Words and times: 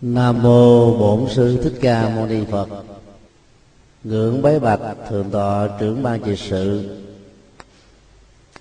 Nam 0.00 0.42
mô 0.42 0.96
Bổn 0.98 1.28
sư 1.34 1.58
Thích 1.62 1.78
Ca 1.80 2.08
Mâu 2.08 2.26
Ni 2.26 2.44
Phật. 2.50 2.68
Ngưỡng 4.04 4.42
bái 4.42 4.60
bạch 4.60 4.80
thượng 5.08 5.30
tọa 5.30 5.68
trưởng 5.80 6.02
ban 6.02 6.20
trị 6.20 6.36
sự, 6.36 6.96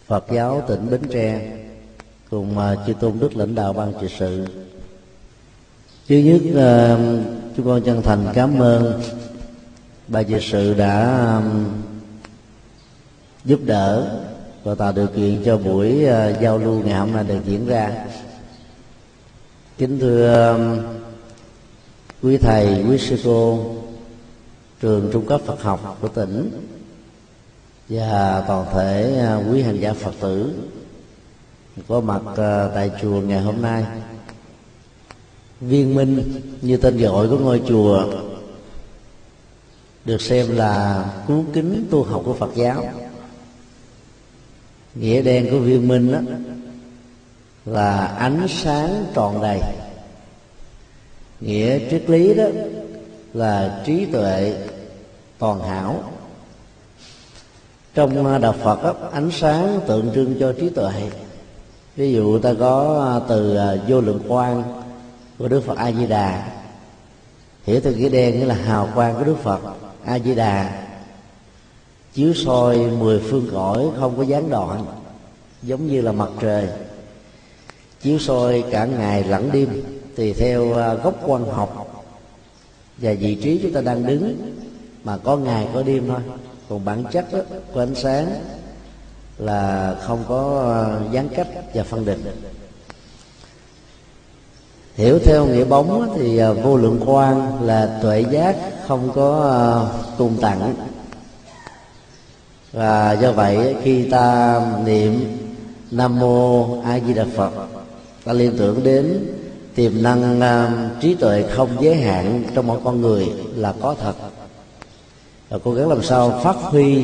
Phật 0.08 0.26
giáo 0.32 0.64
tỉnh 0.68 0.90
Bến 0.90 1.02
Tre, 1.10 1.58
cùng 2.30 2.60
à, 2.60 2.76
chư 2.88 2.94
tôn 2.94 3.20
đức 3.20 3.36
lãnh 3.36 3.56
đạo 3.56 3.74
ban 3.74 3.94
trị 4.02 4.08
sự. 4.20 4.46
Trước 6.08 6.18
nhất 6.20 6.62
à, 6.62 6.98
chúng 7.58 7.66
con 7.66 7.82
chân 7.82 8.02
thành 8.02 8.28
cảm 8.34 8.60
ơn 8.60 9.02
ban 10.08 10.26
trị 10.26 10.36
sự 10.42 10.74
đã 10.74 11.02
à, 11.04 11.42
giúp 13.46 13.60
đỡ 13.66 14.20
và 14.64 14.76
tạo 14.76 14.92
điều 14.92 15.08
kiện 15.08 15.44
cho 15.46 15.58
buổi 15.58 16.06
giao 16.42 16.58
lưu 16.58 16.84
ngày 16.84 17.00
hôm 17.00 17.12
nay 17.12 17.24
được 17.24 17.40
diễn 17.46 17.68
ra. 17.68 18.06
Kính 19.78 20.00
thưa 20.00 20.68
quý 22.22 22.38
thầy, 22.38 22.84
quý 22.90 22.98
sư 22.98 23.20
cô, 23.24 23.76
trường 24.82 25.10
trung 25.14 25.26
cấp 25.26 25.42
Phật 25.46 25.62
học 25.62 25.98
của 26.02 26.08
tỉnh 26.08 26.52
và 27.90 28.44
toàn 28.48 28.66
thể 28.74 29.20
à, 29.20 29.36
quý 29.52 29.62
hành 29.62 29.80
giả 29.80 29.94
Phật 29.94 30.14
tử 30.20 30.54
có 31.88 32.02
mặt 32.02 32.22
à, 32.38 32.68
tại 32.76 32.92
chùa 33.02 33.22
ngày 33.22 33.42
hôm 33.42 33.62
nay. 33.62 33.86
Viên 35.62 35.96
minh 35.96 36.42
như 36.62 36.78
tên 36.78 36.98
gọi 36.98 37.28
của 37.28 37.38
ngôi 37.38 37.62
chùa 37.68 38.06
được 40.06 40.22
xem 40.22 40.56
là 40.56 41.06
cứu 41.28 41.46
kính 41.54 41.88
tu 41.92 42.04
học 42.04 42.22
của 42.26 42.34
Phật 42.34 42.52
giáo. 42.56 42.84
Nghĩa 44.96 45.22
đen 45.22 45.48
của 45.52 45.60
viên 45.60 45.88
minh 45.88 46.12
đó 46.12 46.20
là 47.66 48.06
ánh 48.06 48.48
sáng 48.50 49.06
tròn 49.14 49.42
đầy 49.42 49.62
nghĩa 51.42 51.80
triết 51.90 52.10
lý 52.10 52.34
đó 52.34 52.46
là 53.34 53.84
trí 53.86 54.06
tuệ 54.06 54.54
toàn 55.40 55.60
hảo. 55.60 56.04
Trong 57.94 58.42
đạo 58.42 58.56
phật 58.64 58.84
đó, 58.84 58.96
ánh 59.12 59.32
sáng 59.32 59.80
tượng 59.88 60.12
trưng 60.16 60.36
cho 60.40 60.54
trí 60.60 60.70
tuệ. 60.70 61.10
Ví 61.96 62.14
dụ 62.14 62.40
ta 62.40 62.54
có 62.60 63.06
à, 63.16 63.26
từ 63.30 63.56
à, 63.56 63.76
vô 63.88 64.02
lượng 64.02 64.22
quang 64.28 64.84
của 65.38 65.48
đức 65.48 65.62
phật 65.66 65.78
a 65.78 65.92
di 65.92 66.08
đà 66.08 66.48
hiểu 67.64 67.80
từ 67.84 67.96
nghĩa 67.96 68.10
đen 68.10 68.40
nghĩa 68.40 68.46
là 68.46 68.56
hào 68.56 68.90
quang 68.96 69.16
của 69.16 69.24
đức 69.24 69.38
phật 69.44 69.60
a 70.06 70.20
di 70.20 70.36
đà 70.36 70.88
chiếu 72.14 72.34
soi 72.34 72.78
mười 72.78 73.20
phương 73.20 73.50
cõi 73.52 73.86
không 74.00 74.18
có 74.18 74.24
gián 74.24 74.50
đoạn 74.50 74.86
giống 75.64 75.88
như 75.88 76.02
là 76.02 76.12
mặt 76.12 76.30
trời. 76.40 76.68
Chiếu 78.02 78.20
soi 78.20 78.64
cả 78.72 78.86
ngày 78.86 79.24
lẫn 79.24 79.50
đêm 79.52 79.84
tùy 80.18 80.34
theo 80.34 80.74
à, 80.74 80.94
góc 80.94 81.14
quan 81.26 81.46
học 81.46 82.04
và 82.98 83.14
vị 83.20 83.36
trí 83.36 83.60
chúng 83.64 83.74
ta 83.74 83.82
đang 83.82 84.06
đứng 84.06 84.54
mà 85.04 85.18
có 85.18 85.38
ngày 85.38 85.68
có 85.74 85.84
đêm 85.84 86.08
thôi. 86.08 86.20
Còn 86.70 86.86
bản 86.86 87.04
chất 87.12 87.34
đó, 87.34 87.40
của 87.74 87.80
ánh 87.80 87.96
sáng 87.96 88.28
là 89.38 89.96
không 90.02 90.24
có 90.28 90.72
à, 90.74 91.12
gián 91.12 91.30
cách 91.36 91.48
và 91.74 91.84
phân 91.84 92.06
định. 92.06 92.24
Hiểu 94.96 95.20
theo 95.20 95.46
nghĩa 95.46 95.64
bóng 95.64 96.16
thì 96.18 96.38
à, 96.38 96.52
vô 96.52 96.78
lượng 96.78 97.02
quan 97.06 97.64
là 97.66 98.00
tuệ 98.02 98.26
giác 98.32 98.56
không 98.88 99.12
có 99.16 99.90
cùng 100.18 100.38
tặng 100.42 100.74
và 102.74 103.12
do 103.14 103.32
vậy 103.32 103.76
khi 103.84 104.10
ta 104.10 104.62
niệm 104.86 105.38
nam 105.92 106.20
mô 106.20 106.82
a 106.82 107.00
di 107.00 107.14
đà 107.14 107.26
phật 107.36 107.52
ta 108.24 108.34
liên 108.34 108.58
tưởng 108.58 108.84
đến 108.84 109.38
tiềm 109.78 110.04
năng 110.04 110.40
uh, 110.40 111.02
trí 111.02 111.16
tuệ 111.16 111.44
không 111.50 111.70
giới 111.80 111.96
hạn 111.96 112.44
trong 112.56 112.68
mỗi 112.68 112.80
con 112.84 113.02
người 113.02 113.28
là 113.56 113.74
có 113.82 113.96
thật. 114.02 114.14
Và 115.50 115.58
cố 115.64 115.74
gắng 115.74 115.90
làm 115.90 116.04
sao 116.04 116.40
phát 116.44 116.56
huy 116.56 117.04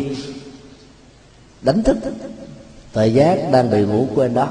đánh 1.62 1.84
thức 1.84 1.98
tuệ 2.94 3.08
giác 3.08 3.52
đang 3.52 3.72
bị 3.72 3.86
ngủ 3.86 4.08
quên 4.16 4.34
đó. 4.34 4.48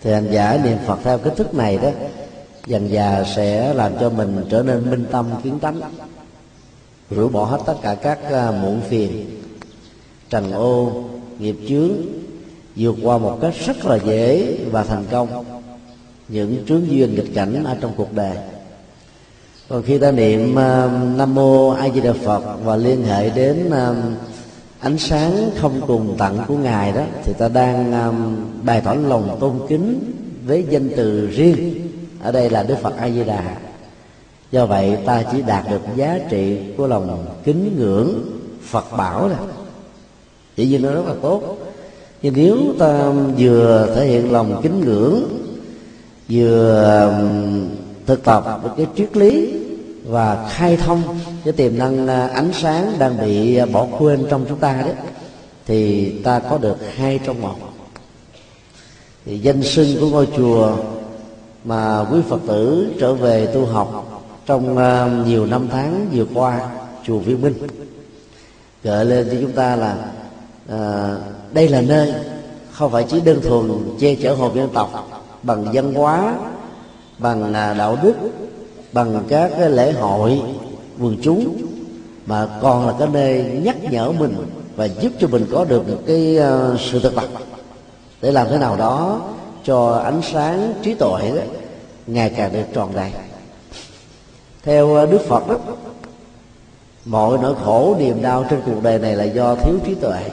Thì 0.00 0.12
hành 0.12 0.28
giả 0.32 0.60
niệm 0.64 0.78
phật 0.86 0.98
theo 1.04 1.18
cái 1.18 1.34
thức 1.36 1.54
này 1.54 1.76
đó 1.76 1.90
dần 2.66 2.90
già 2.90 3.24
sẽ 3.36 3.74
làm 3.74 3.92
cho 4.00 4.10
mình 4.10 4.44
trở 4.50 4.62
nên 4.62 4.90
minh 4.90 5.06
tâm 5.10 5.26
kiến 5.42 5.58
tánh 5.58 5.80
rũ 7.10 7.28
bỏ 7.28 7.44
hết 7.44 7.58
tất 7.66 7.74
cả 7.82 7.94
các 7.94 8.18
uh, 8.26 8.54
muộn 8.54 8.80
phiền 8.88 9.40
trần 10.30 10.52
ô 10.52 11.04
nghiệp 11.38 11.56
chướng 11.68 11.92
vượt 12.76 12.96
qua 13.02 13.18
một 13.18 13.38
cách 13.40 13.54
rất 13.66 13.86
là 13.86 13.96
dễ 13.96 14.56
và 14.70 14.84
thành 14.84 15.04
công 15.10 15.51
những 16.32 16.64
trướng 16.68 16.82
duyên 16.90 17.14
nghịch 17.14 17.34
cảnh 17.34 17.64
ở 17.64 17.76
trong 17.80 17.92
cuộc 17.96 18.12
đời. 18.12 18.36
Còn 19.68 19.82
khi 19.82 19.98
ta 19.98 20.10
niệm 20.10 20.52
uh, 20.52 21.16
nam 21.16 21.34
mô 21.34 21.70
a 21.70 21.88
di 21.90 22.00
đà 22.00 22.12
phật 22.12 22.42
và 22.64 22.76
liên 22.76 23.02
hệ 23.04 23.30
đến 23.30 23.66
uh, 23.66 23.96
ánh 24.80 24.98
sáng 24.98 25.50
không 25.60 25.80
cùng 25.86 26.14
tận 26.18 26.38
của 26.48 26.56
ngài 26.56 26.92
đó 26.92 27.02
thì 27.24 27.32
ta 27.38 27.48
đang 27.48 27.92
um, 28.06 28.36
bày 28.62 28.80
tỏ 28.80 28.94
lòng 28.94 29.36
tôn 29.40 29.52
kính 29.68 30.12
với 30.46 30.64
danh 30.70 30.88
từ 30.96 31.26
riêng. 31.26 31.88
Ở 32.22 32.32
đây 32.32 32.50
là 32.50 32.62
đức 32.62 32.76
phật 32.82 32.96
a 32.96 33.10
di 33.10 33.24
đà. 33.24 33.56
Do 34.50 34.66
vậy 34.66 34.96
ta 35.06 35.22
chỉ 35.32 35.42
đạt 35.42 35.64
được 35.70 35.82
giá 35.96 36.18
trị 36.30 36.58
của 36.76 36.86
lòng 36.86 37.26
kính 37.44 37.76
ngưỡng 37.78 38.14
phật 38.62 38.96
bảo 38.96 39.28
này. 39.28 39.38
chỉ 40.56 40.68
như 40.68 40.78
nó 40.78 40.92
rất 40.92 41.06
là 41.06 41.14
tốt. 41.22 41.58
Nhưng 42.22 42.34
nếu 42.36 42.58
ta 42.78 43.12
vừa 43.38 43.92
thể 43.96 44.06
hiện 44.06 44.32
lòng 44.32 44.60
kính 44.62 44.80
ngưỡng 44.80 45.41
vừa 46.32 47.08
um, 47.08 47.68
thực 48.06 48.24
tập 48.24 48.60
với 48.62 48.72
cái 48.76 48.86
triết 48.96 49.16
lý 49.16 49.54
và 50.04 50.48
khai 50.50 50.76
thông 50.76 51.02
cái 51.44 51.52
tiềm 51.52 51.78
năng 51.78 52.08
à, 52.08 52.26
ánh 52.26 52.50
sáng 52.52 52.92
đang 52.98 53.20
bị 53.20 53.56
à, 53.56 53.66
bỏ 53.66 53.86
quên 53.98 54.26
trong 54.30 54.44
chúng 54.48 54.58
ta 54.58 54.82
đấy 54.82 54.94
thì 55.66 56.10
ta 56.24 56.38
có 56.38 56.58
được 56.58 56.76
hai 56.96 57.20
trong 57.26 57.42
một. 57.42 57.54
Thì 59.24 59.38
danh 59.38 59.62
sưng 59.62 60.00
của 60.00 60.08
ngôi 60.08 60.28
chùa 60.36 60.76
mà 61.64 62.04
quý 62.12 62.18
phật 62.28 62.40
tử 62.46 62.92
trở 63.00 63.14
về 63.14 63.46
tu 63.46 63.66
học 63.66 64.22
trong 64.46 64.76
à, 64.76 65.22
nhiều 65.26 65.46
năm 65.46 65.68
tháng 65.70 66.06
vừa 66.12 66.26
qua 66.34 66.70
chùa 67.06 67.18
viên 67.18 67.40
minh. 67.40 67.54
Gợi 68.82 69.04
lên 69.04 69.28
cho 69.30 69.36
chúng 69.40 69.52
ta 69.52 69.76
là 69.76 69.96
à, 70.68 71.14
đây 71.52 71.68
là 71.68 71.80
nơi 71.80 72.12
không 72.72 72.92
phải 72.92 73.04
chỉ 73.08 73.20
đơn 73.20 73.40
thuần 73.42 73.70
che 74.00 74.14
chở 74.14 74.34
hồn 74.34 74.56
dân 74.56 74.68
tộc 74.74 75.21
bằng 75.42 75.64
văn 75.72 75.94
hóa 75.94 76.34
bằng 77.18 77.54
à, 77.54 77.74
đạo 77.74 77.98
đức 78.02 78.14
bằng 78.92 79.24
các 79.28 79.50
cái 79.58 79.70
lễ 79.70 79.92
hội 79.92 80.42
quần 81.00 81.16
chúng 81.22 81.56
mà 82.26 82.48
còn 82.60 82.86
là 82.86 82.94
cái 82.98 83.08
nơi 83.12 83.60
nhắc 83.64 83.76
nhở 83.90 84.12
mình 84.12 84.36
và 84.76 84.84
giúp 84.84 85.12
cho 85.20 85.28
mình 85.28 85.46
có 85.52 85.64
được 85.64 85.88
một 85.88 85.98
cái 86.06 86.38
à, 86.38 86.68
sự 86.78 87.00
thực 87.00 87.14
tập 87.14 87.28
để 88.20 88.32
làm 88.32 88.46
thế 88.50 88.58
nào 88.58 88.76
đó 88.76 89.20
cho 89.64 89.92
ánh 90.04 90.20
sáng 90.32 90.74
trí 90.82 90.94
tuệ 90.94 91.32
đó, 91.36 91.42
ngày 92.06 92.30
càng 92.36 92.52
được 92.52 92.64
tròn 92.72 92.90
đầy 92.94 93.12
theo 94.62 94.96
à, 94.96 95.06
đức 95.06 95.20
phật 95.28 95.48
đó 95.48 95.56
mọi 97.04 97.38
nỗi 97.42 97.54
khổ 97.64 97.96
niềm 97.98 98.22
đau 98.22 98.44
trên 98.50 98.60
cuộc 98.66 98.82
đời 98.82 98.98
này 98.98 99.16
là 99.16 99.24
do 99.24 99.54
thiếu 99.54 99.74
trí 99.84 99.94
tuệ. 99.94 100.30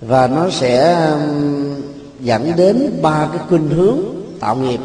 Và 0.00 0.26
nó 0.26 0.50
sẽ 0.50 1.06
dẫn 2.22 2.52
đến 2.56 2.98
ba 3.02 3.28
cái 3.32 3.40
khuynh 3.48 3.68
hướng 3.68 3.98
tạo 4.40 4.56
nghiệp. 4.56 4.80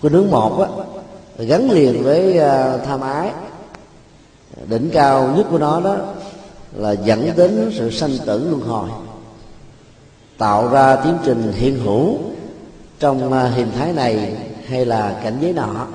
Khuynh 0.00 0.12
hướng 0.12 0.30
một 0.30 0.60
á, 0.60 0.68
gắn 1.44 1.70
liền 1.70 2.02
với 2.02 2.38
uh, 2.38 2.84
tham 2.86 3.00
ái. 3.00 3.30
Đỉnh 4.68 4.90
cao 4.92 5.34
nhất 5.36 5.46
của 5.50 5.58
nó 5.58 5.80
đó 5.80 5.96
là 6.74 6.92
dẫn 6.92 7.30
đến 7.36 7.72
sự 7.78 7.90
sanh 7.90 8.18
tử 8.26 8.48
luân 8.48 8.60
hồi 8.60 8.90
tạo 10.38 10.68
ra 10.68 10.96
tiến 10.96 11.18
trình 11.24 11.52
hiện 11.56 11.78
hữu 11.78 12.18
trong 12.98 13.26
uh, 13.26 13.54
hình 13.56 13.70
thái 13.78 13.92
này 13.92 14.36
hay 14.66 14.84
là 14.84 15.20
cảnh 15.22 15.38
giới 15.40 15.52
nọ. 15.52 15.86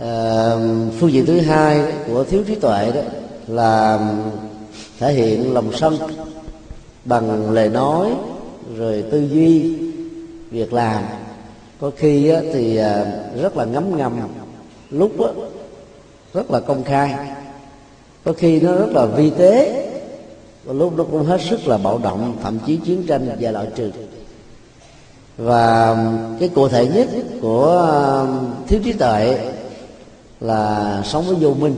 À, 0.00 0.50
phương 1.00 1.12
diện 1.12 1.26
thứ 1.26 1.40
hai 1.40 1.92
của 2.06 2.24
thiếu 2.24 2.44
trí 2.46 2.54
tuệ 2.54 2.92
đó 2.94 3.00
là 3.46 3.98
thể 4.98 5.12
hiện 5.12 5.54
lòng 5.54 5.72
sân 5.72 5.98
bằng 7.04 7.50
lời 7.50 7.68
nói, 7.68 8.10
rồi 8.76 9.04
tư 9.10 9.28
duy, 9.32 9.76
việc 10.50 10.72
làm. 10.72 11.02
Có 11.80 11.90
khi 11.96 12.32
thì 12.52 12.76
à, 12.76 13.04
rất 13.40 13.56
là 13.56 13.64
ngấm 13.64 13.96
ngầm, 13.98 14.20
lúc 14.90 15.12
rất 16.34 16.50
là 16.50 16.60
công 16.60 16.84
khai. 16.84 17.14
Có 18.24 18.32
khi 18.32 18.60
nó 18.60 18.74
rất 18.74 18.88
là 18.92 19.06
vi 19.06 19.30
tế, 19.30 19.88
và 20.64 20.72
lúc 20.72 20.96
nó 20.96 21.04
cũng 21.04 21.24
hết 21.24 21.40
sức 21.40 21.68
là 21.68 21.78
bạo 21.78 21.98
động, 21.98 22.36
thậm 22.42 22.58
chí 22.66 22.76
chiến 22.76 23.02
tranh 23.06 23.36
và 23.40 23.50
loại 23.50 23.66
trừ. 23.74 23.90
Và 25.36 25.96
cái 26.40 26.48
cụ 26.48 26.68
thể 26.68 26.86
nhất 26.86 27.08
của 27.40 28.26
thiếu 28.68 28.80
trí 28.84 28.92
tuệ 28.92 29.38
là 30.40 31.02
sống 31.04 31.24
với 31.26 31.34
vô 31.34 31.54
minh. 31.54 31.74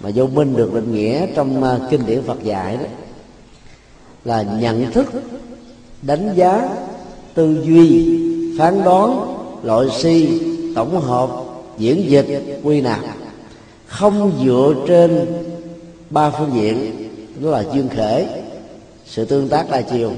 Mà 0.00 0.10
vô 0.14 0.26
minh 0.26 0.56
được 0.56 0.74
định 0.74 0.94
nghĩa 0.94 1.26
trong 1.34 1.64
à, 1.64 1.78
kinh 1.90 2.06
điển 2.06 2.22
Phật 2.22 2.42
dạy 2.42 2.76
đó 2.76 2.84
là 4.28 4.42
nhận 4.42 4.92
thức, 4.92 5.06
đánh 6.02 6.34
giá, 6.34 6.68
tư 7.34 7.62
duy, 7.64 8.18
phán 8.58 8.84
đoán, 8.84 9.34
loại 9.62 9.86
suy 9.90 10.40
tổng 10.74 11.00
hợp, 11.00 11.30
diễn 11.78 12.10
dịch, 12.10 12.60
quy 12.62 12.80
nạp. 12.80 13.00
Không 13.86 14.32
dựa 14.44 14.74
trên 14.86 15.26
ba 16.10 16.30
phương 16.30 16.50
diện, 16.54 17.08
đó 17.40 17.50
là 17.50 17.64
duyên 17.72 17.88
khể, 17.88 18.26
sự 19.06 19.24
tương 19.24 19.48
tác 19.48 19.70
đa 19.70 19.80
chiều, 19.80 20.10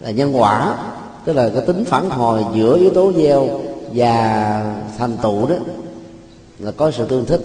là 0.00 0.10
nhân 0.10 0.36
quả, 0.36 0.76
tức 1.24 1.32
là 1.32 1.48
cái 1.48 1.62
tính 1.66 1.84
phản 1.84 2.10
hồi 2.10 2.44
giữa 2.54 2.78
yếu 2.78 2.90
tố 2.90 3.12
gieo 3.12 3.48
và 3.94 4.14
thành 4.98 5.16
tựu 5.22 5.46
đó, 5.46 5.56
là 6.58 6.70
có 6.70 6.90
sự 6.90 7.06
tương 7.06 7.24
thích. 7.24 7.40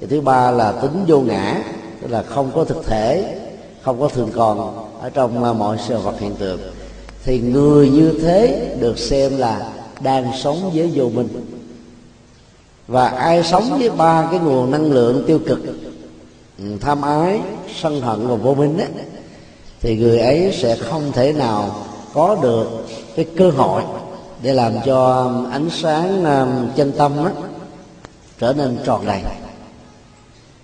Và 0.00 0.06
thứ 0.10 0.20
ba 0.20 0.50
là 0.50 0.72
tính 0.72 1.04
vô 1.06 1.20
ngã, 1.20 1.62
tức 2.00 2.10
là 2.10 2.22
không 2.22 2.50
có 2.54 2.64
thực 2.64 2.86
thể 2.86 3.38
không 3.84 4.00
có 4.00 4.08
thường 4.08 4.30
còn 4.34 4.88
ở 5.00 5.10
trong 5.10 5.44
à, 5.44 5.52
mọi 5.52 5.76
sự 5.88 5.98
vật 5.98 6.20
hiện 6.20 6.34
tượng. 6.34 6.60
Thì 7.24 7.38
người 7.38 7.90
như 7.90 8.18
thế 8.22 8.76
được 8.80 8.98
xem 8.98 9.38
là 9.38 9.72
đang 10.00 10.32
sống 10.42 10.70
với 10.74 10.90
vô 10.94 11.08
minh. 11.08 11.28
Và 12.88 13.08
ai 13.08 13.42
sống 13.44 13.78
với 13.78 13.90
ba 13.90 14.28
cái 14.30 14.40
nguồn 14.40 14.70
năng 14.70 14.92
lượng 14.92 15.24
tiêu 15.26 15.38
cực 15.46 15.58
ừ, 16.58 16.64
tham 16.80 17.02
ái 17.02 17.40
sân 17.80 18.00
hận 18.00 18.28
và 18.28 18.34
vô 18.34 18.54
minh 18.54 18.78
ấy, 18.78 18.88
thì 19.80 19.96
người 19.96 20.18
ấy 20.18 20.58
sẽ 20.62 20.76
không 20.76 21.12
thể 21.12 21.32
nào 21.32 21.76
có 22.14 22.36
được 22.42 22.86
cái 23.16 23.26
cơ 23.36 23.50
hội 23.50 23.82
để 24.42 24.52
làm 24.52 24.72
cho 24.86 25.30
à, 25.44 25.50
ánh 25.52 25.70
sáng 25.70 26.24
à, 26.24 26.46
chân 26.76 26.92
tâm 26.92 27.12
đó, 27.16 27.30
trở 28.38 28.52
nên 28.52 28.78
tròn 28.84 29.06
đầy 29.06 29.20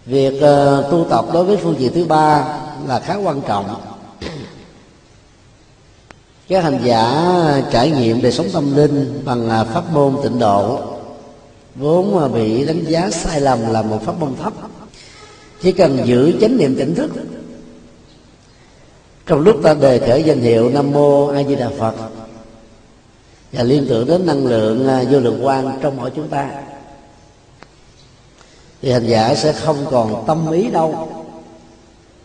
việc 0.06 0.34
uh, 0.34 0.90
tu 0.90 1.06
tập 1.10 1.24
đối 1.32 1.44
với 1.44 1.56
phương 1.56 1.74
diện 1.78 1.92
thứ 1.94 2.04
ba 2.04 2.44
là 2.86 3.00
khá 3.00 3.14
quan 3.14 3.40
trọng. 3.40 3.80
Các 6.48 6.64
hành 6.64 6.80
giả 6.84 7.24
trải 7.72 7.90
nghiệm 7.90 8.22
đời 8.22 8.32
sống 8.32 8.46
tâm 8.52 8.76
linh 8.76 9.22
bằng 9.24 9.50
à, 9.50 9.64
pháp 9.64 9.92
môn 9.92 10.16
tịnh 10.22 10.38
độ, 10.38 10.80
vốn 11.74 12.18
à, 12.18 12.28
bị 12.28 12.66
đánh 12.66 12.84
giá 12.84 13.10
sai 13.10 13.40
lầm 13.40 13.70
là 13.70 13.82
một 13.82 14.02
pháp 14.04 14.20
môn 14.20 14.34
thấp, 14.42 14.52
chỉ 15.62 15.72
cần 15.72 15.98
giữ 16.04 16.32
chánh 16.40 16.56
niệm 16.56 16.76
tỉnh 16.78 16.94
thức. 16.94 17.10
Trong 19.26 19.40
lúc 19.40 19.56
ta 19.62 19.74
đề 19.74 19.98
khởi 19.98 20.22
danh 20.22 20.40
hiệu 20.40 20.70
nam 20.70 20.92
mô 20.92 21.26
a 21.26 21.42
di 21.42 21.54
đà 21.54 21.70
phật, 21.78 21.94
và 23.52 23.62
liên 23.62 23.86
tưởng 23.88 24.06
đến 24.06 24.26
năng 24.26 24.46
lượng 24.46 24.88
à, 24.88 25.04
vô 25.10 25.20
lượng 25.20 25.46
quan 25.46 25.78
trong 25.82 25.96
mỗi 25.96 26.10
chúng 26.10 26.28
ta, 26.28 26.50
thì 28.82 28.92
hành 28.92 29.06
giả 29.06 29.34
sẽ 29.34 29.52
không 29.52 29.86
còn 29.90 30.24
tâm 30.26 30.50
ý 30.50 30.70
đâu 30.70 31.08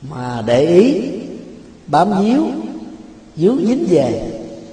mà 0.01 0.43
để 0.45 0.65
ý 0.65 1.01
bám 1.87 2.23
víu 2.23 2.43
dướng 3.35 3.65
dính 3.67 3.85
về 3.89 4.31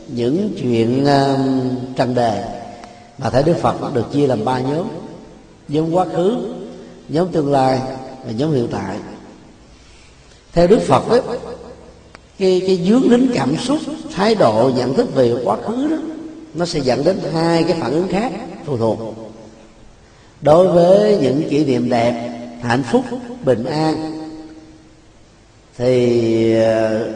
những 0.08 0.50
chuyện 0.60 1.04
uh, 1.04 1.96
trần 1.96 2.14
đề 2.14 2.44
mà 3.18 3.30
thấy 3.30 3.42
đức 3.42 3.56
phật 3.60 3.94
được 3.94 4.12
chia 4.12 4.26
làm 4.26 4.44
ba 4.44 4.60
nhóm. 4.60 4.86
Nhóm 5.68 5.92
quá 5.92 6.04
khứ 6.04 6.54
nhóm 7.08 7.28
tương 7.28 7.52
lai 7.52 7.80
và 8.26 8.32
nhóm 8.32 8.52
hiện 8.52 8.68
tại. 8.72 8.96
Theo 10.52 10.66
đức 10.66 10.80
phật 10.80 11.08
ấy, 11.08 11.20
cái 12.38 12.62
cái 12.66 12.80
dướng 12.88 13.10
đến 13.10 13.30
cảm 13.34 13.56
xúc 13.56 13.78
thái 14.14 14.34
độ 14.34 14.70
nhận 14.76 14.94
thức 14.94 15.14
về 15.14 15.34
quá 15.44 15.56
khứ 15.66 15.88
đó 15.90 15.96
nó 16.54 16.66
sẽ 16.66 16.80
dẫn 16.80 17.04
đến 17.04 17.18
hai 17.32 17.64
cái 17.64 17.76
phản 17.80 17.92
ứng 17.92 18.08
khác 18.08 18.32
phụ 18.64 18.76
thuộc. 18.76 18.98
Đối 20.40 20.68
với 20.68 21.18
những 21.22 21.42
kỷ 21.50 21.64
niệm 21.64 21.90
đẹp 21.90 22.38
hạnh 22.62 22.82
phúc 22.82 23.04
bình 23.44 23.64
an 23.64 24.11
thì 25.78 26.54
ờ, 26.54 27.08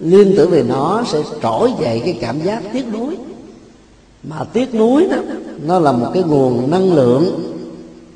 liên 0.00 0.34
tưởng 0.36 0.50
về 0.50 0.62
nó 0.62 1.04
sẽ 1.06 1.22
trỗi 1.42 1.72
dậy 1.80 2.02
cái 2.04 2.18
cảm 2.20 2.40
giác 2.40 2.62
tiếc 2.72 2.84
nuối. 2.92 3.16
Mà 4.22 4.44
tiếc 4.52 4.74
nuối 4.74 5.08
đó 5.10 5.16
nó 5.62 5.78
là 5.78 5.92
một 5.92 6.10
cái 6.14 6.22
nguồn 6.22 6.70
năng 6.70 6.94
lượng 6.94 7.52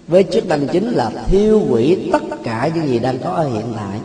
với 0.09 0.23
chức 0.23 0.47
năng 0.47 0.69
chính 0.69 0.91
là 0.91 1.11
thiêu 1.27 1.61
hủy 1.69 2.11
tất 2.13 2.23
cả 2.45 2.71
những 2.75 2.89
gì 2.89 2.99
đang 2.99 3.19
có 3.19 3.31
ở 3.31 3.49
hiện 3.49 3.73
tại. 3.77 4.01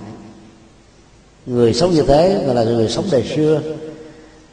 Người 1.46 1.74
sống 1.74 1.92
như 1.92 2.02
thế 2.02 2.44
gọi 2.46 2.56
là 2.56 2.64
người 2.64 2.90
sống 2.90 3.06
đời 3.12 3.24
xưa 3.36 3.62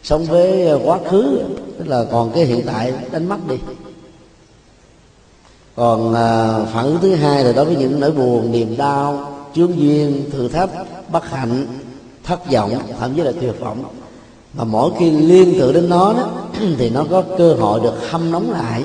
sống 0.03 0.25
với 0.25 0.79
quá 0.85 0.99
khứ 1.11 1.41
tức 1.79 1.89
là 1.89 2.05
còn 2.13 2.33
cái 2.35 2.45
hiện 2.45 2.63
tại 2.67 2.93
đánh 3.13 3.29
mất 3.29 3.49
đi. 3.49 3.57
Còn 5.77 6.15
à, 6.15 6.59
phản 6.73 6.85
ứng 6.85 6.99
thứ 7.03 7.15
hai 7.15 7.45
là 7.45 7.53
đối 7.53 7.65
với 7.65 7.77
những 7.77 8.01
nỗi 8.01 8.11
buồn 8.11 8.53
niềm 8.53 8.77
đau 8.77 9.35
chướng 9.55 9.79
duyên 9.79 10.31
thử 10.31 10.49
thách 10.49 10.71
bất 11.13 11.31
hạnh, 11.31 11.67
thất 12.25 12.51
vọng, 12.53 12.79
thậm 13.01 13.15
chí 13.15 13.23
là 13.23 13.33
tuyệt 13.41 13.61
vọng. 13.61 13.85
Mà 14.55 14.65
mỗi 14.65 14.91
khi 14.99 15.11
liên 15.11 15.55
tưởng 15.59 15.73
đến 15.73 15.89
nó 15.89 16.13
đó, 16.13 16.31
thì 16.79 16.91
nó 16.91 17.05
có 17.11 17.23
cơ 17.39 17.53
hội 17.53 17.81
được 17.81 18.11
hâm 18.11 18.31
nóng 18.31 18.51
lại, 18.51 18.85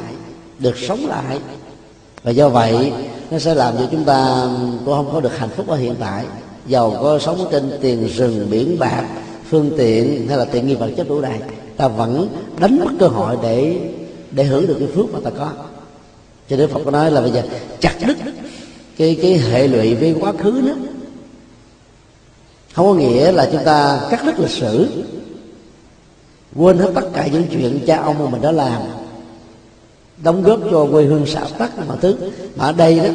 được 0.59 0.77
sống 0.77 1.07
lại. 1.07 1.39
Và 2.23 2.31
do 2.31 2.49
vậy, 2.49 2.93
nó 3.31 3.39
sẽ 3.39 3.55
làm 3.55 3.77
cho 3.77 3.87
chúng 3.91 4.03
ta 4.03 4.47
cũng 4.85 4.95
không 4.95 5.09
có 5.13 5.19
được 5.19 5.37
hạnh 5.37 5.49
phúc 5.55 5.67
ở 5.67 5.75
hiện 5.75 5.95
tại. 5.99 6.25
Giàu 6.67 6.97
có 7.01 7.19
sống 7.19 7.47
trên 7.51 7.71
tiền 7.81 8.07
rừng, 8.07 8.47
biển 8.49 8.79
bạc, 8.79 9.05
phương 9.49 9.71
tiện 9.77 10.27
hay 10.27 10.37
là 10.37 10.45
tiện 10.45 10.67
nghi 10.67 10.75
vật 10.75 10.91
chất 10.97 11.09
đủ 11.09 11.21
đầy, 11.21 11.39
ta 11.77 11.87
vẫn 11.87 12.29
đánh 12.59 12.79
mất 12.79 12.91
cơ 12.99 13.07
hội 13.07 13.37
để 13.41 13.77
để 14.31 14.43
hưởng 14.43 14.67
được 14.67 14.75
cái 14.79 14.87
phước 14.95 15.13
mà 15.13 15.19
ta 15.23 15.29
có. 15.37 15.49
Cho 16.49 16.57
nên 16.57 16.69
phật 16.69 16.79
có 16.85 16.91
nói 16.91 17.11
là 17.11 17.21
bây 17.21 17.31
giờ 17.31 17.41
chặt 17.79 17.93
đứt 18.07 18.17
cái 18.97 19.17
cái 19.21 19.37
hệ 19.37 19.67
lụy 19.67 19.95
với 19.95 20.15
quá 20.19 20.33
khứ 20.39 20.61
nữa 20.65 20.75
không 22.77 22.87
có 22.87 22.93
nghĩa 22.93 23.31
là 23.31 23.49
chúng 23.51 23.63
ta 23.65 23.99
cắt 24.09 24.25
đứt 24.25 24.39
lịch 24.39 24.49
sử, 24.49 24.87
quên 26.55 26.77
hết 26.77 26.91
tất 26.95 27.07
cả 27.13 27.27
những 27.27 27.43
chuyện 27.51 27.79
cha 27.87 27.97
ông 27.97 28.19
mà 28.19 28.29
mình 28.29 28.41
đã 28.41 28.51
làm. 28.51 28.81
Đóng 30.23 30.43
góp 30.43 30.59
cho 30.71 30.87
quê 30.91 31.03
hương 31.03 31.25
xã 31.25 31.41
tắc 31.57 31.87
mọi 31.87 31.97
thứ. 32.01 32.15
Mà 32.55 32.65
ở 32.65 32.71
đây 32.71 32.99
đó, 32.99 33.05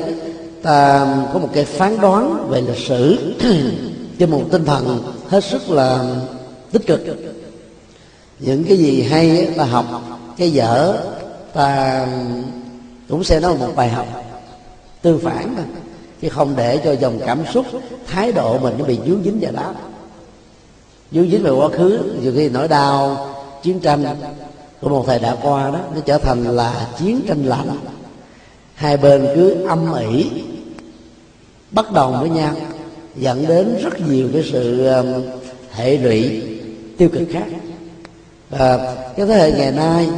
ta 0.62 1.06
có 1.32 1.38
một 1.38 1.48
cái 1.52 1.64
phán 1.64 2.00
đoán 2.00 2.48
về 2.48 2.60
lịch 2.60 2.78
sử. 2.86 3.34
Trên 4.18 4.30
một 4.30 4.42
tinh 4.50 4.64
thần 4.64 5.02
hết 5.28 5.44
sức 5.44 5.70
là 5.70 6.16
tích 6.72 6.86
cực. 6.86 7.00
Những 8.38 8.64
cái 8.64 8.76
gì 8.76 9.02
hay 9.02 9.48
ta 9.56 9.64
học, 9.64 9.86
cái 10.36 10.52
dở, 10.52 10.96
ta 11.52 12.06
cũng 13.08 13.24
sẽ 13.24 13.40
nói 13.40 13.54
một 13.58 13.68
bài 13.76 13.88
học 13.88 14.06
tương 15.02 15.18
phản 15.18 15.54
thôi 15.56 15.81
chứ 16.22 16.28
không 16.28 16.54
để 16.56 16.80
cho 16.84 16.92
dòng 16.92 17.18
cảm 17.26 17.44
xúc, 17.52 17.66
thái 18.06 18.32
độ 18.32 18.58
mình 18.58 18.74
nó 18.78 18.84
bị 18.84 18.98
dướng 19.06 19.22
dính 19.24 19.38
vào 19.40 19.52
đó. 19.52 19.74
Dướng 21.12 21.30
dính 21.30 21.42
vào 21.42 21.56
quá 21.56 21.68
khứ, 21.68 22.00
nhiều 22.22 22.32
khi 22.36 22.48
nỗi 22.48 22.68
đau, 22.68 23.28
chiến 23.62 23.80
tranh 23.80 24.04
của 24.80 24.88
một 24.88 25.04
thời 25.06 25.18
đã 25.18 25.36
qua 25.42 25.70
đó, 25.70 25.78
nó 25.94 26.00
trở 26.04 26.18
thành 26.18 26.44
là 26.44 26.88
chiến 26.98 27.20
tranh 27.28 27.44
lạnh. 27.44 27.68
Hai 28.74 28.96
bên 28.96 29.26
cứ 29.34 29.66
âm 29.68 29.94
ỉ, 29.94 30.30
bất 31.70 31.92
đồng 31.92 32.20
với 32.20 32.28
nhau, 32.28 32.54
dẫn 33.16 33.46
đến 33.48 33.76
rất 33.82 34.00
nhiều 34.08 34.28
cái 34.32 34.42
sự 34.52 34.86
um, 34.86 35.06
hệ 35.70 35.96
lụy 35.96 36.42
tiêu 36.98 37.08
cực 37.08 37.22
khác. 37.32 37.46
Và 38.50 38.94
cái 39.16 39.26
thế 39.26 39.34
hệ 39.34 39.52
ngày 39.52 39.72
nay, 39.72 40.08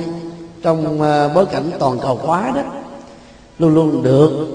trong 0.62 1.00
uh, 1.00 1.34
bối 1.34 1.46
cảnh 1.46 1.70
toàn 1.78 1.98
cầu 1.98 2.14
hóa 2.22 2.52
đó, 2.54 2.62
luôn 3.58 3.74
luôn 3.74 4.02
được 4.02 4.46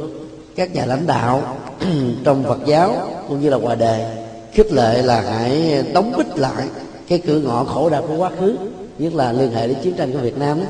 các 0.55 0.73
nhà 0.73 0.85
lãnh 0.85 1.07
đạo 1.07 1.57
trong 2.23 2.43
Phật 2.43 2.59
giáo 2.65 2.95
cũng 3.27 3.41
như 3.41 3.49
là 3.49 3.57
ngoài 3.57 3.75
đề 3.75 4.25
khích 4.51 4.71
lệ 4.71 5.01
là 5.01 5.21
hãy 5.21 5.83
đóng 5.93 6.13
bích 6.17 6.37
lại 6.37 6.63
cái 7.07 7.21
cửa 7.27 7.39
ngõ 7.39 7.63
khổ 7.63 7.89
đau 7.89 8.03
của 8.07 8.17
quá 8.17 8.31
khứ 8.39 8.55
nhất 8.99 9.13
là 9.13 9.31
liên 9.31 9.51
hệ 9.51 9.67
đến 9.67 9.77
chiến 9.83 9.93
tranh 9.97 10.11
của 10.11 10.19
Việt 10.19 10.37
Nam 10.37 10.59
đó, 10.59 10.65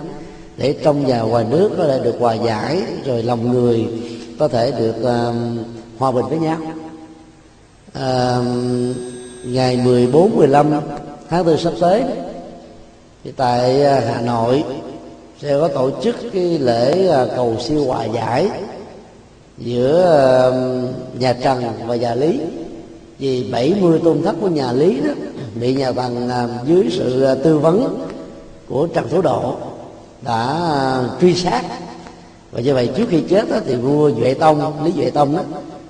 để 0.57 0.75
trong 0.83 1.05
và 1.05 1.21
ngoài 1.21 1.45
nước 1.50 1.71
có 1.77 1.88
thể 1.88 2.00
được 2.03 2.15
hòa 2.19 2.33
giải 2.33 2.81
rồi 3.05 3.24
lòng 3.24 3.51
người 3.51 3.88
có 4.39 4.48
thể 4.48 4.71
được 4.71 4.95
uh, 5.00 5.36
hòa 6.00 6.12
bình 6.12 6.25
với 6.29 6.39
nhau. 6.39 6.57
À, 7.93 8.38
ngày 9.45 9.77
14 9.77 10.36
15 10.36 10.71
tháng 11.29 11.45
tư 11.45 11.57
sắp 11.57 11.74
tới 11.81 12.03
thì 13.24 13.31
tại 13.31 13.83
à, 13.83 14.01
Hà 14.13 14.21
Nội 14.21 14.63
sẽ 15.41 15.59
có 15.59 15.67
tổ 15.67 15.91
chức 16.03 16.15
cái 16.33 16.59
lễ 16.59 17.07
à, 17.07 17.25
cầu 17.36 17.55
siêu 17.59 17.86
hòa 17.86 18.05
giải 18.05 18.50
giữa 19.60 20.54
nhà 21.20 21.34
Trần 21.34 21.63
và 21.88 21.96
nhà 21.96 22.16
Lý. 22.16 22.39
Vì 23.20 23.51
70 23.51 24.00
tôn 24.04 24.22
thất 24.22 24.36
của 24.42 24.48
nhà 24.48 24.72
Lý 24.72 25.01
đó 25.01 25.12
bị 25.56 25.74
nhà 25.74 25.92
Tần 25.92 26.30
dưới 26.66 26.88
sự 26.92 27.24
ờ, 27.24 27.36
tư 27.36 27.58
vấn 27.58 28.08
của 28.70 28.88
Trần 28.88 29.10
Thủ 29.10 29.22
Độ 29.22 29.56
đã 30.22 30.60
truy 31.22 31.36
sát. 31.36 31.63
Và 32.51 32.62
như 32.62 32.74
vậy 32.74 32.89
trước 32.98 33.06
khi 33.10 33.22
chết 33.30 33.50
đó, 33.50 33.58
thì 33.66 33.75
vua 33.75 34.12
Duệ 34.12 34.34
Tông 34.34 34.84
Lý 34.86 34.92
Duệ 34.92 35.10
Tông 35.10 35.36
đó 35.36 35.44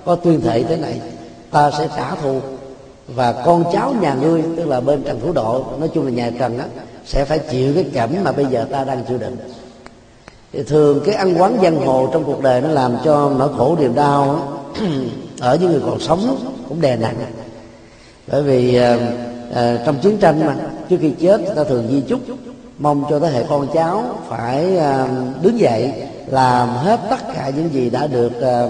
có 0.06 0.16
tuyên 0.16 0.42
thệ 0.42 0.64
thế 0.64 0.78
này 0.78 1.02
ta 1.52 1.72
sẽ 1.72 1.88
trả 1.98 2.16
thù 2.16 2.40
và 3.08 3.32
con 3.32 3.64
cháu 3.74 3.94
nhà 4.02 4.14
ngươi 4.14 4.44
tức 4.58 4.68
là 4.68 4.80
bên 4.80 5.04
trần 5.04 5.20
thủ 5.20 5.32
độ 5.32 5.66
nói 5.80 5.90
chung 5.94 6.06
là 6.06 6.12
nhà 6.12 6.32
trần 6.40 6.58
đó 6.58 6.64
sẽ 7.06 7.26
phải 7.26 7.40
chịu 7.40 7.74
cái 7.76 7.86
cảnh 7.94 8.24
mà 8.24 8.32
bây 8.32 8.46
giờ 8.46 8.66
ta 8.72 8.84
đang 8.84 9.04
chịu 9.08 9.18
đựng 9.18 9.38
thì 10.54 10.64
thường 10.64 11.02
cái 11.06 11.16
ăn 11.16 11.42
quán 11.42 11.58
giang 11.62 11.86
hồ 11.86 12.10
trong 12.14 12.24
cuộc 12.24 12.42
đời 12.42 12.62
nó 12.62 12.68
làm 12.68 12.98
cho 13.06 13.32
nỗi 13.38 13.50
khổ 13.58 13.78
niềm 13.80 13.96
đau 13.96 14.40
ở 15.40 15.56
những 15.56 15.72
người 15.72 15.82
còn 15.86 16.00
sống 16.00 16.38
cũng 16.70 16.82
đè 16.82 16.96
nặng. 16.96 17.16
Bởi 18.28 18.44
vì 18.44 18.76
à, 18.76 18.98
à, 19.54 19.78
trong 19.86 20.00
chiến 20.00 20.18
tranh 20.18 20.46
mà 20.46 20.56
trước 20.90 20.98
khi 21.02 21.12
chết 21.20 21.42
ta 21.56 21.64
thường 21.64 21.88
di 21.90 22.02
chúc 22.02 22.20
mong 22.80 23.04
cho 23.10 23.20
thế 23.20 23.28
hệ 23.28 23.44
con 23.50 23.68
cháu 23.74 24.04
phải 24.28 24.78
à, 24.78 25.08
đứng 25.42 25.60
dậy 25.60 25.94
làm 26.28 26.70
hết 26.70 27.00
tất 27.10 27.34
cả 27.36 27.52
những 27.56 27.74
gì 27.74 27.90
đã 27.90 28.08
được 28.08 28.42
à, 28.42 28.68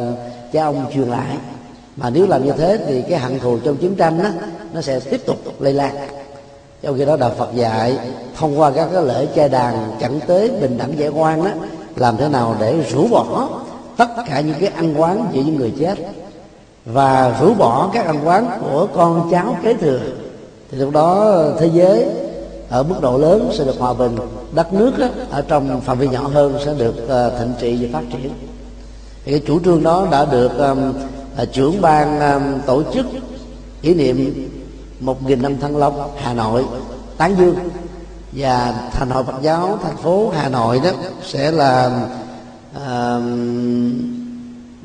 cha 0.52 0.66
ông 0.66 0.86
truyền 0.94 1.08
lại. 1.08 1.38
Mà 1.96 2.10
nếu 2.10 2.28
làm 2.28 2.46
như 2.46 2.52
thế 2.52 2.78
thì 2.88 3.02
cái 3.02 3.20
hận 3.20 3.40
thù 3.40 3.58
trong 3.64 3.78
chiến 3.78 3.96
tranh 3.96 4.24
đó, 4.24 4.30
nó 4.74 4.82
sẽ 4.82 5.00
tiếp 5.00 5.22
tục 5.26 5.38
lây 5.60 5.74
lan 5.74 5.96
trong 6.82 6.98
khi 6.98 7.06
đó 7.06 7.18
đạo 7.18 7.32
Phật 7.38 7.50
dạy 7.56 7.98
thông 8.38 8.60
qua 8.60 8.72
các 8.72 8.90
cái 8.94 9.04
lễ 9.04 9.28
trai 9.36 9.50
đàn 9.50 9.92
chẳng 10.02 10.20
tế 10.28 10.50
bình 10.62 10.78
đẳng 10.78 11.00
giải 11.00 11.10
quan 11.10 11.46
đó 11.46 11.52
làm 11.96 12.18
thế 12.18 12.30
nào 12.30 12.56
để 12.60 12.84
rũ 12.92 13.08
bỏ 13.08 13.50
tất 13.98 14.08
cả 14.28 14.42
những 14.42 14.56
cái 14.60 14.70
ăn 14.70 15.02
quán 15.02 15.26
giữa 15.32 15.42
những 15.42 15.56
người 15.56 15.74
chết? 15.80 15.98
Và 16.86 17.38
rũ 17.42 17.54
bỏ 17.54 17.90
các 17.94 18.06
ăn 18.06 18.28
quán 18.28 18.60
của 18.62 18.88
con 18.96 19.30
cháu 19.32 19.58
kế 19.64 19.74
thừa. 19.74 20.00
Thì 20.72 20.78
lúc 20.78 20.92
đó 20.94 21.44
thế 21.60 21.70
giới 21.74 22.06
ở 22.70 22.84
mức 22.84 22.96
độ 23.02 23.18
lớn 23.18 23.50
sẽ 23.58 23.64
được 23.64 23.80
hòa 23.80 23.94
bình 23.94 24.16
đất 24.52 24.74
nước 24.74 24.92
đó, 24.98 25.08
ở 25.32 25.42
trong 25.42 25.82
phạm 25.82 26.00
vi 26.00 26.08
nhỏ 26.08 26.30
hơn 26.34 26.60
sẽ 26.66 26.74
được 26.78 26.96
uh, 27.04 27.40
thịnh 27.40 27.54
trị 27.60 27.78
và 27.82 28.00
phát 28.00 28.06
triển. 28.12 28.32
Thì 29.26 29.32
cái 29.32 29.42
chủ 29.48 29.60
trương 29.60 29.84
đó 29.84 30.08
đã 30.12 30.26
được 30.26 30.52
um, 30.58 30.94
trưởng 31.52 31.82
ban 31.82 32.20
um, 32.20 32.62
tổ 32.66 32.84
chức 32.94 33.06
kỷ 33.82 33.94
niệm 33.94 34.50
một 35.00 35.28
nghìn 35.28 35.42
năm 35.42 35.60
thăng 35.60 35.78
long 35.78 36.12
hà 36.18 36.34
nội. 36.34 36.66
Tán 37.18 37.36
dương 37.40 37.56
và 38.32 38.74
thành 38.92 39.10
hội 39.10 39.24
phật 39.24 39.42
giáo 39.42 39.80
thành 39.84 39.98
phố 39.98 40.30
hà 40.30 40.50
nội 40.50 40.82
đó 40.84 40.90
sẽ 41.24 41.52
là 41.52 41.92
uh, 42.76 43.24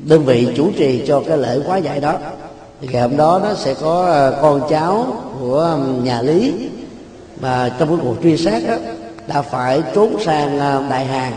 đơn 0.05 0.25
vị 0.25 0.47
chủ 0.55 0.71
trì 0.77 1.03
cho 1.07 1.21
cái 1.27 1.37
lễ 1.37 1.59
quá 1.65 1.77
giải 1.77 1.99
đó. 1.99 2.13
Thì 2.81 2.87
ngày 2.91 3.01
hôm 3.01 3.17
đó 3.17 3.39
nó 3.43 3.53
sẽ 3.53 3.73
có 3.73 4.05
ờ, 4.05 4.39
con 4.41 4.61
cháu 4.69 5.07
của 5.39 5.77
nhà 6.03 6.21
lý 6.21 6.69
mà 7.41 7.69
trong 7.79 7.89
cái 7.89 7.97
cuộc 8.01 8.15
truy 8.23 8.37
sát 8.37 8.63
đó, 8.67 8.75
đã 9.27 9.41
phải 9.41 9.83
trốn 9.95 10.15
sang 10.25 10.59
ờ, 10.59 10.83
đại 10.89 11.05
hàng. 11.05 11.33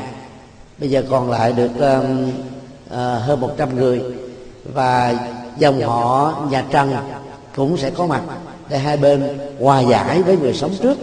Bây 0.78 0.90
giờ 0.90 1.02
còn 1.10 1.30
lại 1.30 1.52
được 1.52 1.70
um, 1.78 2.28
uh, 2.28 3.22
hơn 3.22 3.40
100 3.40 3.76
người 3.76 4.02
và 4.74 5.14
dòng 5.58 5.80
họ 5.80 6.34
nhà 6.50 6.64
trần 6.70 6.92
cũng 7.56 7.76
sẽ 7.76 7.90
có 7.90 8.06
mặt 8.06 8.22
để 8.70 8.78
hai 8.78 8.96
bên 8.96 9.38
hòa 9.60 9.80
giải 9.80 10.22
với 10.22 10.36
người 10.36 10.54
sống 10.54 10.70
trước. 10.82 10.98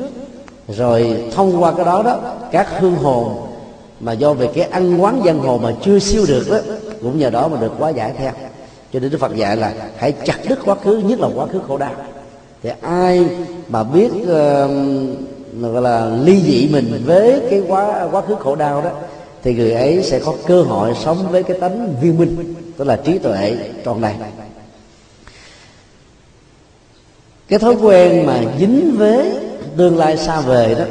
Rồi 0.67 1.23
thông 1.35 1.63
qua 1.63 1.71
cái 1.71 1.85
đó 1.85 2.03
đó 2.03 2.19
các 2.51 2.67
hương 2.79 2.95
hồn 2.95 3.35
mà 3.99 4.11
do 4.13 4.33
về 4.33 4.49
cái 4.53 4.63
ăn 4.63 5.01
quán 5.01 5.21
dân 5.25 5.39
hồ 5.39 5.59
mà 5.63 5.73
chưa 5.81 5.99
siêu 5.99 6.25
được 6.27 6.49
đó 6.49 6.57
cũng 7.01 7.19
nhờ 7.19 7.29
đó 7.29 7.47
mà 7.47 7.57
được 7.61 7.71
quá 7.79 7.89
giải 7.89 8.13
theo. 8.17 8.31
Cho 8.93 8.99
nên 8.99 9.11
đức 9.11 9.17
phật 9.21 9.35
dạy 9.35 9.57
là 9.57 9.73
hãy 9.97 10.11
chặt 10.11 10.37
đứt 10.47 10.59
quá 10.65 10.75
khứ 10.83 10.97
nhất 10.97 11.19
là 11.19 11.27
quá 11.35 11.47
khứ 11.47 11.59
khổ 11.67 11.77
đau. 11.77 11.91
Thì 12.63 12.69
ai 12.81 13.25
mà 13.69 13.83
biết 13.83 14.11
uh, 14.21 14.71
gọi 15.61 15.81
là 15.81 16.09
ly 16.23 16.41
dị 16.41 16.69
mình 16.71 17.03
với 17.05 17.41
cái 17.49 17.63
quá 17.67 18.07
quá 18.11 18.21
khứ 18.21 18.35
khổ 18.39 18.55
đau 18.55 18.81
đó 18.81 18.89
thì 19.43 19.53
người 19.53 19.71
ấy 19.71 20.03
sẽ 20.03 20.19
có 20.19 20.33
cơ 20.47 20.61
hội 20.61 20.93
sống 21.03 21.17
với 21.31 21.43
cái 21.43 21.59
tánh 21.59 21.95
viên 22.01 22.17
minh 22.17 22.55
tức 22.77 22.87
là 22.87 22.95
trí 22.95 23.17
tuệ 23.17 23.57
tròn 23.85 24.01
đầy 24.01 24.13
cái 27.47 27.59
thói 27.59 27.75
quen 27.81 28.25
mà 28.25 28.41
dính 28.59 28.95
với 28.97 29.31
tương 29.77 29.97
lai 29.97 30.17
xa 30.17 30.41
về 30.41 30.75
đó 30.79 30.85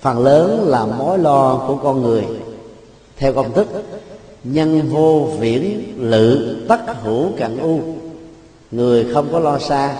phần 0.00 0.18
lớn 0.18 0.64
là 0.68 0.86
mối 0.86 1.18
lo 1.18 1.64
của 1.68 1.76
con 1.76 2.02
người. 2.02 2.24
Theo 3.16 3.32
công 3.32 3.52
thức 3.52 3.66
nhân 4.44 4.82
vô 4.90 5.28
viễn 5.38 5.94
lự 5.96 6.56
tất 6.68 6.80
hữu 7.02 7.28
cận 7.38 7.58
u. 7.58 7.80
Người 8.70 9.06
không 9.14 9.28
có 9.32 9.38
lo 9.38 9.58
xa 9.58 9.96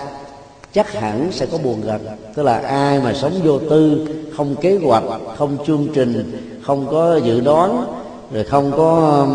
chắc 0.77 0.93
hẳn 0.93 1.29
sẽ 1.33 1.47
có 1.47 1.59
buồn 1.59 1.81
gần 1.85 2.07
tức 2.35 2.43
là 2.43 2.59
ai 2.59 3.01
mà 3.01 3.13
sống 3.15 3.33
vô 3.45 3.59
tư 3.59 4.09
không 4.37 4.57
kế 4.57 4.79
hoạch 4.83 5.03
không 5.37 5.57
chương 5.67 5.89
trình 5.95 6.33
không 6.63 6.87
có 6.91 7.17
dự 7.17 7.41
đoán 7.41 7.87
rồi 8.33 8.45
không 8.45 8.73
có 8.77 9.27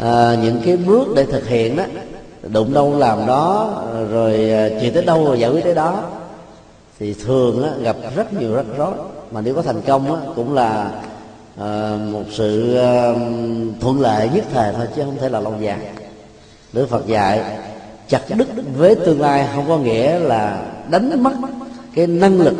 à, 0.00 0.36
những 0.42 0.60
cái 0.64 0.76
bước 0.76 1.06
để 1.16 1.24
thực 1.24 1.48
hiện 1.48 1.76
đó 1.76 1.84
đụng 2.48 2.74
đâu 2.74 2.98
làm 2.98 3.26
đó 3.26 3.74
rồi 4.10 4.50
à, 4.50 4.68
chuyện 4.80 4.94
tới 4.94 5.04
đâu 5.04 5.24
rồi 5.24 5.40
giải 5.40 5.50
quyết 5.50 5.64
tới 5.64 5.74
đó. 5.74 6.02
Thì 6.98 7.14
thường 7.14 7.62
á, 7.62 7.70
gặp 7.82 7.96
rất 8.16 8.32
nhiều 8.32 8.54
rắc 8.54 8.66
rối. 8.78 8.92
Mà 9.30 9.40
nếu 9.40 9.54
có 9.54 9.62
thành 9.62 9.82
công 9.82 10.14
á, 10.14 10.20
cũng 10.36 10.54
là 10.54 10.90
à, 11.58 11.98
một 12.12 12.24
sự 12.30 12.76
à, 12.76 13.14
thuận 13.80 14.00
lợi 14.00 14.30
nhất 14.34 14.44
thời 14.54 14.72
thôi 14.72 14.86
chứ 14.96 15.02
không 15.04 15.16
thể 15.20 15.28
là 15.28 15.40
lâu 15.40 15.54
dài. 15.60 15.78
Đức 16.72 16.88
Phật 16.88 17.06
dạy 17.06 17.58
chặt 18.08 18.22
đứt 18.36 18.48
với 18.76 18.94
tương 18.94 19.20
lai 19.20 19.48
không 19.54 19.64
có 19.68 19.78
nghĩa 19.78 20.18
là 20.18 20.62
đánh 20.90 21.22
mất 21.22 21.32
cái 21.94 22.06
năng 22.06 22.40
lực 22.40 22.54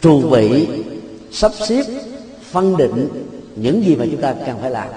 trù 0.00 0.30
bị 0.30 0.68
sắp 1.32 1.52
xếp 1.68 1.84
phân 2.50 2.76
định 2.76 3.08
những 3.56 3.84
gì 3.84 3.96
mà 3.96 4.04
chúng 4.10 4.20
ta 4.20 4.34
cần 4.46 4.56
phải 4.60 4.70
làm. 4.70 4.88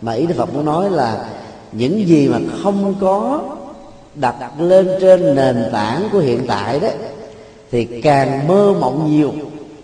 Mà 0.00 0.12
ý 0.12 0.26
Đức 0.26 0.34
Phật 0.36 0.54
muốn 0.54 0.64
nói 0.64 0.90
là 0.90 1.28
những 1.72 2.08
gì 2.08 2.28
mà 2.28 2.38
không 2.62 2.94
có 3.00 3.40
đặt 4.14 4.36
lên 4.58 4.88
trên 5.00 5.34
nền 5.34 5.56
tảng 5.72 6.08
của 6.12 6.18
hiện 6.18 6.40
tại 6.46 6.80
đó, 6.80 6.88
thì 7.70 7.84
càng 7.84 8.48
mơ 8.48 8.74
mộng 8.80 9.16
nhiều, 9.16 9.32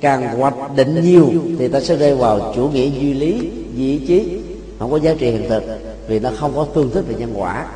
càng 0.00 0.38
hoạch 0.38 0.76
định 0.76 1.02
nhiều, 1.04 1.32
thì 1.58 1.68
ta 1.68 1.80
sẽ 1.80 1.96
rơi 1.96 2.14
vào 2.14 2.52
chủ 2.56 2.68
nghĩa 2.68 2.90
duy 3.00 3.14
lý 3.14 3.50
duy 3.74 3.98
ý 3.98 4.06
chí 4.06 4.38
không 4.78 4.90
có 4.90 4.96
giá 4.96 5.14
trị 5.18 5.30
hiện 5.30 5.48
thực, 5.48 5.62
vì 6.08 6.18
nó 6.18 6.30
không 6.36 6.52
có 6.54 6.66
tương 6.74 6.90
thích 6.90 7.04
về 7.08 7.14
nhân 7.18 7.32
quả. 7.34 7.66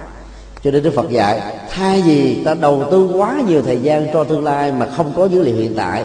Cho 0.64 0.70
nên 0.70 0.82
đức 0.82 0.92
phật 0.94 1.10
dạy, 1.10 1.40
thay 1.70 2.02
vì 2.06 2.44
ta 2.44 2.54
đầu 2.54 2.84
tư 2.90 3.10
quá 3.14 3.42
nhiều 3.48 3.62
thời 3.62 3.78
gian 3.82 4.06
cho 4.12 4.24
tương 4.24 4.44
lai 4.44 4.72
mà 4.72 4.86
không 4.86 5.12
có 5.16 5.24
dữ 5.24 5.42
liệu 5.42 5.56
hiện 5.56 5.74
tại, 5.76 6.04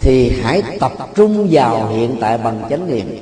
thì 0.00 0.32
hãy 0.42 0.62
tập 0.80 0.92
trung 1.14 1.48
vào 1.50 1.88
hiện 1.88 2.16
tại 2.20 2.38
bằng 2.38 2.62
chánh 2.70 2.90
niệm. 2.90 3.18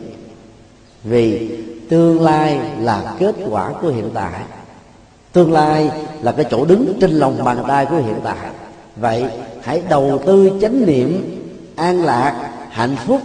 Vì 1.04 1.49
tương 1.88 2.20
lai 2.20 2.60
là 2.80 3.14
kết 3.18 3.34
quả 3.50 3.72
của 3.82 3.88
hiện 3.88 4.10
tại. 4.14 4.40
Tương 5.32 5.52
lai 5.52 5.90
là 6.22 6.32
cái 6.32 6.46
chỗ 6.50 6.64
đứng 6.64 6.98
trên 7.00 7.10
lòng 7.10 7.44
bàn 7.44 7.64
tay 7.68 7.86
của 7.86 7.96
hiện 7.96 8.20
tại. 8.24 8.50
Vậy 8.96 9.24
hãy 9.62 9.82
đầu 9.88 10.20
tư 10.26 10.50
chánh 10.60 10.86
niệm, 10.86 11.40
an 11.76 12.04
lạc, 12.04 12.50
hạnh 12.70 12.96
phúc, 13.06 13.20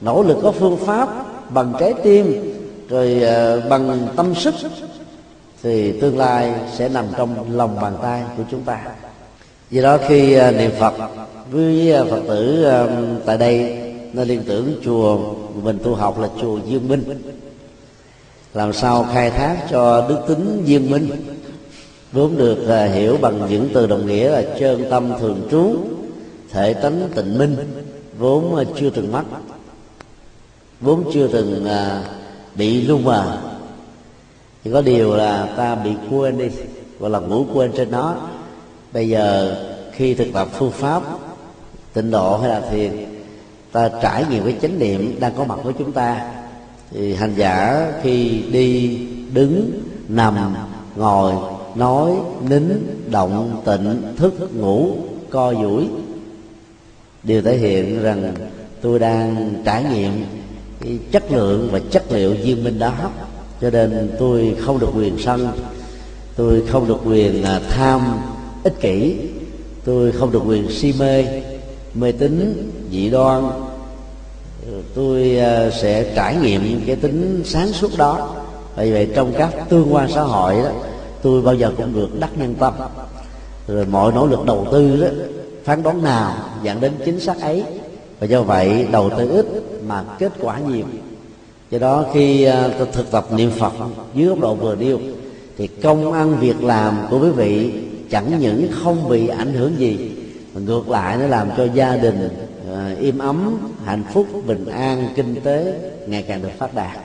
nỗ 0.00 0.22
lực 0.22 0.38
có 0.42 0.52
phương 0.52 0.76
pháp 0.76 1.08
bằng 1.50 1.72
trái 1.80 1.94
tim, 2.02 2.54
rồi 2.88 3.22
ờ, 3.22 3.60
bằng 3.60 4.08
tâm 4.16 4.34
sức, 4.34 4.54
thì 5.62 6.00
tương 6.00 6.18
lai 6.18 6.54
sẽ 6.76 6.88
nằm 6.88 7.04
trong 7.16 7.56
lòng 7.56 7.76
bàn 7.80 7.92
tay 8.02 8.22
của 8.36 8.42
chúng 8.50 8.62
ta. 8.62 8.80
Vì 9.70 9.82
đó 9.82 9.98
khi 10.08 10.32
ờ, 10.32 10.50
niệm 10.50 10.70
phật 10.78 10.94
với 11.50 11.92
ờ, 11.92 12.04
phật 12.04 12.20
tử 12.28 12.66
tại 13.26 13.38
đây 13.38 13.78
nên 14.12 14.28
liên 14.28 14.42
tưởng 14.46 14.80
chùa 14.84 15.18
mình 15.62 15.78
tu 15.84 15.94
học 15.94 16.20
là 16.20 16.28
chùa 16.40 16.58
dương 16.66 16.88
minh 16.88 17.04
làm 18.58 18.72
sao 18.72 19.06
khai 19.12 19.30
thác 19.30 19.56
cho 19.70 20.06
đức 20.08 20.18
tính 20.28 20.62
viên 20.64 20.90
minh? 20.90 21.10
Vốn 22.12 22.36
được 22.36 22.58
uh, 22.62 22.94
hiểu 22.94 23.16
bằng 23.20 23.46
những 23.50 23.68
từ 23.74 23.86
đồng 23.86 24.06
nghĩa 24.06 24.30
là 24.30 24.42
trơn 24.58 24.90
tâm 24.90 25.12
thường 25.20 25.48
trú 25.50 25.76
thể 26.50 26.74
tánh 26.74 27.08
tịnh 27.14 27.38
minh 27.38 27.56
vốn 28.18 28.54
uh, 28.54 28.66
chưa 28.80 28.90
từng 28.90 29.12
mất 29.12 29.22
vốn 30.80 31.10
chưa 31.14 31.28
từng 31.28 31.64
uh, 31.64 32.06
bị 32.54 32.82
lu 32.82 32.98
mờ 32.98 33.38
chỉ 34.64 34.70
có 34.72 34.82
điều 34.82 35.16
là 35.16 35.48
ta 35.56 35.74
bị 35.74 35.90
quên 36.10 36.38
đi 36.38 36.48
gọi 36.98 37.10
là 37.10 37.18
ngủ 37.18 37.46
quên 37.54 37.72
trên 37.76 37.90
nó 37.90 38.16
bây 38.92 39.08
giờ 39.08 39.56
khi 39.92 40.14
thực 40.14 40.28
tập 40.32 40.48
phương 40.52 40.70
pháp 40.70 41.02
tịnh 41.92 42.10
độ 42.10 42.36
hay 42.36 42.50
là 42.50 42.60
thiền 42.70 43.06
ta 43.72 43.90
trải 44.02 44.24
nghiệm 44.30 44.44
cái 44.44 44.56
chánh 44.62 44.78
niệm 44.78 45.16
đang 45.20 45.32
có 45.36 45.44
mặt 45.44 45.58
với 45.62 45.74
chúng 45.78 45.92
ta 45.92 46.37
thì 46.90 47.14
hành 47.14 47.34
giả 47.36 47.88
khi 48.02 48.42
đi 48.52 48.98
đứng, 49.32 49.82
nằm, 50.08 50.54
ngồi, 50.96 51.34
nói, 51.74 52.12
nín, 52.48 52.62
động, 53.10 53.62
tịnh, 53.64 54.02
thức, 54.16 54.56
ngủ, 54.56 54.90
co 55.30 55.54
duỗi. 55.54 55.86
Đều 57.22 57.42
thể 57.42 57.56
hiện 57.56 58.02
rằng 58.02 58.34
tôi 58.80 58.98
đang 58.98 59.54
trải 59.64 59.84
nghiệm 59.84 60.12
cái 60.80 60.98
chất 61.10 61.32
lượng 61.32 61.68
và 61.72 61.80
chất 61.90 62.12
liệu 62.12 62.34
viên 62.34 62.64
minh 62.64 62.78
đó. 62.78 62.92
Cho 63.60 63.70
nên 63.70 64.10
tôi 64.18 64.56
không 64.60 64.78
được 64.78 64.90
quyền 64.96 65.18
sân, 65.18 65.48
tôi 66.36 66.62
không 66.68 66.88
được 66.88 66.98
quyền 67.04 67.42
à, 67.42 67.60
tham, 67.68 68.18
ích 68.64 68.80
kỷ, 68.80 69.16
tôi 69.84 70.12
không 70.12 70.32
được 70.32 70.42
quyền 70.46 70.70
si 70.70 70.94
mê 70.98 71.24
mê 71.94 72.12
tín, 72.12 72.70
dị 72.90 73.10
đoan 73.10 73.44
tôi 74.94 75.38
à, 75.38 75.70
sẽ 75.70 76.12
trải 76.14 76.36
nghiệm 76.36 76.80
cái 76.86 76.96
tính 76.96 77.42
sáng 77.44 77.68
suốt 77.68 77.90
đó. 77.98 78.34
Vì 78.76 78.92
vậy 78.92 79.08
trong 79.14 79.32
các 79.38 79.54
tương 79.68 79.94
quan 79.94 80.10
xã 80.10 80.22
hội 80.22 80.54
đó 80.54 80.70
tôi 81.22 81.42
bao 81.42 81.54
giờ 81.54 81.72
cũng 81.76 81.94
được 81.94 82.20
đắc 82.20 82.30
nhân 82.38 82.54
tâm. 82.54 82.74
Rồi 83.68 83.86
mọi 83.86 84.12
nỗ 84.12 84.26
lực 84.26 84.44
đầu 84.46 84.66
tư 84.72 85.00
đó 85.00 85.08
phán 85.64 85.82
đoán 85.82 86.02
nào 86.02 86.34
dẫn 86.62 86.80
đến 86.80 86.92
chính 87.04 87.20
xác 87.20 87.40
ấy. 87.40 87.62
Và 88.20 88.26
do 88.26 88.42
vậy 88.42 88.86
đầu 88.92 89.10
tư 89.18 89.28
ít 89.28 89.46
mà 89.86 90.04
kết 90.18 90.32
quả 90.40 90.58
nhiều. 90.58 90.84
Do 91.70 91.78
đó 91.78 92.04
khi 92.14 92.44
à, 92.44 92.70
tôi 92.78 92.88
thực 92.92 93.10
tập 93.10 93.26
niệm 93.32 93.50
phật 93.50 93.72
dưới 94.14 94.28
góc 94.28 94.40
độ 94.40 94.54
vừa 94.54 94.74
điêu 94.74 94.98
thì 95.58 95.66
công 95.66 96.12
ăn 96.12 96.38
việc 96.40 96.64
làm 96.64 96.96
của 97.10 97.18
quý 97.18 97.30
vị 97.30 97.72
chẳng 98.10 98.40
những 98.40 98.68
không 98.72 99.08
bị 99.08 99.28
ảnh 99.28 99.52
hưởng 99.52 99.78
gì 99.78 100.10
mà 100.54 100.60
ngược 100.60 100.90
lại 100.90 101.16
nó 101.16 101.26
làm 101.26 101.48
cho 101.56 101.66
gia 101.74 101.96
đình 101.96 102.28
uh, 102.72 102.98
im 102.98 103.18
ấm 103.18 103.58
hạnh 103.88 104.04
phúc 104.12 104.26
bình 104.46 104.66
an 104.66 105.08
kinh 105.16 105.40
tế 105.44 105.74
ngày 106.06 106.24
càng 106.28 106.42
được 106.42 106.52
phát 106.58 106.74
đạt 106.74 106.98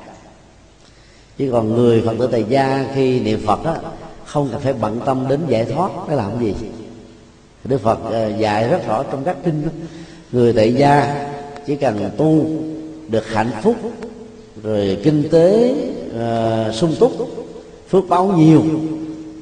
chứ 1.38 1.50
còn 1.52 1.76
người 1.76 2.02
phật 2.06 2.16
tử 2.20 2.30
tại 2.32 2.46
gia 2.50 2.86
khi 2.96 3.20
niệm 3.20 3.40
phật 3.46 3.64
đó 3.64 3.76
không 4.26 4.50
cần 4.52 4.62
phải 4.62 4.74
bận 4.74 5.00
tâm 5.06 5.26
đến 5.30 5.40
giải 5.48 5.66
thoát 5.66 5.92
để 6.10 6.16
làm 6.16 6.40
gì 6.40 6.54
đức 7.64 7.82
phật 7.82 8.00
ờ, 8.12 8.30
dạy 8.38 8.70
rất 8.70 8.88
rõ 8.88 9.04
trong 9.04 9.24
các 9.24 9.38
kinh 9.46 9.64
đó. 9.64 9.70
người 10.32 10.54
tại 10.54 10.74
gia 10.74 11.26
chỉ 11.66 11.76
cần 11.76 12.10
tu 12.18 12.46
được 13.10 13.28
hạnh 13.28 13.52
phúc 13.62 13.76
rồi 14.64 14.98
kinh 15.04 15.30
tế 15.32 15.76
uh, 16.08 16.76
sung 16.76 16.96
túc 17.00 17.12
phước 17.90 18.10
báo 18.10 18.34
nhiều 18.38 18.64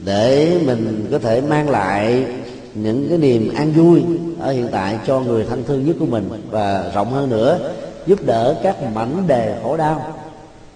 để 0.05 0.59
mình 0.65 1.07
có 1.11 1.19
thể 1.19 1.41
mang 1.41 1.69
lại 1.69 2.25
những 2.73 3.09
cái 3.09 3.17
niềm 3.17 3.53
an 3.55 3.71
vui 3.71 4.03
ở 4.39 4.51
hiện 4.51 4.67
tại 4.71 4.99
cho 5.07 5.19
người 5.19 5.45
thân 5.49 5.63
thương 5.67 5.85
nhất 5.85 5.95
của 5.99 6.05
mình 6.05 6.29
và 6.49 6.91
rộng 6.95 7.13
hơn 7.13 7.29
nữa, 7.29 7.71
giúp 8.07 8.19
đỡ 8.25 8.55
các 8.63 8.93
mảnh 8.93 9.27
đề 9.27 9.55
khổ 9.63 9.77
đau 9.77 10.13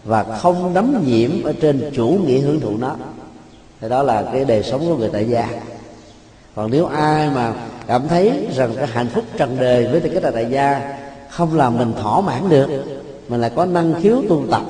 và 0.04 0.24
không 0.24 0.74
đắm 0.74 1.04
nhiễm 1.06 1.44
ở 1.44 1.54
trên 1.62 1.92
chủ 1.96 2.20
nghĩa 2.26 2.40
hưởng 2.40 2.60
thụ 2.60 2.78
nó. 2.78 2.96
Thì 3.82 3.90
đó 3.90 4.04
là 4.04 4.24
cái 4.34 4.46
đời 4.46 4.64
sống 4.64 4.88
của 4.88 4.98
người 4.98 5.10
tại 5.14 5.26
gia. 5.30 5.50
Còn 6.56 6.72
nếu 6.72 6.86
ai 6.86 7.30
mà 7.30 7.54
cảm 7.88 8.08
thấy 8.08 8.48
rằng 8.56 8.72
cái 8.76 8.88
hạnh 8.88 9.08
phúc 9.08 9.24
trần 9.38 9.58
đời 9.60 9.88
với 9.88 10.00
tư 10.00 10.10
cách 10.14 10.24
là 10.24 10.32
tại 10.32 10.48
gia 10.50 10.98
không 11.30 11.58
làm 11.58 11.78
mình 11.78 11.94
thỏa 12.02 12.22
mãn 12.22 12.50
được, 12.50 12.68
mình 13.30 13.42
lại 13.42 13.52
có 13.56 13.66
năng 13.66 14.02
khiếu 14.02 14.22
tu 14.30 14.44
tập, 14.52 14.62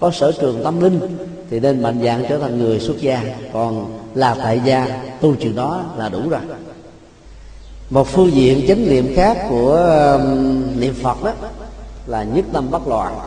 có 0.00 0.10
sở 0.10 0.32
trường 0.32 0.64
tâm 0.64 0.80
linh, 0.80 1.00
thì 1.50 1.60
nên 1.60 1.82
mạnh 1.82 2.00
dạng 2.04 2.24
trở 2.28 2.38
thành 2.38 2.58
người 2.58 2.80
xuất 2.80 2.98
gia. 3.00 3.22
Còn 3.52 3.98
là 4.14 4.36
tại 4.42 4.60
gia, 4.64 5.02
tu 5.20 5.34
chuyện 5.34 5.56
đó 5.56 5.84
là 5.96 6.08
đủ 6.08 6.20
rồi 6.30 6.40
một 7.92 8.08
phương 8.08 8.32
diện 8.32 8.64
chánh 8.68 8.88
niệm 8.88 9.12
khác 9.16 9.46
của 9.48 9.76
um, 9.76 10.80
niệm 10.80 10.94
phật 11.02 11.24
đó 11.24 11.32
là 12.06 12.22
nhất 12.22 12.44
tâm 12.52 12.70
bất 12.70 12.88
loạn, 12.88 13.18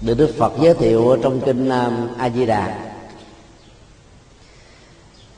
được 0.00 0.14
đức 0.14 0.34
phật 0.38 0.52
giới 0.60 0.74
thiệu 0.74 1.16
trong 1.22 1.40
kinh 1.40 1.68
um, 1.68 2.08
a 2.18 2.30
di 2.30 2.46
đà. 2.46 2.92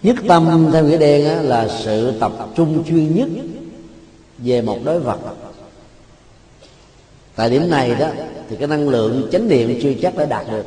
Nhất 0.02 0.16
tâm 0.28 0.68
theo 0.72 0.84
nghĩa 0.84 0.98
đen 0.98 1.42
là 1.42 1.68
sự 1.84 2.18
tập 2.20 2.32
trung 2.54 2.84
chuyên 2.88 3.16
nhất 3.16 3.28
về 4.38 4.62
một 4.62 4.78
đối 4.84 5.00
vật. 5.00 5.18
Tại 7.36 7.50
điểm 7.50 7.70
này 7.70 7.94
đó 7.94 8.08
thì 8.48 8.56
cái 8.56 8.68
năng 8.68 8.88
lượng 8.88 9.28
chánh 9.32 9.48
niệm 9.48 9.78
chưa 9.82 9.92
chắc 10.02 10.16
đã 10.16 10.24
đạt 10.24 10.46
được. 10.50 10.66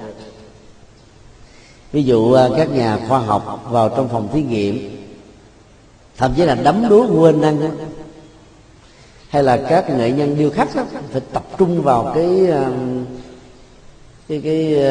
Ví 1.92 2.04
dụ 2.04 2.20
uh, 2.20 2.58
các 2.58 2.70
nhà 2.70 3.00
khoa 3.08 3.20
học 3.20 3.66
vào 3.70 3.90
trong 3.90 4.10
phòng 4.10 4.28
thí 4.34 4.42
nghiệm 4.42 4.97
thậm 6.18 6.34
chí 6.38 6.44
là 6.44 6.56
đấm 6.56 6.90
đúa 6.90 7.22
quên 7.22 7.42
năng 7.42 7.78
hay 9.30 9.44
là 9.44 9.58
các 9.58 9.90
nghệ 9.90 10.12
nhân 10.12 10.38
điêu 10.38 10.50
khắc 10.50 10.76
đó, 10.76 10.84
phải 11.12 11.22
tập 11.34 11.44
trung 11.58 11.82
vào 11.82 12.12
cái 12.16 12.48
um, 12.48 13.06
cái 14.28 14.42
cái 14.44 14.76
cái 14.76 14.86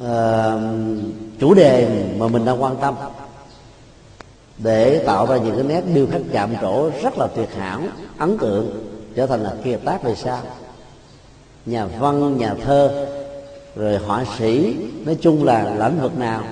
uh, 0.00 0.60
chủ 1.38 1.54
đề 1.54 2.04
mà 2.18 2.28
mình 2.28 2.44
đang 2.44 2.62
quan 2.62 2.76
tâm. 2.76 2.94
Để 4.58 5.04
tạo 5.06 5.26
ra 5.26 5.36
những 5.36 5.54
cái 5.54 5.64
nét 5.64 5.82
điêu 5.94 6.06
khắc 6.12 6.20
chạm 6.32 6.50
trổ 6.60 6.90
rất 7.02 7.18
là 7.18 7.26
tuyệt 7.26 7.48
hảo 7.54 7.80
ấn 8.18 8.38
tượng 8.38 8.84
trở 9.14 9.26
thành 9.26 9.42
là 9.42 9.54
kiệt 9.64 9.80
tác 9.84 10.02
về 10.02 10.14
sau. 10.14 10.38
Nhà 11.66 11.86
văn 11.86 12.36
nhà 12.36 12.54
thơ 12.64 13.06
rồi 13.76 13.96
họa 13.96 14.24
sĩ 14.38 14.76
nói 15.04 15.16
chung 15.20 15.44
là 15.44 15.76
lĩnh 15.78 16.00
vực 16.00 16.18
nào 16.18 16.42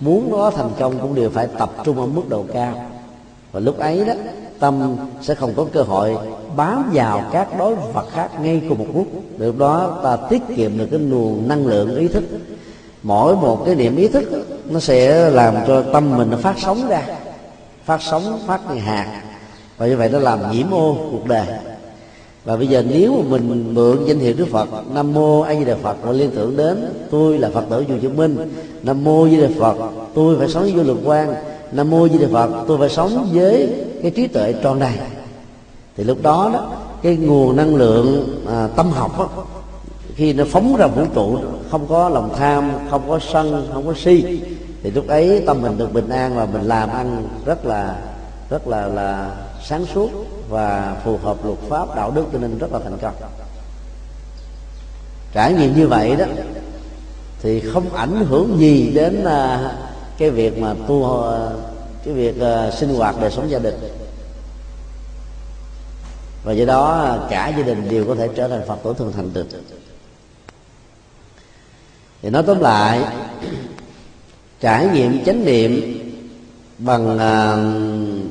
muốn 0.00 0.30
nó 0.30 0.50
thành 0.50 0.70
công 0.78 0.98
cũng 0.98 1.14
đều 1.14 1.30
phải 1.30 1.46
tập 1.58 1.70
trung 1.84 2.00
ở 2.00 2.06
mức 2.06 2.22
độ 2.28 2.44
cao. 2.52 2.74
Và 3.52 3.60
lúc 3.60 3.78
ấy 3.78 4.04
đó, 4.04 4.12
tâm 4.58 4.96
sẽ 5.22 5.34
không 5.34 5.52
có 5.56 5.66
cơ 5.72 5.82
hội 5.82 6.16
bám 6.56 6.90
vào 6.92 7.24
các 7.32 7.58
đối 7.58 7.74
vật 7.74 8.06
khác 8.12 8.40
ngay 8.40 8.62
cùng 8.68 8.78
một 8.78 8.86
lúc. 8.94 9.06
Được 9.38 9.58
đó, 9.58 10.00
ta 10.02 10.16
tiết 10.16 10.42
kiệm 10.56 10.78
được 10.78 10.88
cái 10.90 11.00
nguồn 11.00 11.48
năng 11.48 11.66
lượng 11.66 11.96
ý 11.96 12.08
thức. 12.08 12.24
Mỗi 13.02 13.36
một 13.36 13.62
cái 13.66 13.74
niệm 13.74 13.96
ý 13.96 14.08
thức, 14.08 14.24
nó 14.70 14.80
sẽ 14.80 15.30
làm 15.30 15.54
cho 15.66 15.82
tâm 15.92 16.16
mình 16.16 16.30
nó 16.30 16.36
phát 16.36 16.54
sóng 16.58 16.88
ra, 16.88 17.02
phát 17.84 18.02
sóng, 18.02 18.40
phát 18.46 18.60
hạt. 18.84 19.22
Và 19.76 19.86
như 19.86 19.96
vậy 19.96 20.08
nó 20.08 20.18
làm 20.18 20.52
nhiễm 20.52 20.70
ô 20.70 20.96
cuộc 21.10 21.26
đời 21.26 21.46
và 22.44 22.56
bây 22.56 22.66
giờ 22.66 22.82
nếu 22.88 23.12
mà 23.12 23.38
mình 23.38 23.74
mượn 23.74 23.98
danh 24.06 24.18
hiệu 24.18 24.34
đức 24.36 24.46
phật 24.50 24.68
nam 24.94 25.12
mô 25.12 25.40
a 25.40 25.54
di 25.54 25.64
đà 25.64 25.74
phật 25.82 25.96
rồi 26.04 26.14
liên 26.14 26.30
tưởng 26.34 26.56
đến 26.56 26.92
tôi 27.10 27.38
là 27.38 27.50
phật 27.54 27.64
tử 27.70 27.84
dù 27.88 27.94
chứng 28.02 28.16
minh. 28.16 28.36
Nam 28.82 29.04
mô 29.04 29.24
a 29.24 29.30
di 29.30 29.40
đà 29.40 29.48
phật 29.58 29.76
tôi 30.14 30.38
phải 30.38 30.48
sống 30.48 30.62
với 30.62 30.72
vô 30.72 30.82
lượng 30.82 31.02
quan 31.04 31.34
nam 31.72 31.90
mô 31.90 32.04
a 32.04 32.08
di 32.08 32.18
đà 32.18 32.28
phật 32.32 32.64
tôi 32.68 32.78
phải 32.78 32.88
sống 32.88 33.28
với 33.32 33.74
cái 34.02 34.10
trí 34.10 34.26
tuệ 34.26 34.54
tròn 34.62 34.78
đầy. 34.78 34.94
Thì 35.96 36.04
lúc 36.04 36.22
đó 36.22 36.50
đó 36.54 36.70
cái 37.02 37.16
nguồn 37.16 37.56
năng 37.56 37.74
lượng 37.74 38.38
à, 38.48 38.68
tâm 38.76 38.90
học 38.90 39.18
đó, 39.18 39.28
khi 40.14 40.32
nó 40.32 40.44
phóng 40.44 40.76
ra 40.76 40.86
vũ 40.86 41.02
trụ 41.14 41.38
không 41.70 41.86
có 41.88 42.08
lòng 42.08 42.30
tham 42.36 42.70
không 42.90 43.02
có 43.08 43.18
sân 43.32 43.68
không 43.72 43.86
có 43.86 43.94
si 43.96 44.40
thì 44.82 44.90
lúc 44.90 45.08
ấy 45.08 45.42
tâm 45.46 45.62
mình 45.62 45.78
được 45.78 45.92
bình 45.92 46.08
an 46.08 46.36
và 46.36 46.46
mình 46.52 46.62
làm 46.62 46.90
ăn 46.90 47.28
rất 47.44 47.66
là 47.66 47.96
rất 48.50 48.68
là 48.68 48.86
là 48.86 49.30
sáng 49.62 49.86
suốt 49.94 50.10
và 50.48 51.00
phù 51.04 51.16
hợp 51.16 51.44
luật 51.44 51.58
pháp 51.68 51.96
đạo 51.96 52.10
đức 52.10 52.24
cho 52.32 52.38
nên 52.38 52.58
rất 52.58 52.72
là 52.72 52.78
thành 52.78 52.98
công. 53.02 53.14
Trải 55.32 55.52
nghiệm 55.52 55.76
như 55.76 55.88
vậy 55.88 56.16
đó 56.16 56.24
thì 57.42 57.60
không 57.60 57.94
ảnh 57.94 58.26
hưởng 58.28 58.58
gì 58.58 58.90
đến 58.94 59.24
uh, 59.24 59.70
cái 60.18 60.30
việc 60.30 60.58
mà 60.58 60.74
tu 60.86 60.94
uh, 60.94 61.24
cái 62.04 62.14
việc 62.14 62.34
uh, 62.36 62.74
sinh 62.74 62.94
hoạt 62.94 63.20
đời 63.20 63.30
sống 63.30 63.50
gia 63.50 63.58
đình. 63.58 63.74
Và 66.44 66.52
do 66.52 66.64
đó 66.64 67.16
cả 67.30 67.48
gia 67.48 67.62
đình 67.62 67.88
đều 67.88 68.06
có 68.06 68.14
thể 68.14 68.28
trở 68.36 68.48
thành 68.48 68.62
phật 68.66 68.78
tử 68.84 68.94
thường 68.98 69.12
thành 69.16 69.32
được 69.32 69.46
thì 72.22 72.30
nói 72.30 72.42
tóm 72.46 72.60
lại 72.60 73.04
trải 74.60 74.88
nghiệm 74.88 75.24
chánh 75.24 75.44
niệm 75.44 75.98
bằng 76.78 77.14
uh, 77.14 77.89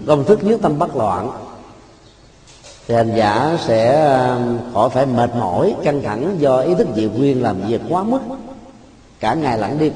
công 0.09 0.25
thức 0.25 0.43
nhất 0.43 0.59
tâm 0.61 0.79
bất 0.79 0.95
loạn. 0.95 1.31
Thì 2.87 2.95
hành 2.95 3.13
giả 3.15 3.57
sẽ 3.67 4.05
um, 4.29 4.73
khỏi 4.73 4.89
phải 4.89 5.05
mệt 5.05 5.35
mỏi, 5.35 5.75
căng 5.83 6.01
thẳng 6.01 6.35
do 6.39 6.61
ý 6.61 6.75
thức 6.75 6.87
diệu 6.95 7.09
nguyên 7.09 7.43
làm 7.43 7.61
việc 7.67 7.81
quá 7.89 8.03
mức. 8.03 8.19
Cả 9.19 9.33
ngày 9.33 9.57
lẫn 9.57 9.79
đêm. 9.79 9.93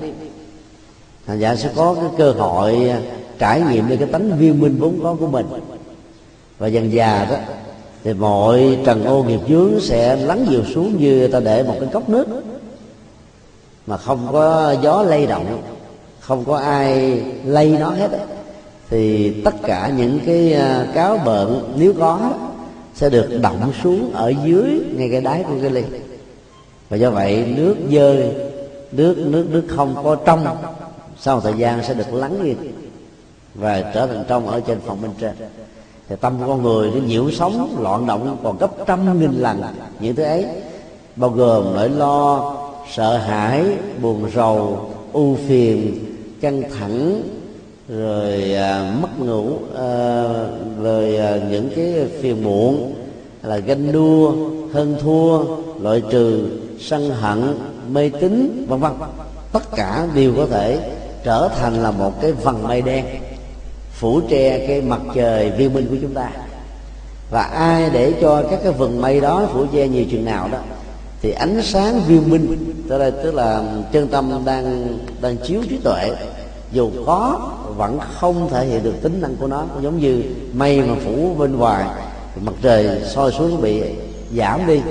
Hành 1.26 1.40
giả 1.40 1.56
sẽ 1.56 1.70
có 1.76 1.96
cái 1.96 2.10
cơ 2.18 2.32
hội 2.32 2.92
uh, 2.98 3.04
trải 3.40 3.62
nghiệm 3.62 3.90
được 3.90 3.96
cái 4.00 4.08
tánh 4.08 4.38
viên 4.38 4.60
minh 4.60 4.78
vốn 4.80 5.00
có 5.04 5.16
của 5.20 5.28
mình. 5.28 5.46
Và 6.60 6.68
dần 6.68 6.94
già 6.94 7.28
đó, 7.30 7.36
thì 8.04 8.14
mọi 8.14 8.78
trần 8.86 9.06
ô 9.06 9.24
nghiệp 9.24 9.40
chướng 9.48 9.80
sẽ 9.82 10.16
lắng 10.16 10.46
dịu 10.50 10.64
xuống 10.76 10.98
như 11.00 11.28
ta 11.28 11.40
để 11.40 11.64
một 11.64 11.76
cái 11.80 11.90
cốc 11.94 12.10
nước. 12.10 12.26
Mà 13.88 13.98
không 13.98 14.28
có 14.32 14.76
gió 14.82 15.04
lay 15.04 15.26
động, 15.26 15.62
không 16.20 16.46
có 16.46 16.58
ai 16.58 17.22
lay 17.46 17.78
nó 17.80 17.90
hết 17.90 18.10
thì 18.90 19.30
tất 19.42 19.56
cả 19.64 19.92
những 19.98 20.20
cái 20.26 20.54
à, 20.54 20.88
cáo 20.94 21.20
bợn 21.26 21.74
nếu 21.78 21.94
có 22.00 22.32
sẽ 22.96 23.10
được 23.10 23.40
động 23.42 23.74
xuống 23.84 24.12
ở 24.14 24.34
dưới 24.46 24.82
ngay 24.96 25.10
cái 25.12 25.22
đáy 25.22 25.44
của 25.48 25.56
cái 25.62 25.70
ly. 25.70 25.84
Và 26.90 26.98
do 26.98 27.10
vậy 27.10 27.54
nước 27.58 27.76
dơi, 27.92 28.32
nước 28.92 29.18
nước 29.18 29.48
nước 29.50 29.64
không 29.68 29.96
có 30.04 30.16
trong, 30.16 30.46
sau 31.20 31.36
một 31.36 31.42
thời 31.44 31.54
gian 31.58 31.84
sẽ 31.84 31.94
được 31.94 32.14
lắng 32.14 32.44
đi 32.44 32.56
và 33.56 33.92
trở 33.94 34.08
thành 34.08 34.24
trong 34.28 34.48
ở 34.48 34.60
trên 34.60 34.80
phòng 34.86 35.02
bên 35.02 35.12
trên. 35.20 35.32
Thì 36.10 36.16
tâm 36.22 36.38
của 36.40 36.48
con 36.48 36.64
người 36.64 36.92
nó 36.92 37.00
nhiễu 37.08 37.32
sóng, 37.32 37.78
loạn 37.82 38.06
động 38.06 38.38
còn 38.44 38.58
gấp 38.58 38.72
trăm 38.86 39.20
nghìn 39.20 39.32
lần 39.32 39.62
những 40.00 40.16
thứ 40.16 40.24
ấy, 40.24 40.46
bao 41.16 41.30
gồm 41.30 41.74
nỗi 41.76 41.90
lo, 41.90 42.56
sợ 42.94 43.18
hãi, 43.18 43.66
buồn 44.02 44.30
rầu 44.36 44.90
ưu 45.14 45.38
phiền, 45.48 46.06
căng 46.42 46.64
thẳng 46.80 47.22
rồi 47.88 48.54
à, 48.54 48.94
mất 49.02 49.20
ngủ 49.20 49.58
à, 49.78 50.24
rồi 50.82 51.18
à, 51.18 51.40
những 51.50 51.70
cái 51.76 51.94
phiền 52.22 52.44
muộn 52.44 52.94
là 53.44 53.58
ganh 53.58 53.92
đua 53.92 54.34
hơn 54.74 54.96
thua 55.02 55.44
loại 55.82 56.02
trừ 56.12 56.50
sân 56.80 57.10
hận 57.10 57.58
mê 57.90 58.10
tín 58.22 58.66
vân 58.70 58.80
vân. 58.80 58.92
Tất 59.52 59.76
cả 59.76 60.08
đều 60.16 60.34
có 60.38 60.46
thể 60.46 60.92
trở 61.24 61.50
thành 61.60 61.84
là 61.84 61.92
một 61.92 62.22
cái 62.22 62.32
vầng 62.32 62.68
mây 62.68 62.82
đen 62.82 63.06
phủ 63.92 64.22
che 64.30 64.68
cái 64.68 64.82
mặt 64.82 65.02
trời 65.16 65.52
viên 65.52 65.74
minh 65.74 65.88
của 65.90 65.98
chúng 66.02 66.14
ta. 66.14 66.30
Và 67.32 67.42
ai 67.42 67.90
để 67.90 68.14
cho 68.22 68.44
các 68.52 68.60
cái 68.64 68.72
vầng 68.72 69.02
mây 69.02 69.20
đó 69.20 69.48
phủ 69.54 69.66
che 69.74 69.88
nhiều 69.88 70.06
chừng 70.12 70.26
nào 70.26 70.50
đó 70.52 70.58
thì 71.22 71.32
ánh 71.32 71.62
sáng 71.64 72.02
viên 72.08 72.30
minh 72.30 72.74
tức 72.90 72.98
là 72.98 73.10
tức 73.10 73.34
là 73.34 73.64
chân 73.92 74.08
tâm 74.08 74.42
đang 74.46 74.98
đang 75.22 75.38
chiếu 75.38 75.62
trí 75.70 75.78
tuệ 75.78 76.12
dù 76.72 76.92
có 77.06 77.52
vẫn 77.78 78.00
không 78.00 78.50
thể 78.50 78.66
hiện 78.66 78.84
được 78.84 78.94
tính 79.02 79.22
năng 79.22 79.36
của 79.36 79.48
nó. 79.48 79.66
Giống 79.82 80.00
như 80.00 80.24
mây 80.54 80.82
mà 80.82 80.96
phủ 81.06 81.36
bên 81.38 81.58
ngoài 81.58 81.86
mặt 82.42 82.54
trời 82.62 83.02
soi 83.06 83.32
xuống 83.32 83.62
bị 83.62 83.84
giảm 84.36 84.68
đi 84.68 84.82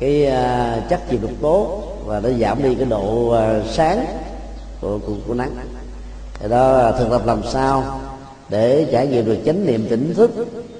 cái 0.00 0.26
uh, 0.26 0.88
chất 0.90 1.10
chịu 1.10 1.18
độc 1.22 1.30
tố 1.42 1.82
và 2.04 2.20
nó 2.20 2.28
giảm 2.40 2.62
đi 2.62 2.74
cái 2.74 2.84
độ 2.84 3.34
uh, 3.36 3.66
sáng 3.70 4.06
của, 4.80 4.98
của, 5.06 5.12
của 5.28 5.34
nắng. 5.34 5.56
Thì 6.40 6.48
đó 6.48 6.92
thực 6.98 7.10
tập 7.10 7.22
làm 7.26 7.42
sao 7.52 8.00
để 8.48 8.86
trải 8.92 9.06
nghiệm 9.06 9.24
được 9.24 9.38
chánh 9.46 9.66
niệm 9.66 9.86
tỉnh 9.90 10.14
thức 10.14 10.30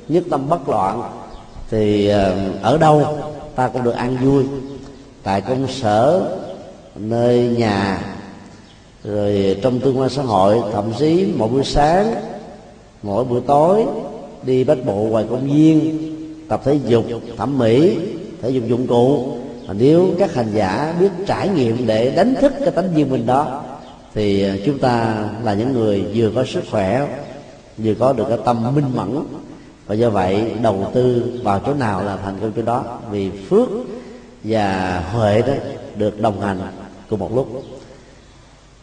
nhất 0.09 0.25
tâm 0.31 0.49
bất 0.49 0.69
loạn. 0.69 1.03
Thì 1.71 2.13
uh, 2.13 2.63
ở 2.63 2.79
đâu 2.79 3.19
ta 3.55 3.69
cũng 3.69 3.85
được 3.85 3.95
ăn 3.95 4.17
vui. 4.17 4.45
Tại 5.23 5.41
công 5.41 5.69
sở 5.69 6.23
nơi 6.95 7.55
nhà 7.59 8.01
rồi 9.05 9.59
trong 9.63 9.81
tương 9.81 9.99
quan 9.99 10.11
xã 10.11 10.23
hội, 10.23 10.61
thậm 10.73 10.93
chí 10.99 11.33
mỗi 11.37 11.49
buổi 11.49 11.65
sáng, 11.65 12.15
mỗi 13.03 13.25
buổi 13.25 13.41
tối, 13.47 13.85
đi 14.43 14.65
bách 14.65 14.85
bộ 14.85 14.95
ngoài 14.95 15.25
công 15.31 15.47
viên, 15.47 15.99
tập 16.49 16.61
thể 16.65 16.79
dục, 16.87 17.05
thẩm 17.37 17.59
mỹ, 17.59 17.99
thể 18.43 18.51
dục 18.51 18.65
dụng 18.67 18.87
cụ. 18.87 19.33
Nếu 19.73 20.07
các 20.19 20.35
hành 20.35 20.51
giả 20.55 20.95
biết 21.01 21.09
trải 21.27 21.49
nghiệm 21.49 21.87
để 21.87 22.11
đánh 22.17 22.35
thức 22.41 22.53
cái 22.61 22.71
tánh 22.71 22.89
duyên 22.95 23.11
mình 23.11 23.27
đó, 23.27 23.63
thì 24.15 24.47
chúng 24.67 24.79
ta 24.79 25.25
là 25.45 25.55
những 25.55 25.73
người 25.73 26.05
vừa 26.15 26.31
có 26.35 26.45
sức 26.45 26.63
khỏe, 26.71 27.09
vừa 27.79 27.95
có 27.95 28.13
được 28.13 28.25
cái 28.29 28.39
tâm 28.45 28.75
minh 28.75 28.85
mẫn. 28.95 29.19
Và 29.87 29.95
do 29.95 30.11
vậy, 30.11 30.53
đầu 30.63 30.91
tư 30.95 31.33
vào 31.43 31.61
chỗ 31.67 31.75
nào 31.75 32.05
là 32.05 32.17
thành 32.17 32.35
công 32.41 32.53
chỗ 32.57 32.63
đó, 32.63 32.99
vì 33.11 33.31
phước 33.31 33.69
và 34.45 35.01
huệ 35.13 35.43
đó 35.43 35.53
được 35.97 36.21
đồng 36.21 36.41
hành 36.41 36.59
cùng 37.11 37.19
một 37.19 37.35
lúc 37.35 37.63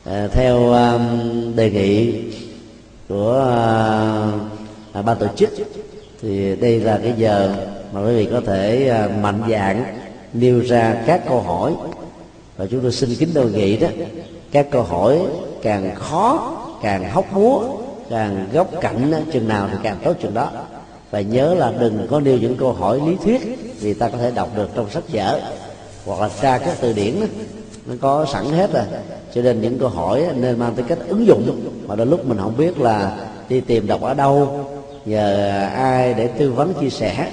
à, 0.10 0.28
theo 0.32 0.74
đề 1.56 1.70
nghị 1.70 2.14
của 3.10 3.34
ờ, 4.94 5.02
ban 5.02 5.18
tổ 5.18 5.28
chức 5.36 5.50
thì 6.22 6.56
đây 6.56 6.80
là 6.80 7.00
cái 7.04 7.14
giờ 7.18 7.56
mà 7.94 8.02
quý 8.02 8.16
vị 8.16 8.28
có 8.32 8.42
thể 8.46 8.88
ờ, 8.88 9.10
mạnh 9.22 9.42
dạn 9.50 9.84
nêu 10.34 10.60
ra 10.60 11.04
các 11.08 11.22
câu 11.28 11.42
hỏi. 11.42 11.74
Và 12.58 12.66
chúng 12.66 12.82
tôi 12.82 12.92
xin 12.92 13.16
kính 13.16 13.34
đề 13.34 13.46
nghị 13.46 13.78
đó 13.78 13.88
các 14.52 14.68
câu 14.72 14.84
hỏi 14.84 15.20
càng 15.62 15.96
khó 15.96 16.58
càng 16.82 17.10
hóc 17.10 17.26
búa 17.34 17.64
càng 18.10 18.48
góc 18.54 18.72
cạnh 18.82 19.26
chừng 19.34 19.48
nào 19.48 19.70
thì 19.72 19.78
càng 19.84 19.98
tốt 20.04 20.14
chừng 20.22 20.34
đó. 20.34 20.52
Và 21.12 21.22
nhớ 21.22 21.54
là 21.54 21.74
đừng 21.80 22.08
có 22.10 22.20
nêu 22.20 22.38
những 22.38 22.58
câu 22.58 22.74
hỏi 22.74 23.02
lý 23.08 23.16
thuyết 23.24 23.42
vì 23.80 23.94
ta 23.94 24.10
có 24.10 24.18
thể 24.18 24.32
đọc 24.32 24.50
được 24.56 24.70
trong 24.76 24.90
sách 24.90 25.04
vở 25.08 25.42
hoặc 26.06 26.22
là 26.22 26.30
tra 26.42 26.58
các 26.58 26.78
từ 26.82 26.94
điển 26.94 27.16
nó 27.88 27.94
có 28.02 28.26
sẵn 28.26 28.46
hết 28.46 28.74
rồi. 28.74 28.84
Cho 29.34 29.42
nên 29.42 29.62
những 29.62 29.80
câu 29.80 29.90
hỏi 29.90 30.26
nên 30.36 30.60
mang 30.60 30.76
tới 30.76 30.86
cách 30.88 30.98
ứng 31.08 31.28
dụng. 31.28 31.70
Mà 31.88 31.96
đôi 31.96 32.08
lúc 32.08 32.26
mình 32.26 32.38
không 32.38 32.58
biết 32.58 32.80
là 32.80 33.18
đi 33.50 33.62
tìm 33.62 33.88
đọc 33.88 34.02
ở 34.02 34.14
đâu 34.14 34.66
nhờ 35.06 35.50
ai 35.76 36.14
để 36.14 36.28
tư 36.28 36.52
vấn 36.52 36.74
chia 36.74 36.90
sẻ. 36.90 37.32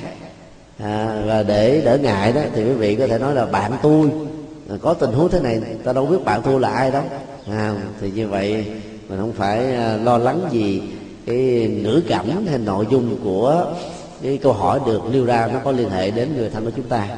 À, 0.79 1.23
và 1.27 1.43
để 1.43 1.83
đỡ 1.85 1.99
ngại 1.99 2.33
đó 2.33 2.41
thì 2.55 2.65
quý 2.65 2.73
vị 2.73 2.97
có 2.97 3.07
thể 3.07 3.19
nói 3.19 3.35
là 3.35 3.47
bạn 3.47 3.73
tôi. 3.83 4.11
Có 4.83 4.95
tình 4.95 5.13
huống 5.13 5.29
thế 5.29 5.41
này 5.41 5.61
ta 5.85 5.93
đâu 5.93 6.07
biết 6.07 6.25
bạn 6.25 6.43
tôi 6.43 6.61
là 6.61 6.69
ai 6.69 6.91
đâu. 6.91 7.03
À, 7.51 7.75
thì 8.01 8.11
như 8.11 8.29
vậy 8.29 8.67
mình 9.09 9.19
không 9.21 9.33
phải 9.33 9.75
à, 9.75 9.97
lo 9.97 10.19
lắng 10.19 10.41
gì 10.51 10.83
cái 11.27 11.37
ngữ 11.83 12.03
cảnh 12.09 12.47
hay 12.49 12.59
nội 12.59 12.87
dung 12.91 13.17
của 13.25 13.67
cái 14.23 14.39
câu 14.43 14.53
hỏi 14.53 14.81
được 14.87 15.03
nêu 15.13 15.25
ra 15.25 15.49
nó 15.53 15.59
có 15.65 15.73
liên 15.73 15.91
hệ 15.91 16.11
đến 16.11 16.37
người 16.37 16.51
thân 16.51 16.65
của 16.65 16.71
chúng 16.77 16.89
ta. 16.89 17.09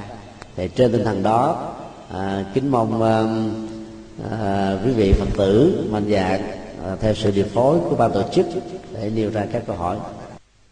Thì 0.56 0.68
trên 0.68 0.92
tinh 0.92 1.04
thần 1.04 1.22
đó 1.22 1.72
à, 2.10 2.44
kính 2.54 2.70
mong 2.70 3.02
à, 3.02 3.24
à, 4.30 4.76
quý 4.84 4.90
vị 4.90 5.12
phật 5.12 5.28
tử 5.36 5.86
mạnh 5.90 6.10
dạng 6.10 6.40
à, 6.84 6.96
theo 7.00 7.14
sự 7.14 7.30
điều 7.30 7.44
phối 7.54 7.78
của 7.90 7.96
ban 7.96 8.12
tổ 8.12 8.22
chức 8.34 8.46
để 8.94 9.10
nêu 9.14 9.30
ra 9.30 9.46
các 9.52 9.62
câu 9.66 9.76
hỏi. 9.76 9.96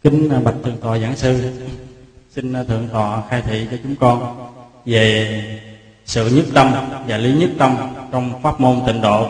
Kính 0.03 0.29
à, 0.31 0.41
bạch 0.41 0.55
thượng 0.65 0.77
tọa 0.81 0.99
giảng 0.99 1.17
sư 1.17 1.51
xin 2.31 2.53
à, 2.53 2.63
thượng 2.63 2.89
tọa 2.93 3.23
khai 3.29 3.43
thị 3.43 3.67
cho 3.71 3.77
chúng 3.83 3.97
con 3.97 4.37
về 4.87 5.61
sự 6.05 6.31
nhất 6.37 6.45
tâm 6.55 6.73
và 7.09 7.17
lý 7.17 7.33
nhất 7.33 7.51
tâm 7.59 7.77
trong 8.13 8.43
pháp 8.43 8.61
môn 8.61 8.81
tịnh 8.87 9.01
độ 9.01 9.29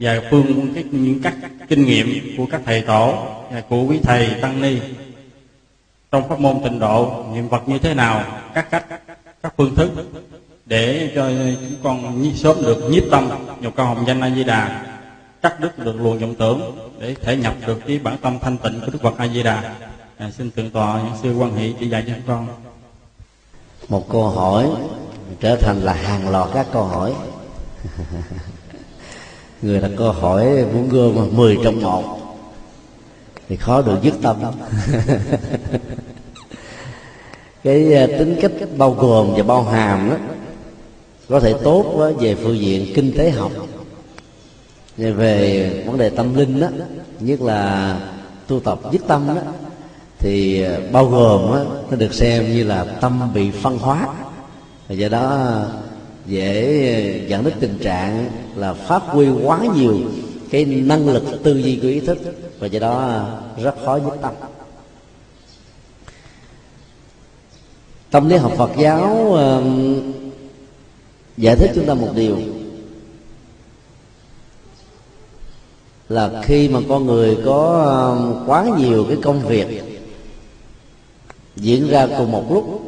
và 0.00 0.20
phương 0.30 0.74
các 0.74 0.84
những 0.90 1.22
các 1.22 1.34
kinh 1.68 1.84
nghiệm 1.84 2.36
của 2.36 2.46
các 2.50 2.60
thầy 2.64 2.82
tổ 2.82 3.14
và 3.50 3.60
của 3.68 3.84
quý 3.84 4.00
thầy 4.02 4.28
tăng 4.42 4.62
ni. 4.62 4.78
Trong 6.10 6.28
pháp 6.28 6.40
môn 6.40 6.60
tịnh 6.64 6.78
độ 6.78 7.24
niệm 7.34 7.48
vật 7.48 7.68
như 7.68 7.78
thế 7.78 7.94
nào 7.94 8.24
các 8.54 8.70
cách 8.70 8.86
các 9.42 9.54
phương 9.56 9.74
thức 9.74 9.90
để 10.70 11.10
cho 11.14 11.30
chúng 11.60 11.78
con 11.82 12.24
sớm 12.36 12.56
được 12.62 12.90
nhiếp 12.90 13.02
tâm. 13.10 13.30
Nhục 13.60 13.76
cao 13.76 13.86
hồng 13.86 14.04
danh 14.06 14.20
a 14.20 14.30
di 14.30 14.44
đà 14.44 14.86
cắt 15.42 15.60
đứt 15.60 15.78
được 15.78 16.00
luồng 16.00 16.18
vọng 16.18 16.34
tưởng 16.34 16.90
để 17.00 17.14
thể 17.22 17.36
nhập 17.36 17.54
được 17.66 17.78
cái 17.86 17.98
bản 17.98 18.18
tâm 18.22 18.38
thanh 18.38 18.58
tịnh 18.58 18.80
của 18.80 18.86
đức 18.92 18.98
phật 19.02 19.18
a 19.18 19.28
di 19.28 19.42
đà 19.42 19.74
à, 20.16 20.30
xin 20.30 20.50
thượng 20.50 20.70
tọa 20.70 21.02
những 21.02 21.12
sư 21.22 21.34
quan 21.38 21.56
hệ 21.56 21.72
chỉ 21.80 21.88
dạy 21.88 22.04
cho 22.06 22.12
chúng 22.14 22.26
con. 22.26 22.48
Một 23.88 24.10
câu 24.10 24.28
hỏi 24.28 24.68
trở 25.40 25.56
thành 25.56 25.80
là 25.82 25.92
hàng 25.92 26.30
loạt 26.30 26.48
các 26.54 26.66
câu 26.72 26.84
hỏi. 26.84 27.14
Người 29.62 29.80
đặt 29.80 29.90
câu 29.96 30.12
hỏi 30.12 30.64
muốn 30.74 30.88
gom 30.88 31.36
10 31.36 31.58
trong 31.64 31.82
một 31.82 32.18
thì 33.48 33.56
khó 33.56 33.82
được 33.82 33.98
dứt 34.02 34.14
tâm. 34.22 34.36
Cái 37.64 37.94
à, 37.94 38.06
tính 38.18 38.38
cách 38.42 38.52
bao 38.76 38.90
gồm 38.90 39.34
và 39.36 39.42
bao 39.42 39.62
hàm 39.62 40.10
đó 40.10 40.16
có 41.30 41.40
thể 41.40 41.54
tốt 41.64 42.12
về 42.18 42.34
phương 42.34 42.58
diện 42.58 42.92
kinh 42.94 43.12
tế 43.16 43.30
học. 43.30 43.52
Về 44.96 45.84
vấn 45.86 45.98
đề 45.98 46.10
tâm 46.10 46.34
linh 46.34 46.60
đó 46.60 46.68
nhất 47.20 47.40
là 47.40 47.96
tu 48.46 48.60
tập 48.60 48.80
dứt 48.92 49.02
tâm 49.08 49.26
đó 49.26 49.42
thì 50.18 50.62
ờ, 50.62 50.80
bao 50.92 51.06
gồm 51.06 51.40
đó, 51.40 51.64
nó 51.90 51.96
được 51.96 52.14
xem 52.14 52.52
như 52.52 52.64
là 52.64 52.84
tâm 52.84 53.30
bị 53.34 53.50
phân 53.50 53.78
hóa. 53.78 54.08
Và 54.88 54.94
do 54.94 55.08
đó 55.08 55.56
dễ 56.26 57.26
dẫn 57.28 57.44
đến 57.44 57.54
tình 57.60 57.78
trạng 57.78 58.30
là 58.56 58.74
phát 58.74 59.02
huy 59.02 59.28
quá 59.44 59.60
nhiều 59.76 59.98
cái 60.50 60.64
năng 60.64 61.08
lực 61.08 61.24
tư 61.42 61.58
duy 61.58 61.78
của 61.82 61.88
ý 61.88 62.00
thức 62.00 62.18
và 62.58 62.66
do 62.66 62.78
đó 62.78 63.24
rất 63.62 63.74
khó 63.84 63.98
dứt 63.98 64.18
tâm. 64.22 64.32
Tâm 68.10 68.28
lý 68.28 68.36
học 68.36 68.52
phật 68.56 68.70
giáo 68.78 69.36
giải 71.36 71.56
thích 71.56 71.70
chúng 71.74 71.86
ta 71.86 71.94
một 71.94 72.08
điều. 72.14 72.36
Là 76.08 76.42
khi 76.44 76.68
mà 76.68 76.80
con 76.88 77.06
người 77.06 77.38
có 77.44 77.84
um, 78.10 78.46
quá 78.46 78.66
nhiều 78.78 79.04
cái 79.08 79.16
công 79.22 79.40
việc 79.40 79.82
diễn 81.56 81.88
ra 81.88 82.06
cùng 82.18 82.32
một 82.32 82.52
lúc 82.52 82.80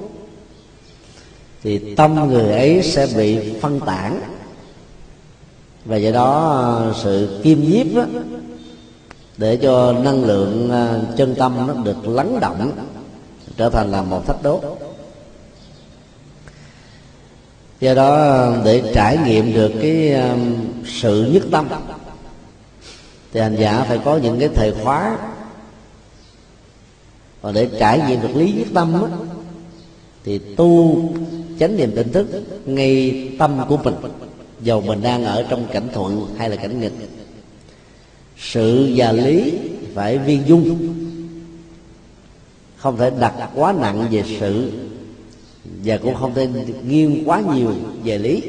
thì 1.63 1.95
tâm 1.95 2.29
người 2.29 2.53
ấy 2.53 2.83
sẽ 2.83 3.07
bị 3.17 3.53
phân 3.61 3.81
tán. 3.81 4.21
Và 5.85 5.97
do 5.97 6.11
đó 6.11 6.81
uh, 6.91 6.97
sự 6.97 7.41
kiêm 7.45 7.61
nhiếp 7.61 7.87
đó, 7.95 8.05
để 9.37 9.57
cho 9.57 9.93
năng 9.93 10.25
lượng 10.25 10.71
uh, 10.71 11.17
chân 11.17 11.35
tâm 11.35 11.67
nó 11.67 11.75
được 11.75 12.09
lắng 12.09 12.41
động 12.41 12.73
trở 13.57 13.71
thành 13.71 13.91
là 13.91 14.03
một 14.03 14.27
thách 14.27 14.43
đố 14.43 14.61
do 17.83 17.95
đó 17.95 18.53
để 18.65 18.83
trải 18.95 19.19
nghiệm 19.27 19.55
được 19.55 19.73
cái 19.83 20.13
um, 20.13 20.55
sự 20.87 21.31
nhất 21.33 21.43
tâm 21.51 21.69
thì 23.33 23.41
hành 23.41 23.57
giả 23.57 23.85
phải 23.89 23.99
có 24.05 24.17
những 24.17 24.41
cái 24.41 24.49
thời 24.55 24.73
khóa. 24.73 25.19
Và 27.41 27.53
để 27.53 27.69
trải 27.79 28.01
nghiệm 28.09 28.21
được 28.21 28.37
lý 28.37 28.53
nhất 28.53 28.67
tâm 28.75 28.93
đó, 28.93 29.09
thì 30.25 30.39
tu 30.39 31.03
chánh 31.59 31.77
niệm 31.77 31.93
tỉnh 31.97 32.13
thức 32.13 32.27
ngay 32.65 33.29
tâm 33.39 33.59
của 33.69 33.77
mình 33.77 33.95
dầu 34.61 34.81
mình 34.81 35.03
đang 35.03 35.25
ở 35.25 35.47
trong 35.49 35.67
cảnh 35.73 35.89
thuận 35.93 36.27
hay 36.39 36.51
là 36.51 36.57
cảnh 36.57 36.81
nghịch. 36.81 36.93
Sự 38.39 38.93
và 38.97 39.13
lý 39.13 39.53
phải 39.95 40.19
viên 40.19 40.43
dung 40.47 40.95
không 42.77 42.97
thể 42.97 43.11
đặt 43.21 43.35
quá 43.55 43.75
nặng 43.81 44.09
về 44.11 44.25
sự 44.41 44.73
và 45.65 45.97
cũng 45.97 46.15
không 46.15 46.33
nên 46.35 46.53
nghiêng 46.89 47.23
quá 47.27 47.43
nhiều 47.55 47.73
về 48.05 48.19
lý. 48.19 48.43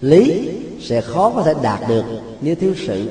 Lý 0.00 0.48
sẽ 0.80 1.00
khó 1.00 1.30
có 1.30 1.42
thể 1.42 1.54
đạt 1.62 1.80
được 1.88 2.04
nếu 2.40 2.54
thiếu 2.54 2.74
sự. 2.86 3.10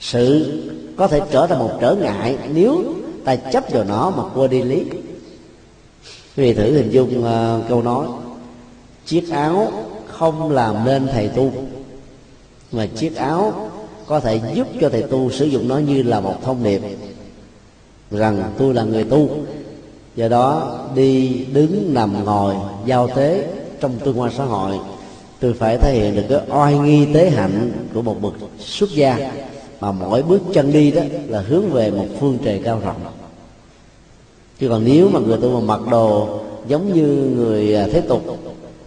Sự 0.00 0.52
có 0.96 1.06
thể 1.06 1.20
trở 1.30 1.46
thành 1.46 1.58
một 1.58 1.78
trở 1.80 1.94
ngại 1.94 2.38
nếu 2.54 2.94
ta 3.24 3.36
chấp 3.36 3.64
vào 3.70 3.84
nó 3.84 4.10
mà 4.10 4.22
quên 4.34 4.50
đi 4.50 4.62
lý. 4.62 4.84
Quý 6.36 6.44
vị 6.44 6.54
thử 6.54 6.72
hình 6.72 6.90
dung 6.90 7.18
uh, 7.18 7.68
câu 7.68 7.82
nói 7.82 8.06
chiếc 9.06 9.30
áo 9.30 9.72
không 10.06 10.50
làm 10.50 10.84
nên 10.84 11.08
thầy 11.12 11.28
tu. 11.28 11.52
Mà 12.72 12.86
chiếc 12.86 13.16
áo 13.16 13.70
có 14.06 14.20
thể 14.20 14.40
giúp 14.54 14.66
cho 14.80 14.88
thầy 14.88 15.02
tu 15.02 15.30
sử 15.30 15.44
dụng 15.44 15.68
nó 15.68 15.78
như 15.78 16.02
là 16.02 16.20
một 16.20 16.34
thông 16.42 16.62
điệp 16.62 16.80
rằng 18.10 18.52
tôi 18.58 18.74
là 18.74 18.82
người 18.82 19.04
tu 19.04 19.30
do 20.16 20.28
đó, 20.28 20.78
đi, 20.94 21.44
đứng, 21.52 21.94
nằm, 21.94 22.24
ngồi, 22.24 22.54
giao 22.86 23.08
tế 23.08 23.46
trong 23.80 23.92
tương 24.04 24.20
quan 24.20 24.32
xã 24.36 24.44
hội 24.44 24.78
tôi 25.40 25.52
phải 25.52 25.78
thể 25.78 25.94
hiện 25.94 26.16
được 26.16 26.22
cái 26.28 26.58
oai 26.58 26.78
nghi 26.78 27.14
tế 27.14 27.30
hạnh 27.30 27.72
của 27.94 28.02
một 28.02 28.22
bậc 28.22 28.32
xuất 28.58 28.90
gia. 28.90 29.32
Mà 29.80 29.92
mỗi 29.92 30.22
bước 30.22 30.42
chân 30.52 30.72
đi 30.72 30.90
đó 30.90 31.02
là 31.28 31.40
hướng 31.40 31.70
về 31.70 31.90
một 31.90 32.06
phương 32.20 32.38
trời 32.44 32.60
cao 32.64 32.80
rộng. 32.84 33.00
Chứ 34.60 34.68
còn 34.68 34.84
nếu 34.84 35.08
mà 35.08 35.20
người 35.20 35.38
tu 35.38 35.60
mà 35.60 35.76
mặc 35.78 35.90
đồ 35.90 36.40
giống 36.68 36.92
như 36.92 37.06
người 37.36 37.76
à, 37.76 37.86
thế 37.92 38.00
tục, 38.00 38.22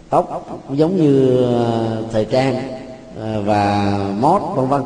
tóc 0.10 0.48
giống 0.74 0.98
như 0.98 1.44
à, 1.46 1.98
thời 2.12 2.26
trang 2.26 2.56
à, 3.22 3.40
và 3.46 3.98
mót, 4.20 4.42
vân 4.56 4.68
vân, 4.68 4.82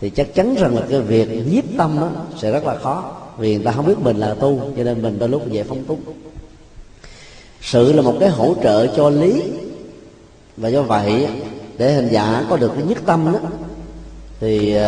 thì 0.00 0.10
chắc 0.10 0.34
chắn 0.34 0.54
rằng 0.54 0.74
là 0.74 0.82
cái 0.90 1.00
việc 1.00 1.46
nhiếp 1.52 1.64
tâm 1.78 1.96
đó 2.00 2.08
sẽ 2.36 2.52
rất 2.52 2.66
là 2.66 2.76
khó 2.76 3.12
vì 3.38 3.54
người 3.56 3.64
ta 3.64 3.72
không 3.72 3.86
biết 3.86 3.98
mình 3.98 4.16
là 4.16 4.34
tu 4.34 4.60
cho 4.76 4.84
nên 4.84 5.02
mình 5.02 5.18
đôi 5.18 5.28
lúc 5.28 5.50
dễ 5.50 5.62
phóng 5.62 5.84
túng. 5.84 6.00
Sự 7.60 7.92
là 7.92 8.02
một 8.02 8.14
cái 8.20 8.28
hỗ 8.28 8.54
trợ 8.62 8.86
cho 8.96 9.10
lý. 9.10 9.42
Và 10.56 10.68
do 10.68 10.82
vậy 10.82 11.28
để 11.78 11.92
hình 11.92 12.08
giả 12.08 12.44
có 12.50 12.56
được 12.56 12.72
cái 12.74 12.82
nhất 12.82 12.98
tâm 13.06 13.32
đó 13.32 13.38
thì 14.40 14.76
uh, 14.76 14.82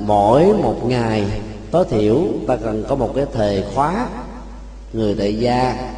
mỗi 0.00 0.44
một 0.46 0.86
ngày 0.86 1.24
tối 1.70 1.84
thiểu 1.90 2.22
ta 2.46 2.56
cần 2.56 2.84
có 2.88 2.94
một 2.94 3.12
cái 3.16 3.26
thời 3.32 3.64
khóa 3.74 4.08
người 4.92 5.14
tại 5.18 5.38
gia 5.38 5.90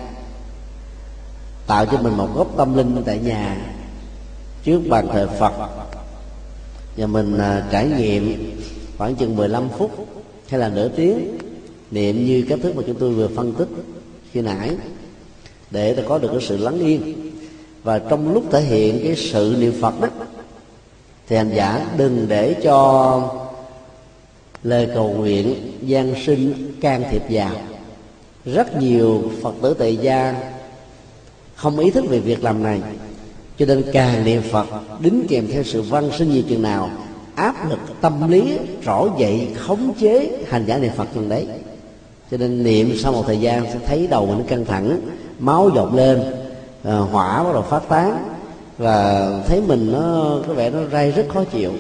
tạo 1.67 1.87
cho 1.87 1.99
mình 1.99 2.17
một 2.17 2.29
góc 2.35 2.49
tâm 2.57 2.77
linh 2.77 3.03
tại 3.07 3.19
nhà 3.19 3.57
trước 4.65 4.81
bàn 4.89 5.09
thờ 5.13 5.29
Phật. 5.39 5.53
Và 6.97 7.07
mình 7.07 7.35
uh, 7.35 7.71
trải 7.71 7.87
nghiệm 7.87 8.55
khoảng 8.99 9.15
chừng 9.15 9.37
15 9.37 9.69
phút 9.79 10.07
hay 10.49 10.61
là 10.61 10.69
nửa 10.69 10.89
tiếng 10.89 11.39
niệm 11.91 12.27
như 12.27 12.45
cách 12.49 12.59
thức 12.63 12.77
mà 12.77 12.83
chúng 12.87 12.97
tôi 12.97 13.11
vừa 13.11 13.29
phân 13.29 13.53
tích 13.53 13.69
khi 14.33 14.41
nãy, 14.41 14.71
để 15.71 15.95
ta 15.95 16.03
có 16.09 16.19
được 16.19 16.29
cái 16.33 16.41
sự 16.41 16.57
lắng 16.57 16.81
yên. 16.81 17.31
Và 17.83 17.99
trong 17.99 18.33
lúc 18.33 18.45
thể 18.51 18.61
hiện 18.61 19.01
cái 19.05 19.17
sự 19.17 19.57
niệm 19.59 19.73
phật 19.81 20.01
đó, 20.01 20.09
thì 21.29 21.37
hành 21.37 21.51
giả 21.55 21.87
đừng 21.97 22.27
để 22.29 22.55
cho 22.63 23.35
lời 24.63 24.89
cầu 24.95 25.09
nguyện 25.09 25.73
gian 25.83 26.15
sinh 26.27 26.73
can 26.81 27.05
thiệp 27.11 27.23
vào. 27.31 27.55
Rất 28.45 28.83
nhiều 28.83 29.31
phật 29.43 29.55
tử 29.63 29.75
tại 29.79 29.97
gia 29.97 30.53
không 31.55 31.79
ý 31.79 31.91
thức 31.91 32.05
về 32.09 32.21
việc 32.21 32.45
làm 32.45 32.63
này, 32.63 32.81
cho 33.59 33.67
nên 33.67 33.85
càng 33.93 34.25
niệm 34.25 34.43
phật, 34.51 34.67
đính 35.01 35.27
kèm 35.29 35.47
theo 35.53 35.63
sự 35.63 35.83
văn 35.83 36.11
sinh 36.19 36.33
nhiều 36.33 36.43
chừng 36.49 36.63
nào, 36.63 36.91
áp 37.35 37.71
lực 37.71 37.79
tâm 38.01 38.31
lý 38.31 38.59
trỗi 38.85 39.11
dậy, 39.19 39.49
khống 39.57 39.95
chế 40.01 40.39
hành 40.49 40.65
giả 40.67 40.79
niệm 40.79 40.93
phật 40.97 41.07
chừng 41.15 41.29
đấy 41.29 41.47
cho 42.31 42.37
nên 42.37 42.63
niệm 42.65 42.97
sau 42.99 43.13
một 43.13 43.25
thời 43.27 43.41
gian 43.41 43.65
sẽ 43.65 43.79
thấy 43.87 44.07
đầu 44.07 44.27
mình 44.27 44.47
căng 44.47 44.65
thẳng 44.65 45.01
máu 45.39 45.71
dọc 45.75 45.95
lên 45.95 46.23
à, 46.85 46.99
hỏa 46.99 47.45
bắt 47.45 47.53
đầu 47.53 47.63
phát 47.63 47.89
tán 47.89 48.25
và 48.79 49.31
thấy 49.47 49.61
mình 49.67 49.93
nó 49.93 50.39
có 50.47 50.55
vẻ 50.55 50.71
nó 50.71 50.79
ray 50.93 51.11
rất 51.11 51.27
khó 51.29 51.45
chịu. 51.45 51.73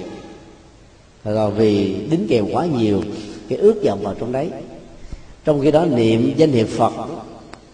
Rồi 1.24 1.50
vì 1.50 1.94
đính 2.10 2.26
kèm 2.28 2.46
quá 2.52 2.66
nhiều 2.66 3.02
cái 3.48 3.58
ước 3.58 3.82
vọng 3.84 4.02
vào 4.02 4.14
trong 4.14 4.32
đấy. 4.32 4.48
Trong 5.44 5.60
khi 5.60 5.70
đó 5.70 5.84
niệm 5.84 6.34
danh 6.36 6.52
hiệu 6.52 6.66
phật 6.66 6.92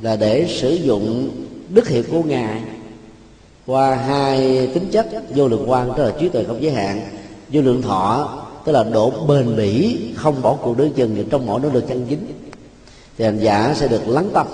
là 0.00 0.16
để 0.16 0.46
sử 0.48 0.74
dụng 0.74 1.30
đức 1.68 1.88
hiệu 1.88 2.02
của 2.10 2.22
ngài 2.22 2.62
qua 3.66 3.94
hai 3.94 4.66
tính 4.74 4.88
chất 4.92 5.06
vô 5.34 5.48
lượng 5.48 5.70
quan 5.70 5.92
tức 5.96 6.04
là 6.04 6.12
trí 6.20 6.28
tuệ 6.28 6.44
không 6.44 6.62
giới 6.62 6.72
hạn 6.72 7.00
vô 7.48 7.60
lượng 7.60 7.82
thọ 7.82 8.38
tức 8.64 8.72
là 8.72 8.84
độ 8.84 9.10
bền 9.28 9.56
bỉ 9.56 9.98
không 10.14 10.42
bỏ 10.42 10.56
cuộc 10.62 10.78
đối 10.78 10.88
chừng 10.88 11.24
trong 11.30 11.46
mỗi 11.46 11.60
nỗ 11.60 11.68
lực 11.68 11.88
chân 11.88 12.06
chính 12.08 12.26
thì 13.18 13.24
hành 13.24 13.38
giả 13.38 13.74
sẽ 13.77 13.88
được 13.88 14.09
lắng 14.09 14.31
tâm. 14.35 14.46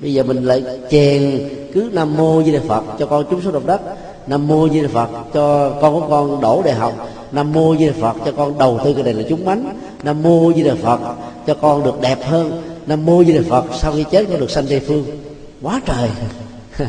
Bây 0.00 0.14
giờ 0.14 0.22
mình 0.22 0.44
lại 0.44 0.64
chèn 0.90 1.48
cứ 1.74 1.90
nam 1.92 2.16
mô 2.16 2.42
di 2.42 2.52
đà 2.52 2.60
phật 2.68 2.84
cho 2.98 3.06
con 3.06 3.24
chúng 3.30 3.42
số 3.42 3.50
động 3.50 3.66
đất 3.66 3.80
nam 4.26 4.48
mô 4.48 4.68
di 4.68 4.82
đà 4.82 4.88
phật 4.88 5.08
cho 5.34 5.70
con 5.80 5.94
của 5.94 6.06
con 6.08 6.40
đổ 6.40 6.62
đại 6.64 6.74
học, 6.74 7.08
nam 7.32 7.52
mô 7.52 7.76
di 7.76 7.86
đà 7.86 7.92
phật 8.00 8.16
cho 8.24 8.32
con 8.32 8.58
đầu 8.58 8.80
tư 8.84 8.94
cái 8.94 9.02
này 9.02 9.14
là 9.14 9.22
trúng 9.28 9.44
bánh 9.44 9.80
nam 10.02 10.22
mô 10.22 10.52
di 10.52 10.62
đà 10.62 10.74
phật 10.82 11.00
cho 11.46 11.54
con 11.54 11.84
được 11.84 12.00
đẹp 12.00 12.18
hơn, 12.24 12.62
nam 12.86 13.06
mô 13.06 13.24
di 13.24 13.32
đà 13.32 13.42
phật 13.48 13.64
sau 13.80 13.92
khi 13.92 14.04
chết 14.10 14.26
con 14.30 14.40
được 14.40 14.50
sanh 14.50 14.66
tây 14.66 14.80
phương. 14.80 15.04
Quá 15.62 15.80
trời. 15.86 16.10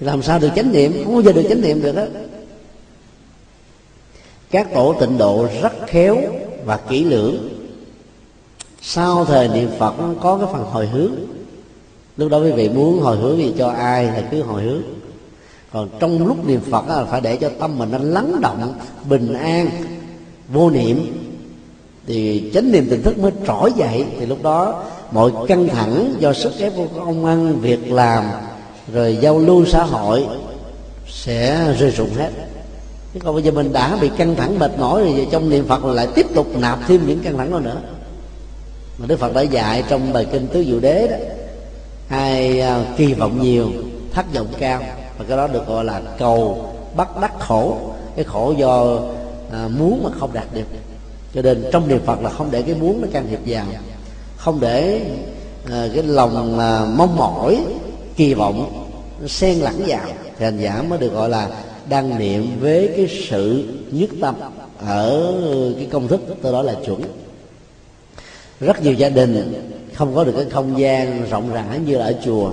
Làm 0.00 0.22
sao 0.22 0.38
được 0.38 0.48
chánh 0.56 0.72
niệm? 0.72 1.02
Không 1.04 1.14
bao 1.14 1.22
giờ 1.22 1.32
được 1.32 1.46
chánh 1.48 1.60
niệm 1.60 1.82
được 1.82 1.96
á. 1.96 2.06
Các 4.50 4.74
tổ 4.74 4.94
tịnh 5.00 5.18
độ 5.18 5.48
rất 5.62 5.72
khéo 5.86 6.16
và 6.64 6.76
kỹ 6.76 7.04
lưỡng 7.04 7.48
sau 8.82 9.24
thời 9.24 9.48
niệm 9.48 9.70
phật 9.78 9.94
có 10.20 10.36
cái 10.36 10.48
phần 10.52 10.64
hồi 10.64 10.86
hướng. 10.86 11.12
Lúc 12.16 12.30
đó 12.30 12.38
quý 12.38 12.52
vị 12.52 12.68
muốn 12.68 13.00
hồi 13.00 13.16
hướng 13.16 13.38
gì 13.38 13.54
cho 13.58 13.68
ai 13.68 14.10
thì 14.16 14.22
cứ 14.30 14.42
hồi 14.42 14.62
hướng. 14.62 14.82
Còn 15.72 15.88
trong 16.00 16.26
lúc 16.26 16.46
niệm 16.46 16.60
phật 16.70 16.88
là 16.88 17.04
phải 17.04 17.20
để 17.20 17.36
cho 17.36 17.50
tâm 17.60 17.78
mình 17.78 17.90
nó 17.92 17.98
lắng 17.98 18.40
động, 18.40 18.74
bình 19.08 19.34
an, 19.34 19.70
vô 20.52 20.70
niệm. 20.70 21.22
Thì 22.06 22.50
chánh 22.54 22.72
niệm 22.72 22.86
tỉnh 22.90 23.02
thức 23.02 23.18
mới 23.18 23.32
trỗi 23.46 23.72
dậy. 23.76 24.04
Thì 24.20 24.26
lúc 24.26 24.42
đó, 24.42 24.84
mọi 25.10 25.30
căng 25.48 25.68
thẳng 25.68 26.14
do 26.18 26.32
sức 26.32 26.52
ép 26.58 26.76
của 26.76 26.86
công 27.04 27.24
ăn, 27.24 27.60
việc 27.60 27.92
làm, 27.92 28.24
rồi 28.92 29.18
giao 29.20 29.38
lưu 29.38 29.64
xã 29.66 29.82
hội 29.82 30.26
sẽ 31.08 31.74
rơi 31.78 31.90
rụng 31.90 32.14
hết. 32.16 32.30
Chứ 33.14 33.20
còn 33.24 33.34
bây 33.34 33.42
giờ 33.42 33.50
mình 33.50 33.72
đã 33.72 33.96
bị 34.00 34.10
căng 34.16 34.36
thẳng 34.36 34.58
mệt 34.58 34.78
mỏi 34.78 35.02
rồi 35.02 35.26
trong 35.30 35.50
niệm 35.50 35.64
phật 35.68 35.84
lại 35.84 36.08
tiếp 36.14 36.26
tục 36.34 36.46
nạp 36.58 36.78
thêm 36.88 37.06
những 37.06 37.20
căng 37.20 37.38
thẳng 37.38 37.50
đó 37.50 37.58
nữa 37.58 37.76
mà 38.98 39.06
đức 39.06 39.18
phật 39.18 39.34
đã 39.34 39.40
dạy 39.40 39.84
trong 39.88 40.12
bài 40.12 40.26
kinh 40.32 40.46
tứ 40.46 40.64
diệu 40.64 40.80
đế 40.80 41.06
đó 41.06 41.16
ai 42.08 42.60
à, 42.60 42.84
kỳ 42.96 43.14
vọng 43.14 43.42
nhiều 43.42 43.68
thất 44.12 44.34
vọng 44.34 44.46
cao. 44.58 44.82
Và 45.18 45.24
cái 45.28 45.36
đó 45.36 45.46
được 45.46 45.66
gọi 45.66 45.84
là 45.84 46.02
cầu 46.18 46.66
bắt 46.96 47.20
đắc 47.20 47.32
khổ. 47.38 47.76
Cái 48.16 48.24
khổ 48.24 48.54
do 48.58 48.98
à, 49.52 49.68
muốn 49.68 50.02
mà 50.02 50.10
không 50.20 50.32
đạt 50.32 50.46
được. 50.54 50.66
Cho 51.34 51.42
nên 51.42 51.64
trong 51.72 51.88
niệm 51.88 52.00
phật 52.06 52.22
là 52.22 52.30
không 52.30 52.48
để 52.50 52.62
cái 52.62 52.74
muốn 52.74 53.00
nó 53.00 53.08
can 53.12 53.26
thiệp 53.30 53.40
vào. 53.46 53.66
Không 54.36 54.60
để 54.60 55.00
à, 55.70 55.88
cái 55.94 56.02
lòng 56.02 56.58
à, 56.58 56.84
mong 56.96 57.16
mỏi 57.16 57.64
kỳ 58.16 58.34
vọng 58.34 58.88
nó 59.20 59.28
xen 59.28 59.58
lẫn 59.58 59.82
vào. 59.86 60.06
Thì 60.38 60.44
hành 60.44 60.58
giả 60.58 60.84
mới 60.88 60.98
được 60.98 61.12
gọi 61.12 61.28
là 61.28 61.48
đang 61.88 62.18
niệm 62.18 62.60
với 62.60 62.90
cái 62.96 63.08
sự 63.28 63.64
nhất 63.92 64.10
tâm 64.20 64.34
ở 64.86 65.34
cái 65.76 65.88
công 65.92 66.08
thức 66.08 66.20
tôi 66.42 66.52
đó 66.52 66.62
là 66.62 66.74
chuẩn 66.86 67.02
rất 68.62 68.82
nhiều 68.82 68.92
gia 68.92 69.08
đình 69.08 69.54
không 69.94 70.14
có 70.14 70.24
được 70.24 70.32
cái 70.36 70.46
không 70.50 70.78
gian 70.78 71.30
rộng 71.30 71.52
rãi 71.52 71.78
như 71.86 71.98
là 71.98 72.04
ở 72.04 72.14
chùa. 72.24 72.50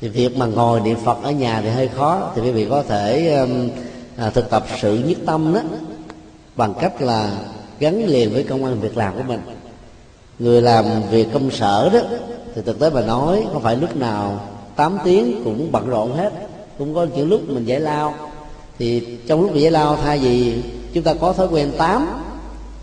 Thì 0.00 0.08
việc 0.08 0.36
mà 0.36 0.46
ngồi 0.46 0.80
niệm 0.80 0.98
phật 1.04 1.18
ở 1.22 1.30
nhà 1.30 1.60
thì 1.60 1.68
hơi 1.68 1.88
khó. 1.88 2.32
Thì 2.34 2.42
quý 2.42 2.50
vị 2.50 2.66
có 2.70 2.82
thể 2.82 3.34
um, 3.34 3.68
à, 4.16 4.30
thực 4.30 4.50
tập 4.50 4.66
sự 4.80 4.98
nhất 5.06 5.18
tâm 5.26 5.54
đó 5.54 5.60
bằng 6.56 6.74
cách 6.80 7.02
là 7.02 7.32
gắn 7.78 8.06
liền 8.06 8.32
với 8.32 8.44
công 8.44 8.64
an 8.64 8.80
việc 8.80 8.96
làm 8.96 9.14
của 9.16 9.22
mình. 9.28 9.40
Người 10.38 10.62
làm 10.62 10.84
việc 11.10 11.28
công 11.32 11.50
sở 11.50 11.90
đó 11.92 12.00
thì 12.54 12.62
thực 12.62 12.80
tế 12.80 12.90
mà 12.90 13.00
nói 13.00 13.46
không 13.52 13.62
phải 13.62 13.76
lúc 13.76 13.96
nào 13.96 14.40
8 14.76 14.98
tiếng 15.04 15.40
cũng 15.44 15.72
bận 15.72 15.88
rộn 15.88 16.16
hết. 16.16 16.32
Cũng 16.78 16.94
có 16.94 17.06
những 17.16 17.28
lúc 17.28 17.40
mình 17.48 17.64
giải 17.64 17.80
lao. 17.80 18.14
Thì 18.78 19.18
trong 19.26 19.40
lúc 19.40 19.52
mình 19.52 19.62
giải 19.62 19.70
lao 19.70 19.96
thay 19.96 20.18
vì 20.18 20.62
chúng 20.92 21.04
ta 21.04 21.14
có 21.14 21.32
thói 21.32 21.48
quen 21.48 21.72
tám 21.78 22.27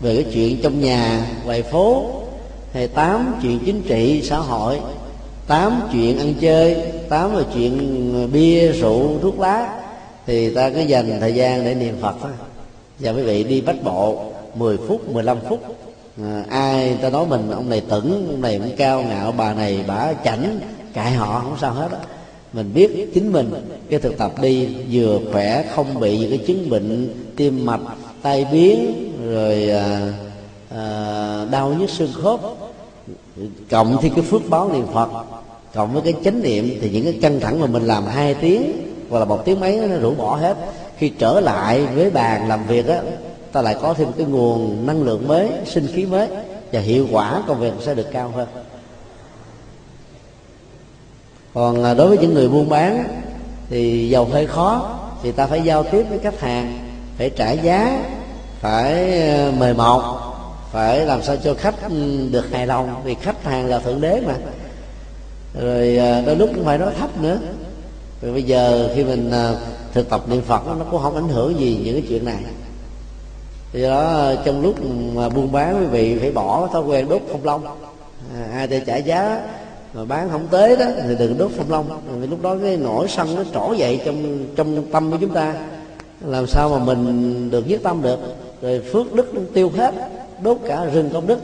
về 0.00 0.22
cái 0.22 0.32
chuyện 0.34 0.58
trong 0.62 0.80
nhà 0.80 1.26
ngoài 1.44 1.62
phố 1.62 2.10
hay 2.72 2.88
tám 2.88 3.34
chuyện 3.42 3.58
chính 3.66 3.82
trị 3.82 4.22
xã 4.24 4.38
hội 4.38 4.78
tám 5.46 5.80
chuyện 5.92 6.18
ăn 6.18 6.34
chơi 6.40 6.76
tám 7.08 7.36
là 7.36 7.42
chuyện 7.54 8.12
ờ, 8.14 8.26
bia 8.26 8.72
rượu 8.72 9.18
thuốc 9.22 9.40
lá 9.40 9.82
thì 10.26 10.54
ta 10.54 10.70
cứ 10.70 10.80
dành 10.80 11.20
thời 11.20 11.34
gian 11.34 11.64
để 11.64 11.74
niệm 11.74 11.94
phật 12.00 12.14
thôi. 12.22 12.30
Và 12.98 13.10
quý 13.10 13.22
vị 13.22 13.44
đi 13.44 13.60
bách 13.60 13.84
bộ 13.84 14.24
10 14.54 14.76
phút 14.76 15.08
15 15.08 15.38
phút 15.48 15.62
à, 16.22 16.44
ai 16.50 16.96
ta 17.02 17.10
nói 17.10 17.26
mình 17.26 17.50
ông 17.50 17.68
này 17.68 17.80
tửng 17.80 18.26
ông 18.30 18.40
này 18.40 18.58
cũng 18.58 18.76
cao 18.76 19.02
ngạo 19.02 19.32
bà 19.32 19.54
này 19.54 19.84
bả 19.86 20.12
chảnh 20.24 20.60
cãi 20.92 21.12
họ 21.12 21.40
không 21.40 21.56
sao 21.60 21.72
hết 21.72 21.88
á. 21.92 21.98
Mình 22.52 22.70
biết 22.74 23.10
chính 23.14 23.32
mình 23.32 23.52
cái 23.90 24.00
thực 24.00 24.18
tập 24.18 24.32
đi 24.42 24.68
vừa 24.92 25.18
khỏe 25.32 25.64
không 25.74 26.00
bị 26.00 26.18
những 26.18 26.30
cái 26.30 26.38
chứng 26.46 26.70
bệnh 26.70 27.14
tim 27.36 27.66
mạch 27.66 27.80
tai 28.22 28.46
biến 28.52 29.05
rồi 29.30 29.70
à, 29.70 30.12
à, 30.70 31.46
đau 31.50 31.68
nhức 31.68 31.90
xương 31.90 32.12
khớp. 32.22 32.40
Cộng 33.70 33.96
thì 34.02 34.08
cái 34.08 34.24
phước 34.24 34.42
báo 34.48 34.72
niệm 34.72 34.86
phật 34.92 35.08
cộng 35.74 35.92
với 35.92 36.02
cái 36.02 36.14
chánh 36.24 36.42
niệm 36.42 36.78
thì 36.80 36.90
những 36.90 37.04
cái 37.04 37.18
căng 37.22 37.40
thẳng 37.40 37.60
mà 37.60 37.66
mình 37.66 37.82
làm 37.82 38.06
hai 38.06 38.34
tiếng 38.34 38.72
hoặc 39.10 39.18
là 39.18 39.24
một 39.24 39.44
tiếng 39.44 39.60
mấy 39.60 39.76
nó 39.76 39.96
rũ 39.96 40.14
bỏ 40.14 40.36
hết. 40.36 40.56
Khi 40.98 41.08
trở 41.08 41.40
lại 41.40 41.86
với 41.86 42.10
bàn 42.10 42.48
làm 42.48 42.66
việc 42.66 42.86
á 42.86 43.00
ta 43.52 43.62
lại 43.62 43.76
có 43.82 43.94
thêm 43.94 44.08
cái 44.16 44.26
nguồn 44.26 44.86
năng 44.86 45.02
lượng 45.02 45.28
mới 45.28 45.50
sinh 45.64 45.86
khí 45.94 46.06
mới 46.06 46.28
và 46.72 46.80
hiệu 46.80 47.06
quả 47.12 47.42
công 47.46 47.60
việc 47.60 47.72
sẽ 47.80 47.94
được 47.94 48.06
cao 48.12 48.32
hơn. 48.36 48.48
Còn 51.54 51.84
à, 51.84 51.94
đối 51.94 52.08
với 52.08 52.18
những 52.18 52.34
người 52.34 52.48
buôn 52.48 52.68
bán 52.68 53.04
thì 53.70 54.08
giàu 54.08 54.24
hơi 54.24 54.46
khó 54.46 54.98
thì 55.22 55.32
ta 55.32 55.46
phải 55.46 55.62
giao 55.62 55.82
tiếp 55.82 56.06
với 56.10 56.18
khách 56.18 56.40
hàng 56.40 56.78
phải 57.18 57.30
trả 57.30 57.52
giá 57.52 58.04
phải 58.60 59.20
ờ, 59.20 59.52
mời 59.58 59.74
mọc 59.74 60.22
phải 60.72 61.06
làm 61.06 61.22
sao 61.22 61.36
cho 61.36 61.54
khách 61.54 61.74
ừ, 61.88 62.28
được 62.30 62.50
hài 62.52 62.66
lòng 62.66 63.00
vì 63.04 63.14
khách 63.14 63.44
hàng 63.44 63.66
là 63.66 63.78
thượng 63.78 64.00
đế 64.00 64.22
mà. 64.26 64.34
Rồi 65.60 65.96
ờ, 65.96 66.22
đôi 66.26 66.36
lúc 66.36 66.50
cũng 66.54 66.64
phải 66.64 66.78
nói 66.78 66.92
thấp 66.98 67.20
nữa. 67.20 67.38
Rồi 68.22 68.32
bây 68.32 68.42
giờ 68.42 68.90
khi 68.94 69.04
mình 69.04 69.30
ờ, 69.30 69.56
thực 69.94 70.10
tập 70.10 70.22
niệm 70.28 70.42
phật 70.42 70.66
nó 70.66 70.84
cũng 70.90 71.02
không 71.02 71.14
ảnh 71.14 71.28
hưởng 71.28 71.60
gì 71.60 71.80
những 71.84 71.94
cái 71.94 72.04
chuyện 72.08 72.24
này. 72.24 72.36
Thì 73.72 73.82
đó 73.82 74.32
trong 74.44 74.62
lúc 74.62 74.74
mà 75.14 75.28
buôn 75.28 75.52
bán 75.52 75.80
quý 75.80 75.86
vị 75.86 76.18
phải 76.18 76.32
bỏ 76.32 76.68
thói 76.72 76.82
quen 76.82 77.08
đốt 77.08 77.22
phong 77.32 77.44
long. 77.44 77.66
À, 78.34 78.48
ai 78.52 78.66
để 78.66 78.80
trả 78.86 78.96
giá 78.96 79.40
mà 79.94 80.04
bán 80.04 80.28
không 80.30 80.46
tới 80.50 80.76
đó 80.76 80.84
thì 81.02 81.14
đừng 81.18 81.38
đốt 81.38 81.50
phong 81.56 81.70
long. 81.70 82.00
Vì 82.20 82.26
lúc 82.26 82.42
đó 82.42 82.56
cái 82.62 82.76
nỗi 82.76 83.08
sân 83.08 83.34
nó 83.36 83.42
trỗi 83.54 83.78
dậy 83.78 84.00
trong 84.04 84.46
trong 84.56 84.90
tâm 84.92 85.10
của 85.10 85.16
chúng 85.20 85.34
ta. 85.34 85.54
Làm 86.24 86.46
sao 86.46 86.68
mà 86.68 86.78
mình 86.78 87.50
được 87.50 87.68
nhất 87.68 87.80
tâm 87.82 88.02
được? 88.02 88.18
Rồi 88.62 88.82
phước 88.92 89.14
đức 89.14 89.34
nó 89.34 89.40
tiêu 89.54 89.72
hết, 89.76 89.94
đốt 90.42 90.56
cả 90.68 90.84
rừng 90.84 91.10
công 91.12 91.26
đức. 91.26 91.38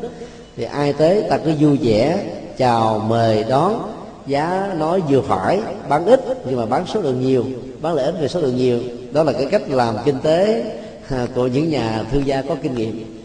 Thì 0.57 0.65
ai 0.65 0.93
tới, 0.93 1.23
ta 1.31 1.39
cứ 1.39 1.53
vui 1.61 1.79
vẻ, 1.83 2.19
chào 2.59 2.99
mời 2.99 3.45
đón. 3.49 3.93
Giá 4.27 4.75
nói 4.79 5.01
vừa 5.09 5.21
phải, 5.21 5.61
bán 5.89 6.07
ít, 6.07 6.21
nhưng 6.47 6.57
mà 6.57 6.67
bán 6.67 6.85
số 6.87 7.01
lượng 7.01 7.21
nhiều, 7.21 7.45
bán 7.81 7.95
lợi 7.95 8.05
ích 8.05 8.15
về 8.21 8.29
số 8.29 8.41
lượng 8.41 8.57
nhiều. 8.57 8.81
Đó 9.13 9.23
là 9.23 9.33
cái 9.33 9.47
cách 9.51 9.63
làm 9.69 9.97
kinh 10.05 10.19
tế 10.23 10.65
à, 11.09 11.27
của 11.35 11.47
những 11.47 11.71
nhà 11.71 12.05
thương 12.13 12.27
gia 12.27 12.43
có 12.43 12.57
kinh 12.63 12.75
nghiệm. 12.75 13.23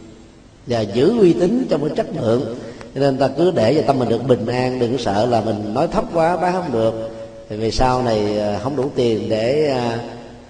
Và 0.68 0.82
giữ 0.82 1.20
uy 1.20 1.34
tín 1.34 1.68
trong 1.70 1.82
cái 1.82 1.96
chất 1.96 2.08
lượng. 2.22 2.56
Cho 2.96 3.02
nên 3.02 3.18
ta 3.18 3.28
cứ 3.28 3.52
để 3.52 3.76
cho 3.76 3.82
tâm 3.88 4.00
mình 4.00 4.10
được 4.10 4.28
bình 4.28 4.46
an, 4.46 4.80
đừng 4.80 4.98
sợ 4.98 5.26
là 5.26 5.42
mình 5.42 5.74
nói 5.74 5.88
thấp 5.88 6.04
quá, 6.14 6.38
bán 6.38 6.54
không 6.54 6.72
được. 6.72 7.10
Thì 7.50 7.58
về 7.58 7.72
sau 7.72 8.04
này 8.04 8.40
à, 8.40 8.60
không 8.64 8.76
đủ 8.76 8.86
tiền 8.96 9.30
để 9.30 9.70
à, 9.70 10.00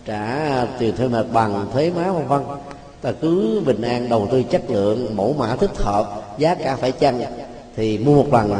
trả 0.06 0.66
tiền 0.80 0.96
thuê 0.96 1.08
mặt 1.08 1.26
bằng, 1.34 1.68
thuế 1.74 1.92
má, 1.96 2.12
vân 2.12 2.28
vân 2.28 2.42
ta 3.02 3.12
cứ 3.22 3.62
bình 3.66 3.82
an 3.82 4.10
đầu 4.10 4.28
tư 4.32 4.44
chất 4.44 4.70
lượng, 4.70 5.16
mẫu 5.16 5.34
mã 5.34 5.56
thích 5.56 5.78
hợp, 5.78 6.22
giá 6.38 6.56
cả 6.56 6.76
phải 6.76 6.92
chăng, 6.92 7.22
thì 7.76 7.98
mua 7.98 8.24
một 8.24 8.34
lần 8.34 8.54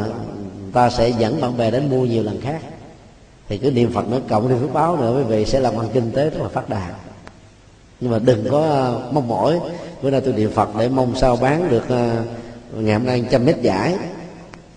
ta 0.72 0.90
sẽ 0.90 1.08
dẫn 1.08 1.40
bạn 1.40 1.56
bè 1.56 1.70
đến 1.70 1.90
mua 1.90 2.04
nhiều 2.04 2.22
lần 2.22 2.40
khác. 2.40 2.60
Thì 3.48 3.58
cứ 3.58 3.70
niệm 3.70 3.92
phật 3.92 4.08
nữa, 4.08 4.20
cộng 4.28 4.48
thêm 4.48 4.58
phước 4.60 4.72
báo 4.72 4.96
nữa, 4.96 5.18
quý 5.18 5.22
vị 5.22 5.44
sẽ 5.44 5.60
làm 5.60 5.76
ăn 5.80 5.88
kinh 5.92 6.10
tế 6.12 6.30
rất 6.30 6.42
là 6.42 6.48
phát 6.48 6.68
đạt. 6.68 6.92
Nhưng 8.00 8.10
mà 8.10 8.18
đừng 8.18 8.44
có 8.50 8.92
mong 9.12 9.28
mỏi. 9.28 9.60
Bữa 10.02 10.10
nay 10.10 10.20
tôi 10.20 10.34
niệm 10.34 10.50
phật 10.50 10.68
để 10.78 10.88
mong 10.88 11.16
sao 11.16 11.36
bán 11.36 11.70
được 11.70 11.88
ờ, 11.88 12.10
ngày 12.76 12.94
hôm 12.94 13.06
nay 13.06 13.24
trăm 13.30 13.44
mét 13.44 13.56
giải. 13.62 13.94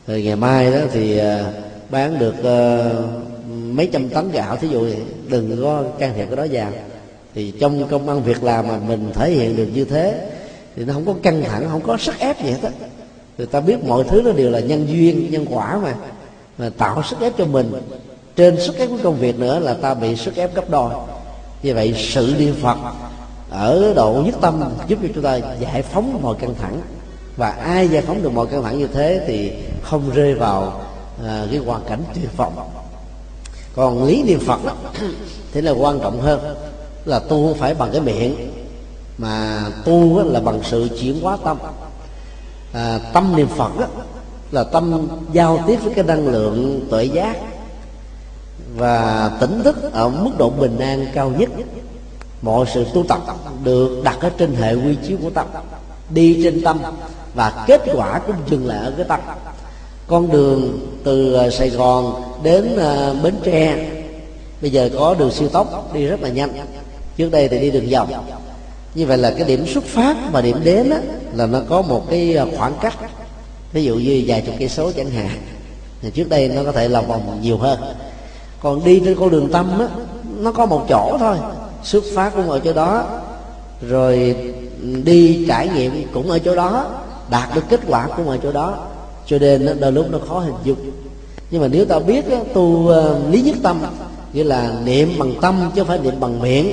Rồi 0.07 0.23
ngày 0.23 0.35
mai 0.35 0.71
đó 0.71 0.77
thì 0.91 1.17
ờ, 1.17 1.53
bán 1.89 2.19
được 2.19 2.35
ờ, 2.43 2.91
mấy 3.49 3.89
trăm 3.93 4.09
tấn 4.09 4.31
gạo. 4.31 4.55
Thí 4.55 4.67
dụ 4.67 4.87
đừng 5.27 5.61
có 5.61 5.83
can 5.99 6.13
thiệp 6.15 6.25
cái 6.25 6.35
đó 6.35 6.45
vào 6.51 6.71
thì 7.35 7.53
trong 7.59 7.87
công 7.87 8.09
ăn 8.09 8.23
việc 8.23 8.43
làm 8.43 8.67
mà 8.67 8.77
mình 8.87 9.11
thể 9.13 9.31
hiện 9.31 9.55
được 9.55 9.67
như 9.73 9.85
thế 9.85 10.29
thì 10.75 10.85
nó 10.85 10.93
không 10.93 11.05
có 11.05 11.13
căng 11.23 11.43
thẳng 11.43 11.67
không 11.71 11.81
có 11.81 11.97
sức 11.97 12.19
ép 12.19 12.43
gì 12.43 12.51
hết 12.51 12.59
á. 12.63 12.69
Người 13.37 13.47
ta 13.47 13.59
biết 13.59 13.83
mọi 13.83 14.03
thứ 14.03 14.21
nó 14.25 14.31
đều 14.31 14.49
là 14.49 14.59
nhân 14.59 14.87
duyên 14.89 15.31
nhân 15.31 15.45
quả 15.49 15.79
mà 15.83 15.95
mà 16.57 16.69
tạo 16.77 17.03
sức 17.03 17.19
ép 17.19 17.33
cho 17.37 17.45
mình. 17.45 17.73
Trên 18.35 18.61
sức 18.61 18.77
ép 18.77 18.89
của 18.89 18.97
công 19.03 19.15
việc 19.15 19.39
nữa 19.39 19.59
là 19.59 19.73
ta 19.73 19.93
bị 19.93 20.15
sức 20.15 20.35
ép 20.35 20.55
gấp 20.55 20.69
đôi. 20.69 20.93
Như 21.63 21.73
vậy 21.73 21.93
sự 21.97 22.35
niệm 22.39 22.55
phật 22.61 22.77
ở 23.49 23.93
độ 23.95 24.21
nhất 24.25 24.35
tâm 24.41 24.63
giúp 24.87 24.99
cho 25.01 25.07
chúng 25.15 25.23
ta 25.23 25.39
giải 25.59 25.81
phóng 25.81 26.19
mọi 26.21 26.35
căng 26.39 26.55
thẳng. 26.61 26.81
Và 27.37 27.49
ai 27.49 27.87
giải 27.87 28.01
phóng 28.01 28.23
được 28.23 28.33
mọi 28.33 28.47
căng 28.47 28.63
thẳng 28.63 28.79
như 28.79 28.87
thế 28.87 29.21
thì 29.27 29.51
không 29.81 30.09
rơi 30.13 30.33
vào 30.33 30.81
à, 31.27 31.45
cái 31.51 31.59
hoàn 31.59 31.81
cảnh 31.87 32.03
tuyệt 32.13 32.37
vọng. 32.37 32.69
Còn 33.75 34.03
lý 34.03 34.23
niệm 34.23 34.39
phật 34.39 34.65
đó 34.65 34.73
thì 35.53 35.61
là 35.61 35.71
quan 35.71 35.99
trọng 35.99 36.21
hơn 36.21 36.55
là 37.05 37.19
tu 37.19 37.47
không 37.47 37.57
phải 37.57 37.73
bằng 37.73 37.89
cái 37.91 38.01
miệng 38.01 38.51
mà 39.17 39.65
tu 39.85 40.23
là 40.23 40.39
bằng 40.39 40.59
sự 40.63 40.87
chuyển 40.99 41.21
hóa 41.21 41.37
tâm. 41.43 41.57
À, 42.73 42.99
tâm 43.13 43.35
niệm 43.35 43.47
phật 43.47 43.79
đó 43.79 43.85
là 44.51 44.63
tâm 44.63 45.07
giao 45.33 45.63
tiếp 45.67 45.79
với 45.83 45.93
cái 45.93 46.03
năng 46.03 46.27
lượng 46.27 46.87
tuệ 46.89 47.03
giác 47.03 47.37
và 48.75 49.31
tỉnh 49.39 49.63
thức 49.63 49.93
ở 49.93 50.09
mức 50.09 50.31
độ 50.37 50.49
bình 50.49 50.79
an 50.79 51.07
cao 51.13 51.31
nhất. 51.37 51.49
Mọi 52.41 52.65
sự 52.73 52.85
tu 52.93 53.03
tập 53.07 53.21
được 53.63 54.01
đặt 54.03 54.17
ở 54.21 54.29
trên 54.37 54.55
hệ 54.55 54.73
quy 54.73 54.95
chiếu 55.07 55.17
của 55.21 55.29
tâm 55.29 55.47
đi 56.09 56.39
trên 56.43 56.63
tâm 56.63 56.79
và 57.35 57.63
kết 57.67 57.81
quả 57.93 58.19
cũng 58.27 58.35
dừng 58.49 58.67
lại 58.67 58.77
ở 58.77 58.93
cái 58.97 59.05
tâm. 59.09 59.19
Con 60.07 60.31
đường 60.31 60.79
từ 61.03 61.33
à, 61.33 61.49
sài 61.49 61.69
gòn 61.69 62.21
đến 62.43 62.77
à, 62.77 63.13
bến 63.23 63.35
tre 63.43 63.89
bây 64.61 64.71
giờ 64.71 64.89
có 64.99 65.15
đường 65.19 65.31
siêu 65.31 65.49
tốc 65.49 65.93
đi 65.93 66.05
rất 66.05 66.21
là 66.21 66.29
nhanh 66.29 66.49
trước 67.21 67.31
đây 67.31 67.47
thì 67.47 67.59
đi 67.59 67.71
đường 67.71 67.89
vòng. 67.89 68.09
Như 68.95 69.05
vậy 69.05 69.17
là 69.17 69.31
cái 69.31 69.47
điểm 69.47 69.67
xuất 69.67 69.83
phát 69.83 70.17
và 70.31 70.41
điểm 70.41 70.57
đến 70.63 70.89
đó, 70.89 70.97
là 71.35 71.45
nó 71.45 71.61
có 71.69 71.81
một 71.81 72.09
cái 72.09 72.33
ờ, 72.33 72.47
khoảng 72.57 72.73
cách. 72.81 72.95
Ví 73.73 73.83
dụ 73.83 73.95
như 73.95 74.23
vài 74.27 74.41
chục 74.41 74.55
cây 74.59 74.69
số 74.69 74.91
chẳng 74.91 75.09
hạn. 75.09 75.29
Thì 76.01 76.09
trước 76.11 76.29
đây 76.29 76.47
nó 76.47 76.63
có 76.63 76.71
thể 76.71 76.87
là 76.87 77.01
vòng 77.01 77.39
nhiều 77.41 77.57
hơn. 77.57 77.79
Còn 78.61 78.83
đi 78.83 79.01
trên 79.05 79.15
con 79.15 79.29
đường 79.29 79.49
tâm 79.51 79.79
á, 79.79 79.87
nó 80.37 80.51
có 80.51 80.65
một 80.65 80.85
chỗ 80.89 81.17
thôi. 81.19 81.37
Xuất 81.83 82.03
phát 82.15 82.31
cũng 82.35 82.49
ở 82.49 82.59
chỗ 82.59 82.73
đó. 82.73 83.05
Rồi 83.89 84.35
ừ, 84.81 85.01
đi 85.03 85.45
trải 85.47 85.69
nghiệm 85.69 86.07
cũng 86.13 86.29
ở 86.29 86.39
chỗ 86.39 86.55
đó. 86.55 86.85
Đạt 87.29 87.55
được 87.55 87.63
kết 87.69 87.79
quả 87.87 88.07
cũng 88.17 88.29
ở 88.29 88.37
chỗ 88.43 88.51
đó. 88.51 88.77
Cho 89.25 89.37
nên 89.39 89.79
đôi 89.79 89.91
lúc 89.91 90.05
nó 90.11 90.19
khó 90.27 90.39
hình 90.39 90.55
dung. 90.63 90.91
Nhưng 91.51 91.61
mà 91.61 91.67
nếu 91.67 91.85
ta 91.85 91.99
biết 91.99 92.25
tu 92.53 92.87
ờ, 92.87 93.19
lý 93.31 93.41
nhất 93.41 93.55
tâm 93.63 93.81
nghĩa 94.33 94.43
là 94.43 94.73
niệm 94.85 95.13
bằng 95.19 95.33
tâm 95.41 95.71
chứ 95.75 95.81
không 95.81 95.87
phải 95.87 95.99
niệm 95.99 96.19
bằng 96.19 96.39
miệng 96.39 96.71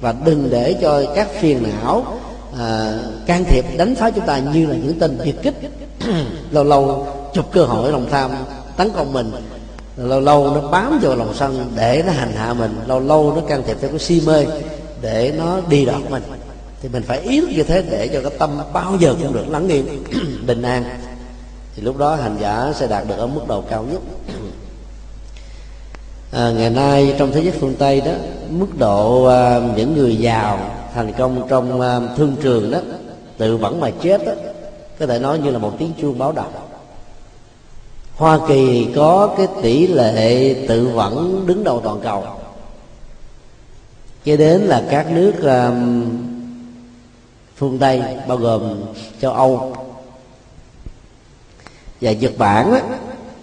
và 0.00 0.14
đừng 0.24 0.50
để 0.50 0.76
cho 0.82 1.02
các 1.14 1.28
phiền 1.40 1.62
não 1.82 2.18
à, 2.58 2.98
can 3.26 3.44
thiệp 3.44 3.64
đánh 3.76 3.94
phá 3.94 4.10
chúng 4.10 4.26
ta 4.26 4.38
như 4.38 4.66
là 4.66 4.74
những 4.74 4.98
tên 5.00 5.18
biệt 5.24 5.34
kích. 5.42 5.54
Lâu 6.50 6.64
lâu 6.64 7.06
chụp 7.34 7.44
cơ 7.52 7.64
hội 7.64 7.92
lòng 7.92 8.06
tham 8.10 8.30
tấn 8.76 8.90
công 8.90 9.12
mình. 9.12 9.32
Lâu 9.96 10.20
lâu 10.20 10.50
nó 10.54 10.68
bám 10.68 10.98
vào 11.02 11.16
lòng 11.16 11.34
sân 11.34 11.72
để 11.76 12.02
nó 12.06 12.12
hành 12.12 12.32
hạ 12.32 12.54
mình. 12.54 12.80
Lâu 12.86 13.00
lâu 13.00 13.32
nó 13.36 13.42
can 13.48 13.62
thiệp 13.66 13.76
theo 13.80 13.90
cái 13.90 13.98
si 13.98 14.22
mê 14.26 14.46
để 15.00 15.32
nó 15.38 15.60
đi 15.68 15.84
đoạt 15.84 16.10
mình. 16.10 16.22
Thì 16.82 16.88
mình 16.88 17.02
phải 17.02 17.20
yếu 17.20 17.44
như 17.56 17.62
thế 17.62 17.82
để 17.90 18.08
cho 18.08 18.20
cái 18.20 18.38
tâm 18.38 18.50
bao 18.72 18.96
giờ 19.00 19.14
cũng 19.22 19.32
được 19.32 19.48
lắng 19.48 19.68
yên 19.68 20.04
bình 20.46 20.62
an. 20.62 20.84
Thì 21.76 21.82
lúc 21.82 21.96
đó 21.98 22.14
hành 22.14 22.36
giả 22.40 22.72
sẽ 22.76 22.86
đạt 22.86 23.08
được 23.08 23.16
ở 23.18 23.26
mức 23.26 23.40
độ 23.48 23.64
cao 23.70 23.84
nhất 23.92 24.00
à, 26.30 26.50
ngày 26.50 26.70
nay 26.70 27.14
trong 27.18 27.32
thế 27.32 27.42
giới 27.42 27.52
phương 27.60 27.74
tây 27.78 28.00
đó 28.00 28.12
mức 28.50 28.78
độ 28.78 29.24
à, 29.24 29.60
những 29.76 29.96
người 29.96 30.16
giàu 30.16 30.58
thành 30.94 31.12
công 31.12 31.46
trong 31.48 31.80
à, 31.80 32.00
thương 32.16 32.36
trường 32.42 32.70
đó 32.70 32.78
tự 33.38 33.56
vẫn 33.56 33.80
mà 33.80 33.90
chết 34.02 34.26
đó 34.26 34.32
có 34.98 35.06
thể 35.06 35.18
nói 35.18 35.38
như 35.38 35.50
là 35.50 35.58
một 35.58 35.72
tiếng 35.78 35.92
chuông 36.00 36.18
báo 36.18 36.32
động. 36.32 36.52
Hoa 38.16 38.38
kỳ 38.48 38.88
có 38.96 39.34
cái 39.36 39.48
tỷ 39.62 39.86
lệ 39.86 40.56
tự 40.68 40.88
vẫn 40.88 41.44
đứng 41.46 41.64
đầu 41.64 41.80
toàn 41.84 42.00
cầu. 42.02 42.24
Kế 44.24 44.36
đến 44.36 44.60
là 44.60 44.82
các 44.90 45.12
nước 45.12 45.32
à, 45.44 45.70
phương 47.56 47.78
tây 47.78 48.02
bao 48.28 48.36
gồm 48.36 48.80
châu 49.20 49.32
âu 49.32 49.76
và 52.00 52.12
Nhật 52.12 52.32
Bản 52.38 52.70
đó 52.70 52.78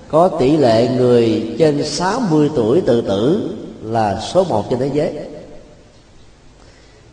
có 0.09 0.27
tỷ 0.27 0.57
lệ 0.57 0.89
người 0.97 1.55
trên 1.59 1.83
60 1.83 2.49
tuổi 2.55 2.81
tự 2.81 3.01
tử 3.01 3.49
là 3.83 4.21
số 4.33 4.43
1 4.43 4.69
trên 4.69 4.79
thế 4.79 4.89
giới. 4.93 5.13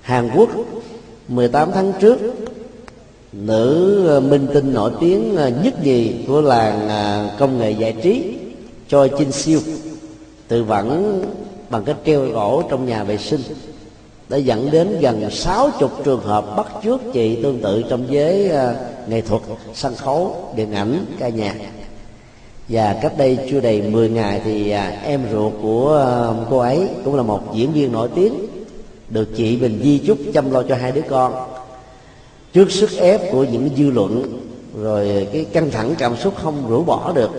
Hàn 0.00 0.30
Quốc 0.36 0.48
18 1.28 1.70
tháng 1.74 1.92
trước, 2.00 2.18
nữ 3.32 4.06
ờ, 4.08 4.20
minh 4.20 4.46
tinh 4.54 4.74
nổi 4.74 4.90
tiếng 5.00 5.36
ờ, 5.36 5.48
nhất 5.48 5.84
nhì 5.84 6.12
của 6.26 6.40
làng 6.40 6.88
ờ, 6.88 7.30
công 7.38 7.58
nghệ 7.58 7.70
giải 7.70 7.94
trí 8.02 8.36
Choi 8.88 9.08
Jin 9.08 9.30
Siêu 9.30 9.60
tự 10.48 10.64
vẫn 10.64 11.22
bằng 11.70 11.84
cách 11.84 11.96
treo 12.06 12.26
gỗ 12.26 12.62
trong 12.70 12.86
nhà 12.86 13.04
vệ 13.04 13.18
sinh, 13.18 13.40
đã 14.28 14.36
dẫn 14.36 14.70
đến 14.70 15.00
gần 15.00 15.30
60 15.30 15.90
trường 16.04 16.20
hợp 16.20 16.56
bắt 16.56 16.66
chước 16.84 17.00
chị 17.12 17.42
tương 17.42 17.60
tự 17.62 17.82
trong 17.90 18.06
giới 18.10 18.50
nghệ 19.08 19.20
thuật, 19.20 19.42
sân 19.74 19.94
khấu, 19.96 20.52
điện 20.56 20.72
ảnh, 20.72 21.04
ca 21.18 21.28
nhạc 21.28 21.54
và 22.68 22.98
cách 23.02 23.12
đây 23.18 23.38
chưa 23.50 23.60
đầy 23.60 23.82
10 23.82 24.08
ngày 24.08 24.40
thì 24.44 24.70
à, 24.70 25.00
em 25.04 25.20
ruột 25.32 25.52
của 25.62 25.96
à, 25.96 26.46
cô 26.50 26.58
ấy 26.58 26.88
cũng 27.04 27.16
là 27.16 27.22
một 27.22 27.54
diễn 27.54 27.72
viên 27.72 27.92
nổi 27.92 28.08
tiếng, 28.14 28.34
được 29.08 29.28
chị 29.36 29.56
Bình 29.56 29.80
Di 29.84 29.98
chúc 29.98 30.18
chăm 30.34 30.50
lo 30.50 30.62
cho 30.62 30.74
hai 30.74 30.92
đứa 30.92 31.02
con. 31.08 31.34
Trước 32.52 32.70
sức 32.70 32.90
ép 32.98 33.32
của 33.32 33.44
những 33.44 33.70
dư 33.76 33.90
luận, 33.90 34.40
rồi 34.80 35.28
cái 35.32 35.44
căng 35.44 35.70
thẳng 35.70 35.94
cảm 35.98 36.16
xúc 36.16 36.34
không 36.36 36.68
rũ 36.68 36.84
bỏ 36.84 37.12
được, 37.12 37.30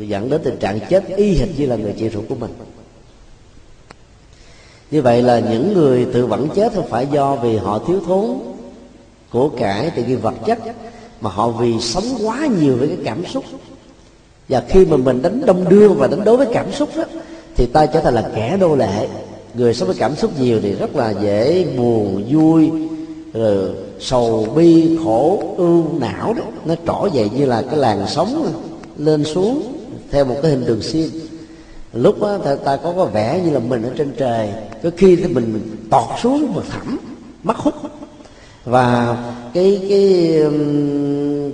dẫn 0.00 0.30
đến 0.30 0.40
tình 0.44 0.56
trạng 0.56 0.80
chết 0.90 1.04
y 1.16 1.34
hệt 1.34 1.48
như 1.58 1.66
là 1.66 1.76
người 1.76 1.94
chị 1.98 2.08
ruột 2.08 2.24
của 2.28 2.34
mình. 2.34 2.50
Như 4.90 5.02
vậy 5.02 5.22
là 5.22 5.38
những 5.38 5.74
người 5.74 6.06
tự 6.12 6.26
vẫn 6.26 6.48
chết 6.54 6.72
không 6.74 6.88
phải 6.88 7.06
do 7.12 7.36
vì 7.36 7.56
họ 7.56 7.78
thiếu 7.78 8.00
thốn 8.06 8.38
của 9.30 9.48
cải, 9.48 9.90
từ 9.96 10.02
cái 10.02 10.16
vật 10.16 10.34
chất, 10.46 10.58
mà 11.20 11.30
họ 11.30 11.48
vì 11.48 11.80
sống 11.80 12.04
quá 12.24 12.46
nhiều 12.60 12.76
với 12.76 12.88
cái 12.88 12.98
cảm 13.04 13.26
xúc 13.26 13.44
và 14.50 14.62
khi 14.68 14.84
mà 14.84 14.96
mình 14.96 15.22
đánh 15.22 15.42
đông 15.46 15.68
đưa 15.68 15.88
và 15.88 16.06
đánh 16.06 16.24
đối 16.24 16.36
với 16.36 16.46
cảm 16.52 16.72
xúc 16.72 16.88
đó 16.96 17.04
thì 17.56 17.66
ta 17.66 17.86
trở 17.86 18.00
thành 18.00 18.14
là 18.14 18.30
kẻ 18.34 18.56
đô 18.60 18.76
lệ. 18.76 19.08
Người 19.54 19.74
sống 19.74 19.88
với 19.88 19.96
cảm 19.98 20.16
xúc 20.16 20.30
nhiều 20.40 20.60
thì 20.62 20.72
rất 20.72 20.96
là 20.96 21.10
dễ 21.10 21.66
buồn 21.76 22.24
vui 22.30 22.70
rồi 23.32 23.70
sầu 24.00 24.46
bi 24.54 24.98
khổ 25.04 25.54
ưu 25.56 25.84
não 26.00 26.34
đó. 26.34 26.42
Nó 26.64 26.74
trỗi 26.86 27.10
dậy 27.12 27.30
như 27.36 27.44
là 27.44 27.62
cái 27.62 27.76
làn 27.76 28.04
sóng 28.08 28.52
lên 28.96 29.24
xuống 29.24 29.62
theo 30.10 30.24
một 30.24 30.36
cái 30.42 30.50
hình 30.50 30.66
đường 30.66 30.82
xiên. 30.82 31.08
Lúc 31.92 32.20
đó 32.20 32.38
ta, 32.38 32.54
ta 32.54 32.76
có 32.76 32.92
có 32.96 33.04
vẻ 33.04 33.40
như 33.44 33.50
là 33.50 33.58
mình 33.58 33.82
ở 33.82 33.90
trên 33.98 34.12
trời. 34.16 34.48
Có 34.82 34.90
khi 34.96 35.16
thì 35.16 35.26
mình 35.26 35.76
tọt 35.90 36.20
xuống 36.22 36.54
mà 36.54 36.62
thẳm 36.70 36.98
mất 37.42 37.56
hút 37.56 37.74
và 38.64 39.16
cái 39.54 39.80
cái 39.88 40.34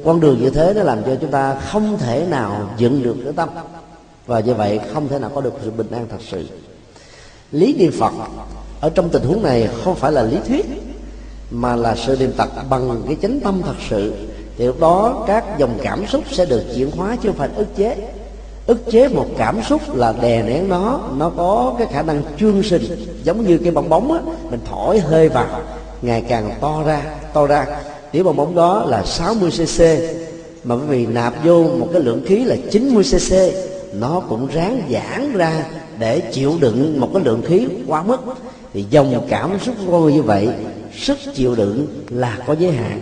con 0.05 0.21
đường 0.21 0.39
như 0.43 0.51
thế 0.51 0.73
nó 0.77 0.83
làm 0.83 1.03
cho 1.05 1.15
chúng 1.21 1.31
ta 1.31 1.55
không 1.55 1.99
thể 1.99 2.27
nào 2.31 2.71
dựng 2.79 3.03
được 3.03 3.17
cái 3.25 3.33
tâm. 3.37 3.49
Và 4.27 4.41
như 4.41 4.55
vậy 4.55 4.81
không 4.95 5.09
thể 5.09 5.19
nào 5.19 5.31
có 5.35 5.41
được 5.41 5.53
sự 5.65 5.71
bình 5.71 5.91
an 5.91 6.07
thật 6.11 6.21
sự. 6.31 6.47
Lý 7.53 7.77
niệm 7.79 7.93
phật 7.99 8.13
ở 8.81 8.91
trong 8.91 9.09
tình 9.09 9.23
huống 9.23 9.43
này 9.43 9.69
không 9.85 9.95
phải 9.95 10.13
là 10.13 10.23
lý 10.23 10.37
thuyết, 10.49 10.67
mà 11.51 11.77
là 11.77 11.95
sự 11.97 12.17
niệm 12.21 12.33
phật 12.37 12.49
bằng 12.71 13.03
cái 13.07 13.17
chánh 13.23 13.41
tâm 13.41 13.63
thật 13.67 13.77
sự. 13.91 14.13
Thì 14.59 14.67
lúc 14.67 14.81
đó 14.81 15.25
các 15.27 15.59
dòng 15.59 15.79
cảm 15.83 16.07
xúc 16.07 16.25
sẽ 16.31 16.45
được 16.45 16.63
chuyển 16.77 16.91
hóa 16.91 17.17
chứ 17.23 17.29
không 17.29 17.39
phải 17.39 17.49
ức 17.57 17.77
chế. 17.77 17.97
Ức 18.67 18.91
chế 18.91 19.09
một 19.09 19.27
cảm 19.39 19.63
xúc 19.63 19.97
là 19.97 20.15
đè 20.23 20.43
nén 20.43 20.69
nó 20.69 21.01
nó 21.17 21.31
có 21.37 21.75
cái 21.79 21.87
khả 21.87 22.03
năng 22.03 22.23
chương 22.41 22.63
sinh. 22.63 22.83
Giống 23.25 23.47
như 23.47 23.59
cái 23.59 23.71
bong 23.71 23.89
bóng 23.89 24.13
á, 24.13 24.21
mình 24.51 24.61
thổi 24.71 24.99
hơi 24.99 25.29
vào 25.29 25.61
ngày 26.03 26.25
càng 26.29 26.51
to 26.61 26.83
ra 26.87 27.03
to 27.33 27.47
ra. 27.47 27.67
Nếu 28.13 28.25
bong 28.25 28.37
bóng 28.37 28.55
đó 28.55 28.85
là 28.87 29.05
60 29.05 29.51
cc 29.51 29.83
mà 30.65 30.75
quý 30.75 30.83
vì 30.89 31.07
nạp 31.07 31.45
vô 31.45 31.63
một 31.63 31.89
cái 31.93 32.03
lượng 32.03 32.23
khí 32.27 32.45
là 32.45 32.57
90 32.71 33.05
cc 33.05 33.35
nó 33.93 34.21
cũng 34.29 34.47
ráng 34.47 34.83
giãn 34.91 35.33
ra 35.33 35.65
để 35.99 36.21
chịu 36.21 36.53
đựng 36.61 37.01
một 37.01 37.11
cái 37.15 37.23
lượng 37.25 37.43
khí 37.47 37.69
quá 37.87 38.03
mức. 38.03 38.21
Thì 38.73 38.85
dòng 38.91 39.27
cảm 39.29 39.59
xúc 39.59 39.75
vô 39.87 40.01
như 40.01 40.23
vậy, 40.23 40.49
sức 40.97 41.19
chịu 41.35 41.55
đựng 41.55 41.87
là 42.11 42.39
có 42.47 42.55
giới 42.59 42.73
hạn. 42.73 43.01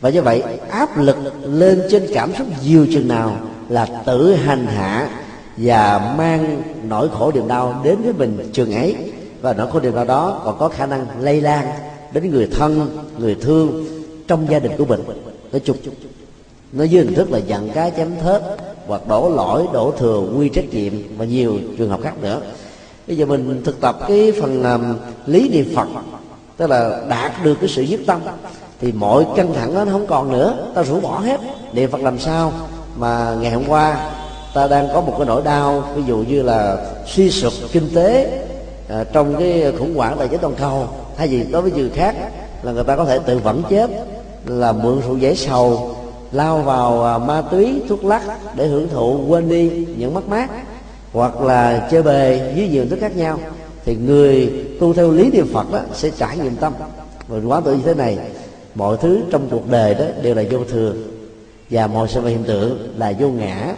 Và 0.00 0.10
như 0.10 0.22
vậy, 0.22 0.42
áp 0.70 0.98
lực 0.98 1.16
lên 1.42 1.82
trên 1.90 2.06
cảm 2.14 2.32
xúc 2.38 2.46
nhiều 2.64 2.86
chừng 2.92 3.08
nào 3.08 3.36
là 3.68 3.86
tự 4.06 4.34
hành 4.34 4.66
hạ 4.66 5.08
và 5.56 6.14
mang 6.18 6.62
nỗi 6.88 7.08
khổ 7.12 7.32
niềm 7.34 7.48
đau 7.48 7.80
đến 7.84 8.02
với 8.02 8.12
mình 8.12 8.50
chừng 8.52 8.74
ấy. 8.74 8.96
Và 9.40 9.52
nỗi 9.52 9.70
khổ 9.72 9.80
niềm 9.80 9.94
đau 9.94 10.04
đó 10.04 10.42
còn 10.44 10.58
có 10.58 10.68
khả 10.68 10.86
năng 10.86 11.06
lây 11.20 11.40
lan 11.40 11.66
đến 12.14 12.30
người 12.30 12.46
thân 12.46 12.88
người 13.18 13.34
thương 13.34 13.84
trong 14.28 14.46
gia 14.50 14.58
đình 14.58 14.72
của 14.78 14.84
mình. 14.84 15.00
Nói 15.52 15.60
chung 15.64 15.76
nó 16.72 16.84
dưới 16.84 17.04
hình 17.04 17.14
thức 17.14 17.30
là 17.30 17.38
dặn 17.38 17.70
cá 17.74 17.90
chém 17.90 18.10
thớt 18.22 18.42
hoặc 18.86 19.08
đổ 19.08 19.28
lỗi 19.28 19.66
đổ 19.72 19.92
thừa 19.98 20.22
quy 20.36 20.48
trách 20.48 20.70
nhiệm 20.70 20.92
và 21.16 21.24
nhiều 21.24 21.58
trường 21.78 21.90
hợp 21.90 22.00
khác 22.02 22.14
nữa. 22.22 22.40
Bây 23.06 23.16
giờ 23.16 23.26
mình 23.26 23.62
thực 23.64 23.80
tập 23.80 23.98
cái 24.08 24.32
phần 24.40 24.62
um, 24.62 24.96
lý 25.26 25.48
niệm 25.48 25.72
phật 25.74 25.88
tức 26.56 26.70
là 26.70 27.02
đạt 27.08 27.32
được 27.44 27.54
cái 27.60 27.68
sự 27.68 27.82
nhất 27.82 28.00
tâm 28.06 28.20
thì 28.80 28.92
mọi 28.92 29.26
căng 29.36 29.54
thẳng 29.54 29.74
đó 29.74 29.84
nó 29.84 29.92
không 29.92 30.06
còn 30.06 30.32
nữa 30.32 30.66
ta 30.74 30.82
rũ 30.82 31.00
bỏ 31.00 31.18
hết. 31.18 31.40
Niệm 31.72 31.90
phật 31.90 32.00
làm 32.00 32.18
sao 32.18 32.52
mà 32.96 33.36
ngày 33.40 33.52
hôm 33.52 33.64
qua 33.68 34.10
ta 34.54 34.68
đang 34.68 34.88
có 34.94 35.00
một 35.00 35.14
cái 35.18 35.26
nỗi 35.26 35.42
đau 35.42 35.84
ví 35.96 36.02
dụ 36.06 36.16
như 36.16 36.42
là 36.42 36.86
suy 37.06 37.30
sụp 37.30 37.52
kinh 37.72 37.94
tế 37.94 38.40
à, 38.88 39.04
trong 39.12 39.34
cái 39.38 39.72
khủng 39.78 39.94
hoảng 39.94 40.16
tài 40.18 40.28
chính 40.28 40.40
toàn 40.40 40.54
cầu 40.54 40.88
thay 41.16 41.28
vì 41.28 41.44
đối 41.50 41.62
với 41.62 41.72
người 41.72 41.90
khác 41.94 42.14
là 42.62 42.72
người 42.72 42.84
ta 42.84 42.96
có 42.96 43.04
thể 43.04 43.18
tự 43.26 43.38
vẫn 43.38 43.62
chết 43.70 43.90
là 44.46 44.72
mượn 44.72 45.00
rượu 45.00 45.18
dễ 45.18 45.34
sầu, 45.34 45.96
lao 46.32 46.58
vào 46.58 47.04
à, 47.04 47.18
ma 47.18 47.42
túy, 47.50 47.82
thuốc 47.88 48.04
lắc 48.04 48.22
để 48.56 48.66
hưởng 48.66 48.88
thụ, 48.88 49.20
quên 49.28 49.48
đi 49.48 49.86
những 49.98 50.14
mất 50.14 50.28
mát, 50.28 50.50
hoặc 51.12 51.40
là 51.40 51.88
chơi 51.90 52.02
bời 52.02 52.52
dưới 52.56 52.68
nhiều 52.68 52.84
thứ 52.90 52.96
khác 53.00 53.16
nhau, 53.16 53.38
thì 53.84 53.96
người 53.96 54.64
tu 54.80 54.94
theo 54.94 55.10
lý 55.10 55.30
niệm 55.30 55.46
phật 55.52 55.72
đó 55.72 55.80
sẽ 55.94 56.10
trải 56.18 56.38
nghiệm 56.38 56.56
tâm. 56.56 56.72
Và 57.28 57.38
quá 57.46 57.60
tự 57.60 57.74
như 57.74 57.82
thế 57.84 57.94
này, 57.94 58.18
mọi 58.74 58.96
thứ 59.00 59.20
trong 59.30 59.48
cuộc 59.50 59.70
đời 59.70 59.94
đó 59.94 60.04
đều 60.22 60.34
là 60.34 60.42
vô 60.50 60.58
thường. 60.70 60.96
Và 61.70 61.86
mọi 61.86 62.08
sự 62.08 62.26
hiện 62.26 62.44
tượng 62.44 62.92
là 62.98 63.12
vô 63.18 63.28
ngã. 63.28 63.74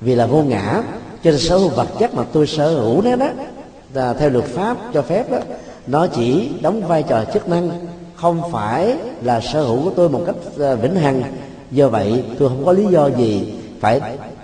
Vì 0.00 0.14
là 0.14 0.26
vô 0.26 0.42
ngã, 0.42 0.82
cho 1.24 1.30
nên 1.30 1.40
sở 1.40 1.56
hữu 1.56 1.68
vật 1.68 1.88
chất 1.98 2.14
mà 2.14 2.24
tôi 2.32 2.46
sở 2.46 2.70
hữu 2.70 3.02
nó 3.02 3.16
đó, 3.16 3.28
là 3.94 4.12
theo 4.12 4.30
luật 4.30 4.44
pháp 4.44 4.76
cho 4.94 5.02
phép 5.02 5.30
đó 5.30 5.38
nó 5.86 6.06
chỉ 6.06 6.50
đóng 6.62 6.86
vai 6.88 7.02
trò 7.02 7.24
chức 7.34 7.48
năng, 7.48 7.70
không 8.14 8.42
phải 8.52 8.96
là 9.22 9.40
sở 9.40 9.62
hữu 9.62 9.84
của 9.84 9.90
tôi 9.96 10.08
một 10.08 10.22
cách 10.26 10.34
ờ, 10.58 10.76
vĩnh 10.76 10.94
hằng. 10.94 11.22
Do 11.70 11.88
vậy, 11.88 12.24
tôi 12.38 12.48
không 12.48 12.64
có 12.64 12.72
lý 12.72 12.86
do 12.90 13.06
gì 13.06 13.54
phải 13.80 14.00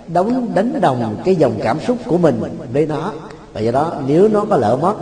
đóng, 0.07 0.51
đánh 0.55 0.81
đồng 0.81 1.15
cái 1.25 1.35
dòng 1.35 1.53
cảm 1.63 1.79
xúc 1.87 1.97
của 2.05 2.17
mình 2.17 2.41
với 2.73 2.85
nó. 2.85 3.11
Và 3.53 3.61
do 3.61 3.71
đó, 3.71 3.93
nếu 4.07 4.27
nó 4.27 4.45
có 4.49 4.57
lỡ 4.57 4.77
mất, 4.81 4.95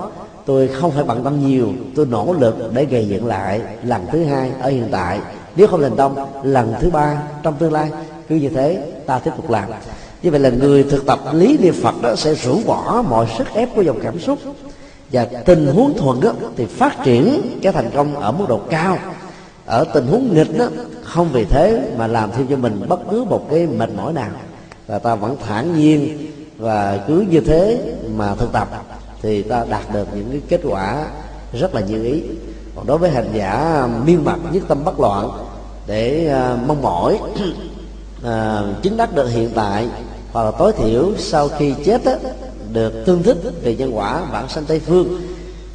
tôi 0.46 0.68
không 0.68 0.92
phải 0.92 1.04
bận 1.04 1.24
tâm 1.24 1.48
nhiều. 1.48 1.68
Tôi 1.96 2.06
nỗ 2.06 2.36
lực 2.40 2.74
để 2.74 2.86
gây 2.86 3.08
dựng 3.08 3.26
lại 3.26 3.62
lần 3.84 4.06
thứ 4.12 4.24
hai 4.24 4.52
ở 4.62 4.70
hiện 4.70 4.88
tại. 4.92 5.20
Nếu 5.56 5.68
không 5.68 5.82
thành 5.82 5.96
công, 5.96 6.16
lần 6.44 6.74
thứ 6.82 6.90
ba 6.90 7.22
trong 7.44 7.54
tương 7.60 7.74
lai. 7.74 7.92
Cứ 8.30 8.36
như 8.36 8.50
thế, 8.50 8.84
ta 9.06 9.20
tiếp 9.20 9.32
tục 9.38 9.50
làm. 9.50 9.70
Như 10.24 10.32
vậy 10.32 10.40
là 10.40 10.50
người 10.50 10.84
thực 10.84 11.06
tập 11.06 11.20
lý 11.34 11.58
niệm 11.58 11.74
phật 11.82 12.02
đó 12.02 12.16
sẽ 12.16 12.34
rũ 12.34 12.60
bỏ 12.66 13.04
mọi 13.10 13.28
sức 13.38 13.48
ép 13.54 13.76
của 13.76 13.82
dòng 13.82 14.00
cảm 14.04 14.20
xúc 14.20 14.40
và 15.12 15.26
tình 15.46 15.68
huống 15.68 15.98
thuận 15.98 16.22
đó, 16.22 16.32
thì 16.58 16.66
phát 16.66 16.98
triển 17.04 17.42
cái 17.62 17.74
thành 17.74 17.92
công 17.96 18.16
ở 18.16 18.32
mức 18.32 18.46
độ 18.50 18.60
cao. 18.70 18.98
Ở 19.66 19.86
tình 19.94 20.08
huống 20.08 20.34
nghịch 20.34 20.58
đó 20.58 20.68
không 21.04 21.30
vì 21.34 21.46
thế 21.46 21.92
mà 21.98 22.08
làm 22.08 22.32
thêm 22.32 22.48
cho 22.48 22.56
mình 22.56 22.82
bất 22.88 23.00
cứ 23.12 23.24
một 23.24 23.48
cái 23.50 23.68
mệt 23.68 23.90
mỏi 23.98 24.14
nào. 24.14 24.30
Và 24.88 25.00
ta 25.00 25.16
vẫn 25.16 25.38
thản 25.48 25.76
nhiên 25.78 26.28
và 26.58 27.00
cứ 27.08 27.26
như 27.30 27.40
thế 27.40 27.94
mà 28.16 28.36
thực 28.36 28.52
tập 28.52 28.68
thì 29.22 29.42
ta 29.42 29.66
đạt 29.70 29.94
được 29.94 30.08
những 30.16 30.30
cái 30.32 30.42
kết 30.50 30.62
quả 30.70 31.06
rất 31.54 31.76
là 31.76 31.82
như 31.82 32.04
ý. 32.04 32.24
Còn 32.76 32.88
đối 32.88 32.98
với 32.98 33.10
hành 33.10 33.30
giả 33.34 33.88
miên 34.06 34.26
mặt 34.26 34.40
nhất 34.52 34.64
tâm 34.68 34.86
bất 34.86 35.00
loạn 35.00 35.30
để 35.88 36.34
uh, 36.54 36.68
mong 36.68 36.82
mỏi 36.82 37.20
uh, 38.22 38.28
chứng 38.82 38.98
đắc 38.98 39.16
được 39.16 39.28
hiện 39.28 39.50
tại 39.56 39.88
hoặc 40.32 40.44
là 40.44 40.52
tối 40.52 40.74
thiểu 40.74 41.12
sau 41.18 41.48
khi 41.48 41.74
chết 41.86 42.04
đó, 42.06 42.12
được 42.74 42.94
tương 43.06 43.24
thích 43.24 43.38
về 43.64 43.76
nhân 43.76 43.98
quả 43.98 44.22
vãng 44.32 44.50
sanh 44.50 44.66
tây 44.66 44.80
phương, 44.80 45.22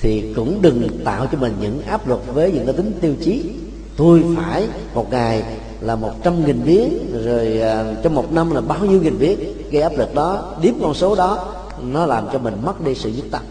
thì 0.01 0.33
cũng 0.37 0.63
đừng 0.63 0.89
tạo 1.05 1.27
cho 1.33 1.39
mình 1.39 1.55
những 1.61 1.83
áp 1.83 2.09
lực 2.09 2.35
với 2.35 2.53
những 2.53 2.67
cái 2.67 2.75
tính 2.75 2.93
tiêu 3.01 3.15
chí. 3.21 3.51
Tôi 3.97 4.23
phải 4.37 4.69
một 4.95 5.11
ngày 5.11 5.43
là 5.81 5.97
một 5.97 6.13
trăm 6.23 6.47
nghìn 6.47 6.63
viết 6.63 6.89
rồi 7.25 7.61
à, 7.61 7.95
trong 8.03 8.15
một 8.15 8.33
năm 8.33 8.51
là 8.51 8.61
bao 8.61 8.85
nhiêu 8.85 9.03
nghìn 9.03 9.17
viết 9.17 9.71
gây 9.71 9.83
áp 9.83 9.93
lực 9.99 10.15
đó 10.15 10.55
điếm 10.63 10.75
con 10.83 10.95
số 10.95 11.15
đó, 11.15 11.53
nó 11.83 12.07
làm 12.07 12.27
cho 12.33 12.39
mình 12.39 12.55
mất 12.65 12.85
đi 12.85 12.95
sự 12.95 13.11
dứt 13.11 13.25
tâm. 13.31 13.43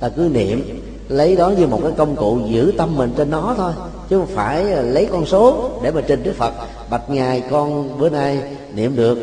Ta 0.00 0.08
cứ 0.08 0.30
niệm, 0.32 0.80
lấy 1.08 1.36
đó 1.36 1.50
như 1.50 1.66
một 1.66 1.80
cái 1.82 1.92
công 1.96 2.16
cụ 2.16 2.38
giữ 2.48 2.72
tâm 2.78 2.96
mình 2.96 3.12
trên 3.16 3.30
nó 3.30 3.54
thôi, 3.56 3.72
chứ 4.10 4.18
không 4.18 4.34
phải 4.34 4.64
lấy 4.64 5.08
con 5.12 5.26
số 5.26 5.70
để 5.82 5.90
mà 5.90 6.00
trình 6.00 6.22
đức 6.22 6.32
phật. 6.36 6.52
Bạch 6.90 7.10
ngài, 7.10 7.42
con 7.50 7.98
bữa 7.98 8.08
nay 8.08 8.42
niệm 8.74 8.96
được 8.96 9.18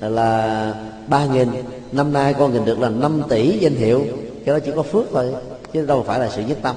là 0.00 0.74
ba 1.06 1.26
nghìn. 1.26 1.48
Năm 1.92 2.12
nay 2.12 2.34
con 2.34 2.52
nhìn 2.52 2.64
được 2.64 2.80
là 2.80 2.88
5 2.88 3.22
tỷ 3.28 3.58
danh 3.58 3.74
hiệu. 3.74 4.04
Cái 4.44 4.54
đó 4.54 4.58
chỉ 4.58 4.72
có 4.76 4.82
phước 4.82 5.04
thôi, 5.12 5.34
chứ 5.72 5.86
đâu 5.86 6.04
phải 6.06 6.20
là 6.20 6.28
sự 6.36 6.42
nhất 6.42 6.58
tâm. 6.62 6.76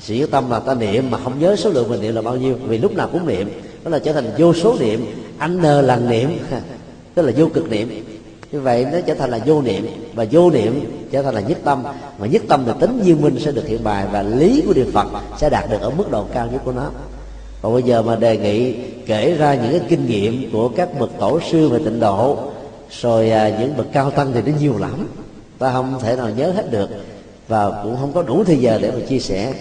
Sự 0.00 0.14
nhất 0.14 0.28
tâm 0.32 0.50
là 0.50 0.60
ta 0.60 0.74
niệm 0.74 1.10
mà 1.10 1.18
không 1.24 1.40
nhớ 1.40 1.56
số 1.56 1.70
lượng 1.70 1.88
mình 1.88 2.00
niệm 2.00 2.14
là 2.14 2.22
bao 2.22 2.36
nhiêu, 2.36 2.56
vì 2.66 2.78
lúc 2.78 2.94
nào 2.94 3.08
cũng 3.12 3.26
niệm. 3.26 3.50
Đó 3.84 3.90
là 3.90 3.98
trở 3.98 4.12
thành 4.12 4.30
vô 4.38 4.54
số 4.54 4.76
niệm. 4.80 5.06
Anh 5.38 5.62
nơ 5.62 5.80
là 5.80 5.96
niệm. 5.96 6.38
Tức 7.14 7.22
là 7.22 7.32
vô 7.36 7.46
cực 7.54 7.70
niệm. 7.70 8.04
Như 8.52 8.60
vậy 8.60 8.86
nó 8.92 8.98
trở 9.06 9.14
thành 9.14 9.30
là 9.30 9.38
vô 9.46 9.62
niệm, 9.62 9.86
và 10.14 10.26
vô 10.30 10.50
niệm 10.50 10.84
trở 11.10 11.22
thành 11.22 11.34
là 11.34 11.40
nhất 11.40 11.58
tâm. 11.64 11.82
Mà 12.18 12.26
nhất 12.26 12.42
tâm 12.48 12.62
thì 12.66 12.72
tính 12.80 13.00
như 13.04 13.16
minh 13.16 13.38
sẽ 13.40 13.52
được 13.52 13.66
hiện 13.66 13.84
bài, 13.84 14.06
và 14.12 14.22
lý 14.22 14.62
của 14.66 14.72
điều 14.72 14.86
phật 14.92 15.06
sẽ 15.38 15.50
đạt 15.50 15.70
được 15.70 15.80
ở 15.80 15.90
mức 15.90 16.10
độ 16.10 16.24
cao 16.34 16.48
nhất 16.52 16.60
của 16.64 16.72
nó. 16.72 16.90
Còn 17.62 17.72
bây 17.72 17.82
giờ 17.82 18.02
mà 18.02 18.16
đề 18.16 18.36
nghị 18.36 18.74
kể 19.06 19.34
ra 19.38 19.54
những 19.54 19.70
cái 19.70 19.80
kinh 19.88 20.06
nghiệm 20.06 20.50
của 20.52 20.68
các 20.68 21.00
bậc 21.00 21.10
tổ 21.20 21.40
sư 21.50 21.68
về 21.68 21.78
tịnh 21.84 22.00
độ 22.00 22.38
rồi 22.90 23.30
à, 23.30 23.58
những 23.60 23.76
bậc 23.76 23.86
cao 23.92 24.10
tăng 24.10 24.32
thì 24.32 24.52
nó 24.52 24.58
nhiều 24.60 24.78
lắm. 24.78 25.08
Ta 25.58 25.72
không 25.72 25.98
thể 26.00 26.16
nào 26.16 26.30
nhớ 26.30 26.50
hết 26.50 26.70
được. 26.70 26.88
Và 27.48 27.82
cũng 27.82 27.96
không 28.00 28.12
có 28.12 28.22
đủ 28.22 28.44
thời 28.44 28.56
giờ 28.56 28.78
để 28.82 28.90
mà 28.90 29.00
chia 29.08 29.18
sẻ. 29.18 29.54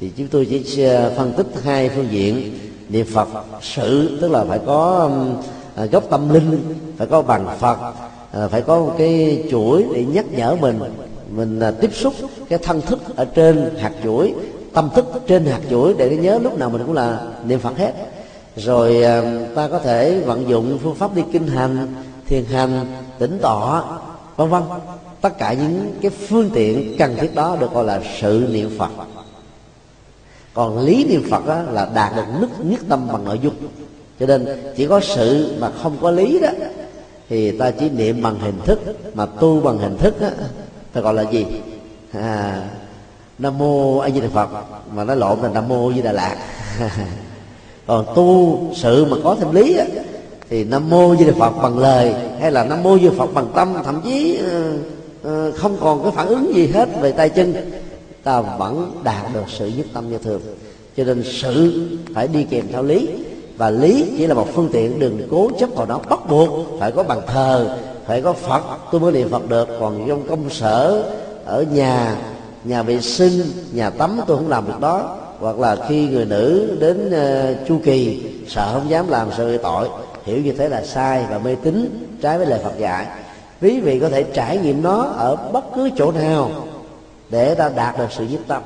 Thì 0.00 0.10
chúng 0.16 0.28
tôi 0.28 0.46
chỉ 0.50 0.84
à, 0.84 1.10
phân 1.16 1.32
tích 1.32 1.46
hai 1.64 1.88
phương 1.88 2.08
diện. 2.10 2.58
Niệm 2.88 3.06
phật 3.14 3.28
sự 3.62 4.18
tức 4.20 4.30
là 4.30 4.44
phải 4.44 4.58
có 4.66 5.10
à, 5.74 5.84
gốc 5.84 6.04
tâm 6.10 6.28
linh 6.34 6.74
phải 6.96 7.06
có 7.06 7.22
bằng 7.22 7.56
phật 7.60 7.78
à, 8.32 8.48
phải 8.48 8.62
có 8.62 8.80
một 8.80 8.94
cái 8.98 9.44
chuỗi 9.50 9.84
để 9.94 10.04
nhắc 10.04 10.24
nhở 10.32 10.56
mình 10.60 10.80
mình 11.30 11.60
tiếp 11.80 11.90
xúc 11.94 12.14
cái 12.48 12.58
thân 12.62 12.80
thức 12.80 13.16
ở 13.16 13.24
trên 13.24 13.74
hạt 13.78 13.92
chuỗi 14.04 14.34
tâm 14.72 14.88
thức 14.94 15.06
trên 15.26 15.44
hạt 15.44 15.60
chuỗi 15.70 15.94
để 15.98 16.16
nhớ 16.16 16.38
lúc 16.42 16.58
nào 16.58 16.70
mình 16.70 16.82
cũng 16.86 16.94
là 16.94 17.20
niệm 17.46 17.58
phật 17.58 17.78
hết. 17.78 17.92
Rồi 18.56 19.02
ta 19.54 19.68
có 19.68 19.78
thể 19.78 20.20
vận 20.20 20.48
dụng 20.48 20.78
phương 20.82 20.94
pháp 20.94 21.14
đi 21.14 21.22
kinh 21.32 21.46
hành 21.46 21.86
thiền 22.32 22.44
hành 22.44 22.86
tĩnh 23.18 23.38
tọa 23.42 23.82
vân 24.36 24.48
vân. 24.48 24.62
Tất 25.20 25.38
cả 25.38 25.52
những 25.52 25.94
cái 26.02 26.10
phương 26.10 26.50
tiện 26.54 26.96
cần 26.98 27.16
thiết 27.16 27.34
đó 27.34 27.56
được 27.60 27.72
gọi 27.72 27.84
là 27.84 28.00
sự 28.20 28.46
niệm 28.50 28.70
phật. 28.78 28.90
Còn 30.54 30.78
lý 30.78 31.04
niệm 31.04 31.22
phật 31.30 31.46
đó 31.46 31.62
là 31.62 31.88
đạt 31.94 32.16
được 32.16 32.22
nhất 32.40 32.50
nhất 32.64 32.80
tâm 32.88 33.08
bằng 33.12 33.24
nội 33.24 33.38
dung. 33.42 33.54
Cho 34.20 34.26
nên 34.26 34.46
chỉ 34.76 34.86
có 34.86 35.00
sự 35.00 35.56
mà 35.60 35.70
không 35.82 35.96
có 36.00 36.10
lý 36.10 36.40
đó 36.40 36.48
thì 37.28 37.58
ta 37.58 37.70
chỉ 37.70 37.90
niệm 37.90 38.22
bằng 38.22 38.38
hình 38.38 38.60
thức 38.64 38.80
mà 39.14 39.26
tu 39.26 39.60
bằng 39.60 39.78
hình 39.78 39.98
thức 39.98 40.20
á 40.20 40.30
ta 40.92 41.00
gọi 41.00 41.14
là 41.14 41.22
gì? 41.22 41.46
À, 42.12 42.62
nam 43.38 43.58
mô 43.58 43.98
a 43.98 44.10
di 44.10 44.20
đà 44.20 44.28
phật 44.28 44.48
mà 44.94 45.04
nó 45.04 45.14
lộn 45.14 45.40
là 45.40 45.48
nam 45.48 45.68
mô 45.68 45.88
a 45.88 45.94
di 45.94 46.02
đà 46.02 46.12
lạt. 46.12 46.36
Còn 47.86 48.06
tu 48.14 48.58
sự 48.74 49.04
mà 49.04 49.16
có 49.24 49.36
thêm 49.40 49.52
lý 49.54 49.76
á, 49.76 49.84
thì 50.52 50.64
nam 50.64 50.90
mô 50.90 51.08
với 51.08 51.24
đức 51.24 51.36
phật 51.38 51.50
bằng 51.62 51.78
lời 51.78 52.14
hay 52.40 52.52
là 52.52 52.64
nam 52.64 52.82
mô 52.82 52.96
với 52.96 53.10
phật 53.10 53.34
bằng 53.34 53.46
tâm 53.54 53.74
thậm 53.84 54.00
chí 54.04 54.40
uh, 55.26 55.54
không 55.56 55.76
còn 55.80 56.02
cái 56.02 56.12
phản 56.12 56.28
ứng 56.28 56.54
gì 56.54 56.66
hết 56.66 56.88
về 57.00 57.12
tay 57.12 57.28
chân 57.28 57.54
ta 58.22 58.40
vẫn 58.40 59.00
đạt 59.04 59.34
được 59.34 59.44
sự 59.48 59.70
nhất 59.76 59.86
tâm 59.92 60.10
như 60.10 60.18
thường. 60.18 60.40
Cho 60.96 61.04
nên 61.04 61.24
sự 61.24 61.88
phải 62.14 62.28
đi 62.28 62.44
kèm 62.44 62.64
theo 62.72 62.82
lý 62.82 63.08
và 63.56 63.70
lý 63.70 64.04
chỉ 64.18 64.26
là 64.26 64.34
một 64.34 64.48
phương 64.54 64.68
tiện 64.72 64.98
đừng 64.98 65.28
cố 65.30 65.50
chấp 65.58 65.70
vào 65.74 65.86
nó 65.86 65.98
bắt 66.10 66.20
buộc 66.28 66.50
phải 66.80 66.92
có 66.92 67.02
bằng 67.02 67.20
thờ 67.26 67.76
phải 68.06 68.20
có 68.20 68.32
phật. 68.32 68.62
Tôi 68.92 69.00
mới 69.00 69.12
niệm 69.12 69.28
phật 69.28 69.48
được 69.48 69.68
còn 69.80 70.04
trong 70.08 70.28
công 70.28 70.50
sở 70.50 71.04
ở 71.44 71.64
nhà 71.72 72.16
nhà 72.64 72.82
vệ 72.82 73.00
sinh 73.00 73.42
nhà 73.72 73.90
tắm 73.90 74.20
tôi 74.26 74.36
không 74.36 74.48
làm 74.48 74.66
được 74.66 74.80
đó. 74.80 75.16
Hoặc 75.40 75.58
là 75.58 75.76
khi 75.88 76.08
người 76.08 76.24
nữ 76.24 76.76
đến 76.80 77.08
uh, 77.08 77.68
chu 77.68 77.78
kỳ 77.84 78.22
sợ 78.48 78.70
không 78.72 78.90
dám 78.90 79.08
làm 79.08 79.28
sự 79.36 79.58
tội 79.58 79.88
hiểu 80.24 80.40
như 80.40 80.52
thế 80.52 80.68
là 80.68 80.82
sai 80.82 81.24
và 81.30 81.38
mê 81.38 81.54
tín, 81.54 82.06
trái 82.22 82.38
với 82.38 82.46
lời 82.46 82.60
Phật 82.64 82.78
dạy. 82.78 83.06
Quý 83.60 83.80
vị 83.80 84.00
có 84.00 84.08
thể 84.08 84.22
trải 84.22 84.58
nghiệm 84.58 84.82
nó 84.82 85.02
ở 85.02 85.36
bất 85.36 85.64
cứ 85.74 85.90
chỗ 85.96 86.12
nào 86.12 86.50
để 87.30 87.54
ta 87.54 87.70
đạt 87.76 87.98
được 87.98 88.06
sự 88.10 88.24
nhất 88.24 88.40
tâm, 88.46 88.62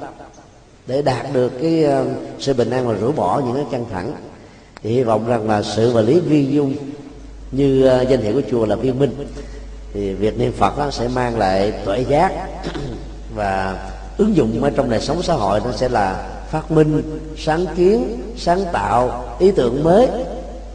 để 0.86 1.02
đạt 1.02 1.26
được 1.32 1.52
cái 1.62 1.84
ờ, 1.84 2.06
sự 2.38 2.54
bình 2.54 2.70
an 2.70 2.88
và 2.88 2.94
rũ 2.94 3.12
bỏ 3.12 3.42
những 3.46 3.54
cái 3.54 3.64
căng 3.70 3.84
thẳng. 3.92 4.12
Thì 4.82 4.90
hy 4.90 5.02
vọng 5.02 5.26
rằng 5.28 5.48
là 5.48 5.62
sự 5.62 5.92
và 5.92 6.00
lý 6.00 6.20
viên 6.20 6.52
dung 6.52 6.74
như 7.52 7.86
ờ, 7.86 8.02
danh 8.02 8.20
hiệu 8.20 8.34
của 8.34 8.42
chùa 8.50 8.66
là 8.66 8.76
viên 8.76 8.98
minh, 8.98 9.26
thì 9.92 10.14
việc 10.14 10.38
niệm 10.38 10.52
phật 10.52 10.78
nó 10.78 10.90
sẽ 10.90 11.08
mang 11.08 11.38
lại 11.38 11.72
tuệ 11.84 12.00
giác 12.00 12.32
và 13.34 13.78
ứng 14.18 14.36
dụng 14.36 14.62
ở 14.62 14.70
trong 14.70 14.90
đời 14.90 15.00
sống 15.00 15.22
xã 15.22 15.34
hội. 15.34 15.60
Nó 15.64 15.72
sẽ 15.72 15.88
là 15.88 16.28
phát 16.50 16.70
minh, 16.70 17.02
sáng 17.36 17.66
kiến, 17.76 18.18
sáng 18.36 18.64
tạo, 18.72 19.24
ý 19.38 19.50
tưởng 19.50 19.84
mới 19.84 20.08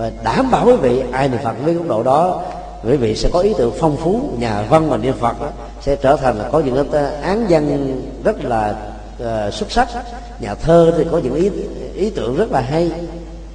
và 0.01 0.11
đảm 0.23 0.51
bảo 0.51 0.65
quý 0.65 0.75
vị 0.75 1.03
ai 1.11 1.29
niệm 1.29 1.39
phật 1.43 1.55
với 1.63 1.73
góc 1.73 1.87
độ 1.87 2.03
đó 2.03 2.41
quý 2.83 2.97
vị 2.97 3.15
sẽ 3.15 3.29
có 3.33 3.39
ý 3.39 3.53
tưởng 3.57 3.73
phong 3.79 3.97
phú 3.97 4.21
nhà 4.39 4.65
văn 4.69 4.89
và 4.89 4.97
niệm 4.97 5.13
phật 5.19 5.41
đó, 5.41 5.47
sẽ 5.81 5.95
trở 5.95 6.15
thành 6.15 6.37
là 6.37 6.49
có 6.51 6.59
những 6.59 6.91
án 7.21 7.45
văn 7.49 8.01
rất 8.23 8.43
là 8.43 8.75
uh, 9.23 9.53
xuất 9.53 9.71
sắc. 9.71 9.87
Nhà 10.39 10.55
thơ 10.55 10.93
thì 10.97 11.05
có 11.11 11.17
những 11.17 11.35
ý 11.35 11.49
ý 11.95 12.09
tưởng 12.09 12.35
rất 12.35 12.51
là 12.51 12.61
hay. 12.61 12.91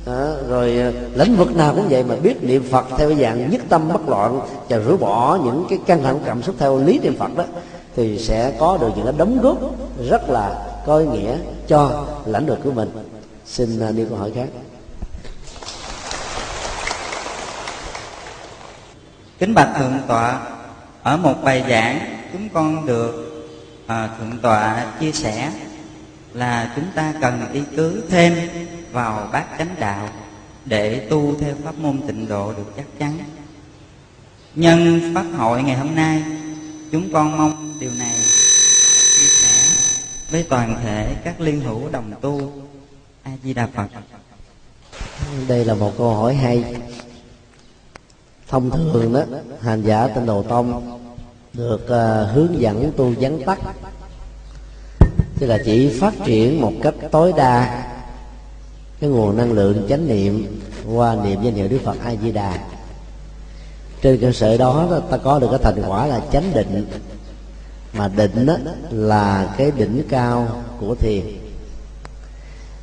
Đó, 0.07 0.27
rồi 0.49 0.79
ờ, 0.79 0.93
lĩnh 1.15 1.37
vực 1.37 1.57
nào 1.57 1.75
cũng 1.75 1.87
vậy 1.91 2.05
mà 2.05 2.17
biết 2.17 2.45
niệm 2.45 2.65
phật 2.71 2.85
theo 2.99 3.15
dạng 3.15 3.51
nhất 3.51 3.61
tâm 3.69 3.89
bất 3.93 4.09
loạn 4.09 4.41
và 4.69 4.77
rũ 4.77 4.97
bỏ 4.97 5.39
những 5.45 5.67
cái 5.71 5.79
căng 5.87 6.03
thẳng 6.03 6.21
cảm 6.25 6.43
xúc 6.43 6.55
theo 6.59 6.79
lý 6.79 6.99
niệm 6.99 7.17
phật 7.19 7.37
đó 7.37 7.45
thì 7.97 8.19
sẽ 8.19 8.53
có 8.59 8.79
được 8.81 8.91
những 8.97 9.05
cái 9.05 9.15
đóng 9.19 9.39
góp 9.43 9.59
rất 10.09 10.31
là 10.31 10.67
có 10.87 10.99
ý 10.99 11.07
nghĩa 11.07 11.37
cho 11.69 12.05
lãnh 12.27 12.47
vực 12.47 12.59
của 12.65 12.73
mình. 12.73 12.89
Xin 13.47 13.81
ờ, 13.81 13.93
đi 13.93 14.05
câu 14.09 14.19
hỏi 14.19 14.33
khác. 14.35 14.49
Kính 19.39 19.55
bạch 19.55 19.75
thượng 19.79 20.01
tọa 20.07 20.41
ở 21.03 21.17
một 21.17 21.35
bài 21.45 21.65
giảng 21.69 22.21
chúng 22.33 22.49
con 22.49 22.87
được 22.87 23.27
à, 23.87 24.09
thượng 24.19 24.39
tọa 24.43 24.93
chia 25.01 25.13
sẻ 25.13 25.53
là 26.33 26.73
chúng 26.77 26.85
ta 26.95 27.15
cần 27.21 27.47
đi 27.53 27.63
cứ 27.77 28.03
thêm 28.11 28.49
vào 28.93 29.29
bát 29.33 29.45
chánh 29.59 29.75
đạo 29.81 30.09
để 30.65 31.07
tu 31.11 31.35
theo 31.41 31.55
pháp 31.65 31.79
môn 31.79 32.01
tịnh 32.07 32.29
độ 32.29 32.53
được 32.53 32.73
chắc 32.77 32.87
chắn. 32.99 33.19
Nhân 34.55 35.13
pháp 35.15 35.25
hội 35.37 35.63
ngày 35.63 35.77
hôm 35.77 35.95
nay 35.95 36.23
chúng 36.93 37.13
con 37.13 37.39
mong 37.39 37.75
điều 37.81 37.91
này 37.99 38.17
chia 39.19 39.27
sẻ 39.27 39.63
với 40.31 40.43
toàn 40.43 40.81
thể 40.83 41.15
các 41.25 41.41
liên 41.41 41.61
hữu 41.61 41.89
đồng 41.89 42.13
tu 42.21 42.53
a 43.23 43.31
di 43.43 43.55
đà 43.55 43.69
phật. 43.75 43.87
Đây 45.49 45.65
là 45.65 45.75
một 45.75 45.93
câu 45.99 46.15
hỏi 46.15 46.35
hay 46.35 46.65
thông 48.49 48.71
thường 48.71 49.13
đó 49.13 49.23
hành 49.61 49.83
giả 49.83 50.09
tinh 50.09 50.27
đồ 50.27 50.43
tông 50.43 50.99
được 51.53 51.81
uh, 51.85 52.35
hướng 52.35 52.61
dẫn 52.61 52.93
tu 52.97 53.13
vắn 53.21 53.39
tắt. 53.47 53.59
Tức 55.39 55.47
là 55.47 55.59
chỉ 55.65 55.99
phát 56.01 56.15
triển 56.25 56.61
một 56.61 56.73
cách 56.83 56.95
tối 57.11 57.33
đa 57.37 57.85
cái 59.01 59.11
nguồn 59.11 59.37
năng 59.37 59.53
lượng 59.53 59.87
chánh 59.89 60.09
niệm 60.09 60.61
qua 60.95 61.17
niệm 61.25 61.43
danh 61.43 61.55
hiệu 61.55 61.69
đức 61.69 61.79
phật 61.85 61.97
a 62.05 62.15
di 62.23 62.33
đà 62.33 62.59
trên 64.03 64.21
cơ 64.21 64.33
sở 64.33 64.57
đó 64.57 65.01
ta 65.11 65.17
có 65.17 65.39
được 65.39 65.49
cái 65.51 65.59
thành 65.63 65.83
quả 65.87 66.07
là 66.07 66.21
chánh 66.33 66.53
định. 66.55 66.87
Mà 67.93 68.09
định 68.17 68.47
đó 68.47 68.57
là 68.91 69.55
cái 69.59 69.71
đỉnh 69.71 70.03
cao 70.09 70.63
của 70.81 70.95
thiền. 70.95 71.23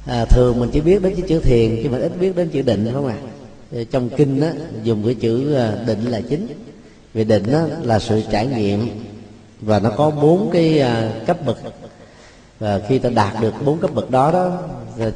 À, 0.08 0.26
thường 0.26 0.60
mình 0.60 0.70
chỉ 0.74 0.82
biết 0.82 1.02
đến 1.02 1.22
chữ 1.28 1.40
thiền 1.40 1.80
chứ 1.84 1.90
mình 1.90 2.02
ít 2.02 2.20
biết 2.20 2.36
đến 2.36 2.50
chữ 2.50 2.62
định 2.62 2.90
không 2.94 3.08
ạ? 3.08 3.16
à? 3.28 3.33
Ờ, 3.74 3.84
trong 3.84 4.10
kinh 4.10 4.42
đó, 4.42 4.48
dùng 4.84 5.06
cái 5.06 5.14
chữ 5.14 5.54
ờ, 5.54 5.84
định 5.86 6.06
là 6.06 6.22
chính. 6.22 6.48
Vì 7.14 7.24
định 7.24 7.52
đó 7.52 7.62
là 7.82 8.00
sự 8.00 8.22
trải 8.32 8.48
nghiệm 8.48 8.90
và 9.62 9.80
nó 9.80 9.90
có 9.90 10.10
bốn 10.10 10.50
cái 10.54 10.80
ờ, 10.80 11.12
cấp 11.28 11.46
bậc. 11.46 11.58
Và 12.60 12.80
khi 12.88 13.00
ta 13.00 13.10
đạt 13.10 13.42
được 13.42 13.54
bốn 13.66 13.80
cấp 13.80 13.94
bậc 13.94 14.12
đó 14.12 14.32
đó 14.32 14.58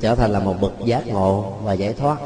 trở 0.02 0.16
thành 0.16 0.32
là 0.32 0.40
một 0.40 0.62
bậc 0.62 0.72
giác 0.86 1.08
ngộ 1.08 1.54
và 1.64 1.74
giải 1.74 1.94
thoát. 1.94 2.18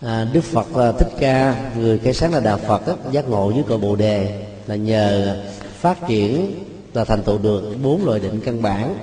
À, 0.00 0.26
đức 0.32 0.44
phật 0.44 0.92
thích 0.98 1.12
ca 1.20 1.70
người 1.76 1.98
cây 1.98 2.14
sáng 2.14 2.34
là 2.34 2.40
đạo 2.40 2.58
phật 2.58 2.86
đó, 2.86 2.94
giác 3.10 3.28
ngộ 3.28 3.50
với 3.50 3.62
cội 3.68 3.78
bồ 3.78 3.96
đề 3.96 4.44
là 4.66 4.76
nhờ 4.76 5.36
phát 5.80 5.98
triển 6.08 6.54
là 6.94 7.04
thành 7.04 7.22
tựu 7.22 7.38
được 7.38 7.74
bốn 7.82 8.04
loại 8.04 8.20
định 8.20 8.40
căn 8.44 8.62
bản. 8.62 8.94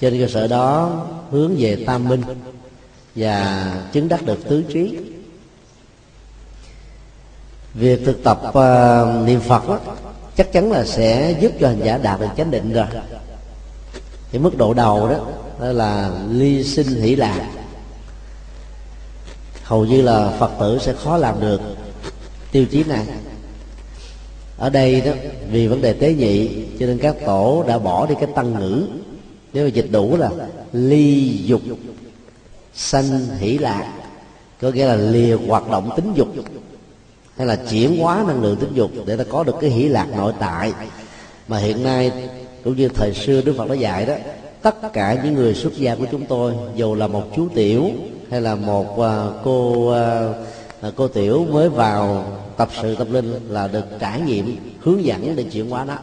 Trên 0.00 0.20
cơ 0.20 0.26
sở 0.26 0.46
đó 0.46 1.02
hướng 1.30 1.54
về 1.58 1.84
tam 1.86 2.08
minh 2.08 2.22
và 3.14 3.72
chứng 3.92 4.08
đắc 4.08 4.26
được 4.26 4.48
tứ 4.48 4.62
trí 4.72 4.98
việc 7.74 8.00
thực 8.04 8.24
tập 8.24 8.42
uh, 8.48 9.26
niệm 9.26 9.40
phật 9.40 9.68
đó, 9.68 9.78
chắc 10.36 10.52
chắn 10.52 10.72
là 10.72 10.84
sẽ 10.84 11.36
giúp 11.40 11.52
cho 11.60 11.68
hành 11.68 11.80
giả 11.84 11.98
đạt 11.98 12.20
được 12.20 12.26
chánh 12.36 12.50
định 12.50 12.72
rồi. 12.72 12.86
Cái 14.32 14.40
mức 14.40 14.56
độ 14.56 14.74
đầu 14.74 15.08
đó, 15.08 15.16
đó 15.60 15.66
là 15.66 16.10
ly 16.30 16.64
sinh 16.64 17.02
hỷ 17.02 17.16
lạc. 17.16 17.50
Hầu 19.62 19.84
như 19.84 20.02
là 20.02 20.36
phật 20.38 20.50
tử 20.60 20.78
sẽ 20.80 20.92
khó 20.92 21.16
làm 21.16 21.40
được 21.40 21.60
tiêu 22.52 22.66
chí 22.70 22.84
này. 22.84 23.06
Ở 24.58 24.70
đây 24.70 25.00
đó 25.00 25.12
vì 25.50 25.66
vấn 25.66 25.82
đề 25.82 25.92
tế 25.92 26.14
nhị 26.14 26.64
cho 26.80 26.86
nên 26.86 26.98
các 26.98 27.16
tổ 27.26 27.64
đã 27.68 27.78
bỏ 27.78 28.06
đi 28.06 28.14
cái 28.20 28.28
tăng 28.34 28.60
ngữ. 28.60 28.86
Nếu 29.52 29.64
mà 29.64 29.70
dịch 29.70 29.88
đủ 29.90 30.16
là 30.16 30.30
ly 30.72 31.36
dục 31.44 31.60
sanh 32.74 33.26
hỷ 33.38 33.58
lạc 33.58 33.92
có 34.60 34.70
nghĩa 34.70 34.86
là 34.86 34.94
lìa 34.94 35.36
hoạt 35.48 35.70
động 35.70 35.90
tính 35.96 36.12
dục 36.14 36.28
hay 37.40 37.46
là 37.46 37.56
chuyển 37.56 37.98
hóa 37.98 38.24
năng 38.26 38.42
lượng 38.42 38.56
tính 38.56 38.70
dục 38.74 38.90
để 39.06 39.16
ta 39.16 39.24
có 39.24 39.44
được 39.44 39.54
cái 39.60 39.70
hỷ 39.70 39.88
lạc 39.88 40.06
nội 40.16 40.32
tại. 40.38 40.72
Mà 41.48 41.58
hiện 41.58 41.82
nay 41.82 42.12
cũng 42.64 42.76
như 42.76 42.88
thời 42.88 43.14
xưa 43.14 43.42
đức 43.42 43.54
phật 43.58 43.68
đã 43.68 43.74
dạy 43.74 44.06
đó 44.06 44.14
tất 44.62 44.92
cả 44.92 45.20
những 45.24 45.34
người 45.34 45.54
xuất 45.54 45.76
gia 45.76 45.94
của 45.94 46.04
chúng 46.10 46.26
tôi 46.26 46.52
dù 46.74 46.94
là 46.94 47.06
một 47.06 47.22
chú 47.36 47.48
tiểu 47.54 47.90
hay 48.30 48.40
là 48.40 48.54
một 48.54 48.86
uh, 48.92 49.34
cô 49.44 49.90
uh, 50.86 50.94
cô 50.96 51.08
tiểu 51.08 51.46
mới 51.52 51.68
vào 51.68 52.24
tập 52.56 52.68
sự 52.82 52.94
tâm 52.94 53.12
linh 53.12 53.40
là 53.48 53.68
được 53.68 53.84
trải 54.00 54.20
nghiệm 54.20 54.56
hướng 54.80 55.04
dẫn 55.04 55.36
để 55.36 55.42
chuyển 55.42 55.70
hóa 55.70 55.84
nó. 55.84 55.96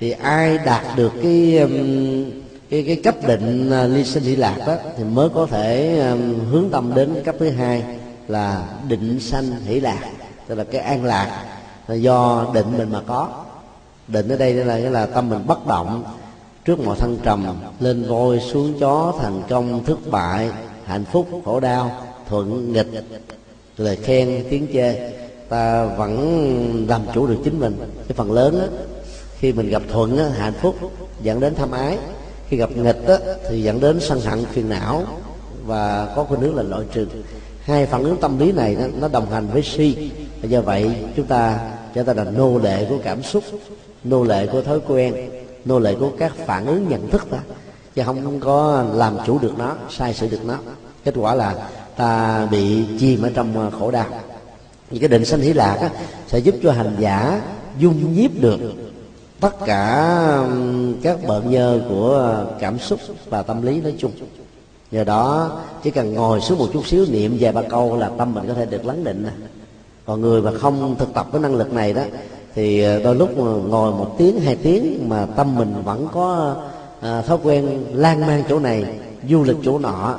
Thì 0.00 0.10
ai 0.10 0.58
đạt 0.58 0.96
được 0.96 1.12
cái 1.22 1.58
um, 1.58 2.24
cái 2.70 2.84
cái 2.86 2.96
cấp 2.96 3.14
định 3.26 3.70
uh, 3.84 3.90
ly 3.90 4.04
sinh 4.04 4.22
hỷ 4.22 4.36
lạc 4.36 4.58
đó 4.66 4.76
thì 4.96 5.04
mới 5.04 5.28
có 5.28 5.46
thể 5.46 5.98
um, 6.10 6.50
hướng 6.50 6.70
tâm 6.70 6.92
đến 6.94 7.14
cấp 7.24 7.34
thứ 7.38 7.50
hai 7.50 7.82
là 8.28 8.64
định 8.88 9.20
sanh 9.20 9.50
hỷ 9.64 9.80
lạc 9.80 10.10
tức 10.46 10.54
là 10.54 10.64
cái 10.64 10.80
an 10.80 11.04
lạc 11.04 11.44
là 11.88 11.94
do 11.94 12.46
định 12.54 12.78
mình 12.78 12.92
mà 12.92 13.00
có. 13.06 13.28
Định 14.08 14.28
ở 14.28 14.36
đây 14.36 14.54
là 14.54 14.76
là 14.76 15.06
tâm 15.06 15.30
mình 15.30 15.46
bất 15.46 15.66
động 15.66 16.04
trước 16.64 16.80
mọi 16.80 16.96
thăng 16.98 17.16
trầm 17.22 17.46
lên 17.80 18.08
voi 18.08 18.40
xuống 18.40 18.78
chó 18.80 19.14
thành 19.20 19.42
công 19.48 19.84
thất 19.84 19.98
bại 20.10 20.50
hạnh 20.84 21.04
phúc 21.04 21.28
khổ 21.44 21.60
đau 21.60 21.90
thuận 22.28 22.72
nghịch 22.72 23.04
lời 23.76 23.96
khen 23.96 24.44
tiếng 24.50 24.66
chê. 24.72 25.10
Ta 25.48 25.86
vẫn 25.86 26.86
làm 26.88 27.02
chủ 27.14 27.26
được 27.26 27.36
chính 27.44 27.60
mình. 27.60 27.76
Cái 28.08 28.16
phần 28.16 28.32
lớn 28.32 28.58
đó, 28.60 28.66
khi 29.38 29.52
mình 29.52 29.68
gặp 29.68 29.82
thuận 29.92 30.16
đó, 30.16 30.24
hạnh 30.36 30.52
phúc 30.60 30.76
dẫn 31.22 31.40
đến 31.40 31.54
tham 31.54 31.70
ái. 31.70 31.98
Khi 32.48 32.56
gặp 32.56 32.70
nghịch 32.76 33.08
đó, 33.08 33.16
thì 33.50 33.62
dẫn 33.62 33.80
đến 33.80 34.00
sân 34.00 34.20
hận 34.20 34.44
phiền 34.44 34.68
não 34.68 35.02
và 35.66 36.12
có 36.16 36.24
khuynh 36.24 36.40
hướng 36.40 36.56
là 36.56 36.62
loại 36.62 36.82
trừ 36.92 37.06
hai 37.64 37.86
phản 37.86 38.02
ứng 38.02 38.16
tâm 38.20 38.38
lý 38.38 38.52
này 38.52 38.76
nó, 38.80 38.86
nó 39.00 39.08
đồng 39.08 39.30
hành 39.30 39.46
với 39.52 39.62
si. 39.62 40.10
Và 40.42 40.48
do 40.48 40.60
vậy 40.60 40.90
chúng 41.16 41.26
ta 41.26 41.58
chúng 41.94 42.04
ta 42.04 42.12
là 42.12 42.24
nô 42.24 42.58
lệ 42.58 42.86
của 42.88 42.98
cảm 43.04 43.22
xúc 43.22 43.44
nô 44.04 44.24
lệ 44.24 44.46
của 44.46 44.62
thói 44.62 44.80
quen 44.88 45.30
nô 45.64 45.78
lệ 45.78 45.94
của 46.00 46.10
các 46.18 46.32
phản 46.46 46.66
ứng 46.66 46.88
nhận 46.88 47.10
thức 47.10 47.26
ta. 47.30 47.38
Chứ 47.94 48.02
không 48.06 48.40
có 48.40 48.84
làm 48.94 49.16
chủ 49.26 49.38
được 49.38 49.58
nó 49.58 49.76
sai 49.90 50.14
sự 50.14 50.28
được 50.28 50.44
nó. 50.44 50.58
Kết 51.04 51.14
quả 51.16 51.34
là 51.34 51.68
ta 51.96 52.46
bị 52.50 52.84
chìm 52.98 53.22
ở 53.22 53.30
trong 53.34 53.60
à, 53.60 53.70
khổ 53.78 53.90
đau. 53.90 54.06
Những 54.90 55.00
cái 55.00 55.08
định 55.08 55.24
sanh 55.24 55.40
hỷ 55.40 55.52
lạc 55.52 55.74
á, 55.80 55.90
sẽ 56.28 56.38
giúp 56.38 56.54
cho 56.62 56.72
hành 56.72 56.96
giả 56.98 57.42
dung 57.78 58.14
nhiếp 58.14 58.30
được 58.40 58.60
tất 59.40 59.56
cả 59.66 60.14
các 61.02 61.18
bợn 61.26 61.50
nhơ 61.50 61.80
của 61.88 62.18
à, 62.18 62.56
cảm 62.60 62.78
xúc 62.78 63.00
và 63.30 63.42
tâm 63.42 63.62
lý 63.62 63.80
nói 63.80 63.94
chung 63.98 64.12
do 64.94 65.04
đó 65.04 65.50
chỉ 65.82 65.90
cần 65.90 66.14
ngồi 66.14 66.40
xuống 66.40 66.58
một 66.58 66.68
chút 66.72 66.86
xíu 66.86 67.06
niệm 67.10 67.36
vài 67.40 67.52
ba 67.52 67.62
câu 67.62 67.96
là 67.96 68.10
tâm 68.18 68.34
mình 68.34 68.44
có 68.48 68.54
thể 68.54 68.66
được 68.66 68.84
lắng 68.84 69.04
định. 69.04 69.26
Còn 70.06 70.20
người 70.20 70.42
mà 70.42 70.50
không 70.60 70.96
thực 70.98 71.14
tập 71.14 71.26
cái 71.32 71.40
năng 71.40 71.54
lực 71.54 71.72
này 71.72 71.92
đó 71.92 72.02
thì 72.54 72.82
ờ, 72.82 73.00
đôi 73.02 73.14
lúc 73.14 73.38
ngồi 73.68 73.92
một 73.92 74.14
tiếng 74.18 74.40
hai 74.40 74.56
tiếng 74.56 75.08
mà 75.08 75.26
tâm 75.36 75.56
mình 75.56 75.74
vẫn 75.84 76.08
có 76.12 76.56
à, 77.00 77.22
thói 77.22 77.38
quen 77.42 77.84
lan 77.92 78.20
man 78.20 78.42
chỗ 78.48 78.58
này 78.58 78.84
du 79.28 79.42
lịch 79.42 79.56
chỗ 79.64 79.78
nọ 79.78 80.18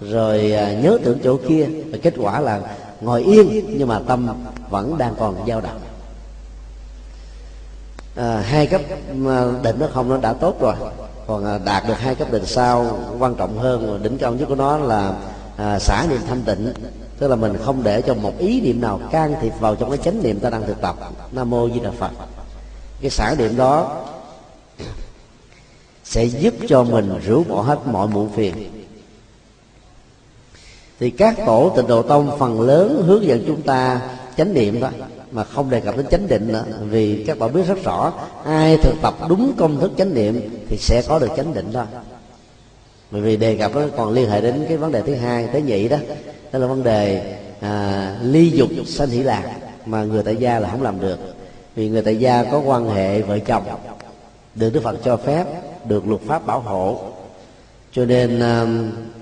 rồi 0.00 0.52
à, 0.52 0.72
nhớ 0.72 0.98
tưởng 1.04 1.18
chỗ 1.24 1.36
kia 1.48 1.66
và 1.92 1.98
kết 2.02 2.14
quả 2.18 2.40
là 2.40 2.60
ngồi 3.00 3.22
yên 3.22 3.74
nhưng 3.78 3.88
mà 3.88 4.00
tâm 4.06 4.28
vẫn 4.70 4.98
đang 4.98 5.14
còn 5.18 5.34
dao 5.48 5.60
động. 5.60 5.80
À, 8.16 8.42
hai 8.46 8.66
cấp 8.66 8.80
định 9.62 9.76
nó 9.78 9.86
không 9.92 10.08
nó 10.08 10.16
đã 10.16 10.32
tốt 10.32 10.60
rồi 10.60 10.74
còn 11.26 11.44
à, 11.44 11.58
đạt 11.58 11.88
được 11.88 11.98
hai 11.98 12.14
cấp 12.14 12.32
định 12.32 12.46
sau 12.46 12.98
quan 13.18 13.34
trọng 13.34 13.58
hơn 13.58 14.00
đỉnh 14.02 14.18
cao 14.18 14.34
nhất 14.34 14.46
của 14.48 14.54
nó 14.54 14.76
là 14.76 15.12
à, 15.56 15.78
xả 15.78 16.06
niệm 16.10 16.20
thanh 16.28 16.42
tịnh. 16.42 16.72
Tức 17.18 17.28
là 17.28 17.36
mình 17.36 17.56
không 17.64 17.82
để 17.82 18.02
cho 18.02 18.14
một 18.14 18.32
ý 18.38 18.60
niệm 18.60 18.80
nào 18.80 19.00
can 19.10 19.34
thiệp 19.40 19.52
vào 19.60 19.76
trong 19.76 19.90
cái 19.90 19.98
chánh 19.98 20.22
niệm 20.22 20.40
ta 20.40 20.50
đang 20.50 20.66
thực 20.66 20.80
tập. 20.80 20.96
Nam 21.32 21.50
mô 21.50 21.68
di 21.70 21.80
đà 21.80 21.90
phật. 21.90 22.10
Cái 23.00 23.10
xả 23.10 23.34
niệm 23.38 23.56
đó 23.56 24.02
sẽ 26.04 26.24
giúp 26.24 26.54
cho 26.68 26.84
mình 26.84 27.20
rũ 27.26 27.44
bỏ 27.44 27.62
hết 27.62 27.78
mọi 27.86 28.08
muộn 28.08 28.30
phiền. 28.32 28.54
Thì 31.00 31.10
các 31.10 31.36
tổ 31.46 31.72
tịnh 31.76 31.86
độ 31.86 32.02
tông 32.02 32.38
phần 32.38 32.60
lớn 32.60 33.02
hướng 33.06 33.26
dẫn 33.26 33.44
chúng 33.46 33.62
ta 33.62 34.00
chánh 34.36 34.54
niệm 34.54 34.80
thôi 34.80 34.90
mà 35.30 35.44
không 35.44 35.70
đề 35.70 35.80
cập 35.80 35.96
đến 35.96 36.06
chánh 36.10 36.28
định 36.28 36.48
nữa. 36.48 36.64
Vì 36.80 37.24
các 37.26 37.38
bạn 37.38 37.52
biết 37.52 37.62
rất 37.68 37.84
rõ 37.84 38.12
ai 38.44 38.76
thực 38.76 38.94
tập 39.02 39.14
đúng 39.28 39.52
công 39.56 39.80
thức 39.80 39.92
chánh 39.98 40.14
niệm 40.14 40.40
thì 40.68 40.76
sẽ 40.76 41.02
có 41.08 41.18
được 41.18 41.30
chánh 41.36 41.54
định 41.54 41.72
thôi 41.72 41.84
bởi 43.10 43.22
vì 43.22 43.36
đề 43.36 43.56
cập 43.56 43.74
nó 43.74 43.82
còn 43.96 44.12
liên 44.12 44.30
hệ 44.30 44.40
đến 44.40 44.64
cái 44.68 44.76
vấn 44.76 44.92
đề 44.92 45.02
thứ 45.02 45.14
hai 45.14 45.46
tới 45.46 45.62
nhị 45.62 45.88
đó. 45.88 45.96
Đó 46.52 46.58
là 46.58 46.66
vấn 46.66 46.82
đề 46.82 47.34
à, 47.60 48.16
ly 48.22 48.50
dục 48.50 48.70
sanh 48.86 49.08
hỷ 49.08 49.22
lạc 49.22 49.52
mà 49.86 50.04
người 50.04 50.22
tại 50.22 50.36
gia 50.36 50.58
là 50.58 50.68
không 50.68 50.82
làm 50.82 51.00
được. 51.00 51.18
Vì 51.74 51.88
người 51.88 52.02
tại 52.02 52.16
gia 52.16 52.44
có 52.44 52.58
quan 52.58 52.88
hệ 52.88 53.22
vợ 53.22 53.38
chồng 53.38 53.64
được 54.54 54.70
đức 54.70 54.82
phật 54.82 54.98
cho 55.04 55.16
phép 55.16 55.44
được 55.88 56.08
luật 56.08 56.20
pháp 56.20 56.46
bảo 56.46 56.60
hộ. 56.60 56.98
Cho 57.92 58.04
nên 58.04 58.40
à, 58.40 58.66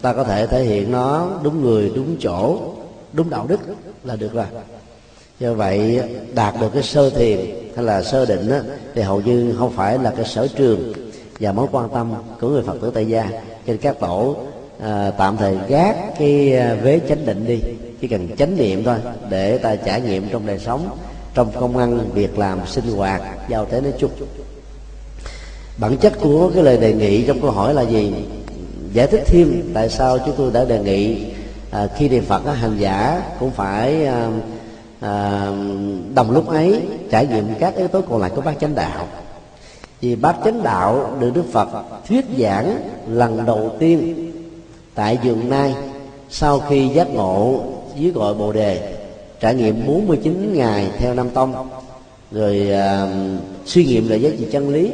ta 0.02 0.12
có 0.12 0.24
thể 0.24 0.46
thể 0.46 0.64
hiện 0.64 0.92
nó 0.92 1.30
đúng 1.42 1.62
người 1.62 1.92
đúng 1.96 2.16
chỗ 2.20 2.58
đúng 3.12 3.30
đạo 3.30 3.46
đức 3.48 3.60
là 4.04 4.16
được 4.16 4.32
rồi 4.32 4.46
do 5.40 5.54
vậy 5.54 6.00
đạt 6.34 6.54
được 6.60 6.70
cái 6.74 6.82
sơ 6.82 7.10
thiền 7.10 7.38
hay 7.76 7.84
là 7.84 8.02
sơ 8.02 8.26
định 8.26 8.50
á, 8.50 8.60
thì 8.94 9.02
hầu 9.02 9.20
như 9.20 9.54
không 9.58 9.72
phải 9.76 9.98
là 9.98 10.10
cái 10.10 10.24
sở 10.24 10.48
trường 10.56 10.92
và 11.40 11.52
mối 11.52 11.66
quan 11.72 11.88
tâm 11.88 12.12
của 12.40 12.48
người 12.48 12.62
phật 12.62 12.76
tử 12.80 12.90
tại 12.94 13.06
gia. 13.06 13.28
Trên 13.66 13.76
các 13.76 14.00
tổ 14.00 14.36
à, 14.80 15.10
tạm 15.18 15.36
thời 15.36 15.58
gác 15.68 15.96
cái 16.18 16.56
à, 16.56 16.76
vế 16.82 17.00
chánh 17.08 17.26
định 17.26 17.44
đi 17.46 17.58
chỉ 18.00 18.08
cần 18.08 18.28
chánh 18.36 18.56
niệm 18.56 18.84
thôi 18.84 18.96
để 19.30 19.58
ta 19.58 19.76
trải 19.76 20.00
nghiệm 20.00 20.28
trong 20.28 20.46
đời 20.46 20.58
sống 20.58 20.98
trong 21.34 21.52
công 21.60 21.76
ăn 21.76 22.10
việc 22.14 22.38
làm 22.38 22.66
sinh 22.66 22.96
hoạt 22.96 23.22
giao 23.48 23.64
tế 23.64 23.80
nói 23.80 23.92
chung. 23.98 24.10
Bản 25.78 25.96
chất 25.96 26.12
của 26.20 26.50
cái 26.54 26.62
lời 26.62 26.76
đề 26.76 26.92
nghị 26.92 27.26
trong 27.26 27.40
câu 27.40 27.50
hỏi 27.50 27.74
là 27.74 27.82
gì? 27.82 28.14
Giải 28.92 29.06
thích 29.06 29.22
thêm 29.26 29.70
tại 29.74 29.88
sao 29.88 30.18
chúng 30.18 30.34
tôi 30.36 30.50
đã 30.52 30.64
đề 30.64 30.78
nghị 30.78 31.24
à, 31.70 31.88
khi 31.96 32.08
niệm 32.08 32.24
phật 32.24 32.46
á, 32.46 32.52
hành 32.52 32.76
giả 32.78 33.22
cũng 33.40 33.50
phải 33.50 34.06
à, 34.06 34.30
à, 35.04 35.46
đồng 36.14 36.30
lúc 36.30 36.48
ấy 36.48 36.82
trải 37.10 37.26
nghiệm 37.26 37.44
các 37.60 37.76
yếu 37.76 37.88
tố 37.88 38.00
còn 38.00 38.20
lại 38.20 38.30
của 38.34 38.40
bát 38.40 38.54
chánh 38.60 38.74
đạo. 38.74 39.08
Vì 40.00 40.16
bát 40.16 40.36
chánh 40.44 40.62
đạo 40.62 41.16
được 41.20 41.30
đức 41.34 41.44
phật 41.52 41.68
thuyết 42.08 42.24
giảng 42.38 42.78
lần 43.08 43.46
đầu 43.46 43.72
tiên 43.78 44.30
tại 44.94 45.18
vườn 45.24 45.50
nai 45.50 45.74
sau 46.30 46.60
khi 46.68 46.88
giác 46.88 47.08
ngộ 47.14 47.62
dưới 47.96 48.10
gọi 48.10 48.34
bồ 48.34 48.52
đề 48.52 48.96
trải 49.40 49.54
nghiệm 49.54 49.86
49 49.86 50.54
ngày 50.54 50.90
theo 50.98 51.14
năm 51.14 51.30
tông 51.30 51.68
rồi 52.32 52.70
à, 52.70 53.06
suy 53.66 53.84
nghiệm 53.84 54.08
lại 54.08 54.22
giá 54.22 54.30
trị 54.38 54.46
chân 54.52 54.68
lý 54.68 54.90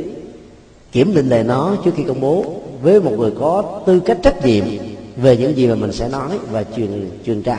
kiểm 0.92 1.14
định 1.14 1.28
lại 1.28 1.44
nó 1.44 1.76
trước 1.84 1.90
khi 1.96 2.02
công 2.02 2.20
bố 2.20 2.44
với 2.82 3.00
một 3.00 3.12
người 3.18 3.32
có 3.40 3.80
tư 3.86 4.00
cách 4.00 4.18
trách 4.22 4.46
nhiệm 4.46 4.64
về 5.16 5.36
những 5.36 5.56
gì 5.56 5.66
mà 5.66 5.74
mình 5.74 5.92
sẽ 5.92 6.08
nói 6.08 6.38
và 6.50 6.64
truyền 6.76 7.10
truyền 7.26 7.42
trao 7.42 7.58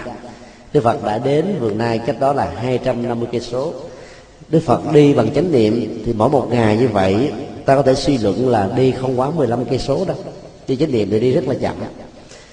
Đức 0.73 0.83
Phật 0.83 1.03
đã 1.05 1.17
đến 1.17 1.45
vườn 1.59 1.77
nai 1.77 1.97
cách 1.97 2.19
đó 2.19 2.33
là 2.33 2.51
250 2.55 3.27
cây 3.31 3.41
số. 3.41 3.73
Đức 4.49 4.59
Phật 4.65 4.93
đi 4.93 5.13
bằng 5.13 5.33
chánh 5.33 5.51
niệm 5.51 6.01
thì 6.05 6.13
mỗi 6.13 6.29
một 6.29 6.47
ngày 6.49 6.77
như 6.77 6.87
vậy, 6.87 7.31
ta 7.65 7.75
có 7.75 7.81
thể 7.81 7.95
suy 7.95 8.17
luận 8.17 8.49
là 8.49 8.69
đi 8.75 8.91
không 8.91 9.19
quá 9.19 9.29
15 9.29 9.65
cây 9.65 9.79
số 9.79 10.05
đâu 10.05 10.17
đi 10.67 10.75
chánh 10.75 10.91
niệm 10.91 11.09
thì 11.11 11.19
đi 11.19 11.31
rất 11.31 11.47
là 11.47 11.55
chậm. 11.61 11.75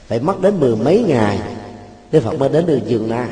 Phải 0.07 0.21
mất 0.21 0.41
đến 0.41 0.61
mười 0.61 0.77
mấy 0.77 1.05
ngày, 1.09 1.39
Đức 2.13 2.21
Phật 2.25 2.39
mới 2.39 2.49
đến 2.49 2.67
được 2.67 2.79
vườn 2.89 3.09
nai. 3.09 3.29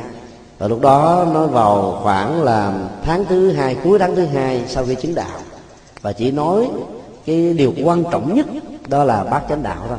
Và 0.59 0.69
lúc 0.69 0.81
đó 0.81 1.27
nó 1.35 1.47
vào 1.47 2.01
khoảng 2.03 2.43
là 2.43 2.89
tháng 3.03 3.25
thứ 3.25 3.51
hai, 3.51 3.77
cuối 3.85 3.99
tháng 3.99 4.17
thứ 4.17 4.25
hai 4.25 4.63
sau 4.69 4.85
khi 4.85 4.95
chứng 4.95 5.15
đạo. 5.15 5.39
Và 6.03 6.13
chỉ 6.13 6.31
nói 6.31 6.69
cái 7.27 7.55
điều 7.55 7.73
quan 7.85 8.05
trọng 8.13 8.35
nhất 8.35 8.47
đó 8.89 9.05
là 9.05 9.25
bác 9.25 9.41
chánh 9.49 9.63
đạo 9.63 9.87
thôi 9.89 9.99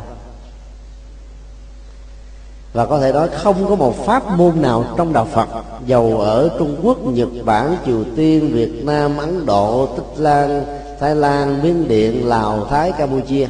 và 2.73 2.85
có 2.85 2.99
thể 2.99 3.11
nói 3.11 3.29
không 3.33 3.69
có 3.69 3.75
một 3.75 4.05
pháp 4.05 4.37
môn 4.37 4.61
nào 4.61 4.85
trong 4.97 5.13
đạo 5.13 5.27
Phật 5.33 5.47
dầu 5.85 6.19
ở 6.19 6.49
Trung 6.59 6.75
Quốc, 6.83 6.97
Nhật 7.05 7.27
Bản, 7.45 7.77
Triều 7.85 8.03
Tiên, 8.15 8.51
Việt 8.53 8.85
Nam, 8.85 9.17
Ấn 9.17 9.45
Độ, 9.45 9.85
Tích 9.85 10.21
Lan, 10.21 10.65
Thái 10.99 11.15
Lan, 11.15 11.63
Miến 11.63 11.87
Điện, 11.87 12.27
Lào, 12.27 12.65
Thái, 12.69 12.91
Campuchia 12.91 13.47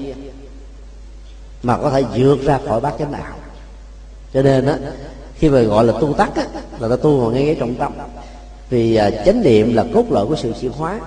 mà 1.64 1.78
có 1.78 1.90
thể 1.90 2.04
vượt 2.18 2.44
ra 2.44 2.60
khỏi 2.68 2.82
bát 2.82 2.94
chánh 3.00 3.12
đạo. 3.12 3.34
Cho 4.34 4.42
nên 4.42 4.66
á 4.66 4.78
khi 5.36 5.50
mà 5.50 5.62
gọi 5.62 5.86
là 5.86 5.94
tu 6.02 6.14
tắc 6.14 6.36
á 6.36 6.46
là 6.80 6.88
ta 6.88 6.96
tu 6.96 7.20
vào 7.20 7.32
ngay 7.32 7.46
cái 7.46 7.56
trọng 7.56 7.76
tâm. 7.76 7.94
Vì 8.70 8.96
à, 8.96 9.10
chánh 9.26 9.42
niệm 9.42 9.76
là 9.76 9.86
cốt 9.94 10.04
lõi 10.10 10.26
của 10.26 10.36
sự 10.36 10.54
chuyển 10.62 10.72
hóa. 10.72 11.00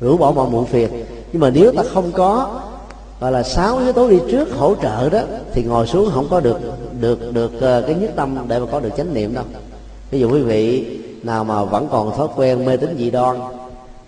Rũ 0.00 0.16
bỏ 0.16 0.32
mọi 0.32 0.50
muộn 0.50 0.66
phiền. 0.66 1.04
Nhưng 1.32 1.40
mà 1.40 1.50
nếu 1.50 1.72
ta 1.72 1.82
không 1.94 2.12
có 2.12 2.60
gọi 3.20 3.32
là 3.32 3.42
sáu 3.42 3.78
yếu 3.78 3.92
tố 3.92 4.10
đi 4.10 4.18
trước 4.30 4.52
hỗ 4.52 4.74
trợ 4.82 5.10
đó 5.10 5.20
thì 5.52 5.62
ngồi 5.62 5.86
xuống 5.86 6.10
không 6.14 6.26
có 6.30 6.40
được 6.40 6.60
được 7.00 7.34
được 7.34 7.60
ờ, 7.60 7.82
cái 7.86 7.94
nhất 7.94 8.10
tâm 8.16 8.38
để 8.48 8.58
mà 8.58 8.66
có 8.72 8.80
được 8.80 8.90
chánh 8.96 9.14
niệm 9.14 9.34
đâu. 9.34 9.44
Ví 10.10 10.20
dụ 10.20 10.30
quý 10.30 10.40
vị 10.40 10.86
nào 11.22 11.44
mà 11.44 11.64
vẫn 11.64 11.88
còn 11.90 12.16
thói 12.16 12.28
quen 12.36 12.64
mê 12.64 12.76
tín 12.76 12.96
dị 12.98 13.10
đoan 13.10 13.36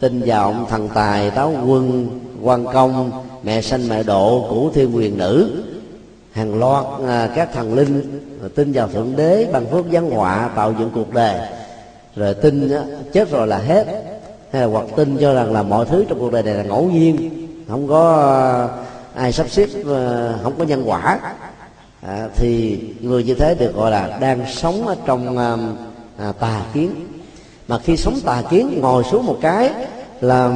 tin 0.01 0.23
vào 0.27 0.43
ông 0.45 0.67
thần 0.71 0.89
tài 0.95 1.31
táo 1.31 1.53
quân 1.67 2.09
quan 2.43 2.65
công 2.65 3.11
mẹ 3.43 3.63
sanh 3.63 3.89
mẹ 3.89 4.03
độ 4.03 4.47
cửu 4.51 4.71
thiên 4.71 4.97
quyền 4.97 5.19
nữ 5.19 5.63
hàng 6.33 6.59
loạt 6.59 6.85
à, 7.07 7.31
các 7.35 7.53
thần 7.53 7.75
linh 7.75 8.21
tin 8.55 8.73
vào 8.73 8.89
thượng 8.89 9.17
đế 9.17 9.47
bằng 9.53 9.67
phước 9.67 9.85
văn 9.93 10.11
họa 10.11 10.51
tạo 10.57 10.75
dựng 10.79 10.91
cuộc 10.95 11.15
đời 11.15 11.49
rồi 12.17 12.35
tin 12.35 12.71
á, 12.71 12.83
chết 13.13 13.31
rồi 13.31 13.47
là 13.47 13.59
hết. 13.59 13.87
Hay 14.51 14.63
là 14.63 14.69
hoặc 14.69 14.85
tin 14.97 15.17
cho 15.21 15.35
rằng 15.35 15.53
là 15.53 15.63
mọi 15.63 15.87
thứ 15.87 16.05
trong 16.09 16.19
cuộc 16.19 16.33
đời 16.33 16.43
này 16.43 16.55
là 16.55 16.63
ngẫu 16.63 16.85
nhiên 16.85 17.31
không 17.69 17.89
có 17.89 18.69
ai 19.19 19.33
sắp 19.33 19.51
xếp 19.51 19.69
ờ, 19.87 20.39
không 20.43 20.53
có 20.59 20.65
nhân 20.65 20.83
quả 20.87 21.19
à, 22.03 22.29
thì 22.37 22.79
người 23.01 23.25
như 23.25 23.35
thế 23.35 23.55
được 23.55 23.75
gọi 23.75 23.91
là 23.91 24.19
đang 24.21 24.47
sống 24.53 24.87
ở 24.87 24.97
trong 25.07 25.39
ờ, 25.39 25.59
à, 26.19 26.33
tà 26.33 26.63
kiến. 26.75 26.91
Mà 27.69 27.79
khi 27.79 27.97
sống 27.97 28.21
tà 28.25 28.43
kiến 28.51 28.79
ngồi 28.81 29.05
xuống 29.05 29.27
một 29.27 29.39
cái 29.41 29.71
là 30.21 30.53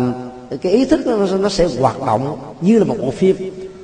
cái 0.63 0.73
ý 0.73 0.85
thức 0.85 1.07
nó, 1.07 1.37
nó 1.39 1.49
sẽ 1.49 1.69
hoạt 1.81 2.07
động 2.07 2.39
như 2.61 2.79
là 2.79 2.85
một 2.85 2.97
bộ 3.01 3.11
phim. 3.11 3.37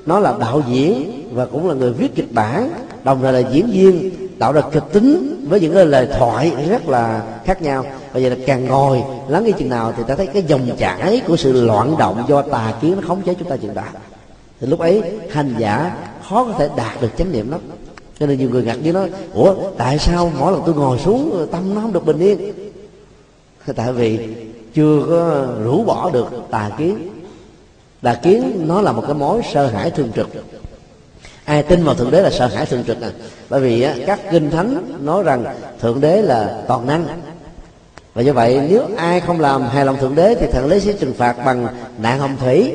Nó 0.06 0.18
là 0.18 0.34
đạo 0.40 0.62
diễn 0.68 1.22
và 1.32 1.46
cũng 1.46 1.68
là 1.68 1.74
người 1.74 1.92
viết 1.92 2.14
kịch 2.14 2.32
bản 2.32 2.70
đồng 3.04 3.22
thời 3.22 3.32
là 3.32 3.48
diễn 3.48 3.70
viên 3.70 4.10
tạo 4.38 4.52
ra 4.52 4.62
kịch 4.72 4.84
tính 4.92 5.46
với 5.48 5.60
những 5.60 5.74
cái 5.74 5.86
lời 5.86 6.08
thoại 6.18 6.52
rất 6.68 6.88
là 6.88 7.22
khác 7.44 7.62
nhau. 7.62 7.84
Và 8.12 8.20
giờ 8.20 8.28
là 8.28 8.36
càng 8.46 8.64
ngồi 8.64 9.02
lắng 9.28 9.44
nghe 9.44 9.52
chừng 9.58 9.68
nào 9.68 9.92
thì 9.96 10.02
ta 10.08 10.14
thấy 10.14 10.26
cái 10.26 10.42
dòng 10.42 10.70
chảy 10.78 11.22
của 11.26 11.36
sự 11.36 11.64
loạn 11.66 11.94
động 11.98 12.24
do 12.28 12.42
tà 12.42 12.74
kiến 12.80 12.96
nó 12.96 13.08
khống 13.08 13.22
chế 13.22 13.34
chúng 13.34 13.48
ta 13.48 13.56
chừng 13.56 13.74
nào 13.74 13.84
thì 14.60 14.66
lúc 14.66 14.80
ấy 14.80 15.02
hành 15.30 15.54
giả 15.58 15.96
khó 16.28 16.44
có 16.44 16.52
thể 16.58 16.68
đạt 16.76 17.00
được 17.00 17.10
chánh 17.18 17.32
niệm 17.32 17.50
lắm. 17.50 17.60
Cho 18.20 18.26
nên 18.26 18.38
nhiều 18.38 18.50
người 18.50 18.62
ngạc 18.62 18.74
nhiên 18.74 18.94
nói 18.94 19.10
ủa 19.34 19.54
tại 19.76 19.98
sao 19.98 20.32
mỗi 20.38 20.52
lần 20.52 20.62
tôi 20.66 20.74
ngồi 20.74 20.98
xuống 20.98 21.46
tâm 21.52 21.74
nó 21.74 21.80
không 21.80 21.92
được 21.92 22.06
bình 22.06 22.18
yên? 22.18 22.52
Tại 23.76 23.92
vì 23.92 24.18
chưa 24.74 25.06
có 25.08 25.46
rũ 25.64 25.84
bỏ 25.84 26.10
được 26.10 26.28
tà 26.50 26.70
kiến. 26.78 27.08
Tà 28.02 28.14
kiến 28.14 28.64
nó 28.68 28.80
là 28.80 28.92
một 28.92 29.02
cái 29.06 29.14
mối 29.14 29.42
sợ 29.52 29.66
hãi 29.66 29.90
thường 29.90 30.10
trực. 30.14 30.28
Ai 31.44 31.62
tin 31.62 31.84
vào 31.84 31.94
thượng 31.94 32.10
đế 32.10 32.22
là 32.22 32.30
sợ 32.30 32.46
hãi 32.46 32.66
thường 32.66 32.84
trực 32.86 33.00
à? 33.00 33.10
Bởi 33.48 33.60
vì 33.60 33.82
á, 33.82 33.94
các 34.06 34.20
kinh 34.30 34.50
thánh 34.50 34.98
nói 35.00 35.22
rằng 35.22 35.44
thượng 35.80 36.00
đế 36.00 36.22
là 36.22 36.62
toàn 36.68 36.86
năng. 36.86 37.06
Và 38.14 38.22
do 38.22 38.32
vậy 38.32 38.60
nếu 38.70 38.82
ai 38.96 39.20
không 39.20 39.40
làm 39.40 39.62
hài 39.62 39.84
lòng 39.84 39.96
thượng 40.00 40.14
đế 40.14 40.34
thì 40.34 40.46
thượng 40.52 40.70
đế 40.70 40.80
sẽ 40.80 40.92
trừng 40.92 41.14
phạt 41.14 41.44
bằng 41.44 41.66
nạn 41.98 42.18
hồng 42.18 42.36
thủy 42.40 42.74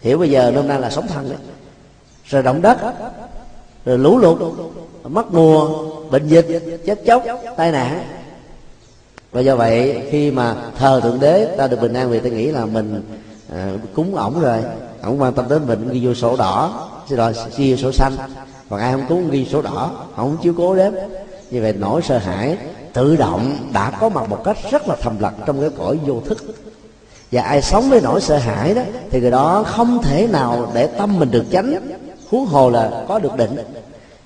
hiểu 0.00 0.18
bây 0.18 0.30
giờ 0.30 0.52
hôm 0.54 0.68
nay 0.68 0.80
là 0.80 0.90
sống 0.90 1.06
thần 1.06 1.28
đấy. 1.28 1.38
Rồi 2.24 2.42
động 2.42 2.62
đất 2.62 2.78
rồi 3.84 3.98
lũ 3.98 4.18
lụt 4.18 4.38
mất 5.04 5.32
mùa 5.32 5.68
bệnh 6.10 6.28
dịch 6.28 6.80
chết 6.86 6.98
chóc 7.06 7.22
tai 7.56 7.72
nạn. 7.72 8.04
Và 9.32 9.40
do 9.40 9.56
vậy 9.56 10.02
khi 10.10 10.30
mà 10.30 10.56
thờ 10.78 11.00
thượng 11.00 11.20
đế 11.20 11.54
ta 11.58 11.66
được 11.66 11.80
bình 11.80 11.92
an 11.92 12.10
vì 12.10 12.20
ta 12.20 12.28
nghĩ 12.28 12.50
là 12.50 12.66
mình 12.66 13.02
à, 13.52 13.72
cúng 13.94 14.16
ổng 14.16 14.40
rồi. 14.40 14.58
Ổng 15.02 15.20
quan 15.20 15.32
tâm 15.32 15.48
đến 15.48 15.66
mình 15.66 15.88
ghi 15.92 16.06
vô 16.06 16.14
sổ 16.14 16.36
đỏ 16.36 16.88
xin 17.08 17.18
lỗi 17.18 17.32
ghi 17.56 17.72
vô 17.72 17.76
sổ 17.76 17.92
xanh. 17.92 18.12
Còn 18.70 18.80
ai 18.80 18.92
không 18.92 19.04
cúng 19.08 19.30
ghi 19.30 19.46
sổ 19.46 19.62
đỏ 19.62 20.06
không 20.16 20.36
chiếu 20.42 20.54
cố 20.56 20.76
đến. 20.76 20.94
Như 21.50 21.62
vậy 21.62 21.74
nỗi 21.78 22.02
sợ 22.02 22.18
hãi 22.18 22.58
tự 22.92 23.16
động 23.16 23.56
đã 23.72 23.90
có 24.00 24.08
mặt 24.08 24.28
một 24.28 24.44
cách 24.44 24.56
rất 24.70 24.88
là 24.88 24.96
thầm 25.00 25.18
lặng 25.20 25.34
trong 25.46 25.60
cái 25.60 25.70
cõi 25.78 25.98
vô 26.06 26.20
thức 26.26 26.38
và 27.32 27.42
ai 27.42 27.62
sống 27.62 27.90
với 27.90 28.00
nỗi 28.00 28.20
sợ 28.20 28.36
hãi 28.36 28.74
đó 28.74 28.82
thì 29.10 29.20
người 29.20 29.30
đó 29.30 29.64
không 29.66 30.02
thể 30.02 30.26
nào 30.26 30.72
để 30.74 30.86
tâm 30.86 31.18
mình 31.18 31.30
được 31.30 31.44
chánh, 31.52 31.74
huống 32.30 32.46
hồ 32.46 32.70
là 32.70 33.04
có 33.08 33.18
được 33.18 33.36
định. 33.36 33.56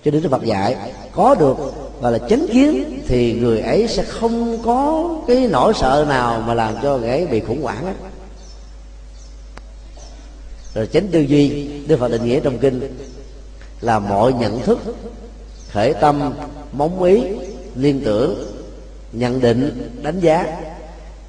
Cho 0.05 0.11
đến 0.11 0.23
đức 0.23 0.29
phật 0.29 0.45
dạy 0.45 0.77
có 1.13 1.35
được 1.35 1.57
gọi 2.01 2.13
là 2.13 2.19
chánh 2.19 2.47
kiến 2.53 3.01
thì 3.09 3.33
người 3.33 3.61
ấy 3.61 3.89
sẽ 3.89 4.03
không 4.03 4.59
có 4.63 5.09
cái 5.29 5.49
nỗi 5.51 5.75
sợ 5.75 6.07
nào 6.09 6.43
mà 6.47 6.55
làm 6.55 6.75
cho 6.83 6.99
người 6.99 7.09
ấy 7.09 7.27
bị 7.27 7.41
khủng 7.41 7.63
hoảng 7.63 7.85
ấy. 7.85 7.95
rồi 10.75 10.89
chánh 10.93 11.09
tư 11.09 11.21
duy 11.21 11.69
đức 11.87 11.97
phật 12.01 12.09
định 12.09 12.25
nghĩa 12.25 12.41
trong 12.41 12.59
kinh 12.59 12.99
là 13.81 13.99
mọi 13.99 14.33
nhận 14.33 14.61
thức 14.61 14.79
khởi 15.71 15.95
tâm 15.95 16.35
móng 16.73 17.03
ý 17.03 17.23
liên 17.77 18.01
tưởng 18.05 18.45
nhận 19.13 19.41
định 19.41 19.93
đánh 20.03 20.21
giá 20.21 20.57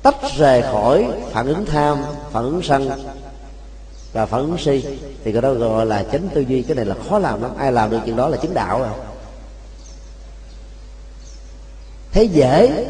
tách 0.06 0.16
rời 0.38 0.62
khỏi 0.62 1.08
phản 1.32 1.48
ứng 1.48 1.66
tham, 1.66 1.98
phản 2.32 2.44
ứng 2.44 2.62
sân 2.64 2.90
và 4.14 4.26
phản 4.26 4.42
ứng 4.42 4.58
si. 4.58 4.84
Thì 5.24 5.32
cái 5.32 5.42
đó 5.42 5.54
gọi 5.54 5.86
là 5.86 6.04
chánh 6.12 6.28
tư 6.34 6.42
duy. 6.42 6.62
Cái 6.62 6.76
này 6.76 6.86
là 6.86 6.96
khó 7.10 7.20
làm 7.20 7.42
lắm. 7.42 7.52
Ai 7.58 7.72
làm 7.72 7.90
được 7.90 8.00
chuyện 8.06 8.16
đó 8.16 8.30
là 8.30 8.38
chứng 8.38 8.54
đạo 8.54 8.84
à. 8.84 8.90
rồi 8.90 9.00
thấy 12.12 12.28
dễ 12.28 12.86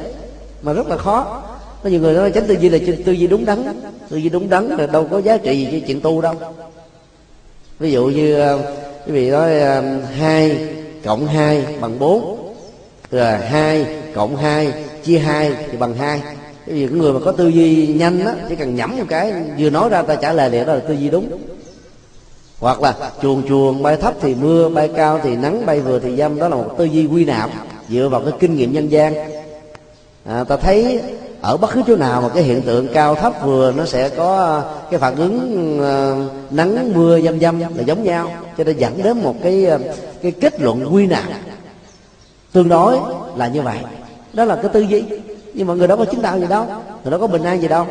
mà 0.61 0.73
rất 0.73 0.87
là 0.87 0.97
khó. 0.97 1.43
Có 1.83 1.89
nhiều 1.89 1.99
người 1.99 2.13
nói 2.13 2.31
chánh 2.31 2.47
tư 2.47 2.53
duy 2.53 2.69
là 2.69 2.77
tư 3.05 3.11
duy 3.11 3.27
đúng 3.27 3.45
đắn. 3.45 3.81
Tư 4.09 4.17
duy 4.17 4.29
đúng 4.29 4.49
đắn 4.49 4.67
là 4.67 4.87
đâu 4.87 5.07
có 5.11 5.17
giá 5.17 5.37
trị 5.37 5.65
gì 5.65 5.79
cho 5.79 5.87
chuyện 5.87 6.01
tu 6.01 6.21
đâu. 6.21 6.35
Ví 7.79 7.91
dụ 7.91 8.05
như 8.05 8.39
ờ, 8.39 8.57
quý 9.05 9.11
vị 9.11 9.29
nói 9.29 9.59
ờ, 9.59 9.81
hai 10.01 10.67
cộng 11.03 11.27
hai 11.27 11.65
bằng 11.81 11.99
bốn. 11.99 12.53
Rồi 13.11 13.37
hai 13.37 13.85
cộng 14.15 14.35
hai 14.35 14.73
chia 15.03 15.19
hai 15.19 15.53
thì 15.71 15.77
bằng 15.77 15.95
hai 15.95 16.21
cái 16.67 16.75
gì 16.75 16.87
người 16.87 17.13
mà 17.13 17.19
có 17.25 17.31
tư 17.31 17.47
duy 17.47 17.87
nhanh 17.87 18.25
á 18.25 18.35
chỉ 18.49 18.55
cần 18.55 18.75
nhẩm 18.75 18.97
một 18.97 19.05
cái 19.09 19.33
vừa 19.59 19.69
nói 19.69 19.89
ra 19.89 20.01
ta 20.01 20.15
trả 20.15 20.33
lời 20.33 20.49
liền 20.49 20.65
đó 20.65 20.73
là 20.73 20.79
tư 20.79 20.93
duy 20.93 21.09
đúng. 21.09 21.29
Hoặc 22.59 22.81
là 22.81 22.95
chuồn 23.21 23.43
chuồn 23.47 23.83
bay 23.83 23.97
thấp 23.97 24.13
thì 24.21 24.35
mưa 24.35 24.69
bay 24.69 24.89
cao 24.95 25.19
thì 25.23 25.35
nắng 25.35 25.65
bay 25.65 25.79
vừa 25.79 25.99
thì 25.99 26.15
dâm 26.15 26.39
đó 26.39 26.47
là 26.47 26.55
một 26.55 26.75
tư 26.77 26.85
duy 26.85 27.07
quy 27.07 27.25
nạp 27.25 27.49
dựa 27.89 28.09
vào 28.09 28.21
cái 28.21 28.33
kinh 28.39 28.55
nghiệm 28.55 28.73
nhân 28.73 28.91
gian. 28.91 29.13
À, 30.25 30.43
ta 30.43 30.57
thấy 30.57 31.01
ở 31.41 31.57
bất 31.57 31.71
cứ 31.73 31.83
chỗ 31.87 31.95
nào 31.95 32.21
mà 32.21 32.29
cái 32.29 32.43
hiện 32.43 32.61
tượng 32.61 32.87
cao 32.93 33.15
thấp 33.15 33.33
vừa 33.43 33.71
nó 33.71 33.85
sẽ 33.85 34.09
có 34.09 34.45
à, 34.45 34.61
cái 34.91 34.99
phản 34.99 35.15
ứng 35.15 35.79
uh, 35.79 36.53
nắng 36.53 36.93
mưa 36.93 37.21
dâm 37.21 37.39
dâm 37.39 37.59
là 37.59 37.83
giống 37.85 38.03
nhau. 38.03 38.31
Cho 38.57 38.63
nên 38.63 38.77
dẫn 38.77 39.03
đến 39.03 39.21
một 39.21 39.35
cái 39.43 39.65
à, 39.65 39.77
cái 40.21 40.31
kết 40.31 40.61
luận 40.61 40.93
quy 40.93 41.07
nạp. 41.07 41.23
Tương 42.51 42.69
đối 42.69 42.97
là 43.35 43.47
như 43.47 43.61
vậy. 43.61 43.77
Đó 44.33 44.45
là 44.45 44.55
cái 44.55 44.69
tư 44.73 44.81
duy 44.81 45.03
nhưng 45.55 45.67
mà 45.67 45.73
người 45.73 45.87
đó 45.87 45.95
có 45.95 46.05
chứng 46.05 46.21
đạo 46.21 46.39
gì 46.39 46.45
đâu. 46.49 46.65
Người 47.03 47.11
đó 47.11 47.17
có 47.17 47.27
bình 47.27 47.43
an 47.43 47.61
gì 47.61 47.67
đâu. 47.67 47.85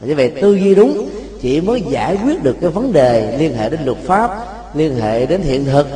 Như 0.00 0.14
vậy, 0.14 0.32
tư 0.42 0.54
duy 0.54 0.74
đúng, 0.74 1.08
chỉ 1.40 1.60
mới 1.60 1.82
giải 1.82 2.18
quyết 2.24 2.42
được 2.42 2.56
cái 2.60 2.70
vấn 2.70 2.92
đề 2.92 3.38
liên 3.38 3.56
hệ 3.56 3.70
đến 3.70 3.80
luật 3.84 3.98
pháp, 3.98 4.46
liên 4.74 4.96
hệ 4.96 5.26
đến 5.26 5.42
hiện 5.42 5.64
thực. 5.64 5.86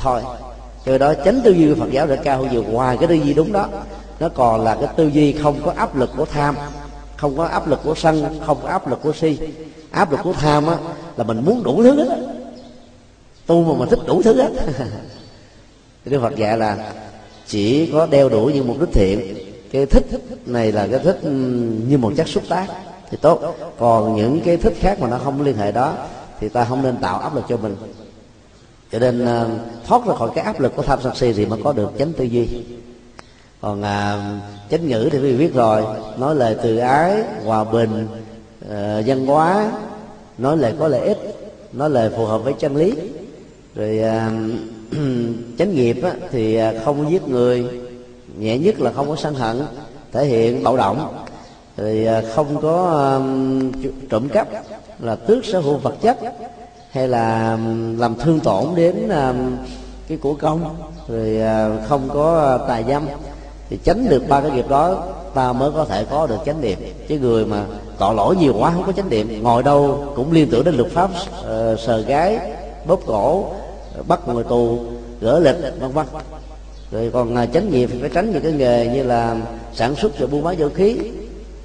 Thôi, 0.00 0.22
cho 0.86 0.98
đó 0.98 1.14
tránh 1.24 1.40
tư 1.44 1.50
duy 1.50 1.68
của 1.68 1.80
phật 1.80 1.90
giáo 1.90 2.06
đã 2.06 2.16
cao 2.16 2.38
hơn 2.38 2.48
nhiều 2.52 2.64
ngoài 2.68 2.96
cái 2.96 3.08
tư 3.08 3.14
duy 3.14 3.34
đúng 3.34 3.52
đó, 3.52 3.68
nó 4.20 4.28
còn 4.28 4.64
là 4.64 4.74
cái 4.74 4.88
tư 4.96 5.06
duy 5.06 5.32
không 5.32 5.60
có 5.64 5.72
áp 5.76 5.96
lực 5.96 6.10
của 6.16 6.24
tham, 6.24 6.56
không 7.16 7.36
có 7.36 7.44
áp 7.44 7.68
lực 7.68 7.80
của 7.84 7.94
sân, 7.94 8.40
không 8.46 8.58
có 8.62 8.68
áp 8.68 8.88
lực 8.88 9.02
của 9.02 9.12
si. 9.12 9.38
Áp 9.90 10.10
lực 10.10 10.20
của 10.24 10.32
tham 10.32 10.66
á, 10.66 10.76
là 11.16 11.24
mình 11.24 11.42
muốn 11.44 11.62
đủ 11.62 11.82
thứ 11.82 12.04
hết 12.04 12.18
tu 13.46 13.64
mà 13.64 13.78
mình 13.78 13.88
thích 13.88 13.98
đủ 14.06 14.22
thứ 14.22 14.42
hết 14.42 14.50
Đức 16.04 16.20
Phật 16.20 16.36
dạy 16.36 16.58
là 16.58 16.92
chỉ 17.46 17.90
có 17.92 18.06
đeo 18.06 18.28
đuổi 18.28 18.52
những 18.52 18.66
mục 18.66 18.80
đích 18.80 18.88
thiện 18.92 19.34
cái 19.74 19.86
thích 19.86 20.06
này 20.46 20.72
là 20.72 20.86
cái 20.86 20.98
thích 20.98 21.18
như 21.88 21.98
một 21.98 22.12
chất 22.16 22.28
xúc 22.28 22.42
tác 22.48 22.66
thì 23.10 23.16
tốt. 23.20 23.56
Còn 23.78 24.16
những 24.16 24.40
cái 24.44 24.56
thích 24.56 24.74
khác 24.80 25.00
mà 25.00 25.08
nó 25.08 25.18
không 25.18 25.42
liên 25.42 25.56
hệ 25.56 25.72
đó 25.72 25.94
thì 26.40 26.48
ta 26.48 26.64
không 26.64 26.82
nên 26.82 26.96
tạo 26.96 27.18
áp 27.18 27.34
lực 27.34 27.44
cho 27.48 27.56
mình. 27.56 27.76
Cho 28.92 28.98
nên 28.98 29.24
ờ, 29.26 29.50
thoát 29.86 30.06
ra 30.06 30.14
khỏi 30.14 30.30
cái 30.34 30.44
áp 30.44 30.60
lực 30.60 30.76
của 30.76 30.82
tham 30.82 30.98
sân 31.02 31.14
si 31.14 31.32
thì 31.32 31.46
mới 31.46 31.60
có 31.64 31.72
được 31.72 31.90
chánh 31.98 32.12
tư 32.12 32.24
duy. 32.24 32.48
Còn 33.60 33.82
à, 33.82 34.30
chánh 34.70 34.88
ngữ 34.88 35.08
thì 35.12 35.18
quý 35.18 35.32
vị 35.32 35.36
biết 35.36 35.54
rồi 35.54 35.84
nói 36.18 36.34
lời 36.34 36.56
từ 36.62 36.76
ái 36.76 37.22
hòa 37.44 37.64
bình 37.64 38.06
à, 38.70 39.02
văn 39.06 39.26
hóa 39.26 39.72
nói 40.38 40.56
lời 40.56 40.74
có 40.78 40.88
lợi 40.88 41.00
ích 41.00 41.18
nói 41.72 41.90
lời 41.90 42.10
phù 42.16 42.26
hợp 42.26 42.38
với 42.38 42.52
chân 42.52 42.76
lý. 42.76 42.94
Rồi 43.74 43.98
à, 43.98 44.30
chánh 45.58 45.74
nghiệp 45.74 45.96
á, 46.02 46.12
thì 46.30 46.58
không 46.84 47.10
giết 47.10 47.28
người 47.28 47.83
nhẹ 48.38 48.58
nhất 48.58 48.80
là 48.80 48.92
không 48.92 49.08
có 49.08 49.16
sân 49.16 49.34
hận 49.34 49.62
thể 50.12 50.26
hiện 50.26 50.62
bạo 50.64 50.76
động. 50.76 51.14
Rồi 51.76 52.06
à, 52.06 52.22
không 52.34 52.60
có 52.62 53.20
trộm 54.10 54.28
cắp 54.28 54.48
là 54.98 55.16
tước 55.16 55.44
sở 55.44 55.60
hữu 55.60 55.76
vật 55.76 55.94
chất 56.00 56.18
hay 56.90 57.08
là 57.08 57.58
làm 57.98 58.14
thương 58.14 58.40
tổn 58.40 58.64
đến 58.76 59.08
cái 60.08 60.18
của 60.18 60.34
công. 60.34 60.76
Rồi 61.08 61.40
à, 61.40 61.70
không 61.88 62.08
có 62.14 62.58
à, 62.60 62.66
tài 62.68 62.84
dâm 62.84 63.06
thì 63.70 63.78
tránh 63.84 64.08
được 64.08 64.28
ba 64.28 64.40
cái 64.40 64.50
nghiệp 64.50 64.68
đó 64.68 65.02
ta 65.34 65.52
mới 65.52 65.70
có 65.70 65.84
thể 65.84 66.04
có 66.10 66.26
được 66.26 66.38
chánh 66.46 66.60
niệm. 66.60 66.78
Chứ 67.08 67.18
người 67.18 67.46
mà 67.46 67.64
tội 67.98 68.14
lỗi 68.14 68.36
nhiều 68.36 68.54
quá 68.58 68.72
không 68.74 68.84
có 68.86 68.92
chánh 68.92 69.10
niệm 69.10 69.42
ngồi 69.42 69.62
đâu 69.62 70.12
cũng 70.16 70.32
liên 70.32 70.48
tưởng 70.50 70.64
đến 70.64 70.74
luật 70.74 70.90
pháp 70.92 71.10
uh, 71.10 71.80
sờ 71.80 72.00
gái 72.00 72.38
bóp 72.86 73.00
cổ 73.06 73.44
bắt 74.08 74.28
người 74.28 74.44
tù 74.44 74.78
gỡ 75.20 75.38
lịch 75.38 75.56
vân 75.80 75.92
vân 75.92 76.06
rồi 76.94 77.10
còn 77.12 77.36
à, 77.36 77.46
tránh 77.46 77.70
nghiệp 77.70 77.90
thì 77.92 77.98
phải 78.00 78.10
tránh 78.14 78.32
những 78.32 78.42
cái 78.42 78.52
nghề 78.52 78.86
như 78.86 79.02
là 79.02 79.36
sản 79.74 79.94
xuất 79.96 80.18
và 80.18 80.26
buôn 80.26 80.44
bán 80.44 80.56
vũ 80.56 80.68
khí 80.68 80.96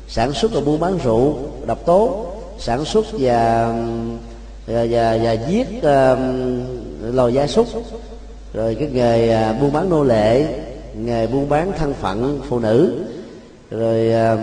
sản 0.08 0.34
xuất 0.34 0.54
và 0.54 0.62
buôn 0.62 0.80
bán 0.80 0.98
rượu 1.04 1.36
độc 1.66 1.86
tố 1.86 2.26
sản 2.60 2.86
xuất 2.86 3.06
và 3.12 3.74
và 4.68 4.86
và, 4.90 5.18
và 5.24 5.32
giết 5.32 5.84
à, 5.84 6.12
uh, 6.12 7.16
lò 7.16 7.28
gia 7.28 7.48
súc. 7.48 7.68
Rồi 8.54 8.76
cái 8.80 8.90
nghề 8.94 9.50
uh, 9.50 9.62
buôn 9.62 9.74
bán 9.74 9.90
nô 9.90 10.04
lệ 10.04 10.46
nghề 10.96 11.28
buôn 11.28 11.50
bán 11.50 11.72
thân 11.78 11.94
phận 11.94 12.42
phụ 12.50 12.60
nữ. 12.60 13.04
Rồi 13.72 14.12
uh, 14.34 14.40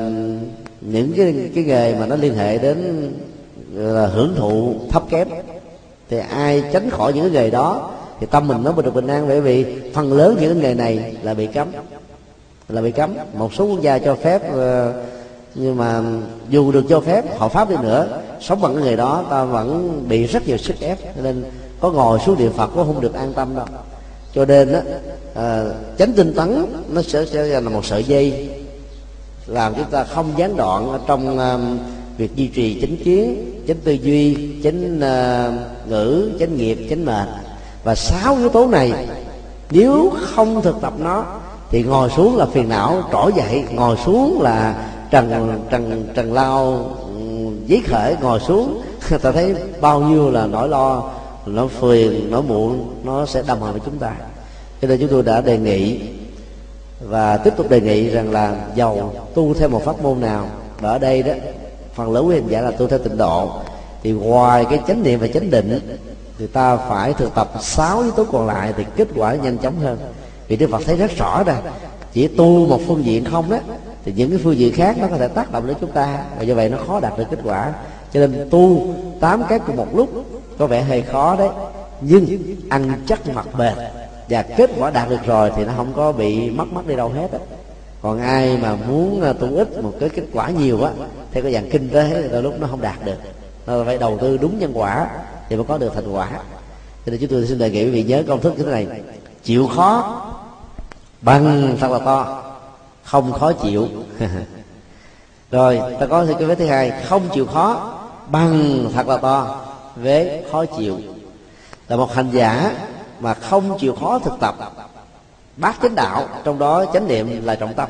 những 0.80 1.12
cái 1.16 1.34
cái 1.54 1.64
nghề 1.64 1.94
mà 1.94 2.06
nó 2.06 2.16
liên 2.16 2.34
hệ 2.34 2.58
đến 2.58 3.10
là 3.74 4.06
hưởng 4.06 4.34
thụ 4.36 4.74
thấp 4.90 5.02
kém 5.10 5.28
thì 6.10 6.18
ai 6.18 6.62
tránh 6.72 6.90
khỏi 6.90 7.12
những 7.12 7.22
cái 7.22 7.42
nghề 7.42 7.50
đó 7.50 7.90
thì 8.20 8.26
tâm 8.30 8.48
mình 8.48 8.62
nó 8.64 8.72
mới 8.72 8.82
được 8.82 8.94
bình 8.94 9.06
an 9.06 9.28
bởi 9.28 9.40
vì 9.40 9.64
phần 9.94 10.12
lớn 10.12 10.36
những 10.40 10.52
cái 10.52 10.62
nghề 10.62 10.74
này 10.74 11.16
là 11.22 11.34
bị 11.34 11.46
cấm. 11.46 11.68
Là 12.68 12.82
bị 12.82 12.90
cấm. 12.90 13.14
Một 13.34 13.54
số 13.54 13.64
quốc 13.64 13.80
gia 13.80 13.98
cho 13.98 14.14
phép 14.14 14.52
ờ, 14.52 14.92
nhưng 15.54 15.76
mà 15.76 16.02
dù 16.48 16.72
được 16.72 16.84
cho 16.88 17.00
phép 17.00 17.38
họ 17.38 17.48
pháp 17.48 17.70
đi 17.70 17.76
nữa 17.82 18.20
sống 18.40 18.60
bằng 18.60 18.74
cái 18.74 18.84
nghề 18.84 18.96
đó 18.96 19.24
ta 19.30 19.44
vẫn 19.44 20.02
bị 20.08 20.26
rất 20.26 20.48
nhiều 20.48 20.56
sức 20.56 20.80
ép. 20.80 20.98
Nên 21.22 21.44
có 21.80 21.90
ngồi 21.90 22.18
xuống 22.18 22.38
địa 22.38 22.50
phật 22.50 22.66
cũng 22.66 22.86
không 22.86 23.00
được 23.00 23.14
an 23.14 23.32
tâm 23.36 23.56
đâu. 23.56 23.66
Cho 24.34 24.44
nên 24.44 24.72
á 24.72 24.82
à, 25.34 25.64
chánh 25.98 26.12
tinh 26.12 26.34
tấn 26.34 26.66
nó 26.88 27.02
sẽ, 27.02 27.24
sẽ 27.26 27.60
là 27.60 27.60
một 27.60 27.84
sợi 27.84 28.04
dây 28.04 28.48
làm 29.46 29.74
chúng 29.74 29.90
ta 29.90 30.04
không 30.04 30.32
gián 30.36 30.56
đoạn 30.56 30.98
trong 31.06 31.38
uh, 31.38 31.80
việc 32.18 32.36
duy 32.36 32.46
trì 32.46 32.80
chánh 32.80 32.96
kiến 33.04 33.52
chánh 33.68 33.76
tư 33.84 33.92
duy 33.92 34.36
chánh 34.64 34.96
uh, 34.96 35.88
ngữ 35.90 36.30
chánh 36.40 36.56
nghiệp 36.56 36.78
chánh 36.90 37.04
mệnh 37.04 37.28
và 37.86 37.94
sáu 37.94 38.36
yếu 38.36 38.48
tố 38.48 38.66
này, 38.66 38.92
nếu 39.70 40.12
không 40.22 40.62
thực 40.62 40.80
tập 40.80 40.92
nó, 40.98 41.24
thì 41.70 41.82
ngồi 41.82 42.10
xuống 42.10 42.36
là 42.36 42.46
phiền 42.46 42.68
não 42.68 43.02
trỗi 43.12 43.32
dậy. 43.36 43.64
Ngồi 43.70 43.96
xuống 44.04 44.42
là 44.42 44.88
trần 45.10 45.60
trần 45.70 46.08
trần 46.14 46.32
lao 46.32 46.62
ừ, 47.08 47.20
giấy 47.66 47.82
khởi 47.86 48.16
ngồi 48.22 48.40
xuống, 48.40 48.82
ta 49.22 49.32
thấy 49.32 49.54
bao 49.80 50.00
nhiêu 50.00 50.30
là 50.30 50.46
nỗi 50.46 50.68
lo, 50.68 51.10
nó 51.46 51.66
phiền, 51.66 52.30
nó 52.30 52.40
muộn, 52.40 52.94
nó 53.04 53.26
sẽ 53.26 53.42
đồng 53.46 53.62
hành 53.62 53.72
với 53.72 53.82
chúng 53.84 53.98
ta. 53.98 54.12
Cho 54.82 54.88
nên 54.88 55.00
chúng 55.00 55.08
tôi 55.08 55.22
đã 55.22 55.40
đề 55.40 55.58
nghị 55.58 56.00
và 57.00 57.36
tiếp 57.36 57.52
tục 57.56 57.70
đề 57.70 57.80
nghị 57.80 58.10
rằng 58.10 58.32
là 58.32 58.56
giàu 58.74 59.12
tu 59.34 59.54
theo 59.54 59.68
một 59.68 59.82
pháp 59.84 60.02
môn 60.02 60.20
nào 60.20 60.48
ở 60.82 60.98
đây 60.98 61.22
đó, 61.22 61.32
phần 61.94 62.12
lớn 62.12 62.28
quý 62.28 62.34
hành 62.34 62.48
giả 62.48 62.60
là 62.60 62.70
tu 62.70 62.86
theo 62.86 62.98
tịnh 62.98 63.16
độ. 63.16 63.50
Thì 64.02 64.12
ngoài 64.12 64.66
cái 64.70 64.80
chánh 64.88 65.02
niệm 65.02 65.20
và 65.20 65.26
chánh 65.26 65.50
định 65.50 65.80
thì 66.38 66.46
ta 66.46 66.76
phải 66.76 67.12
thực 67.12 67.34
tập 67.34 67.50
sáu 67.60 68.00
yếu 68.00 68.10
tố 68.10 68.24
còn 68.32 68.46
lại 68.46 68.72
thì 68.76 68.84
kết 68.96 69.08
quả 69.16 69.34
nhanh 69.34 69.58
chóng 69.58 69.78
hơn. 69.78 69.98
Vì 70.48 70.56
đức 70.56 70.70
phật 70.70 70.82
thấy 70.86 70.96
rất 70.96 71.10
rõ 71.16 71.42
rằng 71.42 71.62
chỉ 72.12 72.28
tu 72.28 72.66
một 72.66 72.80
phương 72.86 73.04
diện 73.04 73.24
không 73.24 73.50
đó, 73.50 73.58
thì 74.04 74.12
những 74.16 74.30
cái 74.30 74.40
phương 74.44 74.56
diện 74.56 74.74
khác 74.74 74.96
nó 75.00 75.06
có 75.08 75.16
thể 75.16 75.28
tác 75.28 75.52
động 75.52 75.66
đến 75.66 75.76
chúng 75.80 75.92
ta. 75.92 76.24
Và 76.36 76.42
do 76.42 76.54
vậy 76.54 76.68
nó 76.68 76.78
khó 76.86 77.00
đạt 77.00 77.18
được 77.18 77.24
kết 77.30 77.38
quả. 77.44 77.72
Cho 78.12 78.20
nên 78.20 78.48
tu 78.50 78.94
tám 79.20 79.42
cái 79.48 79.58
cùng 79.58 79.76
một 79.76 79.96
lúc 79.96 80.08
có 80.58 80.66
vẻ 80.66 80.82
hơi 80.82 81.02
khó 81.02 81.36
đấy, 81.36 81.48
nhưng 82.00 82.26
ăn 82.68 82.92
chắc 83.06 83.28
mặt 83.34 83.46
bền. 83.58 83.74
Và 84.28 84.42
kết 84.42 84.70
quả 84.78 84.90
đạt 84.90 85.08
được 85.08 85.24
rồi 85.26 85.52
thì 85.56 85.64
nó 85.64 85.72
không 85.76 85.92
có 85.96 86.12
bị 86.12 86.50
mất 86.50 86.72
mất 86.72 86.86
đi 86.86 86.96
đâu 86.96 87.08
hết 87.08 87.32
á. 87.32 87.38
Còn 88.02 88.20
ai 88.20 88.58
mà 88.62 88.76
muốn 88.88 89.22
à, 89.22 89.32
tu 89.32 89.56
ít 89.56 89.82
một 89.82 89.92
cái 90.00 90.08
kết 90.08 90.22
quả 90.32 90.50
nhiều 90.50 90.82
á, 90.82 90.90
theo 91.32 91.42
cái 91.42 91.52
dạng 91.52 91.70
kinh 91.70 91.88
tế, 91.88 92.10
thì 92.22 92.28
đôi 92.28 92.42
lúc 92.42 92.54
nó 92.60 92.66
không 92.70 92.80
đạt 92.80 93.04
được. 93.04 93.16
Nó 93.66 93.84
phải 93.84 93.98
đầu 93.98 94.18
tư 94.20 94.36
đúng 94.36 94.58
nhân 94.58 94.72
quả 94.74 95.08
thì 95.48 95.56
mới 95.56 95.64
có 95.68 95.78
được 95.78 95.92
thành 95.94 96.12
quả. 96.12 96.30
Cho 97.06 97.12
nên 97.12 97.20
chúng 97.20 97.30
tôi 97.30 97.46
xin 97.46 97.58
đề 97.58 97.70
nghị 97.70 97.84
quý 97.84 97.90
vị 97.90 98.02
nhớ 98.02 98.22
công 98.28 98.40
thức 98.40 98.54
như 98.56 98.64
thế 98.64 98.70
này. 98.70 99.00
Chịu 99.42 99.66
khó, 99.66 100.22
bằng 101.20 101.76
thật 101.80 101.90
là 101.90 101.98
to. 101.98 102.42
Không 103.04 103.32
khó 103.32 103.52
chịu. 103.52 103.88
Rồi, 105.50 105.80
ta 106.00 106.06
có 106.06 106.26
cái 106.38 106.44
vế 106.44 106.54
thứ 106.54 106.66
hai. 106.66 106.92
Không 107.08 107.28
chịu 107.34 107.46
khó, 107.46 107.98
bằng 108.30 108.84
thật 108.94 109.08
là 109.08 109.16
to. 109.16 109.66
Vế 109.96 110.44
khó 110.52 110.64
chịu. 110.64 110.98
Là 111.88 111.96
một 111.96 112.14
hành 112.14 112.30
giả 112.30 112.74
mà 113.20 113.34
không 113.34 113.78
chịu 113.78 113.94
khó 113.94 114.18
thực 114.18 114.32
tập 114.40 114.56
bát 115.56 115.76
chánh 115.82 115.94
đạo, 115.94 116.28
trong 116.44 116.58
đó 116.58 116.84
chánh 116.92 117.08
niệm 117.08 117.44
là 117.44 117.54
trọng 117.54 117.74
tâm. 117.74 117.88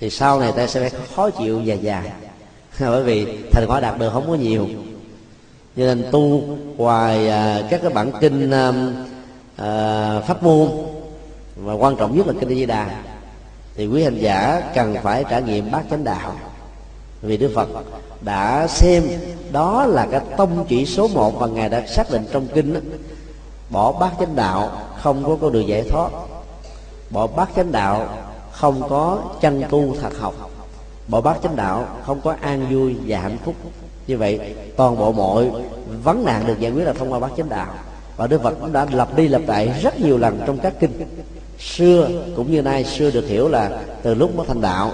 Thì 0.00 0.10
sau 0.10 0.40
này 0.40 0.52
ta 0.52 0.66
sẽ 0.66 0.80
phải 0.80 1.00
khó 1.16 1.30
chịu 1.30 1.60
dài 1.60 1.78
dài. 1.78 2.10
Bởi 2.80 3.02
vì 3.02 3.42
thành 3.52 3.64
quả 3.68 3.80
đạt 3.80 3.98
được 3.98 4.10
không 4.12 4.28
có 4.28 4.34
nhiều 4.34 4.68
cho 5.76 5.84
nên 5.84 6.04
tu 6.12 6.42
ngoài 6.76 7.28
à, 7.28 7.62
các 7.70 7.80
cái 7.82 7.92
bản 7.92 8.12
kinh 8.20 8.50
à, 8.50 8.72
à, 9.56 10.20
pháp 10.20 10.42
môn. 10.42 10.68
Và 11.56 11.72
quan 11.72 11.96
trọng 11.96 12.16
nhất 12.16 12.26
là 12.26 12.32
kinh 12.40 12.48
di 12.48 12.66
đà. 12.66 13.02
Thì 13.74 13.86
quý 13.86 14.02
hành 14.02 14.18
giả 14.18 14.62
cần 14.74 14.96
phải 15.02 15.24
trải 15.30 15.42
nghiệm 15.42 15.70
bát 15.70 15.82
chánh 15.90 16.04
đạo. 16.04 16.34
Vì 17.22 17.36
đức 17.36 17.52
phật 17.54 17.68
đã 18.20 18.66
xem 18.68 19.02
đó 19.52 19.86
là 19.86 20.06
cái 20.10 20.20
tông 20.36 20.64
chỉ 20.68 20.86
số 20.86 21.08
một 21.08 21.40
mà 21.40 21.46
ngài 21.46 21.68
đã 21.68 21.86
xác 21.86 22.10
định 22.10 22.24
trong 22.32 22.46
kinh 22.54 22.74
đó. 22.74 22.80
bỏ 23.70 23.92
bát 23.92 24.12
chánh 24.20 24.36
đạo 24.36 24.70
không 25.02 25.24
có 25.24 25.36
con 25.40 25.52
đường 25.52 25.68
giải 25.68 25.82
thoát. 25.90 26.10
Bỏ 27.10 27.26
bát 27.26 27.48
chánh 27.56 27.72
đạo 27.72 28.08
không 28.50 28.88
có 28.88 29.18
chân 29.40 29.62
tu 29.70 29.94
thật 30.00 30.18
học 30.18 30.34
bỏ 31.08 31.20
bát 31.20 31.36
chánh 31.42 31.56
đạo 31.56 31.86
không 32.06 32.20
có 32.20 32.34
an 32.40 32.66
vui 32.70 32.96
và 33.06 33.20
hạnh 33.20 33.38
phúc. 33.44 33.54
Như 34.06 34.18
vậy 34.18 34.54
toàn 34.76 34.98
bộ 34.98 35.12
mọi 35.12 35.50
vấn 36.04 36.24
nạn 36.24 36.46
được 36.46 36.60
giải 36.60 36.72
quyết 36.72 36.84
là 36.84 36.92
thông 36.92 37.12
qua 37.12 37.18
bát 37.18 37.30
chánh 37.36 37.48
đạo. 37.48 37.74
Và 38.16 38.26
đức 38.26 38.42
phật 38.42 38.54
cũng 38.60 38.72
đã 38.72 38.86
lặp 38.92 39.16
đi 39.16 39.28
lặp 39.28 39.42
lại 39.46 39.80
rất 39.82 40.00
nhiều 40.00 40.18
lần 40.18 40.40
trong 40.46 40.58
các 40.58 40.74
kinh. 40.80 41.04
Xưa 41.58 42.08
cũng 42.36 42.52
như 42.52 42.62
nay 42.62 42.84
xưa 42.84 43.10
được 43.10 43.26
hiểu 43.28 43.48
là 43.48 43.82
từ 44.02 44.14
lúc 44.14 44.36
mới 44.36 44.46
thành 44.46 44.60
đạo 44.60 44.92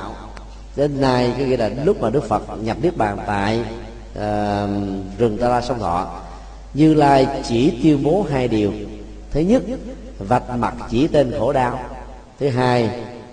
đến 0.77 1.01
nay 1.01 1.33
cái 1.37 1.47
nghĩa 1.47 1.57
là 1.57 1.71
lúc 1.85 2.01
mà 2.01 2.11
đức 2.11 2.25
phật 2.29 2.43
nhập 2.63 2.77
niết 2.83 2.97
bàn 2.97 3.19
tại 3.27 3.61
uh, 3.61 4.21
rừng 5.19 5.39
ta 5.41 5.49
la 5.49 5.61
sông 5.61 5.79
thọ 5.79 6.21
như 6.75 6.95
lai 6.95 7.27
chỉ 7.49 7.73
tuyên 7.83 8.03
bố 8.03 8.27
hai 8.31 8.49
điều. 8.49 8.73
Thứ 9.31 9.41
nhất 9.41 9.63
vạch 10.19 10.59
mặt 10.59 10.75
chỉ 10.91 11.07
tên 11.07 11.33
khổ 11.39 11.53
đau. 11.53 11.79
Thứ 12.41 12.49
hai 12.49 12.91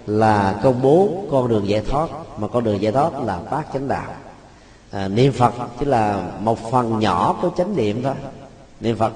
là 0.07 0.59
công 0.63 0.81
bố 0.81 1.09
con 1.31 1.47
đường 1.47 1.67
giải 1.67 1.81
thoát 1.89 2.09
mà 2.37 2.47
con 2.47 2.63
đường 2.63 2.81
giải 2.81 2.91
thoát 2.91 3.23
là 3.23 3.39
bát 3.51 3.67
chánh 3.73 3.87
đạo. 3.87 4.13
À, 4.91 5.07
niệm 5.07 5.31
phật 5.31 5.53
chỉ 5.79 5.85
là 5.85 6.23
một 6.39 6.71
phần 6.71 6.99
nhỏ 6.99 7.35
của 7.41 7.49
chánh 7.57 7.75
niệm 7.75 8.03
thôi. 8.03 8.13
Niệm 8.79 8.97
phật 8.97 9.13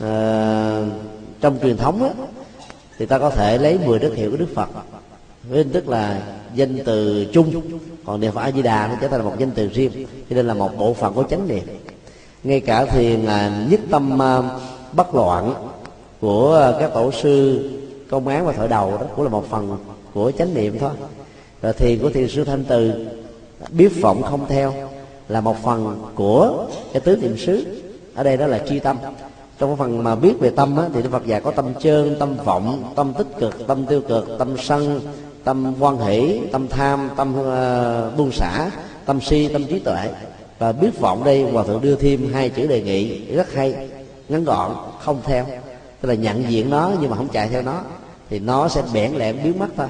à, 0.00 0.82
trong 1.40 1.58
truyền 1.62 1.76
thống 1.76 2.02
á, 2.02 2.10
thì 2.98 3.06
ta 3.06 3.18
có 3.18 3.30
thể 3.30 3.58
lấy 3.58 3.78
10 3.86 3.98
đức 3.98 4.14
hiệu 4.14 4.30
của 4.30 4.36
đức 4.36 4.48
phật. 4.54 4.68
Với 5.48 5.58
hình 5.58 5.72
thức 5.72 5.88
là 5.88 6.20
danh 6.54 6.78
từ 6.84 7.26
chung. 7.32 7.62
Còn 8.06 8.20
niệm 8.20 8.32
phật 8.32 8.40
a 8.40 8.50
di 8.50 8.62
đà 8.62 8.86
nó 8.86 8.94
trở 9.00 9.08
thành 9.08 9.24
một 9.24 9.34
danh 9.38 9.50
từ 9.50 9.68
riêng. 9.68 10.06
Cho 10.30 10.36
nên 10.36 10.46
là 10.46 10.54
một 10.54 10.78
bộ 10.78 10.94
phận 10.94 11.14
của 11.14 11.24
chánh 11.30 11.48
niệm. 11.48 11.64
Ngay 12.44 12.60
cả 12.60 12.84
thiền 12.84 13.26
à, 13.26 13.66
nhất 13.70 13.80
tâm 13.90 14.22
à, 14.22 14.42
bất 14.92 15.14
loạn 15.14 15.54
của 16.20 16.74
các 16.80 16.90
tổ 16.94 17.12
sư 17.12 17.70
công 18.10 18.28
án 18.28 18.46
và 18.46 18.52
thổi 18.52 18.68
đầu 18.68 18.90
đó 18.90 19.06
cũng 19.16 19.24
là 19.24 19.30
một 19.30 19.44
phần 19.50 19.78
của 20.14 20.32
chánh 20.38 20.54
niệm 20.54 20.78
thôi 20.78 20.90
rồi 21.64 21.72
thiền 21.72 21.98
của 21.98 22.10
thiền 22.10 22.28
sư 22.28 22.44
thanh 22.44 22.64
từ 22.64 22.92
biết 23.70 23.92
vọng 24.00 24.22
không 24.22 24.46
theo 24.48 24.74
là 25.28 25.40
một 25.40 25.56
phần 25.62 26.02
của 26.14 26.66
cái 26.92 27.00
tứ 27.00 27.16
niệm 27.16 27.38
xứ. 27.38 27.64
Ở 28.14 28.22
đây 28.22 28.36
đó 28.36 28.46
là 28.46 28.58
chi 28.58 28.78
tâm. 28.78 28.96
Trong 29.58 29.70
cái 29.70 29.76
phần 29.76 30.04
mà 30.04 30.14
biết 30.14 30.32
về 30.40 30.50
tâm 30.50 30.76
á, 30.76 30.84
thì 30.94 31.02
đức 31.02 31.08
phật 31.12 31.26
dạy 31.26 31.40
có 31.40 31.50
tâm 31.50 31.74
trơn 31.80 32.16
tâm 32.18 32.36
vọng 32.44 32.92
tâm 32.96 33.12
tích 33.18 33.26
cực 33.40 33.66
tâm 33.66 33.86
tiêu 33.86 34.00
cực 34.00 34.28
tâm 34.38 34.56
sân 34.58 35.00
tâm 35.44 35.74
quan 35.80 35.98
hỷ 35.98 36.40
tâm 36.52 36.68
tham 36.68 37.10
tâm 37.16 37.34
uh, 37.40 38.18
buông 38.18 38.30
xả 38.32 38.70
tâm 39.06 39.20
si 39.20 39.48
tâm 39.48 39.64
trí 39.64 39.78
tuệ. 39.78 40.08
Và 40.58 40.72
biết 40.72 41.00
vọng 41.00 41.24
đây 41.24 41.42
hòa 41.42 41.64
thượng 41.64 41.80
đưa 41.80 41.94
thêm 41.94 42.32
hai 42.32 42.48
chữ 42.48 42.66
đề 42.66 42.82
nghị 42.82 43.24
rất 43.34 43.52
hay 43.52 43.88
ngắn 44.28 44.44
gọn 44.44 44.70
không 45.00 45.20
theo. 45.24 45.46
Tức 46.00 46.08
là 46.08 46.14
nhận 46.14 46.50
diện 46.50 46.70
nó 46.70 46.92
nhưng 47.00 47.10
mà 47.10 47.16
không 47.16 47.28
chạy 47.28 47.48
theo 47.48 47.62
nó 47.62 47.80
thì 48.30 48.38
nó 48.38 48.68
sẽ 48.68 48.82
bẽn 48.94 49.12
lẽn 49.12 49.36
biến 49.44 49.58
mất 49.58 49.68
thôi 49.76 49.86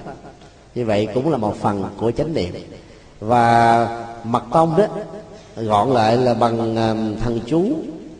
như 0.75 0.85
vậy 0.85 1.09
cũng 1.15 1.31
là 1.31 1.37
một 1.37 1.57
phần 1.57 1.85
của 1.97 2.11
chánh 2.11 2.35
niệm. 2.35 2.55
Và 3.21 3.89
mật 4.25 4.43
tông 4.53 4.77
đó, 4.77 4.87
gọn 5.57 5.91
lại 5.91 6.17
là 6.17 6.35
bằng 6.35 6.77
thần 7.23 7.41
chú. 7.47 7.63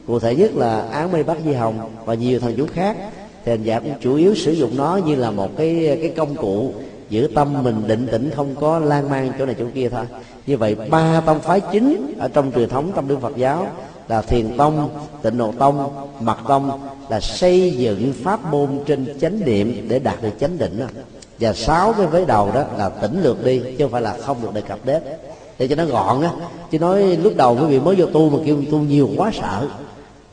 Cụ 0.07 0.19
thể 0.19 0.37
nhất 0.37 0.57
là 0.57 0.81
án 0.81 1.13
mây 1.13 1.23
bắc 1.23 1.37
di 1.45 1.53
hồng 1.53 1.91
và 2.05 2.15
nhiều 2.15 2.41
thần 2.41 2.55
chú 2.57 2.67
khác. 2.73 2.97
Thì 3.45 3.53
hành 3.53 3.63
giả 3.63 3.81
cũng 3.81 3.93
chủ 4.01 4.15
yếu 4.15 4.35
sử 4.35 4.53
dụng 4.53 4.77
nó 4.77 5.01
như 5.07 5.15
là 5.15 5.31
một 5.31 5.57
cái 5.57 5.99
cái 6.03 6.13
công 6.17 6.35
cụ 6.35 6.73
giữ 7.09 7.29
tâm 7.35 7.63
mình 7.63 7.83
định 7.87 8.07
tĩnh, 8.13 8.31
không 8.37 8.55
có 8.61 8.79
lan 8.79 9.11
man 9.11 9.33
chỗ 9.39 9.47
này 9.47 9.55
chỗ 9.59 9.65
kia 9.75 9.89
thôi. 9.89 10.05
Như 10.47 10.57
vậy 10.57 10.75
ba 10.75 11.23
tông 11.27 11.41
phái 11.41 11.61
chính 11.61 12.15
ở 12.19 12.29
trong 12.29 12.53
truyền 12.53 12.69
thống 12.69 12.93
tâm 12.95 13.09
đức 13.09 13.21
phật 13.21 13.37
giáo 13.37 13.67
là 14.09 14.23
thiền 14.23 14.57
tông, 14.57 14.91
tịnh 15.23 15.39
độ 15.39 15.53
tông, 15.59 16.07
mật 16.21 16.39
tông 16.49 16.81
là 17.09 17.21
xây 17.21 17.71
dựng 17.71 18.13
pháp 18.23 18.51
môn 18.51 18.69
trên 18.87 19.07
chánh 19.21 19.41
niệm 19.45 19.87
để 19.89 19.99
đạt 19.99 20.23
được 20.23 20.33
chánh 20.41 20.59
định 20.59 20.79
đó 20.81 20.87
và 21.41 21.53
sáu 21.53 21.93
cái 21.93 22.07
vế 22.07 22.25
đầu 22.25 22.51
đó 22.55 22.65
là 22.77 22.89
tỉnh 22.89 23.23
lược 23.23 23.45
đi 23.45 23.59
chứ 23.59 23.85
không 23.85 23.91
phải 23.91 24.03
là 24.03 24.17
không 24.21 24.43
được 24.43 24.55
đề 24.55 24.61
cập 24.61 24.79
đến. 24.85 25.03
Để 25.59 25.69
cho 25.69 25.77
nó 25.77 25.85
gọn 25.85 26.23
á 26.23 26.31
chứ 26.71 26.79
nói 26.79 27.03
lúc 27.03 27.33
đầu 27.37 27.59
quý 27.61 27.67
vị 27.67 27.81
mới 27.81 27.95
vô 27.95 28.07
tu 28.07 28.31
mà 28.31 28.39
kêu 28.47 28.57
tu 28.71 28.79
nhiều 28.79 29.11
quá 29.17 29.31
sợ 29.41 29.69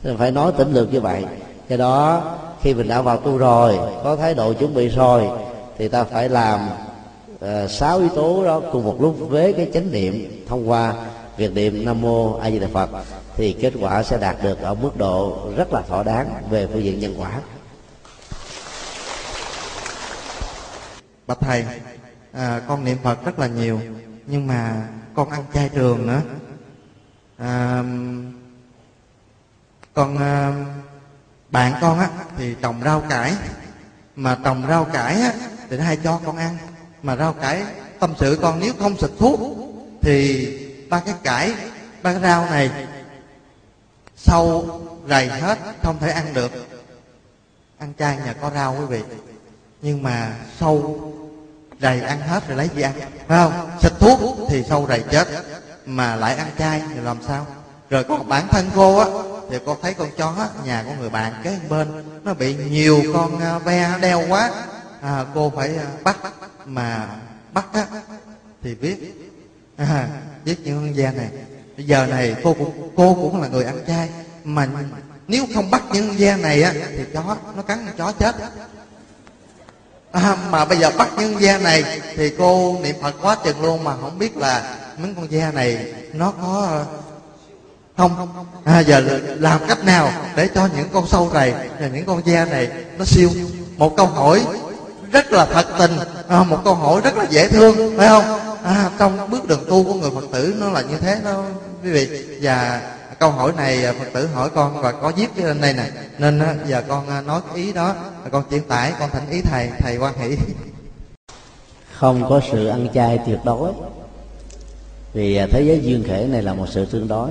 nên 0.02 0.16
phải 0.16 0.30
nói 0.30 0.52
tỉnh 0.52 0.72
lược 0.72 0.92
như 0.92 1.00
vậy. 1.00 1.24
Do 1.68 1.76
đó 1.76 2.22
khi 2.62 2.74
mình 2.74 2.88
đã 2.88 3.02
vào 3.02 3.16
tu 3.16 3.38
rồi 3.38 3.78
có 4.04 4.16
thái 4.16 4.34
độ 4.34 4.52
chuẩn 4.52 4.74
bị 4.74 4.88
rồi 4.88 5.28
thì 5.78 5.88
ta 5.88 6.04
phải 6.04 6.28
làm 6.28 6.60
ờ, 7.40 7.68
sáu 7.68 7.96
uh, 7.96 8.02
yếu 8.02 8.08
tố 8.08 8.44
đó 8.44 8.60
cùng 8.72 8.84
một 8.84 8.96
lúc 9.00 9.16
với 9.18 9.52
cái 9.52 9.68
chánh 9.74 9.92
niệm 9.92 10.44
thông 10.48 10.70
qua 10.70 10.94
việc 11.36 11.54
niệm 11.54 11.84
nam 11.84 12.00
mô 12.00 12.36
a 12.36 12.50
di 12.50 12.58
đà 12.58 12.66
phật 12.72 12.90
thì 13.36 13.52
kết 13.52 13.72
quả 13.80 14.02
sẽ 14.02 14.18
đạt 14.18 14.36
được 14.42 14.62
ở 14.62 14.74
mức 14.74 14.96
độ 14.96 15.36
rất 15.56 15.72
là 15.72 15.82
thỏa 15.88 16.02
đáng 16.02 16.30
về 16.50 16.66
phương 16.66 16.84
diện 16.84 17.00
nhân 17.00 17.14
quả. 17.18 17.40
Bạch 21.32 21.40
thầy 21.40 21.64
à, 22.32 22.60
con 22.68 22.84
niệm 22.84 22.98
phật 23.02 23.24
rất 23.24 23.38
là 23.38 23.46
nhiều 23.46 23.80
nhưng 24.26 24.46
mà 24.46 24.88
con 25.14 25.30
ăn 25.30 25.44
chay 25.54 25.68
trường 25.68 26.06
nữa. 26.06 26.20
À, 27.38 27.82
con 29.94 30.18
à, 30.18 30.52
bạn 31.50 31.72
con 31.80 31.98
á 31.98 32.08
thì 32.38 32.54
trồng 32.62 32.80
rau 32.84 33.00
cải. 33.00 33.34
Mà 34.16 34.38
trồng 34.44 34.66
rau 34.68 34.84
cải 34.84 35.14
á 35.14 35.32
thì 35.70 35.76
nó 35.76 35.84
hay 35.84 35.96
cho 35.96 36.20
con 36.26 36.36
ăn. 36.36 36.56
Mà 37.02 37.16
rau 37.16 37.32
cải 37.32 37.62
tâm 38.00 38.14
sự 38.18 38.38
con 38.42 38.60
nếu 38.60 38.72
không 38.78 38.98
xịt 38.98 39.10
thuốc 39.18 39.40
thì 40.02 40.48
ba 40.90 41.00
cái 41.00 41.14
cải 41.22 41.54
ba 42.02 42.12
cái 42.12 42.22
rau 42.22 42.44
này 42.50 42.70
sâu 44.16 44.80
rầy 45.08 45.28
hết 45.28 45.58
không 45.82 45.98
thể 45.98 46.10
ăn 46.10 46.34
được. 46.34 46.52
Ăn 47.78 47.92
chay 47.98 48.16
nhà 48.16 48.32
có 48.40 48.50
rau 48.50 48.76
quý 48.78 48.84
vị. 48.84 49.02
Nhưng 49.82 50.02
mà 50.02 50.36
sâu 50.60 51.12
rầy 51.82 52.00
ăn 52.00 52.20
hết 52.20 52.48
rồi 52.48 52.56
lấy 52.56 52.68
gì 52.76 52.82
ăn? 52.82 52.92
Phải 53.28 53.38
không? 53.38 53.70
Xịt 53.82 53.92
thuốc 54.00 54.20
thì 54.48 54.64
sâu 54.68 54.86
rầy 54.88 55.02
chết. 55.10 55.28
Mà 55.86 56.16
lại 56.16 56.36
ăn 56.36 56.46
chay 56.58 56.82
thì 56.94 57.00
làm 57.00 57.18
sao? 57.26 57.46
Rồi 57.90 58.04
còn 58.04 58.28
bản 58.28 58.48
thân 58.48 58.70
cô 58.74 58.98
á 58.98 59.06
thì 59.50 59.58
con 59.66 59.76
thấy 59.82 59.94
con 59.94 60.08
chó 60.16 60.48
nhà 60.64 60.84
của 60.86 60.92
người 61.00 61.10
bạn 61.10 61.32
kế 61.44 61.58
bên 61.68 61.88
nó 62.24 62.34
bị 62.34 62.54
nhiều 62.54 63.02
con 63.14 63.40
à, 63.40 63.58
ve 63.58 63.98
đeo 64.00 64.22
quá. 64.28 64.50
À, 65.00 65.24
cô 65.34 65.52
phải 65.56 65.76
à, 65.76 65.84
bắt. 66.04 66.16
Mà 66.66 67.08
bắt 67.52 67.66
á 67.72 67.86
thì 68.62 68.74
biết. 68.74 68.96
À, 69.76 70.08
biết 70.44 70.56
những 70.64 70.76
con 70.76 70.92
ve 70.92 71.12
này. 71.12 71.28
Bây 71.76 71.86
giờ 71.86 72.06
này 72.06 72.36
cô 72.44 72.54
cũng 72.54 72.90
cô 72.96 73.14
cũng 73.14 73.42
là 73.42 73.48
người 73.48 73.64
ăn 73.64 73.78
chay. 73.86 74.08
Mà 74.44 74.68
nếu 75.28 75.44
không 75.54 75.70
bắt 75.70 75.82
những 75.92 76.14
ve 76.18 76.36
này 76.36 76.62
á 76.62 76.72
thì 76.72 77.04
chó 77.14 77.36
nó 77.56 77.62
cắn 77.62 77.86
chó 77.98 78.12
chết 78.12 78.34
à, 80.12 80.36
mà 80.50 80.64
bây 80.64 80.78
giờ 80.78 80.90
bắt 80.98 81.08
những 81.18 81.40
da 81.40 81.58
này 81.58 81.84
thì 82.16 82.30
cô 82.38 82.76
niệm 82.82 82.96
phật 83.02 83.14
quá 83.22 83.36
chừng 83.44 83.62
luôn 83.62 83.84
mà 83.84 83.92
không 84.00 84.18
biết 84.18 84.36
là 84.36 84.76
mấy 84.98 85.12
con 85.16 85.32
da 85.32 85.50
này 85.50 85.94
nó 86.12 86.32
có 86.42 86.66
ờ, 86.70 86.84
không? 87.96 88.28
À, 88.64 88.80
giờ 88.80 89.02
làm 89.40 89.60
cách 89.68 89.84
nào 89.84 90.12
để 90.36 90.48
cho 90.54 90.68
những 90.76 90.88
con 90.92 91.06
sâu 91.06 91.30
này 91.34 91.54
và 91.80 91.86
những 91.86 92.04
con 92.04 92.22
da 92.24 92.44
này 92.44 92.68
nó 92.98 93.04
siêu? 93.04 93.30
Một 93.76 93.96
câu 93.96 94.06
hỏi 94.06 94.42
rất 95.12 95.32
là 95.32 95.46
thật 95.46 95.66
tình 95.78 95.96
à, 96.28 96.42
một 96.42 96.58
câu 96.64 96.74
hỏi 96.74 97.00
rất 97.04 97.16
là 97.16 97.24
dễ 97.30 97.48
thương 97.48 97.96
phải 97.98 98.08
không? 98.08 98.24
À, 98.64 98.90
trong 98.98 99.30
bước 99.30 99.48
đường 99.48 99.64
tu 99.68 99.84
của 99.84 99.94
người 99.94 100.10
phật 100.14 100.24
tử 100.32 100.54
nó 100.58 100.70
là 100.70 100.80
như 100.80 100.98
thế 100.98 101.20
đó 101.24 101.44
quý 101.84 101.90
vị. 101.90 102.24
Và 102.42 102.80
câu 103.22 103.30
hỏi 103.30 103.52
này 103.56 103.84
à, 103.84 103.92
phật 103.98 104.04
tử 104.12 104.26
hỏi 104.26 104.50
con 104.54 104.82
và 104.82 104.92
có 104.92 105.12
viết 105.16 105.26
trên 105.36 105.60
đây 105.60 105.74
nè. 105.74 105.90
Nên 106.18 106.38
à, 106.38 106.54
giờ 106.66 106.82
con 106.88 107.08
à, 107.08 107.20
nói 107.20 107.40
cái 107.48 107.56
ý 107.56 107.72
đó. 107.72 107.94
Con 108.30 108.42
chuyển 108.50 108.62
tải, 108.62 108.92
con 108.98 109.10
thành 109.10 109.30
ý 109.30 109.40
thầy 109.40 109.70
thầy 109.78 109.96
quan 109.96 110.14
hỷ. 110.18 110.36
Không 111.92 112.28
có 112.28 112.40
sự 112.52 112.66
ăn 112.66 112.88
chay 112.94 113.18
tuyệt 113.26 113.38
đối. 113.44 113.72
Vì 115.12 115.38
thế 115.50 115.62
giới 115.62 115.80
duyên 115.82 116.04
khể 116.06 116.26
này 116.26 116.42
là 116.42 116.54
một 116.54 116.66
sự 116.70 116.84
tương 116.84 117.08
đối. 117.08 117.30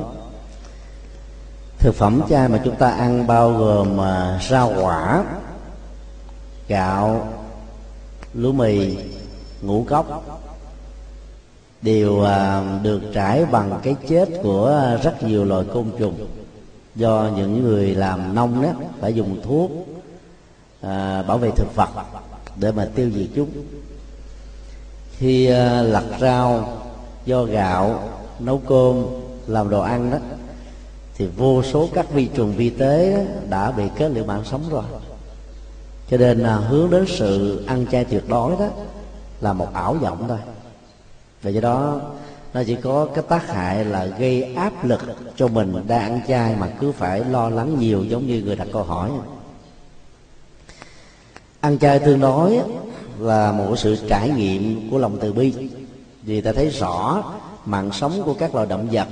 Thực 1.79 1.95
phẩm 1.95 2.21
chay 2.29 2.47
mà 2.47 2.61
chúng 2.65 2.75
ta 2.75 2.91
ăn 2.91 3.27
bao 3.27 3.51
gồm 3.51 3.99
rau 4.49 4.73
quả, 4.81 5.23
gạo, 6.67 7.27
lúa 8.33 8.51
mì, 8.51 8.97
ngũ 9.61 9.85
cốc 9.89 10.23
đều 11.81 12.23
à, 12.23 12.63
được 12.83 13.01
trải 13.13 13.45
bằng 13.45 13.79
cái 13.83 13.95
chết 14.07 14.29
của 14.43 14.97
rất 15.03 15.23
nhiều 15.23 15.45
loài 15.45 15.65
côn 15.73 15.85
trùng. 15.99 16.27
Do 16.95 17.29
những 17.35 17.63
người 17.63 17.95
làm 17.95 18.35
nông 18.35 18.61
đó 18.61 18.69
phải 18.99 19.13
dùng 19.13 19.41
thuốc 19.43 19.71
à, 20.81 21.23
bảo 21.27 21.37
vệ 21.37 21.51
thực 21.51 21.75
vật 21.75 21.89
để 22.55 22.71
mà 22.71 22.87
tiêu 22.95 23.09
diệt 23.15 23.27
chúng. 23.35 23.49
Khi 25.17 25.45
à, 25.45 25.81
lặt 25.81 26.03
rau 26.19 26.77
do 27.25 27.43
gạo 27.43 28.09
nấu 28.39 28.57
cơm 28.57 29.05
làm 29.47 29.69
đồ 29.69 29.81
ăn 29.81 30.11
đó 30.11 30.17
thì 31.17 31.27
vô 31.37 31.63
số 31.63 31.89
các 31.93 32.13
vi 32.13 32.25
trùng 32.25 32.53
vi 32.55 32.69
tế 32.69 33.25
đã 33.49 33.71
bị 33.71 33.83
kết 33.97 34.09
liễu 34.09 34.23
mạng 34.23 34.43
sống 34.45 34.61
rồi. 34.69 34.83
Cho 36.09 36.17
nên 36.17 36.39
là 36.39 36.55
hướng 36.55 36.89
đến 36.89 37.05
sự 37.07 37.63
ăn 37.67 37.85
chay 37.91 38.05
tuyệt 38.05 38.29
đối 38.29 38.51
đó 38.51 38.67
là 39.41 39.53
một 39.53 39.73
ảo 39.73 39.93
vọng 39.93 40.25
thôi 40.27 40.37
và 41.41 41.49
do 41.49 41.61
đó, 41.61 42.01
nó 42.53 42.63
chỉ 42.67 42.75
có 42.75 43.07
cái 43.15 43.23
tác 43.29 43.47
hại 43.47 43.85
là 43.85 44.05
gây 44.05 44.53
áp 44.53 44.85
lực 44.85 45.01
cho 45.35 45.47
mình 45.47 45.73
đang 45.87 46.01
ăn 46.01 46.21
chay 46.27 46.55
mà 46.55 46.67
cứ 46.79 46.91
phải 46.91 47.23
lo 47.23 47.49
lắng 47.49 47.79
nhiều 47.79 48.03
giống 48.03 48.27
như 48.27 48.41
người 48.41 48.55
đặt 48.55 48.67
câu 48.73 48.83
hỏi. 48.83 49.11
Ăn 51.59 51.79
chay 51.79 51.99
tương 51.99 52.19
đối 52.19 52.59
là 53.19 53.51
một 53.51 53.75
sự 53.77 53.97
trải 54.09 54.29
nghiệm 54.29 54.89
của 54.91 54.97
lòng 54.97 55.17
từ 55.21 55.33
bi. 55.33 55.53
Vì 56.23 56.41
ta 56.41 56.51
thấy 56.53 56.69
rõ 56.69 57.23
mạng 57.65 57.89
sống 57.93 58.21
của 58.25 58.33
các 58.33 58.55
loài 58.55 58.67
động 58.67 58.87
vật 58.91 59.07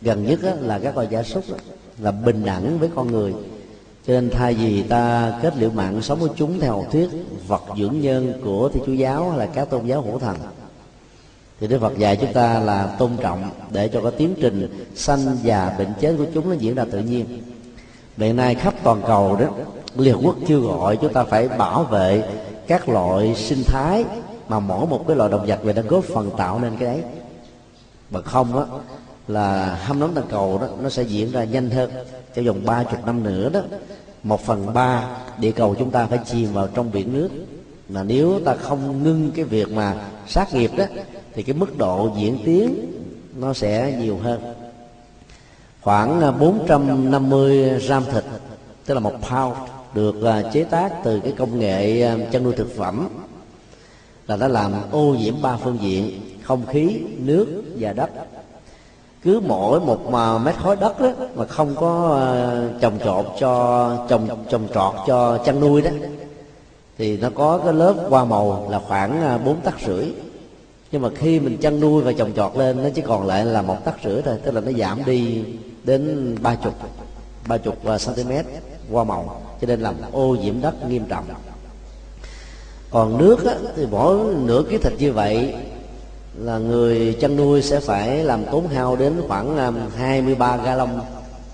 gần 0.00 0.26
nhất 0.26 0.40
là 0.60 0.78
các 0.78 0.96
loài 0.96 1.08
gia 1.10 1.22
súc 1.22 1.44
là 1.98 2.10
bình 2.10 2.44
đẳng 2.44 2.78
với 2.78 2.88
con 2.94 3.12
người 3.12 3.34
cho 4.10 4.14
nên 4.20 4.30
thay 4.30 4.54
vì 4.54 4.82
ta 4.82 5.32
kết 5.42 5.56
liễu 5.56 5.70
mạng 5.70 6.02
sống 6.02 6.20
của 6.20 6.28
chúng 6.36 6.60
theo 6.60 6.72
học 6.72 6.84
thuyết 6.92 7.08
vật 7.46 7.62
dưỡng 7.78 8.00
nhân 8.00 8.32
của 8.44 8.68
thi 8.68 8.80
chúa 8.86 8.92
giáo 8.92 9.30
hay 9.30 9.38
là 9.38 9.46
các 9.46 9.70
tôn 9.70 9.86
giáo 9.86 10.02
hữu 10.02 10.18
thần, 10.18 10.36
thì 11.60 11.66
đức 11.66 11.80
phật 11.80 11.98
dạy 11.98 12.16
chúng 12.16 12.32
ta 12.32 12.60
là 12.60 12.86
tôn 12.98 13.10
trọng 13.22 13.50
để 13.70 13.88
cho 13.88 14.00
cái 14.00 14.12
tiến 14.18 14.34
trình 14.40 14.86
sanh 14.94 15.36
và 15.44 15.74
bệnh 15.78 15.92
chết 16.00 16.14
của 16.18 16.26
chúng 16.34 16.48
nó 16.48 16.54
diễn 16.54 16.74
ra 16.74 16.84
tự 16.92 16.98
nhiên. 16.98 17.42
Hiện 18.16 18.36
nay 18.36 18.54
khắp 18.54 18.74
toàn 18.82 19.02
cầu 19.06 19.36
đó, 19.36 19.46
liên 19.96 20.16
quốc 20.24 20.36
kêu 20.46 20.60
gọi 20.60 20.96
chúng 20.96 21.12
ta 21.12 21.24
phải 21.24 21.48
bảo 21.48 21.84
vệ 21.84 22.22
các 22.66 22.88
loại 22.88 23.34
sinh 23.34 23.62
thái 23.66 24.04
mà 24.48 24.60
mỗi 24.60 24.86
một 24.86 25.04
cái 25.06 25.16
loại 25.16 25.30
động 25.30 25.46
vật 25.46 25.62
về 25.62 25.72
đã 25.72 25.82
góp 25.82 26.04
phần 26.04 26.30
tạo 26.36 26.58
nên 26.58 26.72
cái 26.76 26.88
đấy 26.88 27.02
mà 28.10 28.22
không 28.22 28.58
á, 28.58 28.64
là 29.28 29.74
hâm 29.74 30.00
nóng 30.00 30.14
toàn 30.14 30.26
cầu 30.30 30.58
đó, 30.58 30.66
nó 30.82 30.88
sẽ 30.88 31.02
diễn 31.02 31.32
ra 31.32 31.44
nhanh 31.44 31.70
hơn. 31.70 31.90
Trong 32.34 32.44
vòng 32.44 32.60
ba 32.64 32.84
chục 32.84 33.06
năm 33.06 33.22
nữa 33.22 33.50
đó 33.52 33.60
một 34.22 34.40
phần 34.40 34.74
ba 34.74 35.08
địa 35.38 35.52
cầu 35.52 35.74
chúng 35.78 35.90
ta 35.90 36.06
phải 36.06 36.18
chìm 36.26 36.52
vào 36.52 36.68
trong 36.74 36.92
biển 36.92 37.12
nước. 37.12 37.28
Mà 37.88 38.02
nếu 38.02 38.40
ta 38.44 38.54
không 38.54 39.02
ngưng 39.04 39.30
cái 39.34 39.44
việc 39.44 39.72
mà 39.72 39.94
sát 40.26 40.54
nghiệp 40.54 40.70
đó, 40.76 40.84
thì 41.34 41.42
cái 41.42 41.54
mức 41.54 41.78
độ 41.78 42.10
diễn 42.16 42.38
tiến 42.44 42.92
nó 43.36 43.52
sẽ 43.52 43.96
nhiều 44.00 44.18
hơn. 44.22 44.40
Khoảng 45.80 46.20
à, 46.20 46.30
450 46.30 47.80
gram 47.86 48.04
thịt, 48.12 48.24
tức 48.86 48.94
là 48.94 49.00
một 49.00 49.12
pound, 49.30 49.56
được 49.94 50.22
à, 50.24 50.42
chế 50.52 50.64
tác 50.64 50.92
từ 51.04 51.20
cái 51.20 51.32
công 51.38 51.58
nghệ 51.58 52.02
à, 52.02 52.16
chăn 52.32 52.44
nuôi 52.44 52.54
thực 52.56 52.76
phẩm, 52.76 53.08
là 54.26 54.36
đã 54.36 54.48
làm 54.48 54.72
ô 54.90 55.14
nhiễm 55.14 55.42
ba 55.42 55.56
phương 55.56 55.78
diện, 55.80 56.20
không 56.42 56.66
khí, 56.66 57.00
nước 57.18 57.62
và 57.78 57.92
đất 57.92 58.10
cứ 59.22 59.40
mỗi 59.40 59.80
một 59.80 60.10
mà 60.10 60.38
mét 60.38 60.54
khối 60.56 60.76
đất 60.76 61.00
đó 61.00 61.10
mà 61.34 61.46
không 61.46 61.74
có 61.76 62.08
ờ, 62.20 62.68
trồng 62.80 62.98
trọt 63.04 63.26
cho 63.40 64.06
trồng 64.08 64.28
trồng 64.50 64.68
trọt 64.74 64.94
cho 65.06 65.38
chăn 65.38 65.60
nuôi 65.60 65.82
đó 65.82 65.90
thì 66.98 67.16
nó 67.16 67.30
có 67.34 67.58
cái 67.64 67.72
lớp 67.72 67.94
hoa 68.08 68.24
màu 68.24 68.66
là 68.70 68.78
khoảng 68.78 69.22
ờ, 69.22 69.38
bốn 69.38 69.60
tắc 69.60 69.74
rưỡi. 69.86 70.04
Nhưng 70.92 71.02
mà 71.02 71.08
khi 71.14 71.40
mình 71.40 71.56
chăn 71.56 71.80
nuôi 71.80 72.02
và 72.02 72.12
trồng 72.12 72.32
trọt 72.36 72.56
lên 72.56 72.82
nó 72.82 72.88
chỉ 72.94 73.02
còn 73.02 73.26
lại 73.26 73.44
là 73.44 73.62
một 73.62 73.84
tắc 73.84 73.94
rưỡi 74.04 74.22
thôi 74.22 74.34
tức 74.44 74.54
là 74.54 74.60
nó 74.60 74.72
giảm 74.72 75.04
đi 75.06 75.44
đến 75.84 76.34
ba 76.42 76.54
chục 76.54 76.74
ba 77.48 77.58
chục 77.58 77.84
ờ, 77.84 77.98
cm 77.98 78.32
hoa 78.92 79.04
màu 79.04 79.42
cho 79.60 79.66
nên 79.66 79.80
làm 79.80 79.94
ô 80.12 80.36
nhiễm 80.42 80.60
đất 80.60 80.88
nghiêm 80.88 81.04
trọng. 81.08 81.24
Còn 82.90 83.18
nước 83.18 83.44
á, 83.44 83.54
thì 83.76 83.86
mỗi 83.90 84.34
nửa 84.34 84.62
ký 84.70 84.78
thịt 84.78 84.92
như 84.98 85.12
vậy 85.12 85.54
là 86.40 86.58
người 86.58 87.16
chăn 87.20 87.36
nuôi 87.36 87.62
sẽ 87.62 87.80
phải 87.80 88.24
làm 88.24 88.44
tốn 88.44 88.68
hao 88.68 88.96
đến 88.96 89.22
khoảng 89.28 89.72
23 89.96 90.56
ga 90.56 90.74
lông, 90.74 91.00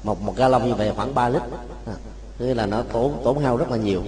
một 0.03 0.23
một 0.23 0.37
ga 0.37 0.49
lông 0.49 0.69
như 0.69 0.75
vậy 0.75 0.93
khoảng 0.97 1.15
3 1.15 1.29
lít. 1.29 1.43
À, 1.87 1.95
tức 2.39 2.55
là 2.55 2.67
nó 2.67 2.83
tốn 2.93 3.21
tốn 3.25 3.39
hao 3.39 3.57
rất 3.57 3.71
là 3.71 3.77
nhiều. 3.77 4.03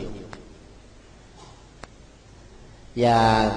Và 2.97 3.51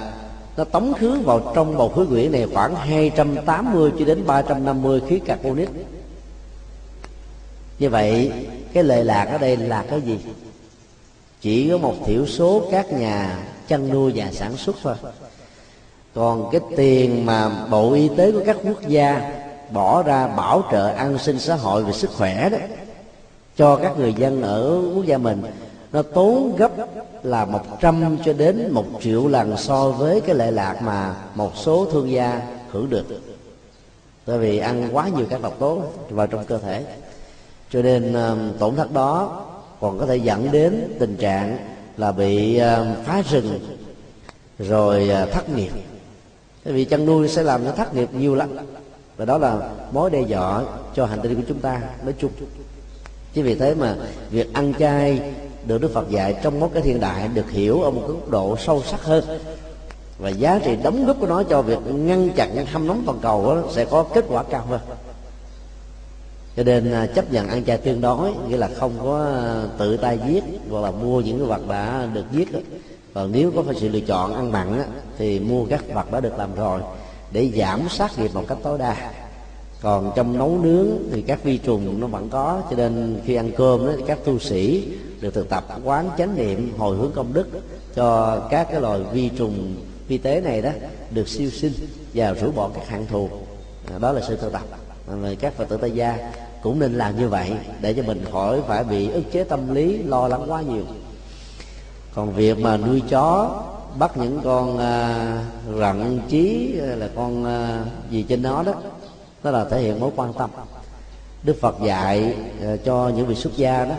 nó 0.56 0.64
tống 0.64 0.94
khứ 0.94 1.20
vào 1.24 1.52
trong 1.54 1.78
bầu 1.78 1.88
khí 1.88 2.02
quyển 2.08 2.32
này 2.32 2.46
khoảng 2.54 2.74
280 2.74 3.92
cho 3.98 4.04
đến 4.04 4.26
350 4.26 5.00
khí 5.08 5.18
carbonic. 5.18 5.68
Như 7.78 7.90
vậy 7.90 8.32
cái 8.72 8.84
lệ 8.84 9.04
lạc 9.04 9.24
ở 9.24 9.38
đây 9.38 9.56
là 9.56 9.84
cái 9.90 10.00
gì? 10.00 10.18
Chỉ 11.40 11.70
có 11.70 11.78
một 11.78 11.94
thiểu 12.06 12.26
số 12.26 12.68
các 12.70 12.92
nhà 12.92 13.38
chăn 13.68 13.88
nuôi 13.88 14.12
và 14.14 14.32
sản 14.32 14.56
xuất 14.56 14.76
thôi 14.82 14.94
còn 16.14 16.50
cái 16.52 16.60
tiền 16.76 17.26
mà 17.26 17.66
bộ 17.70 17.92
y 17.92 18.08
tế 18.16 18.32
của 18.32 18.42
các 18.46 18.56
quốc 18.64 18.88
gia 18.88 19.32
bỏ 19.70 20.02
ra 20.02 20.28
bảo 20.28 20.62
trợ 20.72 20.86
an 20.86 21.18
sinh 21.18 21.38
xã 21.38 21.54
hội 21.54 21.84
về 21.84 21.92
sức 21.92 22.10
khỏe 22.16 22.48
đó, 22.48 22.58
cho 23.56 23.76
các 23.76 23.98
người 23.98 24.14
dân 24.14 24.42
ở 24.42 24.82
quốc 24.94 25.04
gia 25.04 25.18
mình, 25.18 25.42
nó 25.92 26.02
tốn 26.02 26.56
gấp 26.56 26.70
là 27.22 27.44
100 27.44 28.18
cho 28.24 28.32
đến 28.32 28.70
một 28.72 28.84
triệu 29.00 29.28
lần 29.28 29.56
so 29.56 29.90
với 29.90 30.20
cái 30.20 30.34
lệ 30.34 30.50
lạc 30.50 30.82
mà 30.82 31.14
một 31.34 31.56
số 31.56 31.86
thương 31.92 32.10
gia 32.10 32.40
hưởng 32.70 32.90
được. 32.90 33.06
Bởi 34.26 34.38
vì 34.38 34.58
ăn 34.58 34.88
quá 34.92 35.08
nhiều 35.16 35.26
các 35.30 35.42
độc 35.42 35.58
tố 35.58 35.82
vào 36.10 36.26
trong 36.26 36.44
cơ 36.44 36.58
thể. 36.58 36.84
Cho 37.70 37.82
nên 37.82 38.14
tổn 38.58 38.76
thất 38.76 38.92
đó 38.92 39.42
còn 39.80 39.98
có 39.98 40.06
thể 40.06 40.16
dẫn 40.16 40.52
đến 40.52 40.96
tình 40.98 41.16
trạng 41.16 41.58
là 41.96 42.12
bị 42.12 42.60
phá 43.04 43.22
rừng, 43.30 43.58
rồi 44.58 45.08
ờ, 45.08 45.26
thất 45.26 45.48
nghiệp 45.48 45.70
thế 46.64 46.72
vì 46.72 46.84
chăn 46.84 47.06
nuôi 47.06 47.28
sẽ 47.28 47.42
làm 47.42 47.64
nó 47.64 47.70
thất 47.72 47.94
nghiệp 47.94 48.08
nhiều 48.14 48.34
lắm. 48.34 48.50
Và 49.16 49.24
đó 49.24 49.38
là 49.38 49.70
mối 49.92 50.10
đe 50.10 50.20
dọa 50.20 50.62
cho 50.94 51.06
hành 51.06 51.20
tinh 51.22 51.34
của 51.34 51.42
chúng 51.48 51.60
ta, 51.60 51.80
nói 52.04 52.14
chung. 52.18 52.30
Chứ 53.34 53.42
vì 53.42 53.54
thế 53.54 53.74
mà 53.74 53.96
việc 54.30 54.52
ăn 54.52 54.74
chay 54.78 55.20
được 55.66 55.80
Đức 55.80 55.90
Phật 55.94 56.10
dạy 56.10 56.36
trong 56.42 56.60
một 56.60 56.70
cái 56.74 56.82
thiên 56.82 57.00
đại 57.00 57.28
được 57.28 57.50
hiểu 57.50 57.82
ở 57.82 57.90
một 57.90 58.00
cái 58.00 58.16
mức 58.16 58.30
độ 58.30 58.56
sâu 58.56 58.82
sắc 58.82 59.02
hơn. 59.02 59.24
Và 60.18 60.28
giá 60.28 60.60
trị 60.64 60.76
đóng 60.82 61.06
góp 61.06 61.20
của 61.20 61.26
nó 61.26 61.42
cho 61.42 61.62
việc 61.62 61.78
ngăn 61.86 62.30
chặn 62.36 62.66
hâm 62.66 62.86
nóng 62.86 63.02
toàn 63.06 63.18
cầu 63.22 63.54
đó 63.54 63.62
sẽ 63.72 63.84
có 63.84 64.02
kết 64.14 64.24
quả 64.28 64.42
cao 64.42 64.66
hơn. 64.68 64.80
Cho 66.56 66.62
nên 66.62 66.92
à, 66.92 67.06
chấp 67.06 67.32
nhận 67.32 67.48
ăn 67.48 67.64
chay 67.64 67.78
tương 67.78 68.00
đối, 68.00 68.32
nghĩa 68.48 68.56
là 68.56 68.70
không 68.76 68.92
có 69.02 69.24
à, 69.24 69.64
tự 69.78 69.96
tay 69.96 70.18
giết 70.28 70.44
hoặc 70.70 70.80
là 70.80 70.90
mua 70.90 71.20
những 71.20 71.38
cái 71.38 71.46
vật 71.46 71.68
đã 71.68 72.08
được 72.14 72.24
giết 72.32 72.52
đó 72.52 72.58
còn 73.14 73.32
nếu 73.32 73.52
có 73.56 73.62
phải 73.62 73.74
sự 73.74 73.88
lựa 73.88 74.00
chọn 74.00 74.34
ăn 74.34 74.52
mặn 74.52 74.78
á, 74.78 74.84
thì 75.18 75.40
mua 75.40 75.64
các 75.64 75.84
vật 75.94 76.12
đã 76.12 76.20
được 76.20 76.38
làm 76.38 76.54
rồi 76.54 76.80
để 77.32 77.50
giảm 77.56 77.88
sát 77.88 78.18
nghiệp 78.18 78.30
một 78.34 78.44
cách 78.48 78.58
tối 78.62 78.78
đa. 78.78 79.12
Còn 79.82 80.12
trong 80.16 80.38
nấu 80.38 80.58
nướng 80.62 80.86
thì 81.12 81.22
các 81.22 81.44
vi 81.44 81.58
trùng 81.58 82.00
nó 82.00 82.06
vẫn 82.06 82.28
có 82.30 82.62
cho 82.70 82.76
nên 82.76 83.20
khi 83.24 83.34
ăn 83.34 83.50
cơm 83.56 83.86
đó, 83.86 83.92
các 84.06 84.18
tu 84.24 84.38
sĩ 84.38 84.88
được 85.20 85.34
thực 85.34 85.48
tập 85.48 85.66
quán 85.84 86.10
chánh 86.18 86.36
niệm 86.36 86.72
hồi 86.78 86.96
hướng 86.96 87.10
công 87.14 87.32
đức 87.32 87.48
cho 87.94 88.38
các 88.50 88.68
cái 88.70 88.80
loài 88.80 89.00
vi 89.12 89.28
trùng 89.28 89.74
vi 90.08 90.18
tế 90.18 90.40
này 90.40 90.62
đó 90.62 90.70
được 91.10 91.28
siêu 91.28 91.50
sinh 91.50 91.72
và 92.14 92.32
rũ 92.32 92.50
bỏ 92.50 92.70
các 92.74 92.88
hạng 92.88 93.06
thù. 93.06 93.28
À, 93.92 93.98
đó 93.98 94.12
là 94.12 94.20
sự 94.28 94.36
thực 94.36 94.52
tập. 94.52 94.62
À, 95.08 95.14
rồi 95.22 95.36
các 95.36 95.52
phật 95.56 95.68
tử 95.68 95.76
tại 95.76 95.90
gia 95.90 96.32
cũng 96.62 96.78
nên 96.78 96.92
làm 96.92 97.18
như 97.18 97.28
vậy 97.28 97.52
để 97.80 97.94
cho 97.94 98.02
mình 98.02 98.24
khỏi 98.32 98.60
phải 98.68 98.84
bị 98.84 99.10
ức 99.10 99.22
chế 99.32 99.44
tâm 99.44 99.74
lý 99.74 99.98
lo 99.98 100.28
lắng 100.28 100.44
quá 100.48 100.62
nhiều 100.62 100.82
còn 102.14 102.32
việc 102.32 102.58
mà 102.58 102.76
nuôi 102.76 103.02
chó 103.08 103.62
bắt 103.98 104.16
những 104.16 104.40
con 104.44 104.78
à, 104.78 105.44
rận 105.78 106.20
chí 106.28 106.74
à, 106.80 106.96
là 106.96 107.08
con 107.16 107.44
à, 107.44 107.84
gì 108.10 108.22
trên 108.22 108.42
nó 108.42 108.62
đó 108.62 108.72
đó 109.42 109.50
là 109.50 109.64
thể 109.64 109.80
hiện 109.80 110.00
mối 110.00 110.10
quan 110.16 110.32
tâm. 110.32 110.50
Đức 111.42 111.56
phật 111.60 111.76
dạy 111.84 112.34
à, 112.62 112.76
cho 112.84 113.12
những 113.16 113.26
vị 113.26 113.34
xuất 113.34 113.56
gia 113.56 113.84
đó 113.84 113.94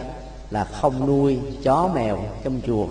là 0.51 0.63
không 0.63 1.07
nuôi 1.07 1.39
chó 1.63 1.89
mèo 1.95 2.19
trong 2.43 2.61
chùa. 2.67 2.85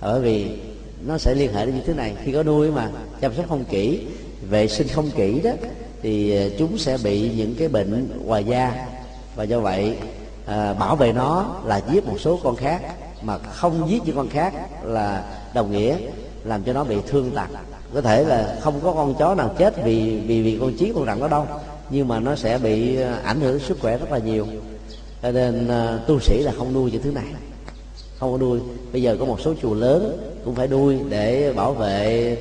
Bởi 0.00 0.20
vì 0.20 0.58
nó 1.06 1.18
sẽ 1.18 1.34
liên 1.34 1.52
hệ 1.54 1.66
đến 1.66 1.74
như 1.74 1.82
thế 1.86 1.94
này. 1.94 2.14
Khi 2.24 2.32
có 2.32 2.42
nuôi 2.42 2.70
mà 2.70 2.90
chăm 3.20 3.34
sóc 3.34 3.44
không 3.48 3.64
kỹ 3.64 4.06
vệ 4.48 4.68
sinh 4.68 4.88
không 4.88 5.10
kỹ 5.10 5.40
đó 5.40 5.50
thì 6.02 6.36
à, 6.36 6.54
chúng 6.58 6.78
sẽ 6.78 6.98
bị 7.04 7.30
những 7.36 7.54
cái 7.58 7.68
bệnh 7.68 8.08
ngoài 8.24 8.44
da. 8.44 8.86
Và 9.36 9.44
do 9.44 9.60
vậy 9.60 9.96
à, 10.46 10.74
bảo 10.74 10.96
vệ 10.96 11.12
nó 11.12 11.56
là 11.64 11.80
giết 11.92 12.06
một 12.06 12.20
số 12.20 12.38
con 12.42 12.56
khác 12.56 12.82
mà 13.24 13.38
không 13.38 13.90
giết 13.90 14.02
những 14.04 14.16
con 14.16 14.28
khác 14.28 14.54
là 14.82 15.24
đồng 15.54 15.72
nghĩa 15.72 15.96
làm 16.44 16.62
cho 16.62 16.72
nó 16.72 16.84
bị 16.84 16.96
thương 17.06 17.30
tật. 17.30 17.48
Có 17.94 18.00
thể 18.00 18.24
là 18.24 18.56
không 18.60 18.80
có 18.80 18.92
con 18.92 19.14
chó 19.14 19.34
nào 19.34 19.54
chết 19.58 19.84
vì 19.84 20.20
vì 20.26 20.42
vì 20.42 20.58
con 20.60 20.74
chí 20.78 20.92
con 20.94 21.06
rắn 21.06 21.20
đó 21.20 21.28
đâu 21.28 21.46
nhưng 21.90 22.08
mà 22.08 22.20
nó 22.20 22.34
sẽ 22.34 22.58
bị 22.58 22.96
ờ, 22.96 23.18
ảnh 23.24 23.40
hưởng 23.40 23.58
sức 23.58 23.78
khỏe 23.80 23.98
rất 23.98 24.12
là 24.12 24.18
nhiều. 24.18 24.46
Cho 25.22 25.30
nên 25.32 25.68
ờ, 25.68 26.00
tu 26.06 26.20
sĩ 26.20 26.42
là 26.42 26.52
không 26.56 26.72
nuôi 26.72 26.90
những 26.90 27.02
thứ 27.02 27.10
này. 27.10 27.24
Không 28.18 28.32
có 28.32 28.38
nuôi. 28.38 28.60
Bây 28.92 29.02
giờ 29.02 29.16
có 29.20 29.24
một 29.24 29.40
số 29.40 29.54
chùa 29.62 29.74
lớn 29.74 30.18
cũng 30.44 30.54
phải 30.54 30.68
nuôi 30.68 30.98
để 31.08 31.52
bảo 31.56 31.72
vệ 31.72 32.36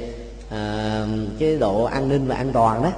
ờ, 0.49 0.57
à, 0.57 1.07
cái 1.39 1.57
độ 1.57 1.83
an 1.83 2.09
ninh 2.09 2.27
và 2.27 2.35
an 2.35 2.51
toàn 2.53 2.83
đó 2.83 2.91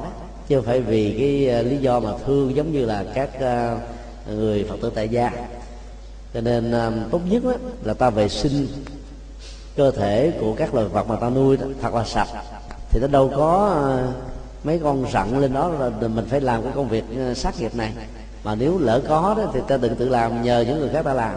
chứ 0.47 0.55
không 0.55 0.65
phải 0.65 0.81
vì 0.81 1.15
cái 1.19 1.63
lý 1.63 1.77
do 1.77 1.99
mà 1.99 2.09
thương 2.25 2.55
giống 2.55 2.71
như 2.71 2.85
là 2.85 3.05
các 3.13 3.29
người 4.29 4.65
phật 4.69 4.75
tử 4.81 4.91
tại 4.95 5.09
gia 5.09 5.31
cho 6.35 6.41
nên 6.41 6.71
à, 6.71 6.91
tốt 7.11 7.21
nhất 7.29 7.43
đó, 7.43 7.51
là 7.83 7.93
ta 7.93 8.09
vệ 8.09 8.29
sinh 8.29 8.67
cơ 9.75 9.91
thể 9.91 10.33
của 10.39 10.53
các 10.57 10.73
loài 10.73 10.87
vật 10.87 11.07
mà 11.07 11.15
ta 11.15 11.29
nuôi 11.29 11.57
đó, 11.57 11.65
thật 11.81 11.93
là 11.93 12.03
sạch. 12.03 12.27
Thì 12.89 12.99
nó 13.01 13.07
đâu 13.07 13.31
có 13.35 13.75
uh, 14.09 14.65
mấy 14.65 14.79
con 14.83 15.05
rặn 15.13 15.41
lên 15.41 15.53
đó 15.53 15.69
là 15.79 15.89
mình 16.07 16.25
phải 16.29 16.41
làm 16.41 16.63
cái 16.63 16.71
công 16.75 16.87
việc 16.87 17.03
à, 17.17 17.33
sát 17.33 17.59
nghiệp 17.59 17.75
này. 17.75 17.93
Mà 18.43 18.55
nếu 18.55 18.77
lỡ 18.77 19.01
có 19.07 19.35
đó 19.37 19.43
thì 19.53 19.59
ta 19.67 19.77
đừng 19.77 19.95
tự 19.95 20.09
làm 20.09 20.43
nhờ 20.43 20.63
những 20.67 20.79
người 20.79 20.89
khác 20.89 21.05
ta 21.05 21.13
làm. 21.13 21.35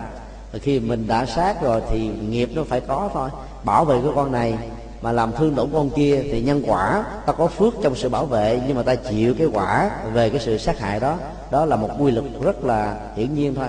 Và 0.53 0.59
khi 0.59 0.81
mình 0.81 1.07
đã 1.07 1.27
sát 1.27 1.63
rồi 1.63 1.83
thì 1.91 2.09
nghiệp 2.09 2.51
nó 2.55 2.65
phải 2.65 2.81
có 2.81 3.11
thôi. 3.15 3.31
Bảo 3.65 3.85
vệ 3.85 4.01
cái 4.03 4.13
con 4.15 4.33
này 4.33 4.59
mà 5.03 5.13
làm 5.13 5.33
thương 5.33 5.55
tổn 5.55 5.71
con 5.73 5.91
kia 5.91 6.23
thì 6.33 6.43
nhân 6.43 6.63
quả 6.67 7.05
ta 7.27 7.33
có 7.33 7.47
phước 7.47 7.75
trong 7.83 7.95
sự 7.95 8.09
bảo 8.09 8.27
vệ 8.27 8.61
nhưng 8.67 8.77
mà 8.77 8.83
ta 8.83 8.95
chịu 8.95 9.35
cái 9.39 9.47
quả 9.53 9.91
về 10.13 10.31
cái 10.31 10.41
sự 10.41 10.59
sát 10.59 10.79
hại 10.79 11.01
đó 11.01 11.17
đó 11.51 11.65
là 11.65 11.77
một 11.77 11.91
quy 11.99 12.11
luật 12.11 12.27
rất 12.43 12.65
là 12.65 12.97
hiển 13.17 13.35
nhiên 13.35 13.55
thôi 13.55 13.67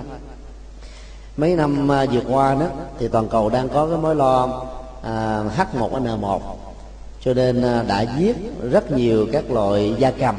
mấy 1.40 1.56
năm 1.56 1.92
à, 1.92 2.06
vừa 2.12 2.20
qua 2.28 2.54
đó 2.54 2.66
thì 2.98 3.08
toàn 3.08 3.28
cầu 3.28 3.48
đang 3.48 3.68
có 3.68 3.86
cái 3.86 3.98
mối 3.98 4.14
lo 4.14 4.62
à, 5.02 5.42
H1N1 5.56 6.40
cho 7.20 7.34
nên 7.34 7.62
à, 7.62 7.84
đã 7.88 8.04
giết 8.18 8.36
rất 8.70 8.92
nhiều 8.92 9.26
các 9.32 9.50
loại 9.50 9.94
gia 9.98 10.10
cầm 10.10 10.36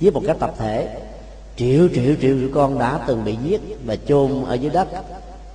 giết 0.00 0.14
một 0.14 0.22
cách 0.26 0.36
tập 0.40 0.54
thể. 0.58 0.88
Triệu 1.56 1.88
triệu 1.94 2.14
triệu 2.20 2.36
con 2.54 2.78
đã 2.78 3.00
từng 3.06 3.24
bị 3.24 3.36
giết 3.44 3.60
và 3.86 3.96
chôn 4.08 4.44
ở 4.44 4.54
dưới 4.54 4.70
đất. 4.70 4.88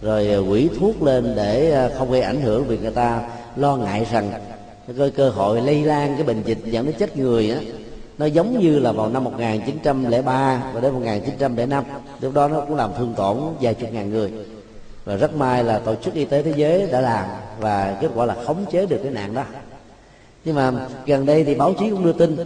Rồi 0.01 0.29
à, 0.29 0.37
quỷ 0.37 0.69
thuốc 0.79 1.01
lên 1.01 1.33
để 1.35 1.89
không 1.97 2.11
gây 2.11 2.21
ảnh 2.21 2.41
hưởng 2.41 2.67
vì 2.67 2.77
người 2.77 2.91
ta 2.91 3.21
lo 3.55 3.75
ngại 3.75 4.07
rằng 4.11 4.31
cái 4.97 5.09
cơ 5.09 5.29
hội 5.29 5.61
lây 5.61 5.83
lan 5.83 6.13
cái 6.15 6.23
bệnh 6.23 6.43
dịch 6.43 6.59
dẫn 6.65 6.85
đến 6.85 6.95
chết 6.99 7.17
người 7.17 7.51
á 7.51 7.59
nó 8.17 8.25
giống 8.25 8.59
như 8.59 8.79
là 8.79 8.91
vào 8.91 9.09
năm 9.09 9.23
1903 9.23 10.63
và 10.73 10.81
đến 10.81 10.93
1905 10.93 11.83
lúc 12.21 12.33
đó 12.33 12.47
nó 12.47 12.59
cũng 12.59 12.75
làm 12.75 12.91
thương 12.97 13.13
tổn 13.17 13.37
vài 13.61 13.73
chục 13.73 13.93
ngàn 13.93 14.09
người. 14.09 14.31
Và 15.05 15.15
rất 15.15 15.35
may 15.35 15.63
là 15.63 15.79
tổ 15.79 15.95
chức 15.95 16.13
y 16.13 16.25
tế 16.25 16.43
thế 16.43 16.53
giới 16.55 16.87
đã 16.91 17.01
làm 17.01 17.25
và 17.59 17.97
kết 18.01 18.11
quả 18.15 18.25
là 18.25 18.35
khống 18.45 18.65
chế 18.71 18.85
được 18.85 18.99
cái 19.03 19.11
nạn 19.11 19.33
đó. 19.33 19.43
Nhưng 20.45 20.55
mà 20.55 20.71
gần 21.05 21.25
đây 21.25 21.43
thì 21.43 21.55
báo 21.55 21.73
chí 21.79 21.89
cũng 21.89 22.03
đưa 22.03 22.13
tin 22.13 22.37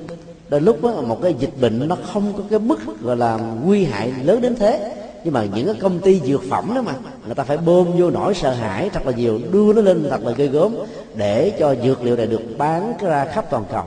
đôi 0.50 0.62
lúc 0.62 0.84
đó, 0.84 1.02
một 1.02 1.20
cái 1.22 1.36
dịch 1.40 1.54
bệnh 1.62 1.88
nó 1.88 1.98
không 2.14 2.34
có 2.38 2.44
cái 2.50 2.60
mức 2.60 2.80
gọi 3.02 3.18
là 3.18 3.40
nguy 3.64 3.86
hại 3.86 4.14
lớn 4.24 4.42
đến 4.42 4.56
thế. 4.56 4.94
Nhưng 5.24 5.34
mà 5.34 5.46
những 5.56 5.66
cái 5.66 5.76
công 5.82 6.00
ty 6.00 6.20
dược 6.20 6.42
phẩm 6.50 6.72
đó 6.76 6.82
mà 6.82 6.94
người 7.26 7.36
ta 7.36 7.44
phải 7.44 7.58
bơm 7.58 7.98
vô 7.98 8.10
nỗi 8.10 8.34
sợ 8.34 8.52
hãi 8.52 8.90
thật 8.94 9.06
là 9.06 9.12
nhiều 9.12 9.40
đưa 9.52 9.74
nó 9.74 9.82
lên 9.82 10.08
thật 10.10 10.24
là 10.24 10.32
gây 10.32 10.48
gớm 10.48 10.76
để 11.16 11.52
cho 11.60 11.76
dược 11.84 12.04
liệu 12.04 12.16
này 12.16 12.28
được 12.28 12.42
bán 12.58 12.94
ra 13.02 13.26
khắp 13.26 13.46
toàn 13.50 13.64
cầu 13.72 13.84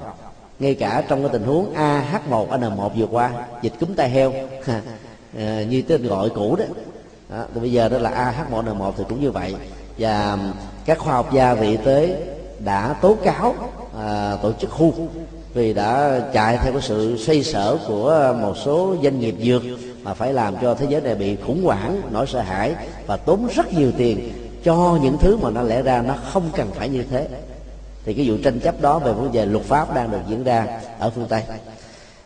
ngay 0.60 0.74
cả 0.74 1.04
trong 1.08 1.22
cái 1.22 1.30
tình 1.32 1.44
huống 1.44 1.74
AH1N1 1.74 2.88
vừa 2.88 3.06
qua 3.06 3.30
dịch 3.62 3.72
cúm 3.80 3.94
tai 3.94 4.10
heo 4.10 4.32
à, 5.38 5.62
như 5.62 5.82
tên 5.82 6.06
gọi 6.06 6.30
cũ 6.30 6.56
đó. 6.56 6.64
Đó, 7.30 7.44
thì 7.54 7.60
bây 7.60 7.72
giờ 7.72 7.88
đó 7.88 7.98
là 7.98 8.34
AH1N1 8.50 8.92
thì 8.96 9.04
cũng 9.08 9.20
như 9.20 9.30
vậy. 9.30 9.54
Và 9.98 10.38
các 10.84 10.98
khoa 10.98 11.14
học 11.14 11.32
gia 11.32 11.54
về 11.54 11.66
y 11.66 11.76
tế 11.76 12.16
đã 12.64 12.94
tố 13.02 13.16
cáo 13.24 13.54
à, 13.98 14.36
tổ 14.42 14.52
chức 14.52 14.70
khu 14.70 14.94
vì 15.54 15.72
đã 15.72 16.20
chạy 16.32 16.58
theo 16.62 16.72
cái 16.72 16.82
sự 16.82 17.16
xoay 17.18 17.42
sở 17.44 17.78
của 17.88 18.36
một 18.40 18.54
số 18.64 18.94
doanh 19.02 19.20
nghiệp 19.20 19.34
dược 19.42 19.62
mà 20.02 20.14
phải 20.14 20.32
làm 20.32 20.54
cho 20.62 20.74
thế 20.74 20.86
giới 20.88 21.00
này 21.00 21.14
bị 21.14 21.36
khủng 21.46 21.64
hoảng 21.64 22.00
nỗi 22.10 22.26
sợ 22.26 22.40
hãi 22.40 22.74
và 23.06 23.16
tốn 23.16 23.48
rất 23.54 23.72
nhiều 23.72 23.92
tiền 23.96 24.32
cho 24.64 24.98
những 25.02 25.18
thứ 25.18 25.36
mà 25.36 25.50
nó 25.50 25.62
lẽ 25.62 25.82
ra 25.82 26.02
nó 26.02 26.14
không 26.32 26.50
cần 26.56 26.70
phải 26.74 26.88
như 26.88 27.04
thế 27.10 27.28
thì 28.04 28.14
cái 28.14 28.30
vụ 28.30 28.36
tranh 28.44 28.60
chấp 28.60 28.80
đó 28.80 28.98
về 28.98 29.12
vấn 29.12 29.32
đề 29.32 29.46
luật 29.46 29.64
pháp 29.64 29.94
đang 29.94 30.10
được 30.10 30.20
diễn 30.28 30.44
ra 30.44 30.80
ở 30.98 31.10
phương 31.10 31.26
tây. 31.28 31.42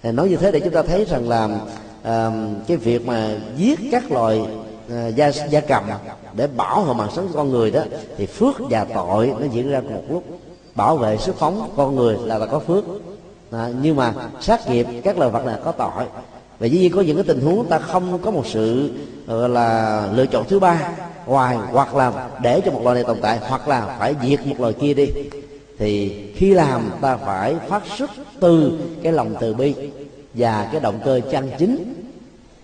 Nói 0.03 0.29
như 0.29 0.37
thế 0.37 0.53
để 0.53 0.61
chúng 0.61 0.73
ta 0.73 0.83
thấy 0.83 1.05
rằng 1.05 1.29
là 1.29 1.45
uh, 1.45 2.33
cái 2.67 2.77
việc 2.77 3.07
mà 3.07 3.31
giết 3.57 3.81
các 3.93 4.13
loài 4.13 4.47
ờ, 4.91 5.07
uh, 5.09 5.15
gia 5.17 5.29
gia 5.29 5.61
cầm 5.61 5.85
để 6.33 6.47
bảo 6.47 6.85
hộ 6.85 6.95
mạng 6.95 7.09
sống 7.15 7.29
con 7.35 7.51
người 7.51 7.71
đó 7.71 7.83
thì 8.17 8.27
phước 8.27 8.55
và 8.71 8.85
tội 8.95 9.33
nó 9.41 9.47
diễn 9.53 9.71
ra 9.71 9.81
cùng 9.81 9.95
một 9.95 10.03
lúc. 10.11 10.25
Bảo 10.75 10.97
vệ 10.97 11.17
sức 11.17 11.37
phóng 11.39 11.73
con 11.77 11.97
người 11.97 12.17
là 12.25 12.39
là 12.39 12.47
có 12.47 12.59
phước. 12.59 12.85
À, 13.51 13.71
nhưng 13.83 13.97
mà 13.97 14.15
sát 14.41 14.71
nghiệp 14.71 14.87
các 15.05 15.19
loài 15.19 15.31
vật 15.31 15.47
là 15.47 15.59
có 15.65 15.73
tội. 15.73 16.05
Và 16.59 16.67
dĩ 16.67 16.79
nhiên 16.79 16.93
có 16.93 17.01
những 17.01 17.17
cái 17.17 17.25
tình 17.25 17.41
huống 17.41 17.67
ta 17.67 17.79
không 17.79 18.19
có 18.23 18.31
một 18.31 18.47
sự 18.47 18.91
ờ, 19.27 19.41
gọi 19.41 19.49
là 19.49 20.09
lựa 20.13 20.27
chọn 20.27 20.45
thứ 20.49 20.59
ba 20.59 20.91
ngoài 21.27 21.57
hoặc 21.57 21.95
là 21.95 22.29
để 22.43 22.61
cho 22.65 22.73
một 22.73 22.81
loài 22.83 22.95
này 22.95 23.05
tồn 23.05 23.21
tại 23.21 23.39
hoặc 23.43 23.69
là 23.69 23.97
phải 23.99 24.15
diệt 24.23 24.47
một 24.47 24.61
loài 24.61 24.73
kia 24.73 24.95
đi 24.95 25.07
thì 25.79 26.13
khi 26.35 26.55
làm 26.55 26.91
ta 27.01 27.17
phải 27.17 27.55
phát 27.69 27.83
xuất 27.99 28.11
từ 28.41 28.79
cái 29.03 29.13
lòng 29.13 29.35
từ 29.41 29.55
bi 29.55 29.75
và 30.35 30.69
cái 30.73 30.81
động 30.81 31.01
cơ 31.05 31.21
chân 31.31 31.51
chính. 31.59 31.95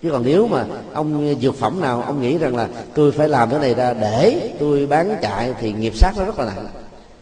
Chứ 0.03 0.11
còn 0.11 0.23
nếu 0.25 0.47
mà 0.47 0.65
ông 0.93 1.35
dược 1.41 1.55
phẩm 1.55 1.81
nào 1.81 2.01
ông 2.01 2.21
nghĩ 2.21 2.37
rằng 2.37 2.55
là 2.55 2.69
tôi 2.95 3.11
phải 3.11 3.29
làm 3.29 3.49
cái 3.49 3.59
này 3.59 3.73
ra 3.73 3.93
để 3.93 4.51
tôi 4.59 4.85
bán 4.85 5.15
chạy 5.21 5.53
thì 5.59 5.73
nghiệp 5.73 5.95
sát 5.95 6.13
nó 6.17 6.25
rất 6.25 6.39
là 6.39 6.45
nặng. 6.45 6.67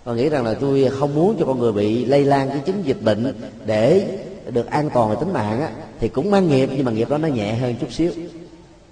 Còn 0.06 0.18
nghĩ 0.18 0.30
rằng 0.30 0.46
là 0.46 0.54
tôi 0.54 0.90
không 1.00 1.16
muốn 1.16 1.36
cho 1.40 1.46
con 1.46 1.60
người 1.60 1.72
bị 1.72 2.06
lây 2.06 2.26
lan 2.26 2.50
cái 2.50 2.60
chứng 2.66 2.86
dịch 2.86 3.02
bệnh 3.02 3.34
để 3.66 4.18
được 4.50 4.70
an 4.70 4.90
toàn 4.94 5.10
về 5.10 5.16
tính 5.20 5.34
mạng 5.34 5.62
á, 5.62 5.70
thì 6.00 6.08
cũng 6.08 6.32
mang 6.32 6.50
nghiệp 6.50 6.70
nhưng 6.76 6.86
mà 6.86 6.92
nghiệp 6.92 7.10
đó 7.10 7.18
nó 7.18 7.28
nhẹ 7.28 7.54
hơn 7.54 7.76
chút 7.82 7.92
xíu. 7.92 8.12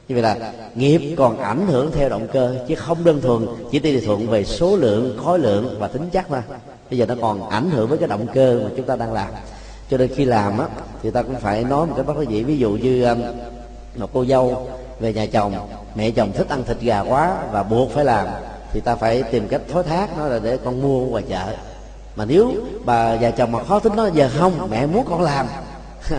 Như 0.08 0.16
vậy 0.16 0.22
là 0.22 0.54
nghiệp 0.76 1.16
còn 1.18 1.38
ảnh 1.38 1.68
hưởng 1.68 1.92
theo 1.92 2.10
động 2.10 2.28
cơ 2.34 2.56
chứ 2.68 2.76
không 2.76 3.04
đơn 3.04 3.22
thuần 3.22 3.46
chỉ 3.72 3.80
tỷ 3.80 4.00
thuận 4.00 4.28
về 4.28 4.44
số 4.44 4.76
lượng 4.76 5.18
khối 5.24 5.40
lượng 5.40 5.76
và 5.80 5.88
tính 5.88 6.10
chất 6.12 6.26
thôi 6.30 6.40
bây 6.90 7.00
giờ 7.00 7.06
nó 7.06 7.16
còn 7.22 7.50
ảnh 7.50 7.70
hưởng 7.70 7.90
với 7.90 7.98
cái 7.98 8.08
động 8.08 8.28
cơ 8.34 8.60
mà 8.64 8.70
chúng 8.78 8.86
ta 8.86 8.96
đang 8.96 9.14
làm. 9.14 9.30
Cho 9.90 9.98
nên 9.98 10.10
khi 10.16 10.26
làm 10.26 10.58
á 10.58 10.68
thì 11.04 11.12
ta 11.12 11.22
cũng 11.24 11.36
phải 11.36 11.64
nói 11.64 11.88
một 11.88 11.94
cái 11.96 12.04
bất 12.04 12.18
đắc 12.18 12.30
dĩ 12.30 12.44
ví 12.44 12.58
dụ 12.58 12.72
như 12.72 13.04
um, 13.04 13.22
một 13.96 14.10
cô 14.14 14.26
dâu 14.26 14.68
về 15.00 15.14
nhà 15.14 15.26
chồng 15.26 15.54
mẹ 15.96 16.12
chồng 16.12 16.32
thích 16.32 16.50
ăn 16.50 16.64
thịt 16.64 16.78
gà 16.82 17.00
quá 17.00 17.38
và 17.52 17.64
buộc 17.64 17.92
phải 17.92 18.06
làm 18.06 18.28
thì 18.74 18.80
ta 18.80 18.96
phải 18.96 19.24
tìm 19.24 19.48
cách 19.48 19.62
thối 19.72 19.84
thác 19.84 20.18
nó 20.18 20.28
là 20.28 20.40
để 20.40 20.58
con 20.58 20.82
mua 20.82 21.06
ngoài 21.06 21.24
chợ. 21.30 21.56
Mà 22.16 22.26
nếu 22.26 22.54
bà 22.86 23.14
già 23.14 23.32
chồng 23.32 23.52
mà 23.52 23.64
khó 23.64 23.80
tính 23.80 23.96
nó 23.96 24.08
giờ 24.08 24.30
không 24.38 24.68
mẹ 24.72 24.86
muốn 24.86 25.06
con 25.10 25.22
làm. 25.22 25.48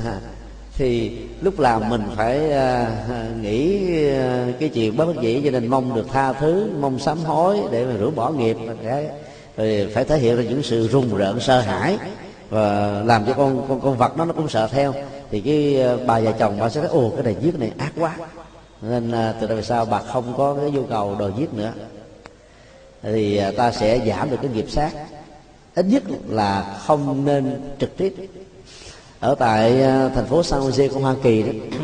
Thì 0.76 1.18
lúc 1.40 1.58
làm 1.58 1.88
mình 1.88 2.02
phải 2.16 2.40
uh, 2.46 3.42
nghĩ 3.42 3.86
uh, 4.14 4.60
cái 4.60 4.68
chuyện 4.68 4.96
bất 4.96 5.06
đắc 5.08 5.22
dĩ 5.22 5.42
cho 5.44 5.50
nên 5.50 5.66
mong 5.66 5.94
được 5.94 6.06
tha 6.12 6.32
thứ 6.32 6.70
mong 6.80 6.98
sám 6.98 7.18
hối 7.18 7.58
để 7.70 7.84
mà 7.84 7.92
rửa 7.98 8.10
bỏ 8.10 8.30
nghiệp 8.30 8.56
cái 8.82 9.08
thì 9.58 9.86
phải 9.94 10.04
thể 10.04 10.18
hiện 10.18 10.36
ra 10.36 10.42
những 10.42 10.62
sự 10.62 10.88
rùng 10.88 11.16
rợn, 11.16 11.40
sợ 11.40 11.60
hãi. 11.60 11.98
Và 12.50 12.90
làm 13.04 13.26
cho 13.26 13.32
con 13.32 13.66
con 13.68 13.80
con 13.80 13.96
vật 13.96 14.16
nó 14.16 14.24
nó 14.24 14.32
cũng 14.32 14.48
sợ 14.48 14.68
theo. 14.72 14.94
Thì 15.30 15.40
cái 15.40 15.80
ờ, 15.80 15.98
bà 16.06 16.20
và 16.20 16.32
chồng 16.32 16.56
bà 16.60 16.68
sẽ 16.68 16.80
thấy, 16.80 16.90
ồ, 16.90 17.12
cái 17.16 17.24
này 17.24 17.36
giết 17.40 17.58
này 17.58 17.72
ác 17.78 17.92
quá. 17.98 18.16
Nên 18.82 19.12
à, 19.12 19.34
từ 19.40 19.46
đây 19.46 19.56
về 19.56 19.62
sau 19.62 19.84
bà 19.84 20.02
không 20.02 20.34
có 20.36 20.54
cái 20.54 20.70
nhu 20.70 20.84
cầu 20.84 21.16
đòi 21.18 21.32
giết 21.38 21.54
nữa. 21.54 21.72
Thì 23.02 23.36
à, 23.36 23.52
ta 23.56 23.72
sẽ 23.72 24.00
giảm 24.06 24.30
được 24.30 24.36
cái 24.42 24.50
nghiệp 24.54 24.70
sát. 24.70 24.90
Ít 25.74 25.86
nhất 25.88 26.02
là 26.28 26.78
không 26.86 27.24
nên 27.24 27.60
trực 27.78 27.96
tiếp. 27.96 28.14
Ở 29.20 29.34
tại 29.34 29.82
à, 29.82 30.10
thành 30.14 30.26
phố 30.26 30.42
San 30.42 30.60
Jose 30.60 30.88
của 30.88 31.00
Hoa 31.00 31.14
Kỳ 31.22 31.42
đó, 31.42 31.52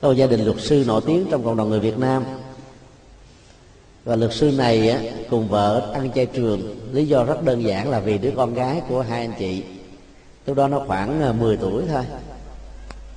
có 0.00 0.08
một 0.08 0.14
gia 0.14 0.26
đình 0.26 0.44
luật 0.44 0.60
sư 0.60 0.84
nổi 0.86 1.00
tiếng 1.06 1.26
trong 1.30 1.44
cộng 1.44 1.56
đồng 1.56 1.68
người 1.68 1.80
Việt 1.80 1.98
Nam 1.98 2.24
và 4.06 4.16
luật 4.16 4.32
sư 4.32 4.52
này 4.58 4.90
á, 4.90 4.98
cùng 5.30 5.48
vợ 5.48 5.90
ăn 5.94 6.10
chay 6.14 6.26
trường. 6.26 6.76
Lý 6.92 7.06
do 7.06 7.24
rất 7.24 7.42
đơn 7.42 7.64
giản 7.64 7.90
là 7.90 8.00
vì 8.00 8.18
đứa 8.18 8.30
con 8.36 8.54
gái 8.54 8.82
của 8.88 9.00
hai 9.00 9.20
anh 9.20 9.32
chị. 9.38 9.64
Lúc 10.46 10.56
đó 10.56 10.68
nó 10.68 10.80
khoảng 10.86 11.22
à, 11.22 11.32
10 11.32 11.56
tuổi 11.56 11.82
thôi. 11.88 12.04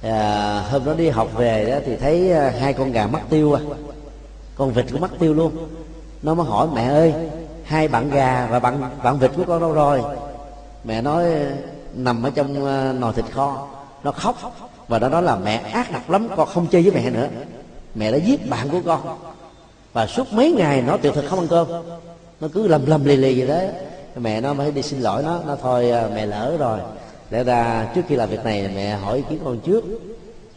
À, 0.01 0.61
hôm 0.71 0.85
đó 0.85 0.93
đi 0.93 1.09
học 1.09 1.29
về 1.35 1.65
đó 1.71 1.77
thì 1.85 1.95
thấy 1.95 2.31
à, 2.31 2.53
hai 2.59 2.73
con 2.73 2.91
gà 2.91 3.07
mắc 3.07 3.21
tiêu 3.29 3.53
à. 3.53 3.61
Con 4.55 4.71
vịt 4.71 4.85
cũng 4.91 5.01
mắc 5.01 5.11
tiêu 5.19 5.33
luôn. 5.33 5.51
Nó 6.21 6.33
mới 6.33 6.45
hỏi 6.45 6.67
mẹ 6.73 6.87
ơi 6.87 7.13
hai 7.63 7.87
bạn 7.87 8.09
gà 8.09 8.47
và 8.51 8.59
bạn 8.59 8.81
bạn 9.03 9.19
vịt 9.19 9.31
của 9.37 9.43
con 9.47 9.61
đâu 9.61 9.73
rồi? 9.73 10.01
Mẹ 10.83 11.01
nói 11.01 11.25
nằm 11.93 12.23
ở 12.23 12.29
trong 12.29 12.65
à, 12.65 12.93
nồi 12.93 13.13
thịt 13.13 13.25
kho. 13.31 13.67
Nó 14.03 14.11
khóc. 14.11 14.35
Và 14.87 14.99
nó 14.99 15.09
nói 15.09 15.23
là 15.23 15.35
mẹ 15.35 15.55
ác 15.55 15.91
độc 15.91 16.09
lắm 16.09 16.27
con 16.35 16.47
không 16.47 16.67
chơi 16.67 16.81
với 16.81 16.91
mẹ 16.91 17.09
nữa. 17.09 17.27
Mẹ 17.95 18.11
đã 18.11 18.17
giết 18.17 18.49
bạn 18.49 18.69
của 18.69 18.81
con 18.85 18.99
và 19.93 20.07
suốt 20.07 20.33
mấy 20.33 20.51
ngày 20.51 20.81
nó 20.81 20.97
tuyệt 20.97 21.13
thực 21.13 21.25
không 21.29 21.39
ăn 21.39 21.47
cơm. 21.47 21.67
Nó 22.41 22.47
cứ 22.53 22.67
lầm 22.67 22.85
lầm 22.85 23.05
lì 23.05 23.15
lì 23.15 23.39
vậy 23.39 23.47
đấy 23.47 23.67
mẹ 24.15 24.41
nó 24.41 24.53
mới 24.53 24.71
đi 24.71 24.81
xin 24.81 24.99
lỗi 24.99 25.23
nó. 25.23 25.41
Nó 25.47 25.55
thôi 25.61 25.91
à, 25.91 26.09
mẹ 26.15 26.25
lỡ 26.25 26.55
rồi. 26.59 26.79
Lẽ 27.29 27.43
ra 27.43 27.87
trước 27.95 28.01
khi 28.07 28.15
làm 28.15 28.29
việc 28.29 28.43
này 28.43 28.69
mẹ 28.75 28.95
hỏi 28.95 29.17
ý 29.17 29.23
kiến 29.29 29.39
con 29.45 29.59
trước. 29.59 29.83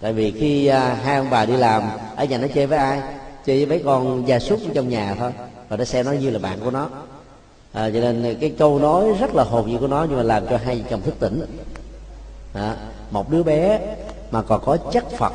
Tại 0.00 0.12
vì 0.12 0.30
khi 0.30 0.66
à, 0.66 0.98
hai 1.02 1.16
ông 1.16 1.30
bà 1.30 1.46
đi 1.46 1.56
làm 1.56 1.82
ở 2.16 2.24
nhà 2.24 2.38
nó 2.38 2.46
chơi 2.54 2.66
với 2.66 2.78
ai? 2.78 3.00
Chơi 3.46 3.56
với 3.56 3.66
mấy 3.66 3.82
con 3.84 4.28
gia 4.28 4.38
súc 4.38 4.58
trong 4.74 4.88
nhà 4.88 5.16
thôi. 5.18 5.32
Và 5.68 5.76
nó 5.76 5.84
xem 5.84 6.06
nó 6.06 6.12
như 6.12 6.30
là 6.30 6.38
bạn 6.38 6.58
của 6.64 6.70
nó. 6.70 6.88
À, 7.72 7.90
cho 7.94 8.00
nên 8.00 8.36
cái 8.40 8.52
câu 8.58 8.78
nói 8.78 9.04
rất 9.20 9.34
là 9.34 9.44
hồn 9.44 9.68
nhiên 9.68 9.78
của 9.78 9.86
nó 9.86 10.06
nhưng 10.08 10.16
mà 10.16 10.22
làm 10.22 10.46
cho 10.46 10.58
hai 10.64 10.84
chồng 10.90 11.00
thức 11.02 11.14
tỉnh. 11.20 11.46
À, 12.54 12.76
một 13.10 13.30
đứa 13.30 13.42
bé 13.42 13.80
mà 14.30 14.42
còn 14.42 14.60
có 14.64 14.76
chất 14.76 15.10
phật 15.10 15.32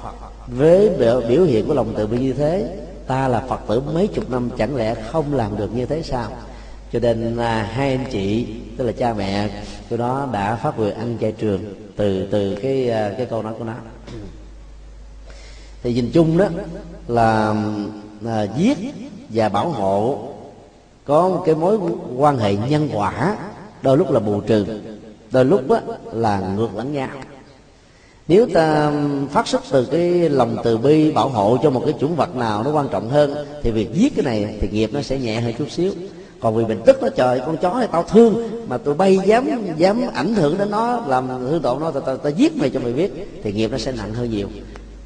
với 0.47 0.89
biểu, 0.89 1.21
biểu 1.29 1.43
hiện 1.43 1.67
của 1.67 1.73
lòng 1.73 1.93
từ 1.97 2.07
bi 2.07 2.17
như 2.17 2.33
thế 2.33 2.67
ta 3.07 3.27
là 3.27 3.39
phật 3.39 3.59
tử 3.67 3.81
mấy 3.93 4.07
chục 4.07 4.29
năm 4.29 4.49
chẳng 4.57 4.75
lẽ 4.75 4.95
không 4.95 5.33
làm 5.33 5.57
được 5.57 5.75
như 5.75 5.85
thế 5.85 6.03
sao? 6.03 6.31
Cho 6.93 6.99
nên 6.99 7.37
à, 7.37 7.69
hai 7.73 7.91
anh 7.91 8.05
chị 8.11 8.47
tức 8.77 8.85
là 8.85 8.91
cha 8.91 9.13
mẹ 9.13 9.49
của 9.89 9.97
nó 9.97 10.27
đã 10.31 10.55
phát 10.55 10.79
nguyện 10.79 10.95
ăn 10.95 11.17
chay 11.21 11.31
trường 11.31 11.59
từ 11.95 12.27
từ 12.31 12.55
cái 12.55 12.89
à, 12.89 13.13
cái 13.17 13.25
câu 13.25 13.43
nói 13.43 13.53
của 13.59 13.65
nó. 13.65 13.73
Thì 15.83 15.93
nhìn 15.93 16.11
chung 16.13 16.37
đó 16.37 16.47
là 17.07 17.55
à, 18.25 18.47
giết 18.57 18.77
và 19.29 19.49
bảo 19.49 19.69
hộ 19.69 20.27
có 21.05 21.29
một 21.29 21.43
cái 21.45 21.55
mối 21.55 21.79
quan 22.17 22.37
hệ 22.37 22.55
nhân 22.55 22.89
quả 22.93 23.37
đôi 23.81 23.97
lúc 23.97 24.11
là 24.11 24.19
bù 24.19 24.41
trừ 24.41 24.65
đôi 25.31 25.45
lúc 25.45 25.67
đó 25.67 25.79
là 26.11 26.39
ngược 26.39 26.75
lẫn 26.75 26.93
nhau 26.93 27.09
nếu 28.27 28.47
ta 28.53 28.91
phát 29.31 29.47
xuất 29.47 29.61
từ 29.71 29.85
cái 29.85 30.29
lòng 30.29 30.57
từ 30.63 30.77
bi 30.77 31.11
bảo 31.11 31.29
hộ 31.29 31.57
cho 31.63 31.69
một 31.69 31.81
cái 31.85 31.93
chủng 31.99 32.15
vật 32.15 32.35
nào 32.35 32.63
nó 32.63 32.71
quan 32.71 32.87
trọng 32.91 33.09
hơn 33.09 33.35
thì 33.63 33.71
việc 33.71 33.93
giết 33.93 34.13
cái 34.15 34.25
này 34.25 34.57
thì 34.61 34.69
nghiệp 34.71 34.89
nó 34.93 35.01
sẽ 35.01 35.19
nhẹ 35.19 35.41
hơn 35.41 35.53
chút 35.57 35.71
xíu. 35.71 35.91
Còn 36.39 36.55
vì 36.55 36.65
mình 36.65 36.81
tức 36.85 36.97
nó 37.01 37.09
trời 37.09 37.41
con 37.45 37.57
chó 37.57 37.73
này 37.73 37.87
tao 37.91 38.03
thương 38.03 38.49
mà 38.67 38.77
tụi 38.77 38.93
bay 38.93 39.19
dám 39.25 39.49
dám 39.77 40.01
ảnh 40.13 40.35
hưởng 40.35 40.57
đến 40.57 40.71
nó 40.71 41.01
làm 41.07 41.27
hư 41.27 41.59
tổn 41.63 41.79
nó 41.79 41.91
tao, 41.91 42.01
tao, 42.01 42.17
tao 42.17 42.31
giết 42.31 42.57
mày 42.57 42.69
cho 42.69 42.79
mày 42.79 42.93
biết 42.93 43.39
thì 43.43 43.53
nghiệp 43.53 43.71
nó 43.71 43.77
sẽ 43.77 43.91
nặng 43.91 44.13
hơn 44.13 44.31
nhiều. 44.31 44.47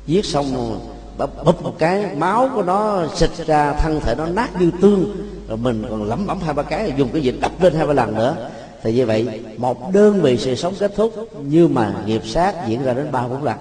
Giết 0.08 0.26
xong 0.26 0.80
bụp 1.18 1.64
một 1.64 1.74
cái 1.78 2.16
máu 2.16 2.50
của 2.56 2.64
nó 2.64 3.08
xịt 3.16 3.30
ra 3.46 3.74
thân 3.74 4.00
thể 4.00 4.16
nó 4.16 4.26
nát 4.26 4.62
như 4.62 4.72
tương 4.82 5.16
rồi 5.48 5.58
mình 5.58 5.84
còn 5.90 6.04
lẩm 6.04 6.28
bẩm 6.28 6.40
hai 6.46 6.54
ba 6.54 6.64
cái 6.64 6.94
dùng 6.98 7.10
cái 7.14 7.22
gì 7.22 7.34
đập 7.42 7.52
lên 7.62 7.74
hai 7.74 7.88
ba 7.88 7.94
lần 7.94 8.16
nữa 8.16 8.36
thì 8.84 8.94
như 8.94 9.06
vậy 9.06 9.42
một 9.58 9.94
đơn 9.94 10.22
vị 10.22 10.38
sự 10.38 10.56
sống 10.56 10.74
kết 10.80 10.92
thúc 10.96 11.14
nhưng 11.42 11.74
mà 11.74 11.94
nghiệp 12.06 12.22
sát 12.26 12.68
diễn 12.68 12.84
ra 12.84 12.94
đến 12.94 13.12
ba 13.12 13.28
bốn 13.28 13.44
lần. 13.44 13.58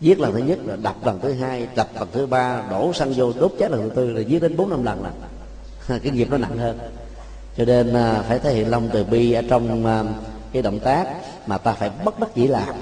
Giết 0.00 0.20
lần 0.20 0.32
thứ 0.32 0.38
nhất 0.38 0.58
là 0.64 0.76
đập 0.76 0.96
lần 1.04 1.20
thứ 1.20 1.32
hai 1.32 1.66
đập 1.76 1.88
lần 1.94 2.08
thứ 2.12 2.26
ba 2.26 2.62
đổ 2.70 2.92
xăng 2.92 3.12
vô 3.12 3.32
đốt 3.40 3.52
chết 3.58 3.70
lần 3.70 3.82
thứ 3.82 3.94
tư 3.94 4.10
là 4.10 4.20
giết 4.20 4.42
đến 4.42 4.56
bốn 4.56 4.70
năm 4.70 4.84
lần. 4.84 5.02
Là 5.88 5.98
cái 6.02 6.12
nghiệp 6.12 6.28
nó 6.30 6.38
nặng 6.38 6.58
hơn. 6.58 6.78
Cho 7.56 7.64
nên 7.64 7.94
à, 7.94 8.22
phải 8.28 8.38
thể 8.38 8.54
hiện 8.54 8.70
lòng 8.70 8.88
từ 8.92 9.04
bi 9.04 9.32
ở 9.32 9.42
trong 9.48 9.86
à, 9.86 10.04
cái 10.52 10.62
động 10.62 10.80
tác 10.80 11.06
mà 11.46 11.58
ta 11.58 11.72
phải 11.72 11.90
bất 12.04 12.20
đắc 12.20 12.34
dĩ 12.34 12.46
làm. 12.46 12.74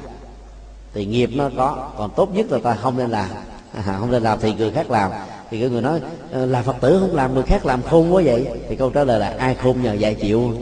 Thì 0.95 1.07
nghiệp 1.07 1.31
nó 1.35 1.51
có 1.57 1.91
còn 1.99 2.11
tốt 2.17 2.35
nhất 2.35 2.47
là 2.51 2.59
ta 2.63 2.75
không 2.75 2.99
nên 2.99 3.11
làm. 3.11 3.31
À, 3.75 3.97
không 4.01 4.11
nên 4.11 4.23
làm 4.23 4.39
thì 4.41 4.55
người 4.55 4.71
khác 4.71 4.91
làm. 4.91 5.11
Thì 5.51 5.61
cái 5.61 5.71
người 5.71 5.83
nói 5.83 6.01
ờ, 6.33 6.47
là 6.47 6.63
phật 6.63 6.77
tử 6.81 6.99
không 7.01 7.17
làm 7.17 7.35
người 7.35 7.43
khác 7.43 7.67
làm 7.67 7.83
khôn 7.83 8.15
quá 8.15 8.23
vậy. 8.25 8.47
Thì 8.69 8.77
câu 8.77 8.91
trả 8.91 9.05
lời 9.05 9.21
là 9.21 9.35
ai 9.39 9.55
khôn 9.55 9.83
nhờ 9.83 9.93
dạy 9.93 10.15
chịu. 10.15 10.53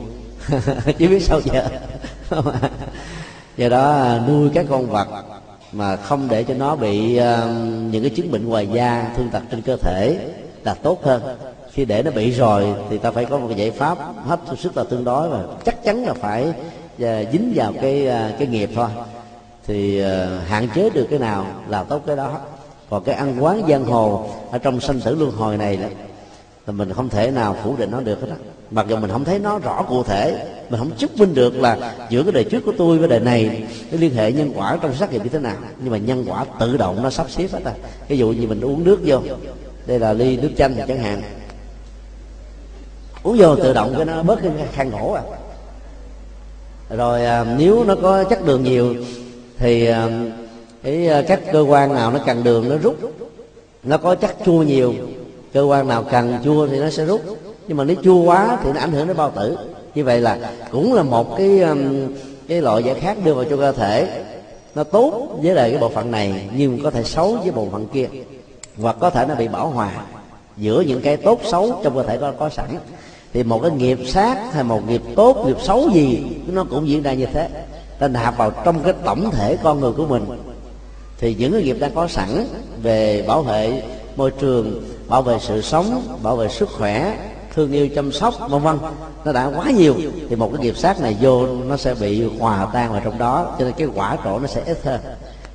chứ 0.99 1.09
biết 1.09 1.23
sao 1.23 1.41
giờ? 1.41 1.69
À. 2.31 2.39
Do 3.57 3.69
đó 3.69 3.91
à, 3.91 4.21
nuôi 4.29 4.51
các 4.55 4.67
con 4.69 4.87
vật 4.87 5.09
mà 5.73 5.97
không 5.97 6.29
để 6.29 6.45
cho 6.45 6.55
nó 6.55 6.77
bị 6.77 7.21
uh, 7.21 7.25
những 7.91 8.03
cái 8.03 8.11
chứng 8.11 8.31
bệnh 8.31 8.49
ngoài 8.49 8.69
da 8.73 9.13
thương 9.17 9.29
tật 9.31 9.43
trên 9.51 9.63
cơ 9.63 9.77
thể 9.77 10.19
là 10.65 10.75
tốt 10.75 11.05
hơn. 11.05 11.23
Khi 11.73 11.85
để 11.85 12.03
nó 12.03 12.11
bị 12.11 12.31
rồi 12.31 12.75
thì 12.91 12.99
ta 12.99 13.11
phải 13.11 13.25
có 13.25 13.39
một 13.39 13.47
cái 13.49 13.59
giải 13.59 13.71
pháp 13.71 13.99
hết 14.27 14.41
sức 14.59 14.77
là 14.77 14.85
tương 14.85 15.05
đối 15.05 15.29
và 15.29 15.45
chắc 15.65 15.85
chắn 15.85 16.05
là 16.05 16.15
phải 16.15 16.49
uh, 16.49 17.33
dính 17.33 17.53
vào 17.55 17.73
cái 17.83 18.07
uh, 18.09 18.39
cái 18.39 18.49
nghiệp 18.49 18.71
thôi. 18.75 18.89
Thì 19.67 20.05
uh, 20.05 20.49
hạn 20.49 20.69
chế 20.75 20.91
được 20.91 21.07
cái 21.11 21.19
nào 21.19 21.47
là 21.69 21.85
tốt 21.85 22.03
cái 22.07 22.17
đó. 22.17 22.39
Còn 22.91 23.05
cái 23.05 23.15
ăn 23.15 23.45
quán 23.45 23.63
giang 23.69 23.85
hồ 23.85 24.31
ở 24.51 24.59
trong 24.59 24.81
sanh 24.81 25.01
tử 25.01 25.15
luân 25.15 25.31
hồi 25.31 25.57
này 25.57 25.77
là, 25.77 25.89
là 26.67 26.73
mình 26.73 26.93
không 26.93 27.09
thể 27.09 27.31
nào 27.31 27.57
phủ 27.65 27.77
định 27.77 27.91
nó 27.91 28.01
được 28.01 28.21
hết 28.21 28.29
đó 28.31 28.37
mặc 28.71 28.87
dù 28.89 28.97
mình 28.97 29.11
không 29.11 29.25
thấy 29.25 29.39
nó 29.39 29.59
rõ 29.59 29.83
cụ 29.89 30.03
thể 30.03 30.47
mình 30.71 30.81
không 30.81 30.91
chứng 30.91 31.11
minh 31.17 31.35
được 31.35 31.57
là 31.57 31.95
giữa 32.11 32.23
cái 32.23 32.33
đời 32.33 32.45
trước 32.45 32.61
của 32.67 32.73
tôi 32.79 32.99
với 32.99 33.09
đời 33.09 33.21
này 33.21 33.63
cái 33.91 34.01
liên 34.01 34.15
hệ 34.15 34.33
nhân 34.33 34.53
quả 34.57 34.79
trong 34.83 34.95
xác 34.95 35.13
nghiệp 35.13 35.21
như 35.25 35.31
thế 35.31 35.39
nào. 35.39 35.57
Nhưng 35.83 35.93
mà 35.93 35.99
nhân 35.99 36.25
quả 36.29 36.45
tự 36.61 36.77
động 36.77 37.03
nó 37.03 37.11
sắp 37.11 37.31
xếp 37.31 37.49
hết 37.53 37.65
à 37.65 37.73
ví 38.09 38.19
dụ 38.19 38.29
như 38.29 38.47
mình 38.47 38.61
uống 38.61 38.85
nước 38.85 38.99
vô 39.05 39.21
đây 39.87 39.99
là 39.99 40.13
ly 40.13 40.37
nước 40.37 40.51
chanh 40.57 40.75
chẳng 40.89 40.99
hạn. 40.99 41.23
Uống 43.23 43.39
vô 43.39 43.57
tự 43.57 43.73
động 43.73 43.95
cái 43.97 44.05
nó 44.05 44.23
bớt 44.23 44.43
cái 44.43 44.53
khăn 44.73 44.91
khổ 44.93 45.13
à. 45.13 45.23
Rồi 46.97 47.25
à, 47.25 47.45
nếu 47.59 47.85
nó 47.85 47.95
có 48.03 48.25
chất 48.25 48.47
đường 48.47 48.63
nhiều 48.63 48.95
thì 49.59 49.87
à, 49.87 50.09
cái 50.83 51.09
à, 51.09 51.23
các 51.29 51.41
cơ 51.53 51.61
quan 51.61 51.95
nào 51.95 52.11
nó 52.11 52.21
cần 52.27 52.45
đường 52.45 52.69
nó 52.69 52.77
rút. 52.77 52.97
Nó 53.83 53.99
có 53.99 54.15
chất 54.15 54.37
chua 54.45 54.63
nhiều 54.63 54.95
cơ 55.53 55.63
quan 55.63 55.89
nào 55.89 56.05
cần 56.11 56.39
chua 56.45 56.67
thì 56.67 56.79
nó 56.79 56.91
sẽ 56.91 57.05
rút 57.05 57.21
nhưng 57.71 57.77
mà 57.77 57.85
nếu 57.85 57.97
chua 58.05 58.23
quá 58.23 58.59
thì 58.63 58.73
nó 58.73 58.81
ảnh 58.81 58.93
hưởng 58.93 59.07
đến 59.07 59.17
bao 59.17 59.31
tử. 59.31 59.59
Như 59.95 60.05
vậy 60.05 60.21
là 60.21 60.39
cũng 60.71 60.95
là 60.95 61.03
một 61.03 61.37
cái 61.37 61.61
um, 61.61 62.09
cái 62.49 62.61
loại 62.61 62.83
giải 62.83 62.95
khác 63.01 63.17
đưa 63.25 63.35
vào 63.35 63.45
cho 63.51 63.57
cơ 63.57 63.73
thể. 63.73 64.23
Nó 64.75 64.85
tốt 64.85 65.39
với 65.43 65.55
lại 65.55 65.71
cái 65.71 65.79
bộ 65.81 65.89
phận 65.89 66.11
này, 66.11 66.49
nhưng 66.57 66.83
có 66.83 66.91
thể 66.91 67.05
xấu 67.05 67.37
với 67.43 67.51
bộ 67.51 67.69
phận 67.73 67.87
kia. 67.89 68.09
Hoặc 68.81 68.97
có 69.01 69.11
thể 69.11 69.27
nó 69.29 69.35
bị 69.35 69.49
bảo 69.49 69.69
hòa 69.69 69.93
giữa 70.57 70.81
những 70.81 71.01
cái 71.01 71.17
tốt 71.17 71.41
xấu 71.45 71.81
trong 71.83 71.95
cơ 71.95 72.03
thể 72.03 72.17
có 72.17 72.33
có 72.33 72.49
sẵn. 72.49 72.69
Thì 73.33 73.43
một 73.43 73.59
cái 73.63 73.71
nghiệp 73.71 73.99
sát 74.07 74.39
hay 74.53 74.65
một 74.65 74.89
nghiệp 74.89 75.03
tốt, 75.17 75.47
nghiệp 75.47 75.57
xấu 75.63 75.91
gì, 75.91 76.23
nó 76.47 76.65
cũng 76.71 76.89
diễn 76.89 77.03
ra 77.03 77.13
như 77.13 77.27
thế. 77.27 77.49
Ta 77.99 78.09
nạp 78.09 78.37
vào 78.39 78.51
trong 78.65 78.83
cái 78.83 78.93
tổng 79.05 79.31
thể 79.31 79.57
con 79.63 79.81
người 79.81 79.93
của 79.93 80.07
mình. 80.07 80.25
Thì 81.19 81.35
những 81.35 81.53
cái 81.53 81.63
nghiệp 81.63 81.77
đang 81.81 81.95
có 81.95 82.09
sẵn 82.09 82.47
về 82.83 83.25
bảo 83.29 83.43
vệ 83.43 83.83
môi 84.17 84.31
trường, 84.31 84.85
bảo 85.09 85.23
vệ 85.23 85.37
sự 85.41 85.63
sống, 85.63 86.03
bảo 86.23 86.37
vệ 86.37 86.49
sức 86.49 86.69
khỏe 86.69 87.17
thương 87.55 87.73
yêu 87.73 87.89
chăm 87.95 88.13
sóc, 88.13 88.35
vân 88.49 88.63
vân. 88.63 88.79
Nó 89.25 89.33
đã 89.33 89.47
quá 89.57 89.71
nhiều, 89.71 89.95
thì 90.29 90.37
một 90.37 90.51
cái 90.55 90.65
nghiệp 90.65 90.77
sát 90.77 91.01
này 91.01 91.17
vô, 91.21 91.47
nó 91.47 91.77
sẽ 91.77 91.95
bị 91.95 92.25
hòa 92.39 92.67
tan 92.73 92.93
vào 92.93 93.01
trong 93.05 93.19
đó, 93.19 93.57
cho 93.59 93.65
nên 93.65 93.75
cái 93.75 93.89
quả 93.95 94.17
trổ 94.25 94.39
nó 94.39 94.47
sẽ 94.47 94.63
ít 94.67 94.79
hơn. 94.85 95.01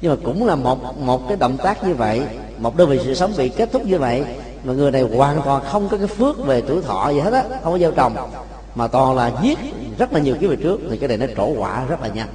Nhưng 0.02 0.12
mà 0.12 0.18
cũng 0.24 0.46
là 0.46 0.56
một 0.56 0.98
một 0.98 1.28
cái 1.28 1.38
động 1.38 1.58
tác 1.58 1.88
như 1.88 1.94
vậy, 1.94 2.22
một 2.58 2.78
đơn 2.78 2.90
vị 2.90 3.00
sự 3.04 3.14
sống 3.14 3.34
bị 3.38 3.50
kết 3.50 3.70
thúc 3.72 3.86
như 3.86 4.00
vậy, 4.00 4.24
mà 4.64 4.74
người 4.74 4.92
này 4.92 5.02
hoàn 5.02 5.42
toàn 5.46 5.64
không 5.72 5.90
có 5.90 5.98
cái 5.98 6.08
phước 6.08 6.46
về 6.46 6.62
tuổi 6.62 6.82
thọ 6.82 7.10
gì 7.10 7.20
hết 7.20 7.34
á, 7.34 7.44
không 7.64 7.74
có 7.74 7.80
gieo 7.80 7.92
trồng. 7.92 8.16
Mà 8.76 8.88
toàn 8.88 9.16
là 9.16 9.32
giết 9.44 9.60
rất 9.98 10.14
là 10.14 10.20
nhiều 10.20 10.36
cái 10.42 10.50
về 10.50 10.56
trước, 10.56 10.80
thì 10.90 10.98
cái 10.98 11.08
này 11.08 11.18
nó 11.18 11.26
trổ 11.38 11.46
quả 11.46 11.86
rất 11.86 12.02
là 12.02 12.08
nhanh. 12.08 12.28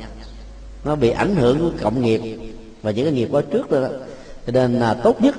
Nó 0.85 0.95
bị 0.95 1.11
ảnh 1.11 1.37
hưởng 1.37 1.59
của 1.59 1.71
cộng 1.83 2.03
nghiệp 2.03 2.39
và 2.83 2.91
những 2.91 3.05
cái 3.05 3.15
nghiệp 3.15 3.29
quá 3.33 3.43
trước 3.53 3.71
đó. 3.71 3.79
Cho 4.47 4.53
nên 4.53 4.81
là 4.81 4.95
tốt 4.95 5.23
nhất 5.23 5.35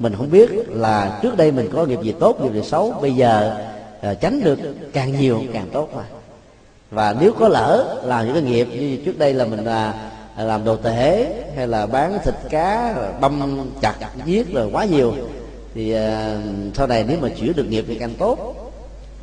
mình 0.00 0.14
không 0.16 0.30
biết 0.30 0.50
là 0.68 1.18
trước 1.22 1.36
đây 1.36 1.52
mình 1.52 1.68
có 1.72 1.84
nghiệp 1.84 1.98
gì 2.02 2.14
tốt 2.20 2.40
nghiệp 2.40 2.52
gì 2.52 2.62
xấu. 2.62 2.94
Bây 3.00 3.12
giờ 3.12 3.56
à, 4.00 4.14
tránh 4.14 4.40
được 4.44 4.58
càng 4.92 5.20
nhiều 5.20 5.42
càng 5.52 5.68
tốt 5.72 5.88
mà. 5.96 6.02
Và 6.90 7.16
nếu 7.20 7.32
có 7.32 7.48
lỡ 7.48 8.00
làm 8.04 8.24
những 8.24 8.34
cái 8.34 8.42
nghiệp 8.42 8.68
như 8.72 8.98
trước 9.04 9.18
đây 9.18 9.34
là 9.34 9.44
mình 9.44 9.64
là 9.64 9.94
làm 10.36 10.64
đồ 10.64 10.76
tể 10.76 11.34
hay 11.56 11.68
là 11.68 11.86
bán 11.86 12.18
thịt 12.24 12.34
cá 12.50 12.94
băm 13.20 13.60
chặt 13.80 13.94
giết 14.24 14.52
rồi 14.52 14.70
quá 14.72 14.84
nhiều 14.84 15.14
thì 15.74 15.92
à, 15.92 16.36
sau 16.74 16.86
này 16.86 17.04
nếu 17.08 17.18
mà 17.20 17.28
chuyển 17.28 17.52
được 17.56 17.66
nghiệp 17.68 17.84
thì 17.88 17.94
càng 17.94 18.14
tốt. 18.18 18.54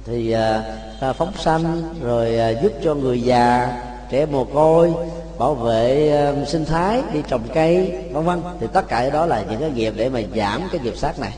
Thì 0.05 0.31
à, 0.31 0.63
ta 1.01 1.13
phóng 1.13 1.31
sanh 1.39 1.83
rồi 2.01 2.37
à, 2.37 2.49
giúp 2.49 2.71
cho 2.83 2.95
người 2.95 3.21
già 3.21 3.73
trẻ 4.09 4.25
mồ 4.25 4.43
côi 4.43 4.93
bảo 5.39 5.55
vệ 5.55 6.13
uh, 6.41 6.47
sinh 6.47 6.65
thái 6.65 7.03
đi 7.13 7.21
trồng 7.27 7.41
cây 7.53 7.95
vân 8.11 8.25
vân. 8.25 8.41
Thì 8.59 8.67
tất 8.73 8.87
cả 8.87 9.09
đó 9.09 9.25
là 9.25 9.43
những 9.49 9.59
cái 9.59 9.71
nghiệp 9.71 9.93
để 9.97 10.09
mà 10.09 10.21
giảm 10.35 10.61
cái 10.71 10.81
nghiệp 10.81 10.97
sát 10.97 11.19
này. 11.19 11.31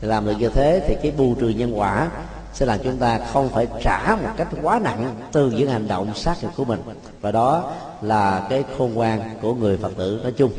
Thì 0.00 0.08
làm 0.08 0.26
được 0.26 0.34
như 0.38 0.48
thế 0.48 0.82
thì 0.88 0.96
cái 1.02 1.12
bù 1.18 1.34
trừ 1.40 1.48
nhân 1.48 1.78
quả 1.78 2.10
sẽ 2.54 2.66
làm 2.66 2.78
chúng 2.84 2.96
ta 2.96 3.20
không 3.32 3.48
phải 3.48 3.66
trả 3.82 4.16
một 4.22 4.28
cách 4.36 4.48
quá 4.62 4.78
nặng 4.78 5.14
từ 5.32 5.50
những 5.50 5.70
hành 5.70 5.88
động 5.88 6.14
sát 6.14 6.36
nghiệp 6.42 6.50
của 6.56 6.64
mình. 6.64 6.80
Và 7.20 7.32
đó 7.32 7.72
là 8.02 8.46
cái 8.50 8.64
khôn 8.78 8.94
ngoan 8.94 9.30
của 9.42 9.54
người 9.54 9.76
phật 9.76 9.92
tử 9.96 10.20
nói 10.22 10.32
chung. 10.32 10.52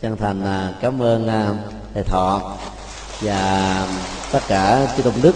Chân 0.00 0.16
thành 0.16 0.42
ờ, 0.44 0.72
cảm 0.80 1.02
ơn 1.02 1.28
ờ, 1.28 1.54
thầy 1.94 2.02
thọ 2.02 2.56
và 3.20 3.86
tất 4.32 4.40
cả 4.48 4.88
chư 4.96 5.02
công 5.02 5.22
đức 5.22 5.34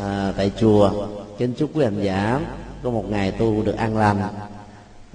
à, 0.00 0.32
tại 0.36 0.50
chùa. 0.60 0.90
Kính 1.38 1.54
chúc 1.58 1.70
quý 1.74 1.84
hành 1.84 2.02
giả 2.02 2.40
có 2.82 2.90
một 2.90 3.04
ngày 3.08 3.30
tu 3.30 3.62
được 3.62 3.76
an 3.76 3.98
lành 3.98 4.22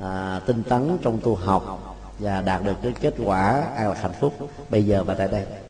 à, 0.02 0.42
tinh 0.46 0.64
tấn 0.64 0.98
trong 1.02 1.20
tu 1.24 1.36
học 1.36 1.94
và 2.20 2.42
đạt 2.42 2.64
được 2.64 2.76
cái 2.84 2.94
kết 3.02 3.14
quả 3.26 3.64
an 3.76 3.90
lạc 3.90 3.98
hạnh 4.02 4.14
phúc. 4.20 4.34
Bây 4.70 4.86
giờ 4.86 5.04
và 5.04 5.14
tại 5.14 5.28
đây. 5.28 5.67